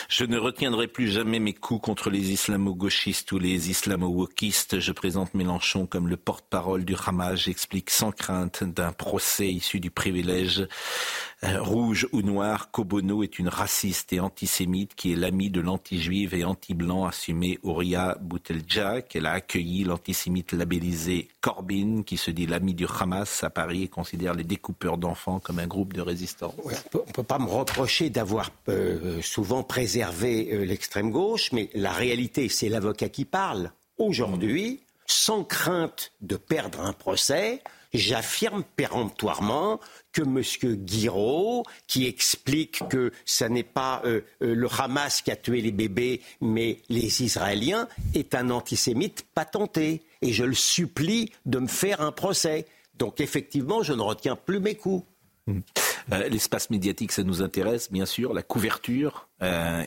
Je 0.09 0.25
ne 0.25 0.37
retiendrai 0.37 0.89
plus 0.89 1.09
jamais 1.09 1.39
mes 1.39 1.55
coups 1.55 1.81
contre 1.81 2.11
les 2.11 2.33
islamo-gauchistes 2.33 3.33
ou 3.33 3.39
les 3.39 3.71
islamo-wokistes. 3.71 4.81
Je 4.81 4.93
présente 4.93 5.33
Mélenchon 5.33 5.87
comme 5.87 6.09
le 6.09 6.17
porte-parole 6.17 6.85
du 6.85 6.95
Hamas. 7.07 7.37
J'explique 7.37 7.91
sans 7.91 8.11
crainte 8.11 8.65
d'un 8.65 8.93
procès 8.93 9.49
issu 9.49 9.81
du 9.81 9.91
privilège 9.91 10.67
rouge 11.61 12.09
ou 12.13 12.23
noir 12.23 12.71
qu'Obono 12.71 13.23
est 13.23 13.39
une 13.39 13.49
raciste 13.49 14.13
et 14.13 14.21
antisémite 14.21 14.95
qui 14.95 15.13
est 15.13 15.17
l'ami 15.17 15.51
de 15.51 15.61
l'anti-juive 15.61 16.35
et 16.35 16.45
anti-blanc 16.45 17.07
assumé 17.07 17.59
Ouria 17.63 18.17
Boutelja, 18.21 19.03
qu'elle 19.03 19.27
a 19.27 19.33
accueilli 19.33 19.85
l'antisémite 19.85 20.53
labellisé 20.53 21.29
Corbyn, 21.41 22.03
qui 22.05 22.17
se 22.17 22.31
dit 22.31 22.47
l'ami 22.47 22.75
du 22.75 22.87
Hamas 22.87 23.45
à 23.45 23.51
Paris 23.51 23.85
et 23.85 23.89
considère 23.89 24.35
les 24.35 24.45
découpeurs 24.45 24.99
d'enfants 24.99 25.41
comme 25.41 25.59
un 25.59 25.67
groupe 25.67 25.93
de 25.93 26.01
résistants. 26.01 26.55
on 26.65 26.71
ne 26.71 27.13
peut 27.13 27.23
pas 27.23 27.39
me 27.39 27.49
reprocher 27.49 28.11
d'avoir 28.11 28.51
euh, 28.69 29.21
souvent 29.23 29.63
préservé 29.63 30.49
euh, 30.53 30.65
l'extrême 30.65 31.11
gauche, 31.11 31.53
mais 31.53 31.71
la 31.75 31.93
réalité, 31.93 32.49
c'est 32.49 32.69
l'avocat 32.69 33.09
qui 33.09 33.25
parle. 33.25 33.71
Aujourd'hui, 33.99 34.81
sans 35.07 35.45
crainte 35.45 36.13
de 36.21 36.37
perdre 36.37 36.81
un 36.81 36.93
procès, 36.93 37.63
j'affirme 37.95 38.65
péremptoirement 38.77 39.81
que 40.13 40.23
M. 40.23 40.43
Guiraud, 40.77 41.65
qui 41.87 42.07
explique 42.07 42.83
que 42.89 43.13
ce 43.25 43.45
n'est 43.45 43.63
pas 43.63 44.03
euh, 44.05 44.21
euh, 44.43 44.55
le 44.55 44.69
Hamas 44.79 45.23
qui 45.23 45.31
a 45.31 45.37
tué 45.37 45.61
les 45.61 45.73
bébés, 45.73 46.21
mais 46.41 46.79
les 46.89 47.23
Israéliens, 47.23 47.89
est 48.15 48.35
un 48.35 48.51
antisémite 48.51 49.27
patenté. 49.35 50.03
Et 50.23 50.33
je 50.33 50.45
le 50.45 50.55
supplie 50.55 51.33
de 51.47 51.59
me 51.59 51.69
faire 51.69 52.01
un 52.01 52.13
procès. 52.13 52.67
Donc 52.99 53.21
effectivement, 53.21 53.83
je 53.83 53.93
ne 53.93 54.03
retiens 54.03 54.37
plus 54.37 54.61
mes 54.61 54.75
coups. 54.75 55.05
Mmh. 55.47 55.61
Euh, 56.13 56.29
l'espace 56.29 56.71
médiatique, 56.71 57.13
ça 57.13 57.23
nous 57.23 57.43
intéresse, 57.43 57.91
bien 57.91 58.07
sûr. 58.07 58.35
La 58.35 58.43
couverture, 58.43 59.29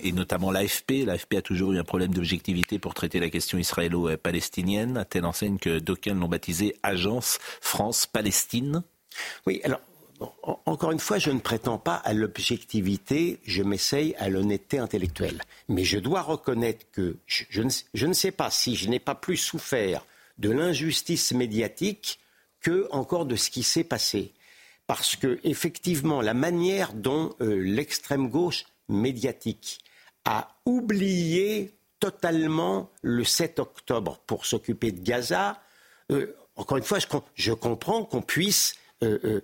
et 0.04 0.12
notamment 0.12 0.52
l'AFP. 0.52 1.06
L'AFP 1.06 1.36
a 1.38 1.42
toujours 1.42 1.74
eu 1.74 1.80
un 1.80 1.84
problème 1.84 2.14
d'objectivité 2.14 2.78
pour 2.78 2.94
traiter 2.94 3.20
la 3.20 3.30
question 3.30 3.58
israélo-palestinienne, 3.58 4.98
à 4.98 5.06
telle 5.06 5.26
enseigne 5.26 5.58
que 5.58 5.80
d'aucuns 5.80 6.14
l'ont 6.14 6.28
baptisée 6.28 6.76
Agence 6.84 7.40
France-Palestine. 7.60 8.84
Oui, 9.48 9.62
alors 9.64 9.82
encore 10.66 10.92
une 10.92 11.00
fois, 11.00 11.20
je 11.20 11.30
ne 11.30 11.40
prétends 11.40 11.78
pas 11.78 11.96
à 11.96 12.14
l'objectivité, 12.14 13.40
je 13.46 13.62
m'essaye 13.62 14.16
à 14.16 14.30
l'honnêteté 14.30 14.80
intellectuelle. 14.80 15.42
Mais 15.68 15.84
je 15.84 16.00
dois 16.00 16.22
reconnaître 16.22 16.86
que 16.92 17.18
je, 17.28 17.62
ne, 17.62 18.14
sais 18.14 18.32
pas 18.32 18.50
si 18.50 18.76
je 18.76 18.90
n'ai 18.90 19.00
pas 19.00 19.16
plus 19.16 19.38
souffert 19.38 20.06
de 20.40 20.50
l'injustice 20.50 21.32
médiatique 21.34 22.20
que 22.62 22.88
encore 22.92 23.26
de 23.26 23.36
ce 23.36 23.52
qui 23.52 23.64
s'est 23.64 23.84
passé. 23.84 24.32
Parce 24.88 25.18
que, 25.18 25.40
effectivement, 25.44 26.22
la 26.22 26.34
manière 26.34 26.94
dont 26.94 27.36
euh, 27.42 27.62
l'extrême 27.62 28.30
gauche 28.30 28.64
médiatique 28.88 29.80
a 30.24 30.56
oublié 30.66 31.74
totalement 32.00 32.90
le 33.02 33.26
7 33.26 33.60
octobre 33.60 34.20
pour 34.26 34.46
s'occuper 34.46 34.94
de 34.94 35.02
Gaza, 35.02 35.62
euh, 36.12 36.34
encore 36.56 36.78
une 36.78 36.84
fois, 36.84 37.00
je, 37.36 37.52
comprends 37.52 38.06
qu'on 38.06 38.22
puisse 38.22 38.76
euh, 39.04 39.42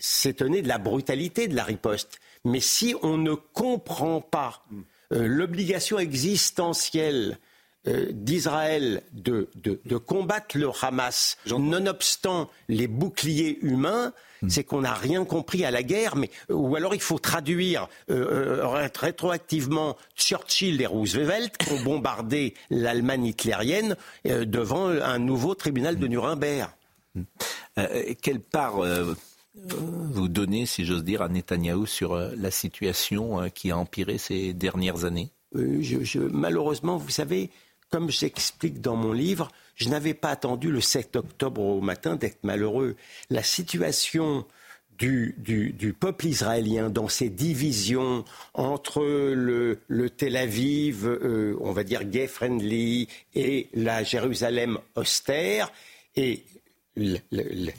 s'étonner 0.00 0.62
de 0.62 0.68
la 0.68 0.78
brutalité 0.78 1.46
de 1.46 1.54
la 1.54 1.64
riposte. 1.64 2.18
Mais 2.44 2.60
si 2.60 2.96
on 3.02 3.18
ne 3.18 3.34
comprend 3.34 4.20
pas 4.20 4.64
l'obligation 5.10 5.98
existentielle 5.98 7.38
d'Israël 7.86 9.02
de, 9.12 9.48
combattre 9.96 10.58
le 10.58 10.70
Hamas, 10.82 11.36
nonobstant 11.46 12.50
les 12.68 12.86
boucliers 12.86 13.58
humains, 13.62 14.12
hmm. 14.42 14.48
c'est 14.50 14.64
qu'on 14.64 14.82
n'a 14.82 14.92
rien 14.92 15.24
compris 15.24 15.64
à 15.64 15.70
la 15.70 15.82
guerre, 15.82 16.14
mais 16.14 16.30
ou 16.50 16.76
alors 16.76 16.94
il 16.94 17.00
faut 17.00 17.18
traduire 17.18 17.88
rétroactivement 18.08 19.96
Churchill 20.14 20.80
et 20.82 20.86
Roosevelt 20.86 21.56
qui 21.56 21.72
ont 21.72 21.82
bombardé 21.82 22.54
l'Allemagne 22.68 23.26
hitlérienne 23.26 23.96
devant 24.24 24.88
un 24.88 25.18
nouveau 25.18 25.54
tribunal 25.54 25.98
de 25.98 26.06
Nuremberg. 26.06 26.70
Hmm. 27.14 27.22
Euh, 27.78 28.14
quelle 28.20 28.40
part 28.40 28.78
euh, 28.78 29.14
vous 29.54 30.28
donnez, 30.28 30.66
si 30.66 30.84
j'ose 30.84 31.04
dire, 31.04 31.22
à 31.22 31.28
Netanyahou 31.28 31.86
sur 31.86 32.14
euh, 32.14 32.30
la 32.36 32.50
situation 32.50 33.50
qui 33.50 33.70
a 33.70 33.76
empiré 33.76 34.18
ces 34.18 34.52
dernières 34.52 35.04
années? 35.04 35.30
Malheureusement, 35.52 36.96
vous 36.96 37.10
savez, 37.10 37.50
comme 37.90 38.10
j'explique 38.10 38.80
dans 38.80 38.96
mon 38.96 39.12
livre, 39.12 39.50
je 39.74 39.88
n'avais 39.88 40.14
pas 40.14 40.30
attendu 40.30 40.70
le 40.70 40.80
7 40.80 41.16
octobre 41.16 41.60
au 41.60 41.80
matin 41.80 42.16
d'être 42.16 42.44
malheureux. 42.44 42.96
La 43.30 43.42
situation 43.42 44.46
du, 44.98 45.96
peuple 45.98 46.26
israélien 46.26 46.90
dans 46.90 47.08
ses 47.08 47.30
divisions 47.30 48.24
entre 48.54 49.02
le, 49.02 50.10
Tel 50.10 50.36
Aviv, 50.36 51.08
on 51.60 51.72
va 51.72 51.84
dire 51.84 52.04
gay-friendly, 52.04 53.08
et 53.34 53.68
la 53.74 54.04
Jérusalem 54.04 54.78
austère, 54.94 55.72
et 56.16 56.44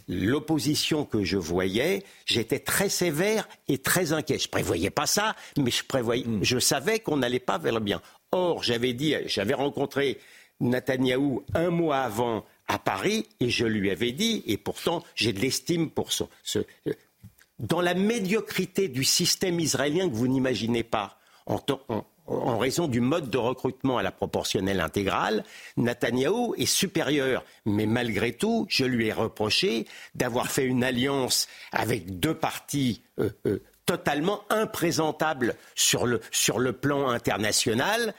l'opposition 0.07 1.05
que 1.05 1.23
je 1.23 1.37
voyais, 1.37 2.03
j'étais 2.25 2.59
très 2.59 2.89
sévère 2.89 3.47
et 3.67 3.77
très 3.77 4.13
inquiet. 4.13 4.39
Je 4.39 4.49
prévoyais 4.49 4.89
pas 4.89 5.05
ça, 5.05 5.35
mais 5.57 5.71
je 5.71 5.83
prévoyais, 5.83 6.25
hmm. 6.25 6.39
je 6.41 6.59
savais 6.59 6.99
qu'on 6.99 7.17
n'allait 7.17 7.39
pas 7.39 7.57
vers 7.57 7.73
le 7.73 7.79
bien. 7.79 8.01
Or, 8.33 8.63
j'avais 8.63 8.93
dit, 8.93 9.15
j'avais 9.25 9.53
rencontré 9.53 10.17
Netanyahou 10.61 11.43
un 11.53 11.69
mois 11.69 11.99
avant 11.99 12.45
à 12.69 12.79
Paris 12.79 13.27
et 13.41 13.49
je 13.49 13.65
lui 13.65 13.91
avais 13.91 14.13
dit, 14.13 14.43
et 14.47 14.57
pourtant 14.57 15.03
j'ai 15.15 15.33
de 15.33 15.39
l'estime 15.39 15.89
pour 15.89 16.13
ce, 16.13 16.23
dans 17.59 17.81
la 17.81 17.93
médiocrité 17.93 18.87
du 18.87 19.03
système 19.03 19.59
israélien 19.59 20.09
que 20.09 20.15
vous 20.15 20.27
n'imaginez 20.27 20.83
pas, 20.83 21.19
en, 21.45 22.57
raison 22.57 22.87
du 22.87 23.01
mode 23.01 23.29
de 23.29 23.37
recrutement 23.37 23.97
à 23.97 24.03
la 24.03 24.11
proportionnelle 24.11 24.79
intégrale, 24.79 25.43
Netanyahou 25.75 26.55
est 26.57 26.65
supérieur. 26.65 27.43
Mais 27.65 27.85
malgré 27.85 28.31
tout, 28.31 28.65
je 28.69 28.85
lui 28.85 29.07
ai 29.07 29.11
reproché 29.11 29.85
d'avoir 30.15 30.49
fait 30.49 30.63
une 30.63 30.85
alliance 30.85 31.49
avec 31.73 32.19
deux 32.19 32.35
partis 32.35 33.01
euh, 33.19 33.29
euh, 33.45 33.61
totalement 33.85 34.43
imprésentables 34.49 35.55
sur 35.75 36.05
le, 36.05 36.21
sur 36.31 36.59
le 36.59 36.73
plan 36.73 37.09
international. 37.09 38.13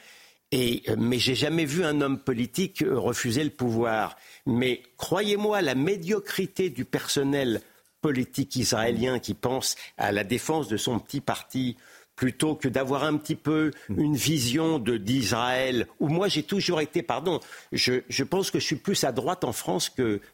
Et, 0.51 0.83
euh, 0.89 0.97
mais 0.99 1.19
j'ai 1.19 1.35
jamais 1.35 1.65
vu 1.65 1.85
un 1.85 2.01
homme 2.01 2.19
politique 2.19 2.85
refuser 2.87 3.45
le 3.45 3.51
pouvoir. 3.51 4.17
Mais 4.47 4.83
croyez-moi, 4.99 5.63
la 5.63 5.75
médiocrité 5.75 6.71
du 6.71 6.85
personnel 6.85 7.61
politique 8.03 8.57
israélien 8.57 9.19
qui 9.19 9.35
pense 9.35 9.77
à 9.97 10.13
la 10.13 10.25
défense 10.25 10.69
de 10.69 10.77
son 10.77 10.99
petit 10.99 11.21
parti 11.21 11.77
plutôt 12.17 12.55
que 12.55 12.69
d'avoir 12.69 13.05
un 13.05 13.17
petit 13.17 13.37
peu 13.37 13.71
une 13.89 14.15
vision 14.15 14.79
d'Israël, 14.79 15.87
où 15.99 16.09
moi 16.09 16.29
j'ai 16.29 16.43
toujours 16.43 16.81
été, 16.81 17.03
pardon, 17.03 17.41
je, 17.73 18.23
pense 18.23 18.51
que 18.51 18.61
je 18.61 18.67
suis 18.67 18.77
plus 18.77 19.03
à 19.05 19.13
droite 19.13 19.45
en 19.45 19.53
France 19.53 19.91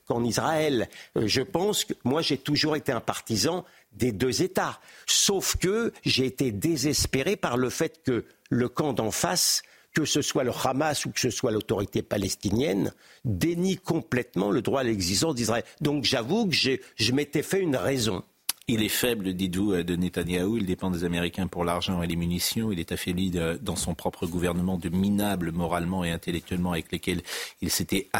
qu'en 0.07 0.25
Israël. 0.25 0.89
Euh, 1.17 1.27
je 1.27 1.41
pense 1.41 1.85
que 1.85 1.95
moi 2.05 2.21
j'ai 2.21 2.37
toujours 2.37 2.77
été 2.77 2.93
un 2.93 3.01
partisan 3.01 3.65
des 3.93 4.13
deux 4.13 4.43
États. 4.43 4.81
Sauf 5.07 5.57
que 5.57 5.93
j'ai 6.05 6.27
été 6.27 6.53
désespéré 6.53 7.37
par 7.37 7.57
le 7.57 7.71
fait 7.71 8.03
que 8.05 8.25
le 8.51 8.69
camp 8.69 8.93
d'en 8.93 9.11
face, 9.11 9.63
que 9.95 10.05
ce 10.05 10.23
soit 10.23 10.45
le 10.45 10.53
Hamas 10.65 11.05
ou 11.07 11.11
que 11.11 11.21
ce 11.21 11.31
soit 11.31 11.51
l'autorité 11.51 12.03
palestinienne, 12.03 12.93
dénie 13.25 13.77
complètement 13.77 14.51
le 14.51 14.63
droit 14.63 14.81
à 14.81 14.85
l'existence 14.85 15.35
d'Israël. 15.35 15.65
Donc 15.81 16.05
j'avoue 16.05 16.47
que 16.49 16.55
je 16.55 17.13
m'étais 17.13 17.43
fait 17.43 17.61
une 17.61 17.77
raison. 17.77 18.23
Il 18.71 18.83
est 18.83 18.91
faible, 18.91 19.33
dites-vous, 19.33 19.73
euh, 19.73 19.83
de 19.83 19.97
Netanyahou. 19.97 20.59
Il 20.59 20.67
dépend 20.67 20.91
des 20.91 21.05
Américains 21.05 21.47
pour 21.47 21.65
l'argent 21.65 22.03
et 22.03 22.07
les 22.07 22.17
munitions. 22.17 22.71
Il 22.71 22.79
est 22.79 22.93
affaibli 22.93 23.31
dans 23.63 23.77
son 23.77 23.95
propre 23.95 24.27
gouvernement 24.27 24.77
de 24.77 24.91
minables 24.91 25.53
moralement 25.53 26.05
et 26.05 26.11
intellectuellement 26.11 26.73
avec 26.73 26.93
lesquels 26.93 27.23
il 27.63 27.71
s'était 27.71 28.11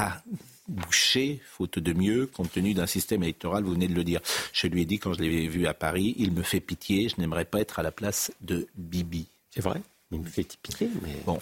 bouché, 0.69 1.41
faute 1.45 1.79
de 1.79 1.93
mieux, 1.93 2.27
compte 2.27 2.53
tenu 2.53 2.75
d'un 2.75 2.87
système 2.87 3.23
électoral, 3.23 3.65
vous 3.65 3.73
venez 3.73 3.89
de 3.89 3.95
le 3.95 4.05
dire. 4.05 4.21
Je 4.53 4.67
lui 4.67 4.83
ai 4.83 4.85
dit 4.85 4.99
quand 4.99 5.15
je 5.15 5.21
l'ai 5.21 5.49
vu 5.49 5.67
à 5.67 5.75
Paris, 5.75 6.15
il 6.19 6.33
me 6.33 6.43
fait 6.43 6.61
pitié, 6.61 7.09
je 7.09 7.17
n'aimerais 7.19 7.45
pas 7.45 7.61
être 7.61 7.79
à 7.79 7.83
la 7.83 7.91
place 7.91 8.31
de 8.41 8.69
Bibi. 8.77 9.27
C'est 9.51 9.63
vrai, 9.63 9.81
il 10.13 10.21
me 10.21 10.29
fait 10.29 10.57
pitié, 10.63 10.91
mais... 11.03 11.17
Bon, 11.25 11.41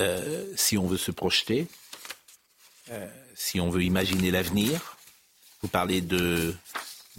euh, 0.00 0.44
si 0.56 0.76
on 0.76 0.86
veut 0.86 0.98
se 0.98 1.10
projeter, 1.10 1.66
euh, 2.90 3.06
si 3.34 3.60
on 3.60 3.70
veut 3.70 3.82
imaginer 3.82 4.30
l'avenir, 4.30 4.96
vous 5.62 5.68
parlez 5.68 6.00
de 6.00 6.54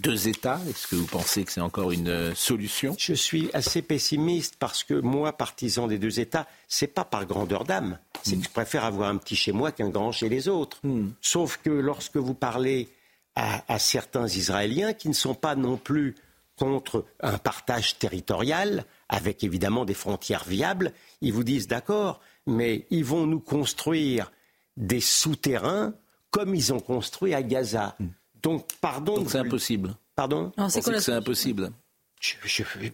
deux 0.00 0.28
États 0.28 0.60
Est-ce 0.68 0.86
que 0.86 0.96
vous 0.96 1.06
pensez 1.06 1.44
que 1.44 1.52
c'est 1.52 1.60
encore 1.60 1.92
une 1.92 2.08
euh, 2.08 2.34
solution? 2.34 2.94
Je 2.98 3.14
suis 3.14 3.50
assez 3.52 3.82
pessimiste 3.82 4.56
parce 4.58 4.84
que 4.84 4.94
moi, 4.94 5.32
partisan 5.32 5.86
des 5.86 5.98
deux 5.98 6.20
États, 6.20 6.46
c'est 6.68 6.88
pas 6.88 7.04
par 7.04 7.26
grandeur 7.26 7.64
d'âme. 7.64 7.98
C'est 8.22 8.36
que 8.36 8.44
je 8.44 8.50
préfère 8.50 8.84
avoir 8.84 9.08
un 9.08 9.16
petit 9.16 9.36
chez 9.36 9.52
moi 9.52 9.72
qu'un 9.72 9.88
grand 9.88 10.12
chez 10.12 10.28
les 10.28 10.48
autres. 10.48 10.78
Hmm. 10.82 11.10
Sauf 11.20 11.58
que 11.62 11.70
lorsque 11.70 12.16
vous 12.16 12.34
parlez 12.34 12.88
à, 13.36 13.78
certains 13.78 14.26
Israéliens 14.26 14.92
qui 14.92 15.08
ne 15.08 15.14
sont 15.14 15.34
pas 15.34 15.54
non 15.54 15.76
plus 15.76 16.14
contre 16.56 17.06
un 17.20 17.38
partage 17.38 17.98
territorial, 17.98 18.84
avec 19.08 19.44
évidemment 19.44 19.86
des 19.86 19.94
frontières 19.94 20.44
viables, 20.44 20.92
ils 21.22 21.32
vous 21.32 21.44
disent 21.44 21.68
d'accord, 21.68 22.20
mais 22.46 22.86
ils 22.90 23.04
vont 23.04 23.26
nous 23.26 23.40
construire 23.40 24.30
des 24.76 25.00
souterrains 25.00 25.94
comme 26.30 26.54
ils 26.54 26.72
ont 26.72 26.80
construit 26.80 27.34
à 27.34 27.42
Gaza. 27.42 27.96
Hmm. 27.98 28.08
Donc, 28.42 28.66
pardon. 28.80 29.16
Donc 29.16 29.30
c'est 29.30 29.38
impossible. 29.38 29.94
Pardon 30.14 30.52
C'est 30.68 30.82
que 30.82 30.98
c'est 31.00 31.12
impossible. 31.12 31.70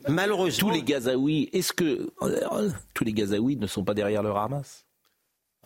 malheureusement. 0.09 0.69
Tous 0.69 0.75
les 0.75 0.83
Gazaouis, 0.83 1.51
est-ce 1.53 1.73
que 1.73 2.13
euh, 2.23 2.71
tous 2.95 3.05
les 3.05 3.13
Gazaouis 3.13 3.57
ne 3.57 3.67
sont 3.67 3.85
pas 3.85 3.95
derrière 3.95 4.23
le 4.23 4.31
Hamas? 4.31 4.87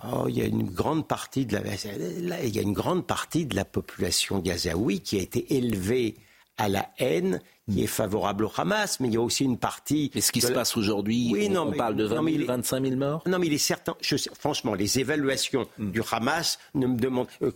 Oh, 0.02 0.26
il 0.28 0.38
y 0.38 0.42
a 0.42 0.46
une 0.46 0.62
grande 0.62 1.06
partie 1.06 1.44
de 1.44 1.56
la, 1.56 2.42
il 2.44 2.56
y 2.56 2.58
a 2.58 2.62
une 2.62 2.72
grande 2.72 3.06
partie 3.06 3.44
de 3.44 3.54
la 3.54 3.66
population 3.66 4.38
gazaoui 4.38 5.00
qui 5.00 5.18
a 5.18 5.22
été 5.22 5.54
élevée 5.56 6.16
à 6.60 6.68
la 6.68 6.90
haine 6.98 7.40
qui 7.70 7.84
est 7.84 7.86
favorable 7.86 8.44
au 8.44 8.52
Hamas, 8.56 9.00
mais 9.00 9.08
il 9.08 9.14
y 9.14 9.16
a 9.16 9.20
aussi 9.20 9.44
une 9.44 9.56
partie. 9.56 10.10
Mais 10.14 10.20
ce 10.20 10.32
qui 10.32 10.40
se 10.40 10.52
passe 10.52 10.76
aujourd'hui, 10.76 11.30
oui, 11.32 11.50
on, 11.56 11.72
parle 11.72 11.96
de 11.96 12.04
20 12.04 12.32
000, 12.32 12.44
25 12.46 12.84
000 12.84 12.96
morts? 12.96 13.22
Non, 13.26 13.38
mais 13.38 13.46
il 13.46 13.52
est 13.52 13.58
certain, 13.58 13.94
je 14.00 14.16
franchement, 14.38 14.74
les 14.74 14.98
évaluations 14.98 15.66
hmm. 15.78 15.90
du 15.90 16.02
Hamas 16.10 16.58
ne 16.74 16.86
me 16.86 16.98
demandent 16.98 17.28
euh, 17.42 17.52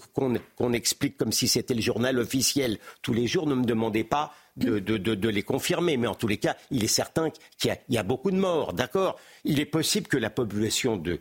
qu'on 0.56 0.72
explique 0.72 1.16
comme 1.16 1.32
si 1.32 1.48
c'était 1.48 1.74
le 1.74 1.80
journal 1.80 2.18
officiel 2.18 2.78
tous 3.02 3.12
les 3.12 3.26
jours, 3.26 3.46
ne 3.46 3.54
me 3.54 3.64
demandez 3.64 4.04
pas 4.04 4.32
de, 4.56 4.78
de, 4.78 4.96
de, 4.96 5.14
de, 5.14 5.28
les 5.28 5.42
confirmer. 5.42 5.96
Mais 5.96 6.06
en 6.06 6.14
tous 6.14 6.28
les 6.28 6.38
cas, 6.38 6.56
il 6.70 6.84
est 6.84 6.88
certain 6.88 7.30
qu'il 7.58 7.76
y, 7.88 7.94
y, 7.94 7.98
a 7.98 8.02
beaucoup 8.02 8.30
de 8.30 8.36
morts, 8.36 8.72
d'accord? 8.72 9.18
Il 9.44 9.60
est 9.60 9.66
possible 9.66 10.06
que 10.06 10.16
la 10.16 10.30
population 10.30 10.96
de, 10.96 11.20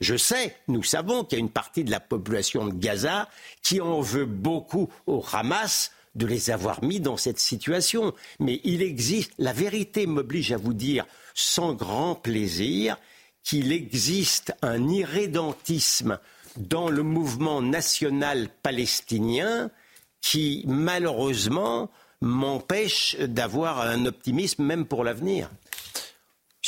Je 0.00 0.16
sais, 0.16 0.56
nous 0.68 0.84
savons 0.84 1.24
qu'il 1.24 1.38
y 1.38 1.40
a 1.40 1.44
une 1.44 1.50
partie 1.50 1.84
de 1.84 1.90
la 1.90 2.00
population 2.00 2.66
de 2.66 2.74
Gaza 2.74 3.28
qui 3.62 3.80
en 3.80 4.00
veut 4.00 4.24
beaucoup 4.24 4.88
au 5.06 5.24
Hamas 5.32 5.90
de 6.14 6.26
les 6.26 6.50
avoir 6.50 6.82
mis 6.82 7.00
dans 7.00 7.16
cette 7.16 7.38
situation. 7.38 8.14
Mais 8.38 8.60
il 8.64 8.82
existe, 8.82 9.32
la 9.38 9.52
vérité 9.52 10.06
m'oblige 10.06 10.52
à 10.52 10.56
vous 10.56 10.74
dire 10.74 11.06
sans 11.34 11.72
grand 11.72 12.14
plaisir 12.14 12.96
qu'il 13.42 13.72
existe 13.72 14.52
un 14.62 14.88
irrédentisme 14.88 16.18
dans 16.56 16.88
le 16.88 17.02
mouvement 17.02 17.62
national 17.62 18.48
palestinien 18.62 19.70
qui, 20.20 20.64
malheureusement, 20.66 21.90
m'empêche 22.20 23.16
d'avoir 23.18 23.80
un 23.80 24.04
optimisme 24.04 24.64
même 24.64 24.84
pour 24.84 25.04
l'avenir. 25.04 25.50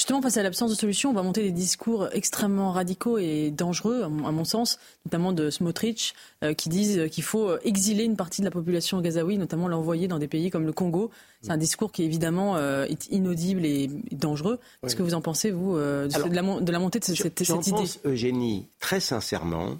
Justement, 0.02 0.20
face 0.20 0.36
à 0.36 0.42
l'absence 0.42 0.68
de 0.68 0.74
solution, 0.74 1.10
on 1.10 1.12
va 1.12 1.22
monter 1.22 1.44
des 1.44 1.52
discours 1.52 2.08
extrêmement 2.10 2.72
radicaux 2.72 3.18
et 3.18 3.52
dangereux, 3.52 4.02
à 4.02 4.08
mon 4.08 4.44
sens, 4.44 4.80
notamment 5.06 5.32
de 5.32 5.48
Smotrich, 5.48 6.14
euh, 6.42 6.54
qui 6.54 6.68
disent 6.68 7.08
qu'il 7.12 7.22
faut 7.22 7.56
exiler 7.60 8.02
une 8.02 8.16
partie 8.16 8.40
de 8.40 8.44
la 8.44 8.50
population 8.50 9.00
gazaoui, 9.00 9.38
notamment 9.38 9.68
l'envoyer 9.68 10.08
dans 10.08 10.18
des 10.18 10.26
pays 10.26 10.50
comme 10.50 10.66
le 10.66 10.72
Congo. 10.72 11.12
C'est 11.42 11.52
un 11.52 11.56
discours 11.56 11.92
qui, 11.92 12.02
évidemment, 12.02 12.56
euh, 12.56 12.84
est 12.86 13.12
inaudible 13.12 13.64
et 13.64 13.88
dangereux. 14.10 14.58
Qu'est-ce 14.82 14.96
que 14.96 15.04
vous 15.04 15.14
en 15.14 15.20
pensez, 15.20 15.52
vous, 15.52 15.76
euh, 15.76 16.08
de, 16.08 16.34
la, 16.34 16.42
montée 16.80 16.98
de 16.98 17.04
cette, 17.04 17.16
cette 17.16 17.66
idée 17.68 17.70
pense, 17.70 18.00
Eugénie, 18.04 18.66
très 18.80 18.98
sincèrement, 18.98 19.78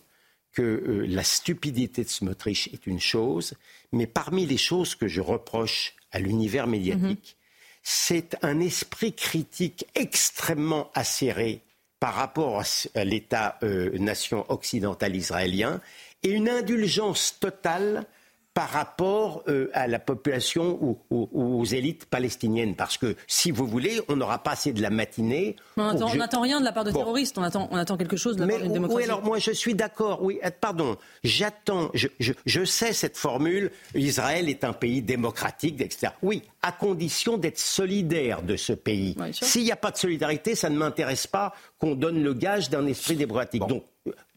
que 0.52 1.04
la 1.04 1.24
stupidité 1.24 2.04
de 2.04 2.08
Smotrich 2.08 2.70
est 2.72 2.86
une 2.86 3.00
chose, 3.00 3.54
mais 3.90 4.06
parmi 4.06 4.46
les 4.46 4.56
choses 4.56 4.94
que 4.94 5.08
je 5.08 5.20
reproche 5.20 5.96
à 6.12 6.20
l'univers 6.20 6.68
médiatique, 6.68 7.36
c'est 7.82 8.36
un 8.42 8.60
esprit 8.60 9.12
critique 9.12 9.86
extrêmement 9.94 10.90
acéré 10.94 11.62
par 11.98 12.14
rapport 12.14 12.62
à 12.94 13.04
l'État-nation 13.04 14.40
euh, 14.40 14.52
occidental 14.52 15.14
israélien 15.14 15.80
et 16.22 16.30
une 16.30 16.48
indulgence 16.48 17.38
totale 17.38 18.06
par 18.54 18.68
rapport 18.68 19.42
euh, 19.48 19.70
à 19.72 19.86
la 19.86 19.98
population 19.98 20.98
ou, 21.10 21.28
aux 21.32 21.64
élites 21.64 22.04
palestiniennes. 22.06 22.74
Parce 22.76 22.98
que, 22.98 23.16
si 23.26 23.50
vous 23.50 23.66
voulez, 23.66 24.00
on 24.08 24.16
n'aura 24.16 24.42
pas 24.42 24.52
assez 24.52 24.72
de 24.72 24.82
la 24.82 24.90
matinée. 24.90 25.56
on 25.76 26.14
n'attend 26.14 26.42
rien 26.42 26.60
de 26.60 26.64
la 26.64 26.72
part 26.72 26.84
de 26.84 26.90
terroristes, 26.90 27.38
on 27.38 27.42
attend, 27.42 27.68
on 27.70 27.76
attend 27.76 27.96
quelque 27.96 28.16
chose 28.16 28.36
de 28.36 28.44
la 28.44 28.48
part 28.48 28.60
d'une 28.60 28.72
démocratie. 28.72 28.98
Oui, 28.98 29.04
alors 29.04 29.22
moi 29.22 29.38
je 29.38 29.52
suis 29.52 29.74
d'accord, 29.74 30.22
oui, 30.22 30.38
euh, 30.44 30.50
pardon, 30.60 30.96
j'attends, 31.24 31.90
je, 31.94 32.08
je, 32.18 32.64
sais 32.64 32.92
cette 32.92 33.16
formule, 33.16 33.70
Israël 33.94 34.48
est 34.48 34.64
un 34.64 34.74
pays 34.74 35.00
démocratique, 35.00 35.80
etc. 35.80 36.12
Oui, 36.22 36.42
à 36.62 36.72
condition 36.72 37.38
d'être 37.38 37.58
solidaire 37.58 38.42
de 38.42 38.56
ce 38.56 38.72
pays. 38.72 39.16
S'il 39.32 39.64
n'y 39.64 39.72
a 39.72 39.76
pas 39.76 39.90
de 39.90 39.96
solidarité, 39.96 40.54
ça 40.54 40.68
ne 40.68 40.76
m'intéresse 40.76 41.26
pas 41.26 41.54
qu'on 41.78 41.94
donne 41.94 42.22
le 42.22 42.34
gage 42.34 42.68
d'un 42.68 42.86
esprit 42.86 43.16
démocratique. 43.16 43.66
Donc, 43.66 43.84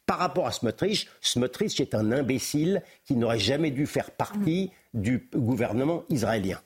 par 0.06 0.20
rapport 0.20 0.48
à 0.48 0.52
Smotrich, 0.52 1.08
Smotrich 1.22 1.80
est 1.80 1.96
un 1.96 2.12
imbécile 2.12 2.84
qui 3.06 3.16
n'aurait 3.16 3.40
jamais 3.40 3.72
dû 3.72 3.88
faire 3.88 4.12
partie 4.12 4.72
du 4.94 5.28
gouvernement 5.34 6.04
israélien. 6.10 6.62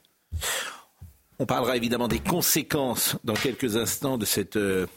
On 1.39 1.45
parlera 1.45 1.77
évidemment 1.77 2.09
des 2.09 2.19
conséquences 2.19 3.15
dans 3.23 3.33
quelques 3.33 3.77
instants 3.77 4.17
de 4.17 4.25
cette 4.25 4.57
euh, 4.57 4.87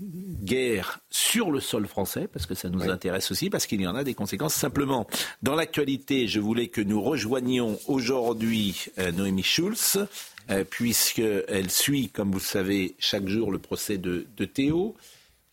guerre 0.00 1.00
sur 1.10 1.50
le 1.50 1.58
sol 1.58 1.88
français, 1.88 2.28
parce 2.32 2.46
que 2.46 2.54
ça 2.54 2.68
nous 2.68 2.88
intéresse 2.88 3.32
aussi, 3.32 3.50
parce 3.50 3.66
qu'il 3.66 3.80
y 3.80 3.86
en 3.86 3.96
a 3.96 4.04
des 4.04 4.14
conséquences. 4.14 4.54
Simplement, 4.54 5.08
dans 5.42 5.56
l'actualité, 5.56 6.28
je 6.28 6.38
voulais 6.38 6.68
que 6.68 6.80
nous 6.80 7.02
rejoignions 7.02 7.78
aujourd'hui 7.88 8.86
euh, 8.98 9.10
Noémie 9.10 9.42
Schulz, 9.42 10.06
euh, 10.50 10.62
puisqu'elle 10.62 11.70
suit, 11.70 12.08
comme 12.08 12.30
vous 12.30 12.38
le 12.38 12.44
savez, 12.44 12.94
chaque 13.00 13.26
jour 13.26 13.50
le 13.50 13.58
procès 13.58 13.98
de 13.98 14.44
Théo 14.44 14.94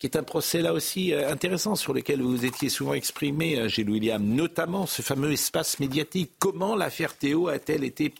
qui 0.02 0.06
est 0.06 0.16
un 0.16 0.24
procès 0.24 0.62
là 0.62 0.72
aussi 0.72 1.14
euh, 1.14 1.30
intéressant 1.30 1.76
sur 1.76 1.94
lequel 1.94 2.22
vous 2.22 2.44
étiez 2.44 2.68
souvent 2.68 2.94
exprimé, 2.94 3.56
euh, 3.56 3.68
Gilles 3.68 3.88
William, 3.88 4.20
notamment 4.20 4.84
ce 4.84 5.00
fameux 5.00 5.30
espace 5.30 5.78
médiatique. 5.78 6.32
Comment 6.40 6.74
l'affaire 6.74 7.16
Théo 7.16 7.46
a-t-elle 7.46 7.84
été 7.84 8.12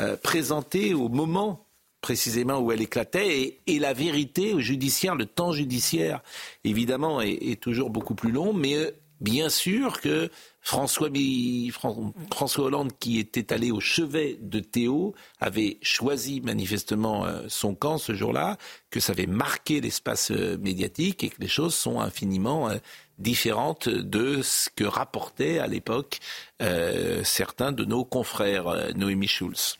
euh, 0.00 0.16
présentée 0.16 0.94
au 0.94 1.10
moment 1.10 1.66
précisément 2.00 2.60
où 2.60 2.72
elle 2.72 2.80
éclatait 2.80 3.58
et, 3.66 3.78
la 3.78 3.92
vérité 3.92 4.58
judiciaire, 4.62 5.14
le 5.14 5.26
temps 5.26 5.52
judiciaire, 5.52 6.22
évidemment, 6.64 7.20
est, 7.20 7.60
toujours 7.60 7.90
beaucoup 7.90 8.14
plus 8.14 8.32
long, 8.32 8.54
mais 8.54 8.94
bien 9.20 9.48
sûr 9.48 10.00
que 10.00 10.30
François, 10.62 11.08
Hollande, 12.58 12.92
qui 12.98 13.18
était 13.18 13.52
allé 13.52 13.70
au 13.70 13.80
chevet 13.80 14.36
de 14.40 14.58
Théo, 14.58 15.14
avait 15.38 15.78
choisi 15.80 16.40
manifestement 16.40 17.24
euh, 17.24 17.44
son 17.48 17.74
camp 17.74 17.98
ce 17.98 18.14
jour-là, 18.14 18.56
que 18.90 18.98
ça 18.98 19.12
avait 19.12 19.26
marqué 19.26 19.80
l'espace 19.80 20.32
euh, 20.32 20.58
médiatique 20.58 21.22
et 21.22 21.28
que 21.28 21.40
les 21.40 21.48
choses 21.48 21.74
sont 21.74 22.00
infiniment 22.00 22.68
euh, 22.68 22.78
différentes 23.18 23.88
de 23.88 24.42
ce 24.42 24.68
que 24.74 24.84
rapportaient 24.84 25.58
à 25.58 25.66
l'époque 25.66 26.18
certains 27.22 27.72
de 27.72 27.84
nos 27.84 28.04
confrères, 28.04 28.94
Noémie 28.94 29.28
Schulz. 29.28 29.78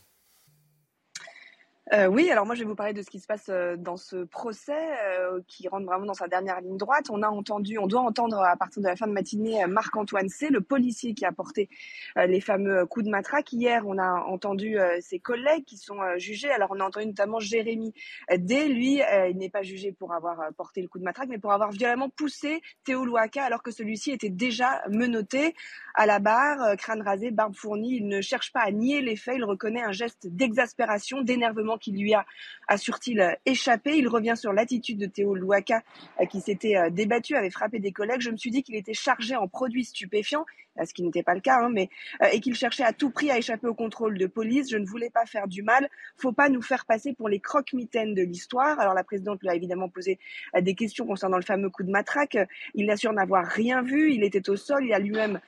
Euh, 1.93 2.09
oui, 2.09 2.29
alors 2.31 2.47
moi 2.47 2.57
je 2.57 2.63
vais 2.63 2.69
vous 2.69 2.75
parler 2.75 2.93
de 2.93 3.03
ce 3.03 3.09
qui 3.09 3.21
se 3.21 3.29
passe 3.29 3.49
euh, 3.49 3.77
dans 3.77 3.97
ce 3.97 4.25
procès 4.25 4.73
euh, 5.05 5.41
qui 5.47 5.69
rentre 5.69 5.87
vraiment 5.87 6.07
dans 6.07 6.15
sa 6.15 6.27
dernière 6.27 6.61
ligne 6.61 6.77
droite. 6.77 7.11
On 7.11 7.23
a 7.23 7.29
entendu, 7.29 7.79
on 7.79 7.87
doit 7.87 8.01
entendre 8.01 8.41
à 8.41 8.57
partir 8.57 8.83
de 8.83 8.89
la 8.89 8.97
fin 8.97 9.07
de 9.07 9.13
matinée 9.13 9.65
Marc-Antoine 9.67 10.29
C, 10.29 10.49
le 10.49 10.61
policier 10.61 11.15
qui 11.15 11.25
a 11.25 11.31
porté 11.31 11.69
les 12.17 12.41
fameux 12.41 12.87
coups 12.87 13.07
de 13.07 13.11
matraque. 13.11 13.53
Hier, 13.53 13.85
on 13.87 13.99
a 13.99 14.25
entendu 14.25 14.79
ses 15.01 15.21
collègues 15.21 15.65
qui 15.65 15.77
sont 15.77 15.99
jugés. 16.17 16.51
Alors 16.51 16.71
on 16.73 16.81
a 16.81 16.85
entendu 16.85 17.07
notamment 17.07 17.39
Jérémy 17.39 17.95
D. 18.37 18.69
Lui, 18.69 19.01
il 19.31 19.37
n'est 19.37 19.51
pas 19.51 19.63
jugé 19.63 19.93
pour 19.93 20.13
avoir 20.13 20.53
porté 20.57 20.83
le 20.83 20.89
coup 20.89 20.99
de 20.99 21.05
matraque, 21.05 21.29
mais 21.29 21.39
pour 21.39 21.53
avoir 21.53 21.71
violemment 21.71 22.09
poussé 22.09 22.63
Théo 22.85 23.05
Louaka 23.05 23.45
alors 23.45 23.63
que 23.63 23.71
celui-ci 23.71 24.11
était 24.11 24.31
déjà 24.31 24.83
menotté 24.89 25.55
à 25.97 26.07
la 26.07 26.19
barre, 26.19 26.77
crâne 26.77 27.03
rasé, 27.03 27.31
barbe 27.31 27.55
fournie. 27.55 27.97
Il 27.97 28.07
ne 28.07 28.21
cherche 28.21 28.53
pas 28.53 28.61
à 28.61 28.71
nier 28.71 29.01
les 29.01 29.17
faits. 29.17 29.37
Il 29.37 29.45
reconnaît 29.45 29.83
un 29.83 29.93
geste 29.93 30.27
d'exaspération, 30.27 31.23
d'énervement 31.23 31.79
qui 31.79 31.91
lui 31.91 32.15
a, 32.15 32.27
assure-t-il, 32.69 33.37
échappé. 33.47 33.97
Il 33.97 34.07
revient 34.07 34.35
sur 34.37 34.53
l'attitude 34.53 34.99
de 34.99 35.07
Théo 35.07 35.35
Louaka 35.35 35.83
euh, 36.21 36.27
qui 36.27 36.41
s'était 36.41 36.77
euh, 36.77 36.91
débattu, 36.91 37.35
avait 37.35 37.51
frappé 37.51 37.79
des 37.79 37.93
collègues. 37.93 38.21
Je 38.21 38.31
me 38.31 38.37
suis 38.37 38.51
dit 38.51 38.63
qu'il 38.63 38.77
était 38.77 38.95
chargé 38.95 39.37
en 39.37 39.49
produits 39.49 39.85
stupéfiants 39.85 40.45
ce 40.85 40.93
qui 40.93 41.03
n'était 41.03 41.23
pas 41.23 41.35
le 41.35 41.41
cas, 41.41 41.59
hein, 41.63 41.71
mais 41.73 41.89
euh, 42.23 42.29
et 42.33 42.41
qu'il 42.41 42.55
cherchait 42.55 42.85
à 42.85 42.93
tout 42.93 43.11
prix 43.11 43.31
à 43.31 43.39
échapper 43.39 43.67
au 43.67 43.75
contrôle 43.75 44.19
de 44.19 44.27
police. 44.27 44.71
Je 44.71 44.77
ne 44.77 44.87
voulais 44.87 45.11
pas 45.11 45.27
faire 45.27 45.49
du 45.49 45.63
mal. 45.63 45.89
Faut 46.17 46.33
pas 46.33 46.49
nous 46.49 46.63
faire 46.63 46.85
passer 46.87 47.13
pour 47.15 47.29
les 47.29 47.41
croque-mitaines 47.41 48.15
de 48.15 48.23
l'histoire. 48.23 48.79
Alors 48.81 48.95
la 48.95 49.05
présidente 49.05 49.41
lui 49.43 49.49
a 49.49 49.55
évidemment 49.55 49.89
posé 49.89 50.19
des 50.61 50.75
questions 50.75 51.07
concernant 51.07 51.37
le 51.37 51.43
fameux 51.43 51.71
coup 51.71 51.83
de 51.83 51.91
matraque. 51.91 52.39
Il 52.75 52.91
assure 52.91 53.13
n'avoir 53.13 53.47
rien 53.47 53.83
vu. 53.83 54.13
Il 54.13 54.25
était 54.25 54.49
au 54.51 54.57
sol. 54.57 54.85
Il 54.85 54.93
a 54.93 54.99
lui-même 54.99 55.41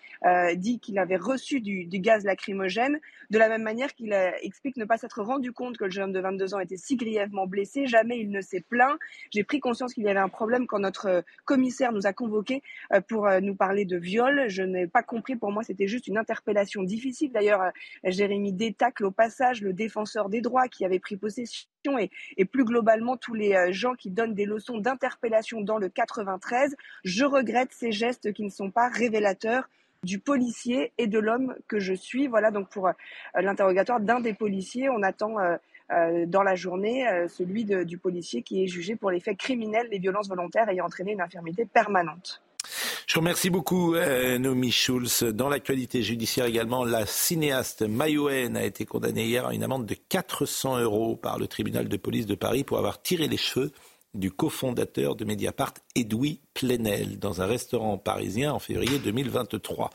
dit 0.56 0.80
qu'il 0.80 0.98
avait 0.98 1.16
reçu 1.16 1.60
du, 1.60 1.84
du, 1.84 2.00
gaz 2.00 2.24
lacrymogène. 2.24 2.98
De 3.30 3.38
la 3.38 3.48
même 3.48 3.62
manière 3.62 3.94
qu'il 3.94 4.12
explique 4.42 4.76
ne 4.76 4.84
pas 4.84 4.96
s'être 4.96 5.22
rendu 5.22 5.52
compte 5.52 5.76
que 5.76 5.84
le 5.84 5.90
jeune 5.90 6.04
homme 6.04 6.12
de 6.12 6.20
22 6.20 6.54
ans 6.54 6.60
était 6.60 6.76
si 6.76 6.96
grièvement 6.96 7.46
blessé. 7.46 7.86
Jamais 7.86 8.18
il 8.18 8.30
ne 8.30 8.40
s'est 8.40 8.64
plaint. 8.68 8.98
J'ai 9.30 9.44
pris 9.44 9.60
conscience 9.60 9.94
qu'il 9.94 10.04
y 10.04 10.08
avait 10.08 10.18
un 10.18 10.28
problème 10.28 10.66
quand 10.66 10.78
notre 10.78 11.06
euh, 11.06 11.22
commissaire 11.44 11.92
nous 11.92 12.06
a 12.06 12.12
convoqués 12.12 12.62
euh, 12.92 13.00
pour 13.00 13.26
euh, 13.26 13.40
nous 13.40 13.54
parler 13.54 13.84
de 13.84 13.96
viol. 13.96 14.44
Je 14.48 14.62
n'ai 14.62 14.86
pas 14.86 15.02
compris. 15.02 15.17
Pour 15.38 15.52
moi, 15.52 15.62
c'était 15.62 15.86
juste 15.86 16.06
une 16.06 16.18
interpellation 16.18 16.82
difficile. 16.82 17.32
D'ailleurs, 17.32 17.72
Jérémy 18.04 18.52
Détacle, 18.52 19.04
au 19.04 19.10
passage, 19.10 19.62
le 19.62 19.72
défenseur 19.72 20.28
des 20.28 20.40
droits 20.40 20.68
qui 20.68 20.84
avait 20.84 20.98
pris 20.98 21.16
possession 21.16 21.68
et, 21.98 22.44
plus 22.44 22.64
globalement 22.64 23.16
tous 23.16 23.34
les 23.34 23.72
gens 23.72 23.94
qui 23.94 24.10
donnent 24.10 24.34
des 24.34 24.44
leçons 24.44 24.78
d'interpellation 24.78 25.60
dans 25.60 25.78
le 25.78 25.88
93. 25.88 26.76
Je 27.04 27.24
regrette 27.24 27.72
ces 27.72 27.92
gestes 27.92 28.32
qui 28.32 28.44
ne 28.44 28.50
sont 28.50 28.70
pas 28.70 28.88
révélateurs 28.88 29.68
du 30.04 30.18
policier 30.18 30.92
et 30.98 31.06
de 31.06 31.18
l'homme 31.18 31.54
que 31.66 31.78
je 31.78 31.94
suis. 31.94 32.26
Voilà 32.26 32.50
donc 32.50 32.68
pour 32.68 32.90
l'interrogatoire 33.34 34.00
d'un 34.00 34.20
des 34.20 34.34
policiers. 34.34 34.88
On 34.88 35.02
attend 35.02 35.36
euh, 35.90 36.26
dans 36.26 36.42
la 36.42 36.54
journée 36.54 37.08
euh, 37.08 37.28
celui 37.28 37.64
du 37.64 37.96
policier 37.96 38.42
qui 38.42 38.62
est 38.62 38.66
jugé 38.66 38.94
pour 38.94 39.10
les 39.10 39.20
faits 39.20 39.38
criminels, 39.38 39.88
les 39.90 39.98
violences 39.98 40.28
volontaires 40.28 40.68
ayant 40.68 40.84
entraîné 40.84 41.12
une 41.12 41.22
infirmité 41.22 41.64
permanente. 41.64 42.42
Je 43.06 43.18
remercie 43.18 43.48
beaucoup, 43.48 43.94
euh, 43.94 44.38
Nomi 44.38 44.70
Schulz. 44.70 45.22
Dans 45.22 45.48
l'actualité 45.48 46.02
judiciaire 46.02 46.44
également, 46.44 46.84
la 46.84 47.06
cinéaste 47.06 47.82
Mayouen 47.82 48.54
a 48.54 48.64
été 48.64 48.84
condamnée 48.84 49.24
hier 49.24 49.46
à 49.46 49.54
une 49.54 49.62
amende 49.62 49.86
de 49.86 49.94
400 49.94 50.80
euros 50.80 51.16
par 51.16 51.38
le 51.38 51.46
tribunal 51.46 51.88
de 51.88 51.96
police 51.96 52.26
de 52.26 52.34
Paris 52.34 52.64
pour 52.64 52.76
avoir 52.76 53.00
tiré 53.00 53.26
les 53.26 53.38
cheveux 53.38 53.72
du 54.14 54.30
cofondateur 54.30 55.16
de 55.16 55.24
Mediapart, 55.24 55.74
Edoui 55.94 56.40
Plenel, 56.54 57.18
dans 57.18 57.40
un 57.40 57.46
restaurant 57.46 57.98
parisien 57.98 58.52
en 58.52 58.58
février 58.58 58.98
2023. 58.98 59.90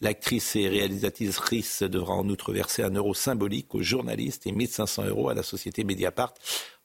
L'actrice 0.00 0.56
et 0.56 0.68
réalisatrice 0.68 1.82
devra 1.82 2.14
en 2.14 2.28
outre 2.28 2.52
verser 2.52 2.82
un 2.82 2.90
euro 2.90 3.14
symbolique 3.14 3.74
aux 3.74 3.82
journalistes 3.82 4.46
et 4.46 4.52
1500 4.52 5.04
euros 5.06 5.28
à 5.28 5.34
la 5.34 5.42
société 5.42 5.84
Mediapart 5.84 6.34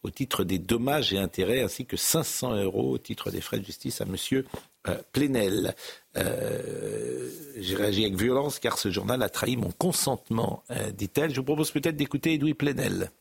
au 0.04 0.10
titre 0.10 0.44
des 0.44 0.60
dommages 0.60 1.14
et 1.14 1.18
intérêts, 1.18 1.62
ainsi 1.62 1.86
que 1.86 1.98
500 1.98 2.56
euros 2.64 2.92
au 2.92 2.98
titre 2.98 3.32
des 3.32 3.42
frais 3.42 3.60
de 3.60 3.66
justice 3.66 4.02
à 4.02 4.06
Monsieur 4.06 4.46
euh, 4.88 4.98
Plenel. 5.12 5.76
Euh, 6.18 7.30
j'ai 7.58 7.76
réagi 7.76 8.06
avec 8.06 8.16
violence 8.16 8.60
car 8.60 8.78
ce 8.78 8.90
journal 8.90 9.22
a 9.22 9.30
trahi 9.30 9.58
mon 9.58 9.72
consentement, 9.72 10.64
euh, 10.72 10.92
dit-elle. 10.92 11.32
Je 11.32 11.38
vous 11.38 11.46
propose 11.46 11.72
peut-être 11.72 11.98
d'écouter 11.98 12.34
Edoui 12.34 12.54
Plenel 12.54 13.12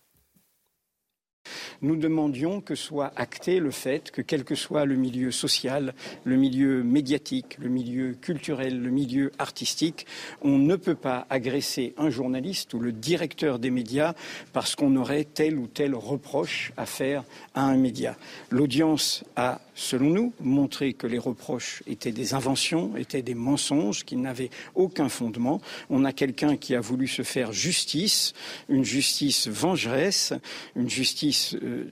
nous 1.83 1.97
demandions 1.97 2.61
que 2.61 2.75
soit 2.75 3.13
acté 3.17 3.61
le 3.61 3.71
fait 3.71 4.11
que, 4.11 4.23
quel 4.23 4.45
que 4.45 4.55
soit 4.55 4.85
le 4.85 4.97
milieu 4.97 5.31
social, 5.31 5.95
le 6.25 6.37
milieu 6.37 6.83
médiatique, 6.83 7.57
le 7.59 7.69
milieu 7.69 8.15
culturel, 8.21 8.81
le 8.81 8.91
milieu 8.91 9.33
artistique, 9.39 10.07
on 10.43 10.59
ne 10.59 10.77
peut 10.77 10.95
pas 10.95 11.27
agresser 11.31 11.95
un 11.97 12.11
journaliste 12.11 12.75
ou 12.75 12.81
le 12.81 12.93
directeur 12.93 13.59
des 13.59 13.71
médias 13.71 14.15
parce 14.53 14.75
qu'on 14.75 14.97
aurait 14.97 15.25
tel 15.25 15.59
ou 15.59 15.67
tel 15.67 15.95
reproche 15.95 16.73
à 16.77 16.87
faire 16.87 17.25
à 17.55 17.63
un 17.63 17.77
média. 17.77 18.17
L'audience 18.51 19.25
a, 19.37 19.61
selon 19.75 20.11
nous, 20.11 20.33
montré 20.41 20.93
que 20.93 21.07
les 21.07 21.19
reproches 21.19 21.83
étaient 21.87 22.13
des 22.13 22.35
inventions, 22.35 22.97
étaient 22.97 23.23
des 23.23 23.35
mensonges, 23.35 24.05
qui 24.05 24.17
n'avaient 24.17 24.51
aucun 24.75 25.09
fondement. 25.09 25.61
On 25.91 26.05
a 26.05 26.13
quelqu'un 26.13 26.57
qui 26.57 26.75
a 26.75 26.81
voulu 26.81 27.07
se 27.09 27.23
faire 27.23 27.53
justice, 27.53 28.35
une 28.69 28.85
justice 28.85 29.49
vengeresse, 29.49 30.33
une 30.77 30.91
justice 30.91 31.38
euh, 31.55 31.91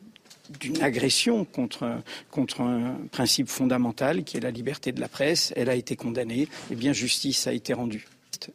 d'une 0.60 0.80
agression 0.82 1.44
contre, 1.44 1.84
un 2.60 2.96
principe 3.10 3.48
fondamental 3.48 4.24
qui 4.24 4.36
est 4.36 4.40
la 4.40 4.50
liberté 4.50 4.92
de 4.92 5.00
la 5.00 5.08
presse. 5.08 5.52
Elle 5.56 5.68
a 5.68 5.74
été 5.74 5.96
condamnée. 5.96 6.42
et 6.42 6.48
eh 6.72 6.74
bien, 6.76 6.92
justice 6.92 7.46
a 7.46 7.52
été 7.52 7.72
rendue. 7.72 8.06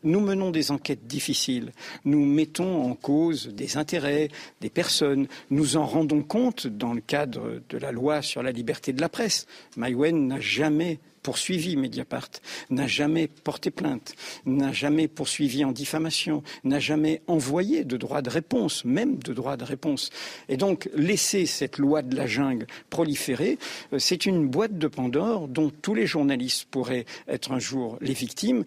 Nous 0.03 0.19
menons 0.19 0.51
des 0.51 0.71
enquêtes 0.71 1.07
difficiles. 1.07 1.71
Nous 2.05 2.25
mettons 2.25 2.83
en 2.83 2.95
cause 2.95 3.47
des 3.47 3.77
intérêts, 3.77 4.29
des 4.61 4.69
personnes. 4.69 5.27
Nous 5.49 5.77
en 5.77 5.85
rendons 5.85 6.23
compte 6.23 6.67
dans 6.67 6.93
le 6.93 7.01
cadre 7.01 7.61
de 7.69 7.77
la 7.77 7.91
loi 7.91 8.21
sur 8.21 8.43
la 8.43 8.51
liberté 8.51 8.93
de 8.93 9.01
la 9.01 9.09
presse. 9.09 9.47
Maïwen 9.77 10.27
n'a 10.27 10.39
jamais 10.39 10.99
poursuivi 11.21 11.75
Mediapart, 11.77 12.29
n'a 12.69 12.87
jamais 12.87 13.27
porté 13.27 13.71
plainte, 13.71 14.15
n'a 14.45 14.71
jamais 14.71 15.07
poursuivi 15.07 15.63
en 15.63 15.71
diffamation, 15.71 16.43
n'a 16.63 16.79
jamais 16.79 17.21
envoyé 17.27 17.83
de 17.83 17.97
droit 17.97 18.21
de 18.21 18.29
réponse, 18.29 18.85
même 18.85 19.17
de 19.17 19.33
droit 19.33 19.57
de 19.57 19.63
réponse. 19.63 20.09
Et 20.49 20.57
donc, 20.57 20.89
laisser 20.95 21.45
cette 21.45 21.77
loi 21.77 22.01
de 22.01 22.15
la 22.15 22.27
jungle 22.27 22.67
proliférer, 22.89 23.57
euh, 23.93 23.99
c'est 23.99 24.25
une 24.25 24.47
boîte 24.47 24.77
de 24.77 24.87
Pandore 24.87 25.47
dont 25.47 25.69
tous 25.69 25.93
les 25.93 26.07
journalistes 26.07 26.67
pourraient 26.69 27.05
être 27.27 27.51
un 27.51 27.59
jour 27.59 27.97
les 28.01 28.13
victimes. 28.13 28.63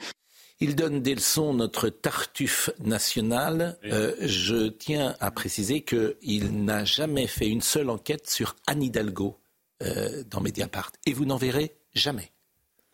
Il 0.64 0.76
donne 0.76 1.02
des 1.02 1.14
leçons, 1.14 1.52
notre 1.52 1.90
Tartuffe 1.90 2.70
national. 2.82 3.76
Euh, 3.84 4.14
je 4.22 4.68
tiens 4.68 5.14
à 5.20 5.30
préciser 5.30 5.82
qu'il 5.82 6.64
n'a 6.64 6.86
jamais 6.86 7.26
fait 7.26 7.48
une 7.48 7.60
seule 7.60 7.90
enquête 7.90 8.30
sur 8.30 8.56
Anne 8.66 8.82
Hidalgo 8.82 9.38
euh, 9.82 10.24
dans 10.30 10.40
Mediapart. 10.40 10.90
Et 11.04 11.12
vous 11.12 11.26
n'en 11.26 11.36
verrez 11.36 11.76
jamais. 11.92 12.32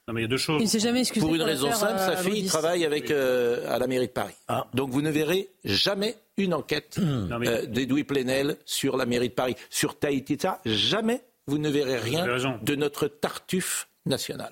Non, 0.09 0.15
mais 0.15 0.23
il 0.23 0.25
y 0.25 0.27
a 0.27 0.29
deux 0.31 0.37
choses. 0.37 0.61
Il 0.61 0.69
s'est 0.69 0.81
jamais 0.81 0.99
excusé. 1.03 1.25
Pour 1.25 1.33
une 1.33 1.43
raison 1.43 1.71
simple, 1.71 2.01
sa 2.01 2.19
euh, 2.19 2.23
fille 2.25 2.45
travaille 2.47 2.85
avec, 2.85 3.09
à 3.13 3.79
la 3.79 3.87
mairie 3.87 4.09
de 4.09 4.13
Paris. 4.13 4.35
Ah. 4.49 4.67
Donc 4.75 4.91
vous 4.91 5.01
ne 5.01 5.11
verrez 5.11 5.51
jamais 5.65 6.17
une 6.39 6.55
enquête 6.55 6.99
mais... 6.99 7.69
d'Edoui 7.69 8.03
Plenel 8.03 8.57
sur 8.65 8.97
la 8.97 9.07
mairie 9.07 9.29
de 9.29 9.35
Paris. 9.35 9.55
Sur 9.71 9.97
Tahitita, 9.97 10.61
jamais 10.67 11.23
vous 11.47 11.59
ne 11.59 11.69
verrez 11.69 11.99
rien 11.99 12.27
de 12.63 12.75
notre 12.75 13.07
Tartuffe 13.07 13.90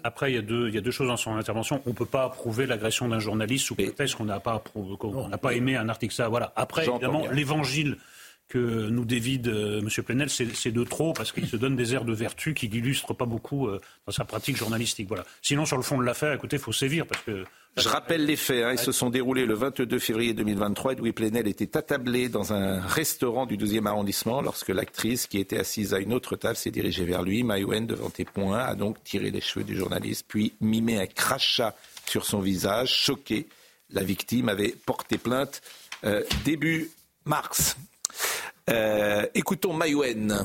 Après, 0.04 0.30
il 0.30 0.34
y, 0.34 0.38
a 0.38 0.42
deux, 0.42 0.68
il 0.68 0.74
y 0.74 0.78
a 0.78 0.82
deux 0.82 0.90
choses 0.90 1.08
dans 1.08 1.16
son 1.16 1.34
intervention. 1.36 1.80
On 1.86 1.90
ne 1.90 1.94
peut 1.94 2.04
pas 2.04 2.24
approuver 2.24 2.66
l'agression 2.66 3.08
d'un 3.08 3.18
journaliste 3.18 3.66
sous 3.66 3.74
prétexte 3.74 4.14
qu'on 4.16 4.26
n'a 4.26 4.40
pas, 4.40 4.62
pas 5.40 5.54
aimé 5.54 5.76
un 5.76 5.88
article. 5.88 6.12
Ça, 6.12 6.28
voilà. 6.28 6.52
Après, 6.54 6.86
évidemment, 6.86 7.26
l'évangile 7.32 7.96
que 8.48 8.88
nous 8.88 9.04
dévide 9.04 9.48
euh, 9.48 9.80
M. 9.80 9.88
Plenel, 10.04 10.30
c'est 10.30 10.72
de 10.72 10.84
trop, 10.84 11.12
parce 11.12 11.32
qu'il 11.32 11.46
se 11.46 11.56
donne 11.56 11.76
des 11.76 11.94
airs 11.94 12.04
de 12.04 12.14
vertu 12.14 12.54
qui 12.54 12.68
n'illustrent 12.68 13.14
pas 13.14 13.26
beaucoup 13.26 13.68
euh, 13.68 13.80
dans 14.06 14.12
sa 14.12 14.24
pratique 14.24 14.56
journalistique. 14.56 15.08
Voilà. 15.08 15.24
Sinon, 15.42 15.66
sur 15.66 15.76
le 15.76 15.82
fond 15.82 15.98
de 15.98 16.04
l'affaire, 16.04 16.32
écoutez, 16.32 16.56
il 16.56 16.62
faut 16.62 16.72
sévir, 16.72 17.06
parce 17.06 17.22
que... 17.22 17.44
Je 17.76 17.88
rappelle 17.88 18.24
les 18.24 18.36
faits. 18.36 18.64
Hein, 18.64 18.72
ils 18.72 18.78
se 18.78 18.90
sont 18.90 19.10
déroulés 19.10 19.46
le 19.46 19.54
22 19.54 19.98
février 19.98 20.32
2023. 20.32 20.94
Louis 20.94 21.12
Plenel 21.12 21.46
était 21.46 21.76
attablé 21.76 22.28
dans 22.28 22.52
un 22.52 22.80
restaurant 22.80 23.46
du 23.46 23.56
12e 23.56 23.86
arrondissement 23.86 24.40
lorsque 24.40 24.70
l'actrice, 24.70 25.26
qui 25.26 25.38
était 25.38 25.58
assise 25.58 25.94
à 25.94 25.98
une 25.98 26.12
autre 26.12 26.34
table, 26.34 26.56
s'est 26.56 26.70
dirigée 26.70 27.04
vers 27.04 27.22
lui. 27.22 27.44
Maïwen, 27.44 27.86
devant 27.86 28.10
tes 28.10 28.24
poings, 28.24 28.58
a 28.58 28.74
donc 28.74 29.04
tiré 29.04 29.30
les 29.30 29.40
cheveux 29.40 29.64
du 29.64 29.76
journaliste, 29.76 30.24
puis 30.26 30.54
mimé 30.60 30.98
un 30.98 31.06
crachat 31.06 31.76
sur 32.06 32.24
son 32.24 32.40
visage. 32.40 32.92
Choqué, 32.92 33.46
la 33.90 34.02
victime 34.02 34.48
avait 34.48 34.74
porté 34.84 35.18
plainte 35.18 35.60
euh, 36.04 36.22
début 36.44 36.90
mars. 37.26 37.76
Euh, 38.70 39.26
écoutons 39.34 39.72
Maïwen. 39.72 40.44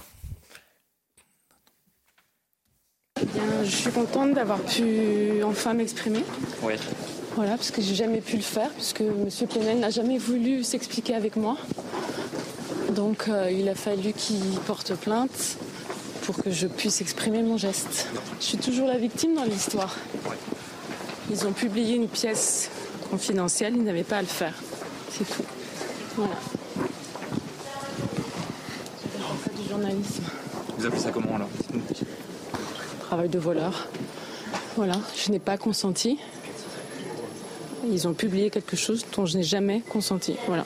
Eh 3.22 3.26
bien, 3.26 3.64
je 3.64 3.70
suis 3.70 3.92
contente 3.92 4.34
d'avoir 4.34 4.60
pu 4.60 5.44
enfin 5.44 5.74
m'exprimer. 5.74 6.24
Oui. 6.62 6.74
Voilà, 7.36 7.52
parce 7.52 7.72
que 7.72 7.82
j'ai 7.82 7.96
jamais 7.96 8.22
pu 8.22 8.36
le 8.36 8.44
faire, 8.44 8.70
puisque 8.70 9.02
M. 9.02 9.28
Plenel 9.50 9.80
n'a 9.80 9.90
jamais 9.90 10.18
voulu 10.18 10.64
s'expliquer 10.64 11.16
avec 11.16 11.36
moi. 11.36 11.58
Donc 12.92 13.28
euh, 13.28 13.50
il 13.52 13.68
a 13.70 13.76
fallu 13.76 14.14
qu'il 14.14 14.60
porte 14.66 14.96
plainte 14.96 15.58
pour 16.24 16.38
que 16.38 16.52
je 16.52 16.68
puisse 16.68 17.02
exprimer 17.02 17.42
mon 17.42 17.58
geste. 17.58 18.08
Je 18.40 18.46
suis 18.46 18.58
toujours 18.58 18.88
la 18.88 18.98
victime 18.98 19.36
dans 19.36 19.44
l'histoire. 19.44 19.96
Ils 21.32 21.48
ont 21.48 21.54
publié 21.54 21.96
une 21.96 22.08
pièce 22.08 22.70
confidentielle, 23.10 23.76
ils 23.76 23.84
n'avaient 23.84 24.04
pas 24.04 24.18
à 24.18 24.22
le 24.22 24.28
faire. 24.28 24.54
C'est 25.10 25.26
tout. 25.26 25.44
Voilà. 26.16 26.36
du 29.56 29.62
journalisme. 29.74 30.24
Vous 30.78 30.86
appelez 30.86 31.02
ça 31.02 31.12
comment 31.12 31.36
alors 31.36 31.50
Travail 33.02 33.30
de 33.30 33.40
voleur. 33.40 33.88
Voilà, 34.76 34.96
je 35.16 35.32
n'ai 35.32 35.40
pas 35.40 35.58
consenti. 35.58 36.20
Ils 37.90 38.08
ont 38.08 38.14
publié 38.14 38.50
quelque 38.50 38.76
chose 38.76 39.06
dont 39.16 39.26
je 39.26 39.38
n'ai 39.38 39.44
jamais 39.44 39.82
consenti. 39.90 40.36
Voilà. 40.48 40.66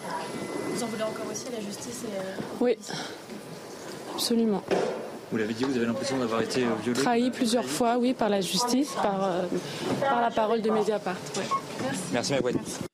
Vous 0.74 0.84
en 0.84 0.88
voulez 0.88 1.04
encore 1.04 1.26
aussi 1.32 1.48
à 1.48 1.60
la 1.60 1.66
justice 1.66 2.04
et... 2.04 2.18
Euh, 2.18 2.42
oui, 2.62 2.78
absolument. 4.14 4.64
Vous 5.32 5.38
l'avez 5.38 5.54
dit, 5.54 5.64
vous 5.64 5.76
avez 5.76 5.86
l'impression 5.86 6.18
d'avoir 6.18 6.42
été 6.42 6.64
euh, 6.64 6.70
violé 6.84 7.02
Trahi 7.02 7.32
plusieurs 7.32 7.66
fois, 7.66 7.98
oui, 7.98 8.14
par 8.14 8.30
la 8.30 8.40
justice, 8.40 8.92
par, 9.02 9.24
euh, 9.24 9.44
par 10.02 10.22
la 10.22 10.32
parole 10.32 10.62
de 10.62 10.70
Mediapart. 10.70 11.18
Merci, 12.14 12.34
Merci 12.34 12.88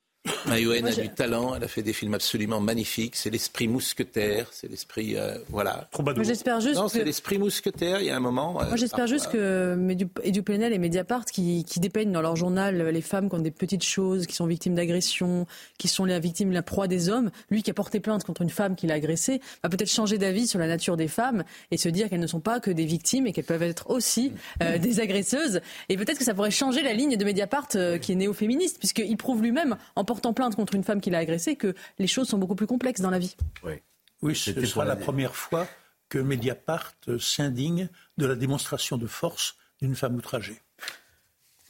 Maïwen 0.54 0.88
a 0.88 0.92
du 0.92 1.10
talent, 1.10 1.56
elle 1.56 1.64
a 1.64 1.68
fait 1.68 1.82
des 1.82 1.94
films 1.94 2.14
absolument 2.14 2.60
magnifiques. 2.60 3.16
C'est 3.16 3.30
l'esprit 3.30 3.68
mousquetaire, 3.68 4.48
c'est 4.52 4.70
l'esprit. 4.70 5.16
Euh, 5.16 5.38
voilà. 5.50 5.88
J'espère 6.22 6.62
juste. 6.62 6.76
Non, 6.76 6.88
c'est 6.88 7.04
l'esprit 7.04 7.38
mousquetaire, 7.38 8.02
il 8.02 8.08
y 8.08 8.10
a 8.10 8.16
un 8.16 8.20
moment. 8.20 8.54
Moi, 8.54 8.76
j'espère 8.76 9.08
juste 9.08 9.30
que 9.32 9.78
Edu 10.24 10.44
Plenel 10.44 10.74
et 10.74 10.78
Mediapart, 10.78 11.26
qui, 11.26 11.64
qui 11.64 11.80
dépeignent 11.80 12.12
dans 12.12 12.22
leur 12.22 12.36
journal 12.36 12.88
les 12.88 13.02
femmes 13.02 13.30
comme 13.30 13.44
des 13.44 13.52
petites 13.52 13.84
choses, 13.84 14.28
qui 14.28 14.36
sont 14.36 14.46
victimes 14.46 14.76
d'agressions, 14.76 15.48
qui 15.78 15.88
sont 15.88 16.06
les 16.06 16.20
victimes, 16.20 16.52
la 16.52 16.64
proie 16.64 16.88
des 16.88 17.10
hommes, 17.10 17.32
lui 17.50 17.64
qui 17.64 17.72
a 17.72 17.74
porté 17.74 18.00
plainte 18.00 18.24
contre 18.24 18.42
une 18.42 18.50
femme 18.50 18.76
qui 18.76 18.88
l'a 18.88 18.96
agressée, 18.96 19.42
va 19.64 19.70
peut-être 19.70 19.90
changer 19.90 20.18
d'avis 20.18 20.48
sur 20.48 20.60
la 20.60 20.68
nature 20.68 20.98
des 20.98 21.08
femmes 21.08 21.44
et 21.72 21.78
se 21.78 21.90
dire 21.90 22.10
qu'elles 22.10 22.20
ne 22.20 22.28
sont 22.28 22.40
pas 22.40 22.60
que 22.60 22.72
des 22.72 22.86
victimes 22.86 23.28
et 23.28 23.34
qu'elles 23.34 23.44
peuvent 23.44 23.64
être 23.64 23.90
aussi 23.90 24.32
euh, 24.62 24.78
des 24.78 25.00
agresseuses. 25.00 25.62
Et 25.90 25.98
peut-être 25.98 26.18
que 26.18 26.24
ça 26.24 26.34
pourrait 26.34 26.52
changer 26.52 26.84
la 26.84 26.94
ligne 26.94 27.18
de 27.18 27.26
Mediapart 27.26 27.68
euh, 27.76 27.98
qui 27.98 28.12
est 28.12 28.16
néo-féministe, 28.16 28.78
puisqu'il 28.80 29.18
prouve 29.18 29.42
lui-même, 29.42 29.78
en 29.96 30.04
portant 30.04 30.34
plainte 30.34 30.43
contre 30.52 30.76
une 30.76 30.84
femme 30.84 31.02
qui 31.02 31.10
l'a 31.10 31.20
agressé 31.20 31.56
que 31.56 31.74
les 32.00 32.08
choses 32.08 32.28
sont 32.28 32.38
beaucoup 32.38 32.56
plus 32.56 32.68
complexes 32.68 33.02
dans 33.02 33.10
la 33.10 33.20
vie. 33.20 33.36
Oui, 33.64 33.74
oui 34.22 34.36
ce 34.36 34.66
sera 34.66 34.86
la 34.86 34.96
première 34.96 35.36
fois 35.36 35.68
que 36.10 36.20
Mediapart 36.20 36.94
s'indigne 37.20 37.90
de 38.18 38.26
la 38.26 38.36
démonstration 38.36 38.98
de 38.98 39.08
force 39.08 39.58
d'une 39.82 39.96
femme 39.96 40.16
outragée. 40.16 40.62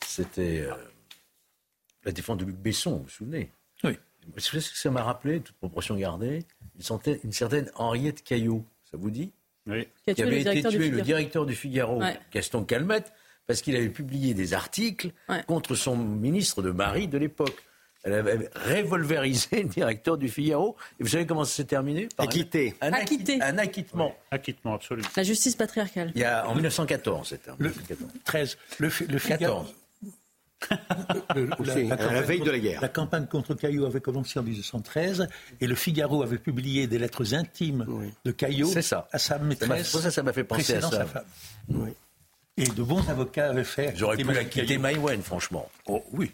C'était 0.05 0.61
euh, 0.61 0.73
la 2.03 2.11
défense 2.11 2.37
de 2.37 2.45
Luc 2.45 2.57
Besson, 2.57 2.97
vous 2.97 3.03
vous 3.03 3.09
souvenez? 3.09 3.51
Oui. 3.83 3.97
ce 4.37 4.51
que 4.51 4.59
ça 4.59 4.91
m'a 4.91 5.03
rappelé, 5.03 5.39
toute 5.39 5.55
proportion 5.55 5.95
gardée, 5.95 6.45
une, 6.77 7.17
une 7.23 7.31
certaine 7.31 7.71
Henriette 7.75 8.23
Caillot, 8.23 8.65
ça 8.89 8.97
vous 8.97 9.09
dit? 9.09 9.31
Oui. 9.65 9.87
Qui, 10.03 10.21
avait 10.21 10.41
été 10.41 10.67
tué, 10.67 10.89
le 10.89 11.01
directeur 11.01 11.45
du 11.45 11.55
Figaro, 11.55 12.01
Gaston 12.31 12.65
Calmette, 12.65 13.13
parce 13.47 13.61
qu'il 13.61 13.75
avait 13.75 13.89
publié 13.89 14.33
des 14.33 14.53
articles 14.53 15.11
contre 15.47 15.75
son 15.75 15.95
ministre 15.97 16.61
de 16.61 16.71
Marie 16.71 17.07
de 17.07 17.17
l'époque. 17.17 17.63
Elle 18.03 18.13
avait 18.13 18.49
revolverisé 18.53 19.63
le 19.63 19.69
directeur 19.69 20.17
du 20.17 20.27
Figaro. 20.29 20.75
Et 20.99 21.03
vous 21.03 21.09
savez 21.09 21.25
comment 21.25 21.45
ça 21.45 21.55
s'est 21.55 21.63
terminé 21.65 22.09
Acquitté. 22.17 22.75
Un, 22.81 22.91
Acquitté. 22.91 23.41
un 23.41 23.57
acquittement. 23.57 24.13
Acquittement, 24.29 24.75
absolument. 24.75 25.07
La 25.15 25.23
justice 25.23 25.55
patriarcale. 25.55 26.11
Il 26.15 26.21
y 26.21 26.25
a, 26.25 26.47
en 26.47 26.53
1914, 26.53 27.29
c'était. 27.29 27.51
Le, 27.57 27.73
13. 28.25 28.57
Le, 28.79 28.89
le 29.07 29.17
Figaro, 29.19 29.65
la, 31.59 32.21
veille 32.21 32.41
de 32.41 32.51
la 32.51 32.59
guerre. 32.59 32.81
La 32.81 32.89
campagne 32.89 33.25
contre 33.25 33.53
Caillot 33.53 33.85
avait 33.85 34.01
commencé 34.01 34.39
en 34.39 34.43
1813 34.43 35.27
et 35.61 35.67
le 35.67 35.75
Figaro 35.75 36.23
avait 36.23 36.37
publié 36.37 36.87
des 36.87 36.99
lettres 36.99 37.33
intimes 37.33 37.85
de 38.23 38.31
Caillot 38.31 38.71
à 39.11 39.19
sa 39.19 39.39
maîtresse. 39.39 39.89
Ça, 39.89 40.11
ça 40.11 40.23
m'a 40.23 40.33
fait 40.33 40.43
penser 40.43 40.75
à 40.75 40.81
ça. 40.81 40.89
Sa 40.89 41.05
femme. 41.05 41.25
Et 42.57 42.67
de 42.67 42.83
bons 42.83 43.07
avocats 43.09 43.49
avaient 43.49 43.63
fait. 43.63 43.93
J'aurais 43.95 44.17
pu 44.17 44.31
la 44.31 44.43
quitter 44.43 44.77
Maïwen, 44.77 45.21
franchement. 45.21 45.69
Oh 45.87 46.03
oui. 46.11 46.31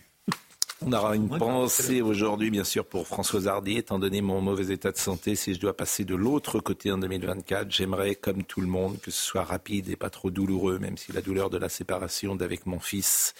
On 0.86 0.94
aura 0.94 1.16
une 1.16 1.28
pensée 1.28 2.02
aujourd'hui, 2.02 2.50
bien 2.50 2.64
sûr, 2.64 2.86
pour 2.86 3.06
Françoise 3.06 3.48
Hardy. 3.48 3.78
Étant 3.78 4.00
donné 4.00 4.22
mon 4.22 4.40
mauvais 4.40 4.74
état 4.74 4.92
de 4.92 4.98
santé, 4.98 5.36
si 5.36 5.54
je 5.54 5.60
dois 5.60 5.76
passer 5.76 6.06
de 6.06 6.16
l'autre 6.16 6.62
côté 6.62 6.90
en 6.90 6.98
2024, 6.98 7.70
j'aimerais, 7.70 8.16
comme 8.16 8.44
tout 8.44 8.62
le 8.62 8.68
monde, 8.68 8.98
que 9.02 9.12
ce 9.12 9.22
soit 9.22 9.44
rapide 9.44 9.90
et 9.90 9.98
pas 9.98 10.10
trop 10.10 10.32
douloureux, 10.32 10.80
même 10.80 10.98
si 10.98 11.12
la 11.12 11.22
douleur 11.22 11.50
de 11.50 11.58
la 11.58 11.68
séparation 11.68 12.36
d'avec 12.36 12.66
mon 12.66 12.80
fils 12.80 13.34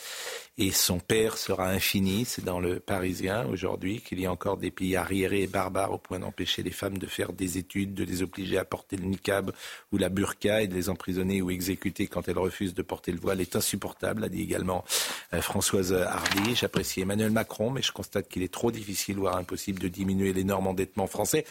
et 0.60 0.72
son 0.72 0.99
père 0.99 1.38
sera 1.38 1.69
infini. 1.69 2.26
C'est 2.26 2.44
dans 2.44 2.60
le 2.60 2.81
Parisien 2.81 3.48
aujourd'hui 3.48 4.02
qu'il 4.02 4.19
y 4.19 4.26
a 4.26 4.31
encore 4.31 4.57
des 4.57 4.72
pays 4.72 4.98
arriérés 4.98 5.44
et 5.44 5.48
barbares 5.48 5.94
au 5.94 5.98
point 5.98 6.19
d'empêcher 6.19 6.64
les 6.64 6.72
femmes 6.72 6.98
de 6.98 7.07
faire 7.07 7.31
des 7.31 7.57
études, 7.57 7.94
de 7.94 8.03
les 8.03 8.22
obliger 8.23 8.57
à 8.57 8.65
porter 8.65 8.98
le 8.98 9.06
niqab 9.06 9.52
ou 9.94 9.98
la 9.98 10.10
burqa 10.10 10.61
et 10.61 10.68
de 10.68 10.76
les 10.76 10.90
emprisonner 10.90 11.41
ou 11.41 11.49
exécuter 11.49 12.07
quand 12.07 12.27
elles 12.27 12.38
refusent 12.38 12.73
de 12.73 12.81
porter 12.81 13.14
le 13.14 13.19
voile 13.19 13.40
est 13.40 13.56
insupportable, 13.56 14.26
a 14.26 14.30
dit 14.30 14.41
également 14.41 14.84
euh, 15.34 15.41
Françoise 15.41 15.94
Hardy. 15.94 16.56
J'apprécie 16.56 16.99
Emmanuel 16.99 17.31
Macron, 17.31 17.72
mais 17.72 17.81
je 17.81 17.94
constate 17.94 18.27
qu'il 18.27 18.44
est 18.44 18.53
trop 18.53 18.69
difficile, 18.69 19.15
voire 19.15 19.38
impossible, 19.38 19.80
de 19.80 19.88
diminuer 19.88 20.34
l'énorme 20.34 20.68
endettement 20.68 21.07
français. 21.07 21.45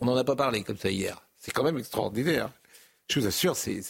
On 0.00 0.04
n'en 0.04 0.16
a 0.16 0.24
pas 0.24 0.36
parlé 0.36 0.62
comme 0.64 0.76
ça 0.76 0.90
hier. 0.90 1.22
C'est 1.38 1.52
quand 1.52 1.64
même 1.64 1.78
extraordinaire. 1.78 2.50
Je 3.10 3.20
vous 3.20 3.26
assure, 3.26 3.56
c'est, 3.56 3.82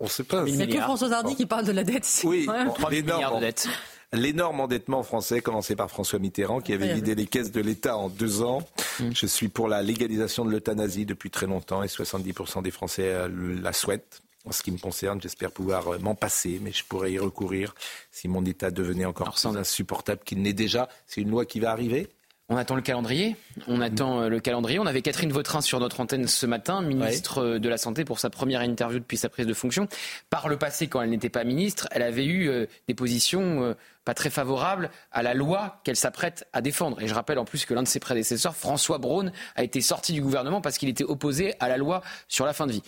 on 0.00 0.08
se 0.08 0.22
pince. 0.22 0.48
Il 0.48 0.56
n'y 0.56 0.62
a 0.62 0.66
que 0.66 0.80
Françoise 0.80 1.12
Hardy 1.12 1.36
qui 1.36 1.46
parle 1.46 1.66
de 1.66 1.72
la 1.72 1.84
dette. 1.84 2.22
Oui, 2.24 2.46
3 2.46 2.90
milliards 2.90 3.36
de 3.36 3.40
dettes 3.40 3.68
l'énorme 4.14 4.60
endettement 4.60 5.02
français 5.02 5.40
commencé 5.40 5.76
par 5.76 5.90
François 5.90 6.18
Mitterrand 6.18 6.60
qui 6.60 6.72
avait 6.72 6.94
vidé 6.94 7.14
les 7.14 7.26
caisses 7.26 7.52
de 7.52 7.60
l'État 7.60 7.96
en 7.96 8.08
deux 8.08 8.42
ans. 8.42 8.62
Mm. 9.00 9.10
Je 9.14 9.26
suis 9.26 9.48
pour 9.48 9.68
la 9.68 9.82
légalisation 9.82 10.44
de 10.44 10.50
l'euthanasie 10.50 11.04
depuis 11.04 11.30
très 11.30 11.46
longtemps 11.46 11.82
et 11.82 11.86
70% 11.86 12.62
des 12.62 12.70
Français 12.70 13.08
euh, 13.08 13.28
la 13.60 13.72
souhaitent. 13.72 14.22
En 14.46 14.52
ce 14.52 14.62
qui 14.62 14.70
me 14.70 14.78
concerne, 14.78 15.20
j'espère 15.22 15.50
pouvoir 15.50 15.88
euh, 15.88 15.98
m'en 15.98 16.14
passer, 16.14 16.60
mais 16.62 16.70
je 16.70 16.84
pourrais 16.84 17.12
y 17.12 17.18
recourir 17.18 17.74
si 18.10 18.28
mon 18.28 18.44
état 18.44 18.70
devenait 18.70 19.06
encore 19.06 19.32
plus 19.32 19.56
insupportable 19.56 20.20
qu'il 20.24 20.42
n'est 20.42 20.52
déjà. 20.52 20.88
C'est 21.06 21.22
une 21.22 21.30
loi 21.30 21.46
qui 21.46 21.60
va 21.60 21.70
arriver 21.70 22.08
on 22.50 22.56
attend 22.56 22.76
le 22.76 22.82
calendrier. 22.82 23.36
On 23.66 23.80
attend 23.80 24.20
euh, 24.20 24.28
le 24.28 24.38
calendrier. 24.38 24.78
On 24.78 24.86
avait 24.86 25.00
Catherine 25.00 25.32
Vautrin 25.32 25.62
sur 25.62 25.80
notre 25.80 26.00
antenne 26.00 26.28
ce 26.28 26.44
matin, 26.44 26.82
ministre 26.82 27.38
euh, 27.38 27.58
de 27.58 27.68
la 27.70 27.78
Santé, 27.78 28.04
pour 28.04 28.18
sa 28.18 28.28
première 28.28 28.60
interview 28.60 28.98
depuis 28.98 29.16
sa 29.16 29.30
prise 29.30 29.46
de 29.46 29.54
fonction. 29.54 29.88
Par 30.28 30.48
le 30.48 30.58
passé, 30.58 30.86
quand 30.86 31.00
elle 31.00 31.08
n'était 31.08 31.30
pas 31.30 31.44
ministre, 31.44 31.88
elle 31.90 32.02
avait 32.02 32.26
eu 32.26 32.48
euh, 32.48 32.66
des 32.86 32.94
positions 32.94 33.74
pas 34.04 34.12
très 34.12 34.28
favorables 34.28 34.90
à 35.10 35.22
la 35.22 35.32
loi 35.32 35.80
qu'elle 35.84 35.96
s'apprête 35.96 36.46
à 36.52 36.60
défendre. 36.60 37.00
Et 37.00 37.08
je 37.08 37.14
rappelle 37.14 37.38
en 37.38 37.46
plus 37.46 37.64
que 37.64 37.72
l'un 37.72 37.82
de 37.82 37.88
ses 37.88 38.00
prédécesseurs, 38.00 38.54
François 38.54 38.98
Braun, 38.98 39.32
a 39.56 39.62
été 39.62 39.80
sorti 39.80 40.12
du 40.12 40.20
gouvernement 40.20 40.60
parce 40.60 40.76
qu'il 40.76 40.90
était 40.90 41.04
opposé 41.04 41.54
à 41.60 41.68
la 41.68 41.78
loi 41.78 42.02
sur 42.28 42.44
la 42.44 42.52
fin 42.52 42.66
de 42.66 42.72
vie. 42.72 42.82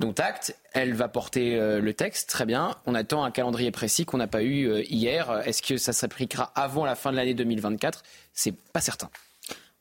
Donc 0.00 0.18
acte, 0.18 0.56
elle 0.72 0.94
va 0.94 1.08
porter 1.08 1.56
le 1.80 1.92
texte, 1.92 2.28
très 2.30 2.46
bien. 2.46 2.74
On 2.86 2.94
attend 2.94 3.22
un 3.22 3.30
calendrier 3.30 3.70
précis 3.70 4.06
qu'on 4.06 4.16
n'a 4.16 4.26
pas 4.26 4.42
eu 4.42 4.82
hier. 4.84 5.42
Est-ce 5.46 5.62
que 5.62 5.76
ça 5.76 5.92
s'appliquera 5.92 6.52
avant 6.54 6.84
la 6.84 6.94
fin 6.94 7.12
de 7.12 7.16
l'année 7.16 7.34
2024 7.34 8.02
c'est 8.32 8.54
pas 8.72 8.80
certain. 8.80 9.10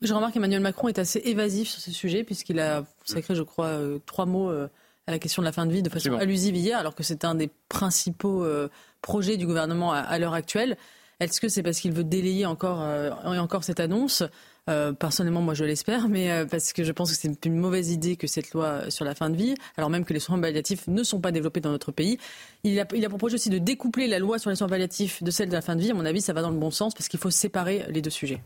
Je 0.01 0.13
remarque 0.13 0.33
qu'Emmanuel 0.33 0.61
Macron 0.61 0.87
est 0.87 0.99
assez 0.99 1.19
évasif 1.25 1.69
sur 1.69 1.81
ce 1.81 1.91
sujet, 1.91 2.23
puisqu'il 2.23 2.59
a 2.59 2.83
consacré, 3.05 3.35
je 3.35 3.43
crois, 3.43 3.67
euh, 3.67 3.99
trois 4.05 4.25
mots 4.25 4.49
euh, 4.49 4.69
à 5.07 5.11
la 5.11 5.19
question 5.19 5.41
de 5.41 5.45
la 5.45 5.51
fin 5.51 5.65
de 5.65 5.73
vie 5.73 5.81
de 5.81 5.89
façon 5.89 6.13
allusive 6.15 6.55
hier, 6.55 6.77
alors 6.77 6.95
que 6.95 7.03
c'est 7.03 7.25
un 7.25 7.35
des 7.35 7.49
principaux 7.67 8.43
euh, 8.43 8.69
projets 9.01 9.37
du 9.37 9.45
gouvernement 9.45 9.91
à, 9.91 10.17
l'heure 10.19 10.33
actuelle. 10.33 10.77
Est-ce 11.19 11.41
que 11.41 11.49
c'est 11.49 11.63
parce 11.63 11.79
qu'il 11.79 11.91
veut 11.91 12.05
délayer 12.05 12.45
encore, 12.45 12.81
encore 13.25 13.65
cette 13.65 13.81
annonce? 13.81 14.23
Euh, 14.69 14.93
personnellement, 14.93 15.41
moi, 15.41 15.53
je 15.53 15.65
l'espère, 15.65 16.07
mais 16.07 16.31
euh, 16.31 16.45
parce 16.45 16.73
que 16.73 16.83
je 16.83 16.91
pense 16.91 17.11
que 17.11 17.17
c'est 17.17 17.45
une 17.45 17.55
mauvaise 17.55 17.89
idée 17.91 18.15
que 18.15 18.27
cette 18.27 18.53
loi 18.53 18.89
sur 18.89 19.03
la 19.03 19.15
fin 19.15 19.29
de 19.29 19.35
vie, 19.35 19.55
alors 19.77 19.89
même 19.89 20.05
que 20.05 20.13
les 20.13 20.19
soins 20.19 20.39
palliatifs 20.39 20.87
ne 20.87 21.03
sont 21.03 21.19
pas 21.19 21.31
développés 21.31 21.59
dans 21.59 21.71
notre 21.71 21.91
pays. 21.91 22.17
Il 22.63 22.79
a, 22.79 22.85
il 22.93 23.03
a 23.03 23.09
proposé 23.09 23.35
aussi 23.35 23.49
de 23.49 23.57
découpler 23.57 24.07
la 24.07 24.19
loi 24.19 24.39
sur 24.39 24.49
les 24.49 24.55
soins 24.55 24.69
palliatifs 24.69 25.23
de 25.23 25.31
celle 25.31 25.49
de 25.49 25.53
la 25.53 25.61
fin 25.61 25.75
de 25.75 25.81
vie. 25.81 25.91
À 25.91 25.93
mon 25.93 26.05
avis, 26.05 26.21
ça 26.21 26.33
va 26.33 26.41
dans 26.41 26.51
le 26.51 26.57
bon 26.57 26.71
sens 26.71 26.93
parce 26.93 27.07
qu'il 27.07 27.19
faut 27.19 27.31
séparer 27.31 27.85
les 27.89 28.01
deux 28.01 28.09
sujets. 28.09 28.41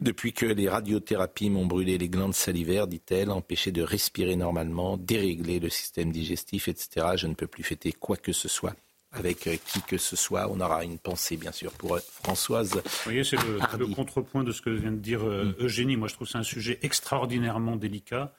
Depuis 0.00 0.32
que 0.32 0.46
les 0.46 0.68
radiothérapies 0.68 1.50
m'ont 1.50 1.66
brûlé 1.66 1.96
les 1.96 2.08
glandes 2.08 2.34
salivaires, 2.34 2.86
dit-elle, 2.86 3.30
empêché 3.30 3.72
de 3.72 3.82
respirer 3.82 4.36
normalement, 4.36 4.96
dérégler 4.96 5.60
le 5.60 5.68
système 5.68 6.10
digestif, 6.10 6.68
etc., 6.68 7.06
je 7.16 7.26
ne 7.26 7.34
peux 7.34 7.46
plus 7.46 7.62
fêter 7.62 7.92
quoi 7.92 8.16
que 8.16 8.32
ce 8.32 8.48
soit 8.48 8.74
avec 9.12 9.46
euh, 9.46 9.56
qui 9.66 9.80
que 9.82 9.98
ce 9.98 10.16
soit. 10.16 10.48
On 10.50 10.60
aura 10.60 10.84
une 10.84 10.98
pensée, 10.98 11.36
bien 11.36 11.52
sûr, 11.52 11.72
pour 11.72 11.96
euh, 11.96 12.00
Françoise. 12.00 12.74
Vous 12.74 12.90
voyez, 13.04 13.24
c'est 13.24 13.36
le, 13.36 13.86
contrepoint 13.94 14.44
de 14.44 14.52
ce 14.52 14.62
que 14.62 14.70
vient 14.70 14.92
de 14.92 14.98
dire 14.98 15.22
euh, 15.26 15.44
mm. 15.58 15.64
Eugénie. 15.64 15.96
Moi, 15.96 16.08
je 16.08 16.14
trouve 16.14 16.28
c'est 16.28 16.38
un 16.38 16.42
sujet 16.42 16.78
extraordinairement 16.82 17.76
délicat 17.76 18.32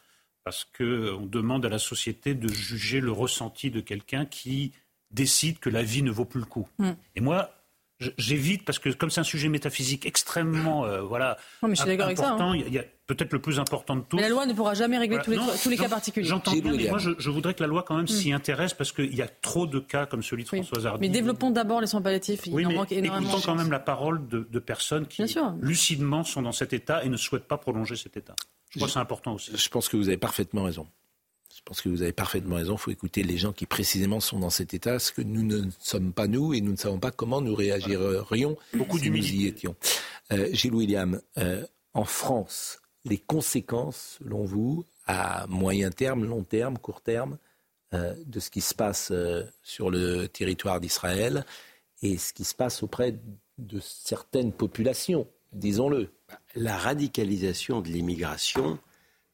parce 0.44 0.66
qu'on 0.66 1.26
demande 1.26 1.66
à 1.66 1.70
la 1.70 1.80
société 1.80 2.34
de 2.34 2.48
juger 2.48 3.02
le 3.02 3.12
ressenti 3.12 3.72
de 3.72 3.82
quelqu'un 3.82 4.26
qui 4.26 4.74
décide 5.12 5.60
que 5.60 5.70
la 5.70 5.84
vie 5.84 6.04
ne 6.04 6.12
vaut 6.12 6.26
plus 6.26 6.40
le 6.40 6.46
coup. 6.46 6.68
Mm. 6.78 6.92
Et 7.16 7.22
moi, 7.22 7.52
j'évite 8.18 8.66
parce 8.66 8.80
que 8.80 8.90
comme 8.90 9.10
c'est 9.10 9.22
un 9.22 9.26
sujet 9.26 9.50
métaphysique 9.50 10.06
extrêmement 10.06 10.86
voilà 11.02 11.38
mais 11.64 11.76
je 11.76 11.82
suis 11.82 11.92
avec 11.92 12.18
ça, 12.18 12.32
hein. 12.32 12.56
il 12.56 12.74
y 12.74 12.80
a 12.80 12.86
peut-être 13.10 13.34
le 13.34 13.42
plus 13.42 13.60
important 13.60 13.96
de 13.96 14.02
tous. 14.02 14.16
Mais 14.18 14.22
la 14.22 14.30
loi 14.30 14.46
ne 14.46 14.54
pourra 14.54 14.76
jamais 14.76 14.98
régler 14.98 15.18
tous, 15.24 15.32
les, 15.70 15.78
cas 15.78 15.90
particuliers. 15.90 16.28
J'entends 16.28 16.52
bien, 16.52 16.74
mais 16.74 16.88
moi 16.88 17.00
je, 17.00 17.30
voudrais 17.30 17.56
que 17.56 17.64
la 17.64 17.68
loi 17.68 17.84
quand 17.84 17.96
même 17.96 18.06
mm. 18.06 18.08
s'y 18.08 18.32
intéresse 18.32 18.74
parce 18.74 18.92
qu'il 18.92 19.16
y 19.16 19.22
a 19.22 19.28
trop 19.28 19.66
de 19.66 19.80
cas 19.80 20.06
comme 20.06 20.22
celui 20.22 20.44
de 20.44 20.48
François 20.48 20.86
Hardy. 20.86 21.02
Mais 21.02 21.10
développons 21.10 21.50
d'abord 21.50 21.82
les 21.82 21.88
soins 21.88 22.02
palliatifs. 22.02 22.46
Il 22.46 22.68
en 22.68 22.72
manque 22.72 22.92
énormément. 22.92 23.30
Écoutons 23.30 23.44
quand 23.44 23.56
même 23.56 23.72
la 23.72 23.80
parole 23.80 24.28
de, 24.28 24.60
personnes 24.60 25.08
qui 25.08 25.24
lucidement 25.62 26.24
sont 26.24 26.42
dans 26.42 26.52
cet 26.52 26.74
état 26.74 27.04
et 27.04 27.10
ne 27.10 27.18
souhaitent 27.18 27.48
pas 27.48 27.58
prolonger 27.58 27.96
cet 27.96 28.18
état. 28.18 28.36
Je 28.70 28.78
crois 28.78 28.88
que 28.88 28.94
c'est 28.94 29.00
important 29.00 29.34
aussi. 29.34 29.52
Je 29.56 29.70
pense 29.70 29.90
que 29.90 29.98
vous 29.98 30.10
avez 30.10 30.18
parfaitement 30.18 30.64
raison. 30.64 30.86
Je 31.70 31.74
pense 31.76 31.82
que 31.84 31.90
vous 31.90 32.02
avez 32.02 32.14
parfaitement 32.14 32.56
raison. 32.56 32.74
Il 32.74 32.80
faut 32.80 32.90
écouter 32.90 33.22
les 33.22 33.38
gens 33.38 33.54
qui 33.54 33.68
précisément 33.68 34.20
sont 34.20 34.40
dans 34.40 34.50
cet 34.50 34.74
état, 34.74 34.98
ce 34.98 35.12
que 35.12 35.22
nous 35.22 35.44
ne 35.44 35.70
sommes 35.78 36.14
pas 36.14 36.26
nous 36.26 36.56
et 36.56 36.62
nous 36.62 36.72
ne 36.72 36.78
savons 36.78 36.98
pas 36.98 37.12
comment 37.12 37.42
nous 37.42 37.54
réagirions 37.54 38.58
Beaucoup 38.74 38.98
si 38.98 39.12
nous 39.12 39.18
y 39.18 39.46
étions. 39.46 39.76
Euh, 40.32 40.50
Gilles 40.52 40.74
William, 40.74 41.22
euh, 41.38 41.64
en 41.94 42.06
France, 42.06 42.80
les 43.06 43.20
conséquences, 43.20 44.18
selon 44.18 44.46
vous, 44.46 44.84
à 45.06 45.46
moyen 45.46 45.92
terme, 45.92 46.26
long 46.26 46.42
terme, 46.42 46.80
court 46.80 47.02
terme, 47.02 47.38
euh, 47.94 48.16
de 48.26 48.40
ce 48.40 48.50
qui 48.50 48.62
se 48.62 48.74
passe 48.74 49.10
euh, 49.12 49.44
sur 49.62 49.92
le 49.92 50.28
territoire 50.28 50.80
d'Israël 50.80 51.46
et 52.02 52.18
ce 52.18 52.34
qui 52.34 52.46
se 52.46 52.56
passe 52.56 52.82
auprès 52.82 53.16
de 53.60 53.80
certaines 53.80 54.54
populations, 54.54 55.28
disons-le. 55.54 56.10
La 56.56 56.76
radicalisation 56.78 57.82
de 57.82 57.90
l'immigration 57.90 58.80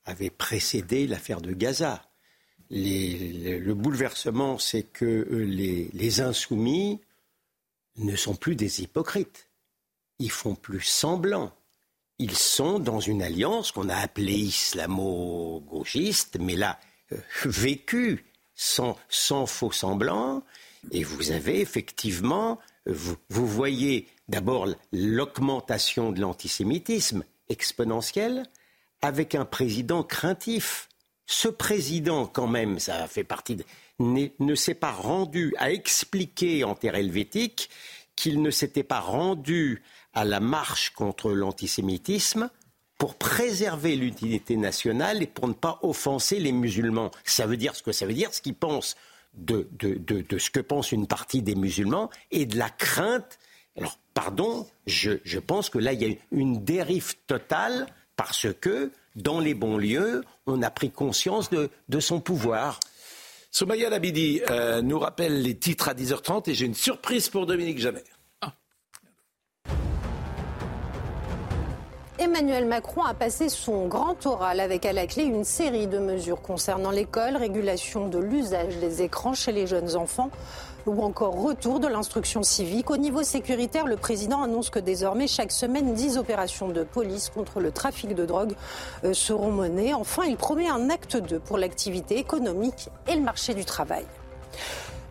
avait 0.04 0.30
précédé 0.30 1.08
l'affaire 1.08 1.40
de 1.40 1.54
Gaza. 1.54 2.02
Le 2.72 3.74
bouleversement, 3.74 4.58
c'est 4.58 4.84
que 4.84 5.06
euh, 5.06 5.90
les 5.94 6.22
insoumis 6.22 7.02
ne 7.98 8.16
sont 8.16 8.36
plus 8.36 8.56
des 8.56 8.82
hypocrites. 8.82 9.50
Ils 10.20 10.32
font 10.32 10.56
plus 10.56 10.82
semblant 10.82 11.52
ils 12.20 12.36
sont 12.36 12.80
dans 12.80 13.00
une 13.00 13.22
alliance 13.22 13.72
qu'on 13.72 13.90
a 13.90 13.96
appelée 13.96 14.38
islamo-gauchiste, 14.38 16.38
mais 16.40 16.56
là, 16.56 16.80
euh, 17.12 17.18
vécue 17.46 18.26
sans, 18.56 18.96
faux 19.46 19.72
semblant. 19.72 20.44
Et 20.92 21.04
vous 21.04 21.32
avez 21.32 21.60
effectivement, 21.60 22.60
vous, 22.86 23.18
vous 23.30 23.48
voyez 23.48 24.08
d'abord 24.30 24.68
l'augmentation 24.94 26.12
de 26.12 26.22
l'antisémitisme 26.22 27.24
exponentielle 27.50 28.44
avec 29.02 29.36
un 29.36 29.46
président 29.46 30.04
craintif. 30.04 30.88
Ce 31.28 31.48
président, 31.48 32.28
quand 32.28 32.48
même, 32.48 32.80
ça 32.80 33.08
fait 33.08 33.24
partie 33.24 33.56
de, 33.56 33.66
ne 34.00 34.56
s'est 34.56 34.76
pas 34.76 34.92
rendu 34.92 35.54
à 35.58 35.72
expliquer 35.72 36.64
en 36.64 36.76
terre 36.76 36.96
helvétique 36.96 37.70
qu'il 38.16 38.42
ne 38.42 38.52
s'était 38.52 38.84
pas 38.84 39.00
rendu 39.00 39.82
à 40.14 40.24
la 40.24 40.40
marche 40.40 40.92
contre 40.92 41.32
l'antisémitisme 41.32 42.50
pour 42.98 43.16
préserver 43.16 43.96
l'utilité 43.96 44.56
nationale 44.56 45.22
et 45.22 45.28
pour 45.28 45.48
ne 45.48 45.54
pas 45.54 45.80
offenser 45.82 46.40
les 46.40 46.54
musulmans. 46.54 47.12
Ça 47.26 47.46
veut 47.46 47.58
dire 47.58 47.76
ce 47.76 47.84
que 47.84 47.92
ça 47.92 48.06
veut 48.06 48.14
dire, 48.14 48.34
ce 48.34 48.42
qu'ils 48.42 48.56
pensent 48.56 48.96
de, 49.34 49.68
de, 49.74 50.38
ce 50.38 50.50
que 50.50 50.62
pense 50.62 50.94
une 50.94 51.08
partie 51.08 51.42
des 51.42 51.56
musulmans 51.56 52.10
et 52.32 52.46
de 52.46 52.58
la 52.58 52.70
crainte. 52.70 53.38
Alors, 53.78 54.00
pardon, 54.14 54.66
je, 54.88 55.12
je 55.26 55.40
pense 55.40 55.70
que 55.70 55.78
là, 55.78 55.92
il 55.92 56.02
y 56.02 56.12
a 56.12 56.16
une 56.32 56.64
dérive 56.64 57.16
totale 57.28 57.88
parce 58.16 58.48
que, 58.62 58.92
dans 59.16 59.40
les 59.40 59.54
bons 59.54 59.78
lieux, 59.78 60.24
on 60.46 60.62
a 60.62 60.70
pris 60.70 60.92
conscience 60.92 61.50
de, 61.50 61.70
de 61.90 62.00
son 62.00 62.20
pouvoir. 62.20 62.80
Soumaya 63.52 63.90
Labidi 63.90 64.42
euh, 64.50 64.82
nous 64.82 65.00
rappelle 65.00 65.42
les 65.42 65.58
titres 65.58 65.88
à 65.88 65.94
10h30 65.94 66.50
et 66.50 66.54
j'ai 66.54 66.66
une 66.66 66.74
surprise 66.74 67.30
pour 67.30 67.46
Dominique 67.46 67.80
Jamais. 67.80 68.04
Emmanuel 72.18 72.66
Macron 72.66 73.04
a 73.04 73.14
passé 73.14 73.50
son 73.50 73.88
grand 73.88 74.26
oral 74.26 74.60
avec 74.60 74.86
à 74.86 74.94
la 74.94 75.06
clé 75.06 75.24
une 75.24 75.44
série 75.44 75.88
de 75.88 76.00
mesures 76.00 76.42
concernant 76.42 76.92
l'école, 76.92 77.36
régulation 77.36 78.08
de 78.08 78.20
l'usage 78.20 78.78
des 78.78 79.02
écrans 79.02 79.34
chez 79.34 79.52
les 79.52 79.68
jeunes 79.68 79.96
enfants, 79.96 80.32
ou 80.86 81.02
encore 81.02 81.42
retour 81.42 81.80
de 81.80 81.88
l'instruction 81.88 82.44
civique. 82.44 82.90
Au 82.92 82.98
niveau 82.98 83.24
sécuritaire, 83.24 83.86
le 83.86 83.98
président 83.98 84.42
annonce 84.42 84.70
que 84.70 84.80
désormais, 84.80 85.28
chaque 85.28 85.52
semaine, 85.52 85.94
10 85.94 86.18
opérations 86.18 86.68
de 86.68 86.84
police 86.84 87.30
contre 87.30 87.60
le 87.60 87.72
trafic 87.72 88.14
de 88.14 88.26
drogue 88.26 88.54
euh, 89.04 89.14
seront 89.14 89.52
menées. 89.52 89.94
Enfin, 89.94 90.24
il 90.26 90.38
promet 90.38 90.68
un 90.68 90.90
acte 90.90 91.18
2 91.18 91.40
pour 91.40 91.58
l'activité 91.58 92.18
économique 92.18 92.90
et 93.08 93.16
le 93.16 93.22
marché 93.22 93.54
du 93.54 93.66
travail. 93.66 94.06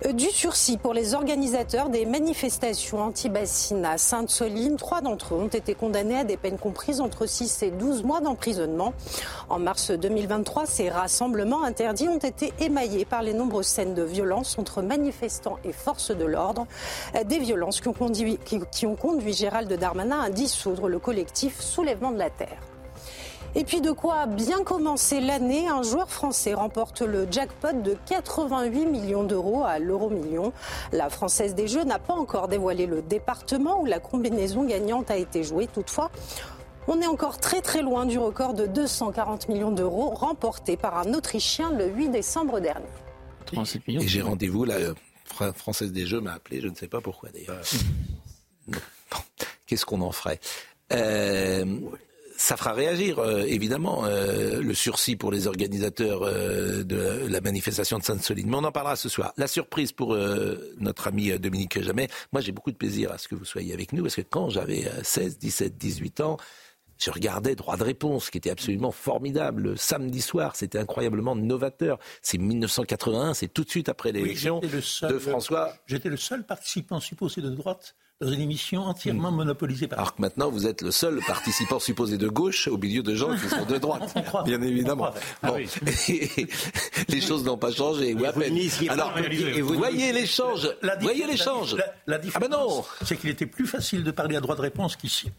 Euh, 0.05 0.12
du 0.12 0.27
sursis 0.27 0.77
pour 0.77 0.93
les 0.93 1.15
organisateurs 1.15 1.89
des 1.89 2.05
manifestations 2.07 3.01
anti-bassines 3.03 3.87
Sainte-Soline. 3.97 4.77
Trois 4.77 5.01
d'entre 5.01 5.35
eux 5.35 5.39
ont 5.39 5.49
été 5.49 5.75
condamnés 5.75 6.19
à 6.19 6.25
des 6.25 6.37
peines 6.37 6.59
comprises 6.59 7.01
entre 7.01 7.27
6 7.27 7.62
et 7.62 7.71
12 7.71 8.03
mois 8.03 8.21
d'emprisonnement. 8.21 8.93
En 9.49 9.59
mars 9.59 9.91
2023, 9.91 10.66
ces 10.66 10.89
rassemblements 10.89 11.62
interdits 11.62 12.09
ont 12.09 12.19
été 12.19 12.53
émaillés 12.61 13.05
par 13.05 13.23
les 13.23 13.35
nombreuses 13.35 13.66
scènes 13.66 13.95
de 13.95 14.03
violence 14.03 14.59
entre 14.59 14.83
manifestants 14.83 15.59
et 15.65 15.73
forces 15.73 16.11
de 16.11 16.25
l'ordre. 16.25 16.66
Euh, 17.15 17.25
Des 17.25 17.39
violences 17.39 17.81
qui 17.81 17.89
ont 17.89 17.93
conduit, 17.93 18.39
qui 18.71 18.87
ont 18.87 18.97
conduit 18.97 19.33
Gérald 19.33 19.73
Darmanin 19.73 20.21
à 20.21 20.31
dissoudre 20.31 20.89
le 20.89 20.99
collectif 20.99 21.61
Soulèvement 21.61 22.11
de 22.11 22.19
la 22.19 22.31
Terre. 22.31 22.74
Et 23.57 23.65
puis 23.65 23.81
de 23.81 23.93
quoi 23.93 24.27
bien 24.27 24.65
commencer 24.65 25.21
l'année, 25.21 25.69
un 25.69 25.83
joueur 25.83 26.11
français 26.11 26.55
remporte 26.55 27.03
le 27.03 27.27
jackpot 27.31 27.73
de 27.83 27.97
88 28.07 28.87
millions 28.87 29.23
d'euros 29.23 29.63
à 29.65 29.79
l'euro 29.79 30.11
million. 30.11 30.53
La 30.93 31.09
Française 31.09 31.55
des 31.55 31.69
Jeux 31.69 31.85
n'a 31.85 31.99
pas 32.01 32.15
encore 32.15 32.49
dévoilé 32.49 32.87
le 32.87 33.01
département 33.01 33.81
où 33.81 33.87
la 33.87 34.01
combinaison 34.01 34.65
gagnante 34.65 35.11
a 35.11 35.17
été 35.17 35.45
jouée. 35.45 35.69
Toutefois, 35.69 36.11
on 36.89 37.01
est 37.01 37.07
encore 37.07 37.39
très 37.39 37.61
très 37.63 37.81
loin 37.83 38.07
du 38.07 38.19
record 38.19 38.55
de 38.55 38.67
240 38.67 39.49
millions 39.49 39.71
d'euros 39.71 40.11
remporté 40.11 40.77
par 40.77 40.99
un 40.99 41.15
Autrichien 41.15 41.71
le 41.73 41.87
8 41.87 42.09
décembre 42.09 42.59
dernier. 42.61 42.85
Et 44.03 44.09
j'ai 44.09 44.21
rendez-vous, 44.23 44.65
la 44.65 44.77
Fra- 45.27 45.53
Française 45.53 45.93
des 45.93 46.07
Jeux 46.07 46.21
m'a 46.21 46.33
appelé, 46.35 46.61
je 46.61 46.67
ne 46.69 46.75
sais 46.75 46.89
pas 46.89 47.01
pourquoi 47.01 47.29
d'ailleurs. 47.31 47.63
Qu'est-ce 49.67 49.87
qu'on 49.87 50.01
en 50.01 50.13
ferait? 50.13 50.41
Euh, 50.93 51.65
Ça 52.45 52.59
fera 52.59 52.75
réagir, 52.75 53.21
euh, 53.21 53.45
évidemment, 53.47 54.05
euh, 54.05 54.61
le 54.61 54.75
sursis 54.75 55.16
pour 55.16 55.33
les 55.33 55.47
organisateurs 55.47 56.25
euh, 56.25 56.83
de 56.85 57.27
la 57.27 57.41
manifestation 57.41 57.99
de 57.99 58.03
Sainte-Soline. 58.05 58.51
Mais 58.51 58.57
on 58.57 58.65
en 58.65 58.71
parlera 58.71 58.97
ce 58.97 59.09
soir. 59.09 59.33
La 59.39 59.47
surprise 59.47 59.93
pour 59.93 60.15
notre 60.79 61.07
ami 61.09 61.31
Dominique 61.39 61.81
Jamais. 61.81 62.09
Moi, 62.35 62.43
j'ai 62.43 62.53
beaucoup 62.53 62.71
de 62.71 62.77
plaisir 62.77 63.11
à 63.12 63.16
ce 63.16 63.29
que 63.29 63.35
vous 63.35 63.47
soyez 63.47 63.73
avec 63.73 63.95
nous, 63.95 64.03
parce 64.03 64.16
que 64.16 64.21
quand 64.21 64.51
j'avais 64.51 64.87
euh, 64.87 65.03
16, 65.03 65.39
17, 65.39 65.79
18 65.79 66.21
ans, 66.21 66.37
je 66.99 67.11
regardais 67.11 67.55
Droit 67.55 67.79
de 67.79 67.83
réponse, 67.83 68.29
qui 68.29 68.37
était 68.37 68.51
absolument 68.51 68.93
formidable. 68.93 69.62
Le 69.62 69.77
samedi 69.77 70.21
soir, 70.21 70.55
c'était 70.55 70.79
incroyablement 70.79 71.35
novateur. 71.35 71.99
C'est 72.21 72.37
1981, 72.37 73.33
c'est 73.33 73.49
tout 73.49 73.65
de 73.65 73.71
suite 73.71 73.89
après 73.89 74.12
l'élection 74.12 74.61
seul- 74.83 75.12
de 75.12 75.19
François. 75.19 75.73
J'étais 75.87 76.11
le 76.11 76.19
seul 76.19 76.45
participant 76.45 77.01
supposé 77.01 77.41
de 77.41 77.49
droite 77.49 77.97
dans 78.20 78.31
une 78.31 78.41
émission 78.41 78.82
entièrement 78.82 79.31
monopolisée 79.32 79.89
par. 79.89 79.99
Alors 79.99 80.15
que 80.15 80.23
maintenant, 80.23 80.49
vous 80.51 80.66
êtes 80.66 80.82
le 80.82 80.91
seul 80.91 81.20
participant 81.27 81.78
supposé 81.78 82.16
de 82.16 82.28
gauche 82.28 82.69
au 82.69 82.78
milieu 82.78 83.03
de 83.03 83.15
gens 83.15 83.35
qui 83.36 83.49
sont 83.49 83.65
de 83.65 83.77
droite, 83.77 84.15
bien 84.45 84.62
évidemment. 84.62 85.11
Ah 85.43 85.49
Bon. 85.51 85.57
les 87.09 87.20
choses 87.20 87.45
n'ont 87.45 87.59
pas 87.59 87.73
changé. 87.73 88.15
ou 88.15 88.24
à 88.24 88.32
peine. 88.32 88.57
Alors, 88.89 89.12
Et 89.19 89.61
vous 89.61 89.74
voyez 89.74 90.12
l'échange. 90.12 90.69
Voyez 91.01 91.23
la- 91.23 91.32
l'échange. 91.32 91.74
La, 91.74 91.85
la 92.07 92.16
Ah 92.16 92.19
ben 92.39 92.47
différence, 92.49 92.86
c'est 93.05 93.16
qu'il 93.16 93.31
était 93.31 93.47
plus 93.47 93.66
facile 93.66 94.05
de 94.05 94.11
parler 94.11 94.36
à 94.36 94.41
droit 94.41 94.57
de 94.57 94.62
réponse 94.62 94.97
qu'ici. 94.97 95.31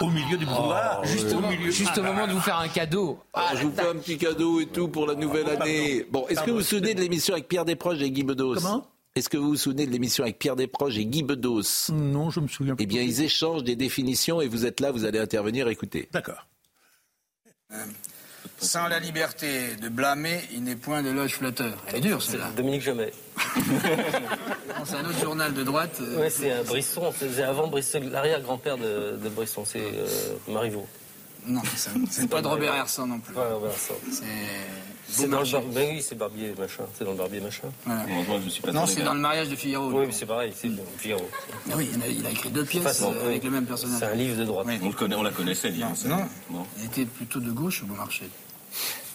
Au 0.00 0.08
milieu 0.10 0.36
du 0.36 0.46
brouillard, 0.46 1.04
Juste, 1.04 1.32
au 1.32 1.38
au, 1.38 1.40
milieu. 1.48 1.70
juste 1.70 1.98
au 1.98 2.02
moment 2.02 2.26
de 2.26 2.32
vous 2.32 2.40
faire 2.40 2.58
un 2.58 2.68
cadeau. 2.68 3.18
Ah, 3.32 3.50
je 3.56 3.64
vous 3.64 3.72
fais 3.72 3.86
un 3.88 3.96
petit 3.96 4.16
cadeau 4.16 4.60
et 4.60 4.66
tout 4.66 4.88
pour 4.88 5.06
la 5.06 5.14
nouvelle 5.14 5.48
année. 5.50 6.06
Bon, 6.10 6.26
est-ce 6.28 6.40
que 6.42 6.50
vous 6.50 6.56
vous 6.58 6.62
souvenez 6.62 6.94
de 6.94 7.00
l'émission 7.00 7.34
avec 7.34 7.48
Pierre 7.48 7.64
Desproges 7.64 8.00
et 8.02 8.10
Guy 8.10 8.22
Bedos? 8.22 8.54
Comment? 8.56 8.86
Est-ce 9.16 9.28
que 9.28 9.36
vous 9.36 9.50
vous 9.50 9.56
souvenez 9.56 9.86
de 9.86 9.92
l'émission 9.92 10.24
avec 10.24 10.40
Pierre 10.40 10.56
Desproges 10.56 10.98
et 10.98 11.06
Guy 11.06 11.22
Bedos 11.22 11.62
Non, 11.92 12.30
je 12.30 12.40
me 12.40 12.48
souviens 12.48 12.74
Eh 12.80 12.86
bien, 12.86 13.00
ils 13.02 13.22
échangent 13.22 13.62
des 13.62 13.76
définitions 13.76 14.40
et 14.40 14.48
vous 14.48 14.66
êtes 14.66 14.80
là, 14.80 14.90
vous 14.90 15.04
allez 15.04 15.20
intervenir, 15.20 15.68
écoutez. 15.68 16.08
D'accord. 16.12 16.48
Sans 18.58 18.88
la 18.88 18.98
liberté 18.98 19.76
de 19.80 19.88
blâmer, 19.88 20.40
il 20.52 20.64
n'est 20.64 20.74
point 20.74 21.02
de 21.02 21.10
loge 21.10 21.34
flatteur. 21.36 21.74
Elle 21.88 21.96
est 21.96 22.00
dure, 22.00 22.20
celle-là. 22.22 22.50
Dominique 22.56 22.82
Jamais. 22.82 23.12
C'est 24.84 24.96
un 24.96 25.04
autre 25.08 25.20
journal 25.20 25.54
de 25.54 25.62
droite. 25.62 25.96
euh, 26.00 26.22
Oui, 26.24 26.26
c'est 26.30 26.50
un 26.52 26.62
Brisson. 26.62 27.12
C'est 27.18 27.42
avant 27.42 27.68
Brisson, 27.68 28.02
l'arrière-grand-père 28.10 28.76
de, 28.76 29.16
de 29.16 29.28
Brisson. 29.30 29.64
C'est 29.64 29.80
euh, 29.80 30.06
Marivaux. 30.48 30.86
Non, 31.46 31.62
ça- 31.76 31.90
c'est 32.10 32.28
pas 32.28 32.42
de 32.42 32.46
Robert 32.46 32.74
Hersan 32.74 33.06
non 33.06 33.18
plus. 33.18 33.34
Ouais, 33.34 33.52
Robert 33.52 33.70
Hersan. 33.70 33.94
C'est 34.10 34.24
C'est 35.08 35.28
dans 35.28 35.40
le 35.42 35.50
bar... 35.50 35.62
ben 35.72 35.90
oui, 35.94 36.02
c'est 36.02 36.14
Barbier 36.16 36.54
machin. 36.58 36.84
C'est 36.96 37.04
dans 37.04 37.12
le 37.12 37.16
Barbier 37.18 37.40
machin. 37.40 37.68
Voilà. 37.84 38.04
je 38.44 38.48
suis 38.48 38.62
Non, 38.72 38.86
c'est 38.86 39.02
dans 39.02 39.14
le 39.14 39.20
mariage 39.20 39.48
de 39.48 39.56
Figaro. 39.56 39.90
Oui, 39.92 40.06
mais 40.06 40.12
c'est 40.12 40.26
pareil, 40.26 40.52
c'est 40.56 40.68
dans 40.68 40.82
Figaro. 40.98 41.28
Ah 41.70 41.74
oui, 41.76 41.88
il 41.94 42.02
a, 42.02 42.06
il 42.08 42.26
a 42.26 42.30
écrit 42.30 42.48
deux 42.50 42.64
pièces 42.64 42.82
Façon, 42.82 43.14
euh, 43.14 43.26
avec 43.26 43.42
oui. 43.42 43.48
le 43.48 43.54
même 43.54 43.66
personnage. 43.66 43.98
C'est 43.98 44.06
un 44.06 44.14
livre 44.14 44.38
de 44.38 44.44
droite. 44.44 44.66
On, 44.82 44.88
le 44.88 44.92
connaît, 44.94 45.14
on 45.16 45.22
la 45.22 45.30
connaissait, 45.30 45.70
Non, 45.72 46.26
non. 46.50 46.66
Il 46.78 46.84
était 46.86 47.04
plutôt 47.04 47.40
de 47.40 47.50
gauche 47.50 47.82
au 47.82 47.86
Beaumarchais. 47.86 48.28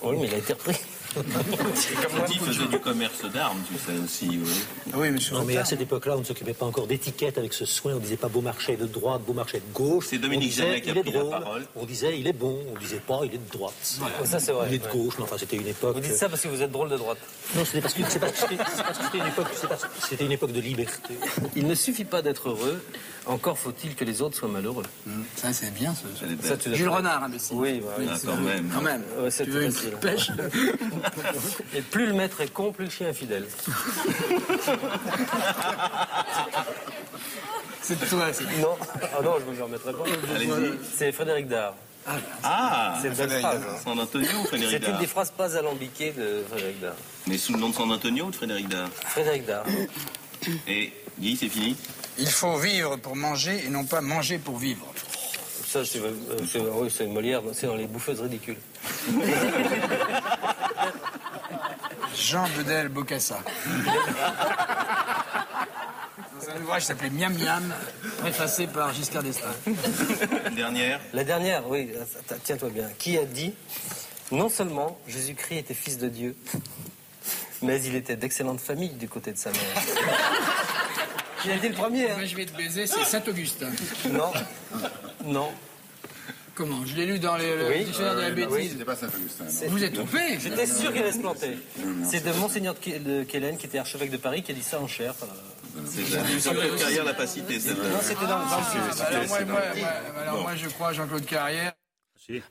Oui, 0.04 0.16
mais 0.20 0.28
il 0.28 0.34
a 0.34 0.38
été 0.38 0.54
repris. 0.54 0.78
Petit 1.16 2.38
faisait 2.40 2.66
du 2.68 2.80
commerce 2.80 3.24
d'armes, 3.34 3.58
tu 3.68 3.74
sais 3.80 3.98
aussi. 4.04 4.40
Oui, 4.94 5.10
monsieur. 5.12 5.36
Non, 5.36 5.44
mais 5.44 5.58
à 5.58 5.66
cette 5.66 5.82
époque-là, 5.82 6.16
on 6.16 6.20
ne 6.20 6.24
s'occupait 6.24 6.54
pas 6.54 6.66
encore 6.66 6.88
d'étiquette 6.88 7.38
avec 7.38 7.54
ce 7.54 7.66
soin. 7.66 7.94
On 7.96 8.00
disait 8.00 8.18
pas 8.18 8.28
Beaumarchais 8.28 8.76
de 8.76 8.86
droite, 8.86 9.22
Beaumarchais 9.26 9.60
de 9.60 9.74
gauche. 9.74 10.06
C'est 10.10 10.18
Dominique 10.18 10.50
On 10.50 10.50
disait, 10.50 10.64
Jamais 10.68 10.82
qui 10.82 10.90
a 10.90 10.94
il 10.94 10.98
est 10.98 11.02
pris 11.02 11.12
la 11.12 11.20
drôle. 11.20 11.32
parole. 11.32 11.66
On 11.76 11.86
disait 11.86 12.20
il 12.20 12.28
est 12.28 12.34
bon. 12.34 12.58
On 12.76 12.80
disait 12.80 13.02
pas 13.06 13.22
il 13.24 13.34
est 13.34 13.38
de 13.38 13.52
droite. 13.52 13.74
Ça, 14.26 14.40
c'est 14.40 14.52
vrai, 14.52 14.68
Il 14.70 14.76
est 14.76 14.86
de 14.86 14.92
gauche. 14.92 15.16
Mais 15.18 15.24
enfin, 15.24 15.38
c'était 15.40 15.58
une 15.58 15.68
époque. 15.68 15.96
Vous 15.96 16.02
dites 16.02 16.16
ça 16.16 16.30
parce 16.30 16.42
que 16.42 16.48
vous 16.48 16.62
êtes 16.62 16.72
drôle 16.72 16.90
de 16.90 16.98
droite. 16.98 17.18
Non, 17.56 17.66
c'était 17.66 17.82
parce 17.82 17.94
que 17.94 18.04
c'était 18.08 18.28
c'est 18.36 18.38
parce 18.44 18.98
que 18.98 19.04
c'était 19.06 19.18
une 19.18 19.28
époque. 19.28 19.48
C'était 20.10 20.26
une 20.26 20.32
époque 20.32 20.52
de 20.52 20.62
liberté. 20.62 21.14
Il 21.56 21.68
ne 21.68 21.76
suffit 21.76 22.06
pas 22.06 22.22
d'être 22.22 22.50
heureux, 22.50 22.82
encore 23.26 23.58
faut-il 23.58 23.96
que 23.96 24.04
les 24.06 24.22
autres 24.22 24.36
soient 24.38 24.48
malheureux. 24.50 24.86
Ça, 25.36 25.52
c'est 25.54 25.74
bien, 25.74 25.94
ce. 25.96 26.48
Ça, 26.48 26.58
tu 26.58 26.76
Jules. 26.76 26.90
Renard, 26.90 27.24
imbécile. 27.24 27.56
Oui, 27.58 27.80
bah, 27.80 27.88
oui, 27.98 28.06
Ah, 28.10 28.16
c'est 28.18 28.28
quand 28.28 28.38
même. 28.38 28.70
Quand 28.74 28.82
même. 28.82 29.04
Ouais, 29.22 29.32
c'est 29.32 29.44
Tu 29.46 29.52
veux 29.52 29.64
une 29.64 29.74
pêche 30.00 30.32
Et 31.76 31.82
plus 31.82 32.06
le 32.08 32.14
maître 32.14 32.42
est 32.42 32.52
con, 32.52 32.72
plus 32.72 32.86
le 32.86 32.92
chien 32.92 33.10
est 33.10 33.14
fidèle. 33.14 33.46
C'est 37.82 38.08
toi, 38.08 38.32
c'est 38.32 38.44
Non, 38.60 38.78
ah 39.02 39.22
non, 39.24 39.40
je 39.40 39.46
ne 39.46 39.52
me 39.52 39.58
le 39.58 39.64
remettrai 39.64 39.94
pas. 39.94 40.04
Allez-y. 40.36 40.78
C'est 40.96 41.12
Frédéric 41.12 41.48
Dard. 41.48 41.74
Ah 42.44 43.00
C'est 43.02 43.08
une 43.08 43.16
phrase. 43.16 43.42
Dard. 43.42 43.80
San 43.84 44.00
Antonio 44.00 44.30
ou 44.42 44.46
Frédéric 44.46 44.72
C'est 44.74 44.86
une 44.86 44.92
Dard 44.92 45.00
des 45.00 45.08
phrases 45.08 45.32
pas 45.32 45.58
alambiquées 45.58 46.12
de 46.12 46.44
Frédéric 46.52 46.80
Dard. 46.82 46.94
Mais 47.26 47.40
sous 47.40 47.54
le 47.54 47.60
nom 47.60 47.70
de 47.70 47.74
San 47.74 47.92
Antonio 47.92 48.26
ou 48.26 48.30
de 48.32 48.36
Frédéric 48.36 48.68
Dard 48.68 48.90
Frédéric 49.08 49.46
Dard. 49.48 49.66
Et 50.68 50.94
Guy, 51.20 51.36
c'est 51.36 51.50
fini 51.50 51.76
Il 52.20 52.30
faut 52.30 52.58
vivre 52.58 52.98
pour 52.98 53.16
manger 53.16 53.66
et 53.66 53.70
non 53.70 53.86
pas 53.86 54.02
manger 54.02 54.38
pour 54.38 54.58
vivre. 54.58 54.86
Ça, 55.72 55.86
c'est 55.86 56.00
euh, 56.00 56.12
c'est- 56.52 56.58
oui, 56.60 56.90
c'est 56.90 57.06
Molière, 57.06 57.42
c'est 57.54 57.68
dans 57.68 57.76
les 57.76 57.86
bouffeuses 57.86 58.22
ridicules. 58.22 58.58
Jean 62.16 62.48
Bedel 62.58 62.90
Bocassa. 62.90 63.38
Dans 66.42 66.50
un 66.50 66.62
ouvrage 66.62 66.82
qui 66.82 66.88
s'appelait 66.88 67.12
Miam 67.12 67.34
Miam, 67.38 67.72
préfacé 68.18 68.66
par 68.66 68.92
Giscard 68.94 69.22
d'Estaing. 69.22 69.54
Dernière 70.56 71.00
La 71.14 71.24
dernière, 71.24 71.68
oui, 71.70 71.92
tiens-toi 72.44 72.70
bien. 72.70 72.88
Qui 72.98 73.20
a 73.20 73.26
dit 73.26 73.54
Non 74.32 74.50
seulement 74.50 74.98
Jésus-Christ 75.08 75.58
était 75.60 75.74
fils 75.76 76.00
de 76.00 76.10
Dieu, 76.10 76.36
mais 77.62 77.80
il 77.84 77.94
était 77.96 78.16
d'excellente 78.16 78.60
famille 78.60 78.90
du 78.96 79.08
côté 79.08 79.32
de 79.34 79.38
sa 79.38 79.52
mère. 79.52 79.60
Qui 81.42 81.52
a 81.52 81.56
été 81.56 81.70
le 81.70 81.76
premier 81.76 82.10
hein 82.12 82.16
Moi, 82.18 82.26
je 82.26 82.36
vais 82.36 82.46
te 82.46 82.56
baiser, 82.58 82.88
c'est 82.88 83.04
Saint-Augustin. 83.06 83.70
Non. 84.12 84.32
Non. 85.26 85.50
Comment 86.56 86.86
Je 86.86 86.96
l'ai 86.96 87.06
lu 87.06 87.20
dans 87.20 87.38
les, 87.38 87.56
le 87.56 87.70
Oui. 87.70 87.86
dictionnaire 87.86 88.16
de 88.16 88.22
la 88.22 88.28
Euh, 88.28 88.32
bêtise. 88.36 88.52
oui. 88.52 88.70
C'était 88.72 88.84
pas 88.86 88.96
Saint-Augustin. 88.96 89.46
Vous 89.70 89.84
êtes 89.84 89.94
trompé 89.94 90.38
J'étais 90.40 90.66
sûr 90.66 90.92
qu'il 90.92 91.02
allait 91.02 91.12
se 91.14 91.20
planter. 91.20 91.58
C'est 92.04 92.26
de 92.26 92.32
Monseigneur 92.34 92.74
de 92.74 92.80
Ke- 92.80 93.02
de 93.02 93.24
Quellen, 93.24 93.58
qui 93.58 93.66
était 93.66 93.78
archevêque 93.80 94.12
de 94.12 94.18
Paris, 94.18 94.44
qui 94.44 94.52
a 94.52 94.56
dit 94.56 94.64
ça 94.64 94.80
en 94.82 94.88
chair. 94.88 95.14
C'est 95.86 96.06
Jean-Claude 96.06 96.76
Carrière 96.78 97.06
l'a 97.06 97.14
pas 97.14 97.28
cité. 97.28 97.54
Non, 97.58 98.00
c'était 98.02 98.26
dans 98.26 98.40
le 98.40 100.22
alors, 100.22 100.42
moi, 100.42 100.56
je 100.56 100.68
crois 100.68 100.90
à 100.90 100.94
Jean-Claude 100.94 101.26
Carrière. 101.26 101.72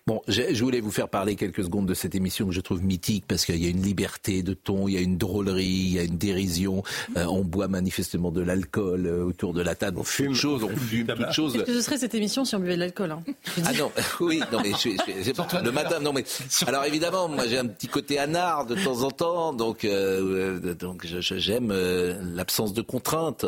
Bon, 0.06 0.20
je, 0.26 0.54
je 0.54 0.64
voulais 0.64 0.80
vous 0.80 0.90
faire 0.90 1.08
parler 1.08 1.36
quelques 1.36 1.62
secondes 1.62 1.86
de 1.86 1.94
cette 1.94 2.14
émission 2.14 2.46
que 2.48 2.52
je 2.52 2.60
trouve 2.60 2.82
mythique 2.82 3.24
parce 3.28 3.44
qu'il 3.44 3.56
y 3.62 3.66
a 3.66 3.70
une 3.70 3.82
liberté 3.82 4.42
de 4.42 4.52
ton, 4.54 4.88
il 4.88 4.94
y 4.94 4.96
a 4.96 5.00
une 5.00 5.16
drôlerie, 5.18 5.64
il 5.66 5.92
y 5.92 5.98
a 5.98 6.02
une 6.02 6.18
dérision. 6.18 6.82
Euh, 7.16 7.24
on 7.26 7.44
boit 7.44 7.68
manifestement 7.68 8.30
de 8.32 8.40
l'alcool 8.40 9.06
euh, 9.06 9.24
autour 9.24 9.52
de 9.54 9.62
la 9.62 9.74
table, 9.74 9.98
on 10.00 10.04
fume, 10.04 10.34
chose, 10.34 10.64
on 10.64 10.76
fume 10.76 11.06
toute 11.06 11.32
chose. 11.32 11.52
Qu'est-ce 11.52 11.64
que 11.64 11.74
ce 11.74 11.80
serait 11.82 11.98
cette 11.98 12.14
émission 12.14 12.44
si 12.44 12.54
on 12.56 12.60
buvait 12.60 12.74
de 12.74 12.80
l'alcool 12.80 13.12
hein? 13.12 13.22
Ah 13.64 13.72
non, 13.72 13.92
oui, 14.20 14.40
non 14.52 14.60
mais 14.62 14.72
je, 14.72 14.90
je- 14.90 15.22
je- 15.32 15.64
le 15.64 15.70
matin, 15.72 16.00
non 16.00 16.12
mais 16.12 16.24
alors 16.66 16.84
évidemment, 16.84 17.28
moi 17.28 17.46
j'ai 17.46 17.58
un 17.58 17.66
petit 17.66 17.88
côté 17.88 18.18
anard 18.18 18.66
de 18.66 18.74
temps 18.74 19.02
en 19.02 19.10
temps, 19.10 19.52
donc 19.52 19.84
euh, 19.84 20.74
donc 20.74 21.06
je- 21.06 21.20
je- 21.20 21.38
j'aime 21.38 21.70
euh, 21.70 22.14
l'absence 22.34 22.72
de 22.72 22.82
contraintes. 22.82 23.46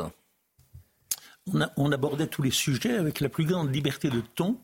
On, 1.52 1.60
a- 1.62 1.70
on 1.76 1.90
abordait 1.90 2.26
tous 2.26 2.42
les 2.42 2.50
sujets 2.50 2.94
avec 2.94 3.20
la 3.20 3.28
plus 3.28 3.44
grande 3.44 3.74
liberté 3.74 4.08
de 4.10 4.22
ton. 4.34 4.56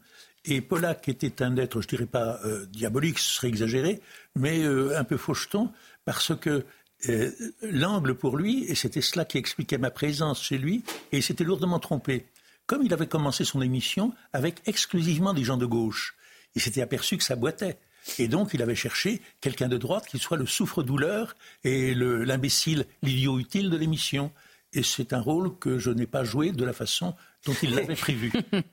Et 0.47 0.61
Pollack 0.61 1.09
était 1.09 1.43
un 1.43 1.57
être, 1.57 1.83
je 1.83 1.89
dirais 1.89 2.07
pas 2.07 2.39
euh, 2.45 2.67
diabolique, 2.67 3.19
ce 3.19 3.37
serait 3.37 3.49
exagéré, 3.49 4.01
mais 4.37 4.63
euh, 4.63 4.99
un 4.99 5.05
peu 5.05 5.17
faucheton, 5.17 5.73
parce 6.05 6.37
que 6.37 6.65
euh, 7.09 7.31
l'angle 7.63 8.15
pour 8.15 8.37
lui, 8.37 8.65
et 8.65 8.77
c'était 8.77 9.01
cela 9.01 9.25
qui 9.25 9.39
expliquait 9.39 9.79
ma 9.79 9.91
présence 9.91 10.41
chez 10.41 10.57
lui, 10.57 10.85
et 11.11 11.19
il 11.19 11.23
s'était 11.23 11.45
lourdement 11.45 11.81
trompé. 11.81 12.27
Comme 12.67 12.83
il 12.83 12.93
avait 12.95 13.09
commencé 13.09 13.45
son 13.45 13.61
émission 13.61 14.13
avec 14.33 14.63
exclusivement 14.67 15.35
des 15.35 15.45
gens 15.45 15.57
de 15.57 15.67
gauche, 15.67 16.17
il 16.55 16.63
s'était 16.63 16.83
aperçu 16.83 17.17
que 17.17 17.25
ça 17.25 17.37
boitait. 17.37 17.79
Et 18.19 18.29
donc, 18.29 18.55
il 18.55 18.63
avait 18.63 18.77
cherché 18.77 19.21
quelqu'un 19.41 19.69
de 19.69 19.77
droite 19.77 20.07
qui 20.07 20.19
soit 20.19 20.37
le 20.37 20.47
souffre-douleur 20.47 21.35
et 21.65 21.93
l'imbécile, 21.95 22.87
l'idiot 23.03 23.39
utile 23.39 23.69
de 23.69 23.77
l'émission. 23.77 24.33
Et 24.77 24.83
c'est 24.83 25.15
un 25.15 25.21
rôle 25.23 25.59
que 25.59 25.79
je 25.79 25.91
n'ai 25.91 26.07
pas 26.07 26.23
joué 26.23 26.53
de 26.53 26.63
la 26.63 26.75
façon 26.75 27.15
dont 27.47 27.55
il 27.63 27.75
l'avait 27.75 27.95
prévu. 27.95 28.31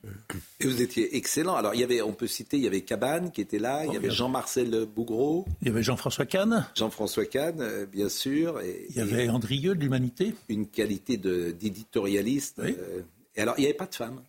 Et 0.60 0.68
vous 0.68 0.82
étiez 0.82 1.16
excellent. 1.16 1.56
Alors, 1.56 1.74
il 1.76 1.80
y 1.80 1.84
avait, 1.84 2.02
on 2.02 2.12
peut 2.12 2.28
citer, 2.28 2.58
il 2.58 2.64
y 2.64 2.68
avait 2.68 2.82
Cabane 2.82 3.32
qui 3.32 3.40
était 3.40 3.58
là, 3.58 3.86
il 3.86 3.94
y 3.94 3.96
avait 3.96 4.12
Jean-Marcel 4.12 4.86
Bougreau. 4.86 5.46
Il 5.62 5.70
y 5.70 5.72
avait 5.72 5.82
Jean-François 5.82 6.26
Kahn. 6.26 6.68
Jean-François 6.76 7.26
Kahn, 7.26 7.62
euh, 7.62 7.86
bien 7.86 8.10
sûr. 8.10 8.60
Et, 8.60 8.86
il 8.90 8.98
y 8.98 9.00
avait 9.00 9.30
Andrieux 9.30 9.76
de 9.76 9.80
l'Humanité. 9.80 10.36
Une 10.50 10.68
qualité 10.68 11.16
d'éditorialiste. 11.16 12.60
Euh, 12.60 13.02
et 13.36 13.42
alors, 13.42 13.56
il 13.58 13.62
n'y 13.62 13.68
avait 13.68 13.74
pas 13.74 13.88
de 13.88 13.96
femme. 13.96 14.22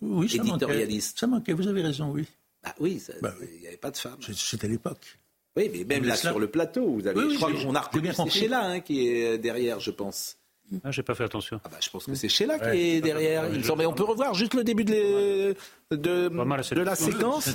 Oui, 0.00 0.28
ça 0.28 0.36
éditorialiste. 0.36 1.08
Manquait. 1.08 1.20
Ça 1.20 1.26
manquait, 1.26 1.52
vous 1.54 1.66
avez 1.66 1.82
raison, 1.82 2.12
oui. 2.12 2.24
Bah 2.62 2.72
oui, 2.78 3.02
bah 3.20 3.34
il 3.52 3.60
n'y 3.62 3.66
avait 3.66 3.76
pas 3.76 3.90
de 3.90 3.96
femme. 3.96 4.18
C'était 4.20 4.68
l'époque. 4.68 5.18
Oui, 5.56 5.70
mais 5.72 5.84
même 5.84 6.04
là, 6.04 6.16
sur 6.16 6.38
le 6.38 6.48
plateau, 6.48 6.94
vous 6.94 7.06
avez. 7.06 7.30
je 7.30 7.36
crois 7.36 7.52
qu'on 7.52 7.74
a 7.74 7.80
reconnu 7.80 8.12
c'est 8.12 8.28
Sheila 8.30 8.64
hein, 8.64 8.80
qui 8.80 9.08
est 9.08 9.38
derrière, 9.38 9.78
je 9.80 9.90
pense. 9.90 10.36
Ah, 10.82 10.90
j'ai 10.90 11.02
pas 11.02 11.14
fait 11.14 11.24
attention. 11.24 11.60
Ah 11.64 11.68
bah, 11.70 11.76
je 11.80 11.90
pense 11.90 12.06
que 12.06 12.14
c'est 12.14 12.28
Sheila 12.28 12.58
qui 12.58 12.80
est 12.96 13.00
derrière. 13.00 13.44
Il 13.52 13.58
me 13.58 13.62
semble, 13.62 13.86
on 13.86 13.92
peut 13.92 14.02
revoir 14.04 14.34
juste 14.34 14.54
le 14.54 14.64
début 14.64 14.84
de, 14.84 15.54
de, 15.90 16.28
de 16.28 16.80
la 16.82 16.94
séquence. 16.96 17.50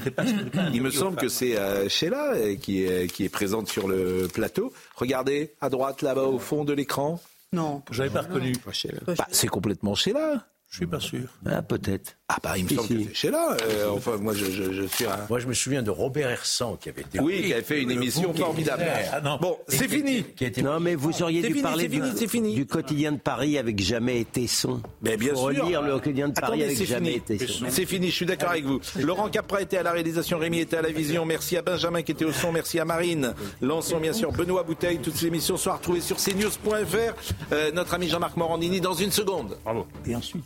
Il 0.74 0.82
me 0.82 0.92
semble 0.92 1.18
que 1.18 1.28
c'est 1.28 1.58
euh, 1.58 1.90
Sheila 1.90 2.34
euh, 2.36 2.56
qui 2.56 2.84
est, 2.84 3.12
qui 3.12 3.26
est 3.26 3.30
présente 3.30 3.68
sur 3.68 3.88
le 3.88 4.28
plateau. 4.32 4.72
Regardez, 4.96 5.54
à 5.60 5.70
droite, 5.70 6.02
là-bas, 6.02 6.24
au 6.26 6.40
fond 6.40 6.64
de 6.64 6.74
l'écran. 6.74 7.20
Non. 7.52 7.82
J'avais 7.92 8.12
pas 8.12 8.22
reconnu. 8.22 8.54
Bah, 9.08 9.28
c'est 9.32 9.48
complètement 9.48 9.96
Sheila. 9.96 10.46
Je 10.70 10.76
suis 10.78 10.86
pas 10.86 11.00
sûr. 11.00 11.22
Ah, 11.48 11.64
peut-être. 11.64 12.16
Ah 12.32 12.38
bah 12.44 12.56
il 12.56 12.66
me 12.66 12.70
semble 12.70 12.88
que 12.88 13.04
c'est 13.06 13.14
Sheila. 13.16 13.58
Euh, 13.68 13.90
enfin 13.90 14.18
moi 14.18 14.36
je, 14.36 14.46
je, 14.46 14.72
je, 14.72 14.84
suis 14.84 15.06
un... 15.06 15.18
Moi 15.32 15.40
je 15.40 15.48
me 15.48 15.54
souviens 15.56 15.82
de 15.82 15.90
Robert 15.90 16.30
Hersan 16.30 16.78
qui 16.80 16.90
avait 16.90 17.02
été... 17.02 17.20
Oui, 17.20 17.42
qui 17.42 17.54
avait 17.54 17.64
fait 17.64 17.82
une 17.82 17.90
émission 17.90 18.32
formidable. 18.36 18.86
Ah, 19.12 19.20
non. 19.20 19.38
Bon, 19.42 19.58
c'est 19.68 19.88
fini. 19.88 20.24
Qui. 20.36 20.62
Non 20.62 20.80
mais 20.80 20.94
vous 20.94 21.24
auriez 21.24 21.42
dû 21.42 21.48
fini, 21.48 21.62
parler 21.64 21.90
fini, 21.90 22.12
du, 22.12 22.28
fini. 22.28 22.54
du 22.54 22.68
quotidien 22.68 23.14
de 23.14 23.18
Paris 23.18 23.58
avec 23.58 23.80
Jamais 23.80 24.20
été 24.20 24.46
son. 24.46 24.80
Mais 25.02 25.18
bien 25.18 25.34
Faut 25.34 25.52
sûr. 25.52 25.64
relire 25.64 25.82
le 25.82 25.94
quotidien 25.94 26.30
de 26.30 26.34
Paris 26.40 26.62
Attendez, 26.62 26.76
avec 26.76 26.88
Jamais 26.88 27.14
fini. 27.14 27.36
été 27.36 27.48
son. 27.48 27.66
C'est 27.70 27.88
fini, 27.88 28.10
je 28.12 28.16
suis 28.16 28.26
d'accord 28.28 28.52
avec 28.52 28.66
vous. 28.66 28.80
Laurent 29.00 29.30
Capra 29.30 29.64
était 29.64 29.78
à 29.78 29.84
la 29.84 29.92
réalisation, 29.92 30.38
Rémi 30.38 30.60
était 30.60 30.78
à 30.78 30.84
la 30.84 30.92
vision. 30.92 31.26
Merci 31.26 31.58
à 31.58 31.64
Benjamin 31.64 32.04
qui 32.04 32.12
était 32.12 32.26
au 32.26 32.32
son, 32.32 32.52
merci 32.52 32.80
à 32.80 32.86
Marine. 32.86 33.34
Lançons 33.62 34.00
bien 34.00 34.14
sûr 34.14 34.32
Benoît 34.32 34.62
Bouteille. 34.62 35.00
Toutes 35.00 35.16
ces 35.16 35.26
émissions 35.26 35.58
sont 35.58 35.72
retrouvées 35.72 36.02
sur 36.02 36.18
cnews.fr. 36.18 37.16
Euh, 37.54 37.72
notre 37.72 37.96
ami 37.96 38.08
Jean-Marc 38.08 38.38
Morandini 38.38 38.80
dans 38.82 38.94
une 38.94 39.10
seconde. 39.12 39.58
Bravo. 39.64 39.88
Et 40.06 40.16
ensuite, 40.16 40.46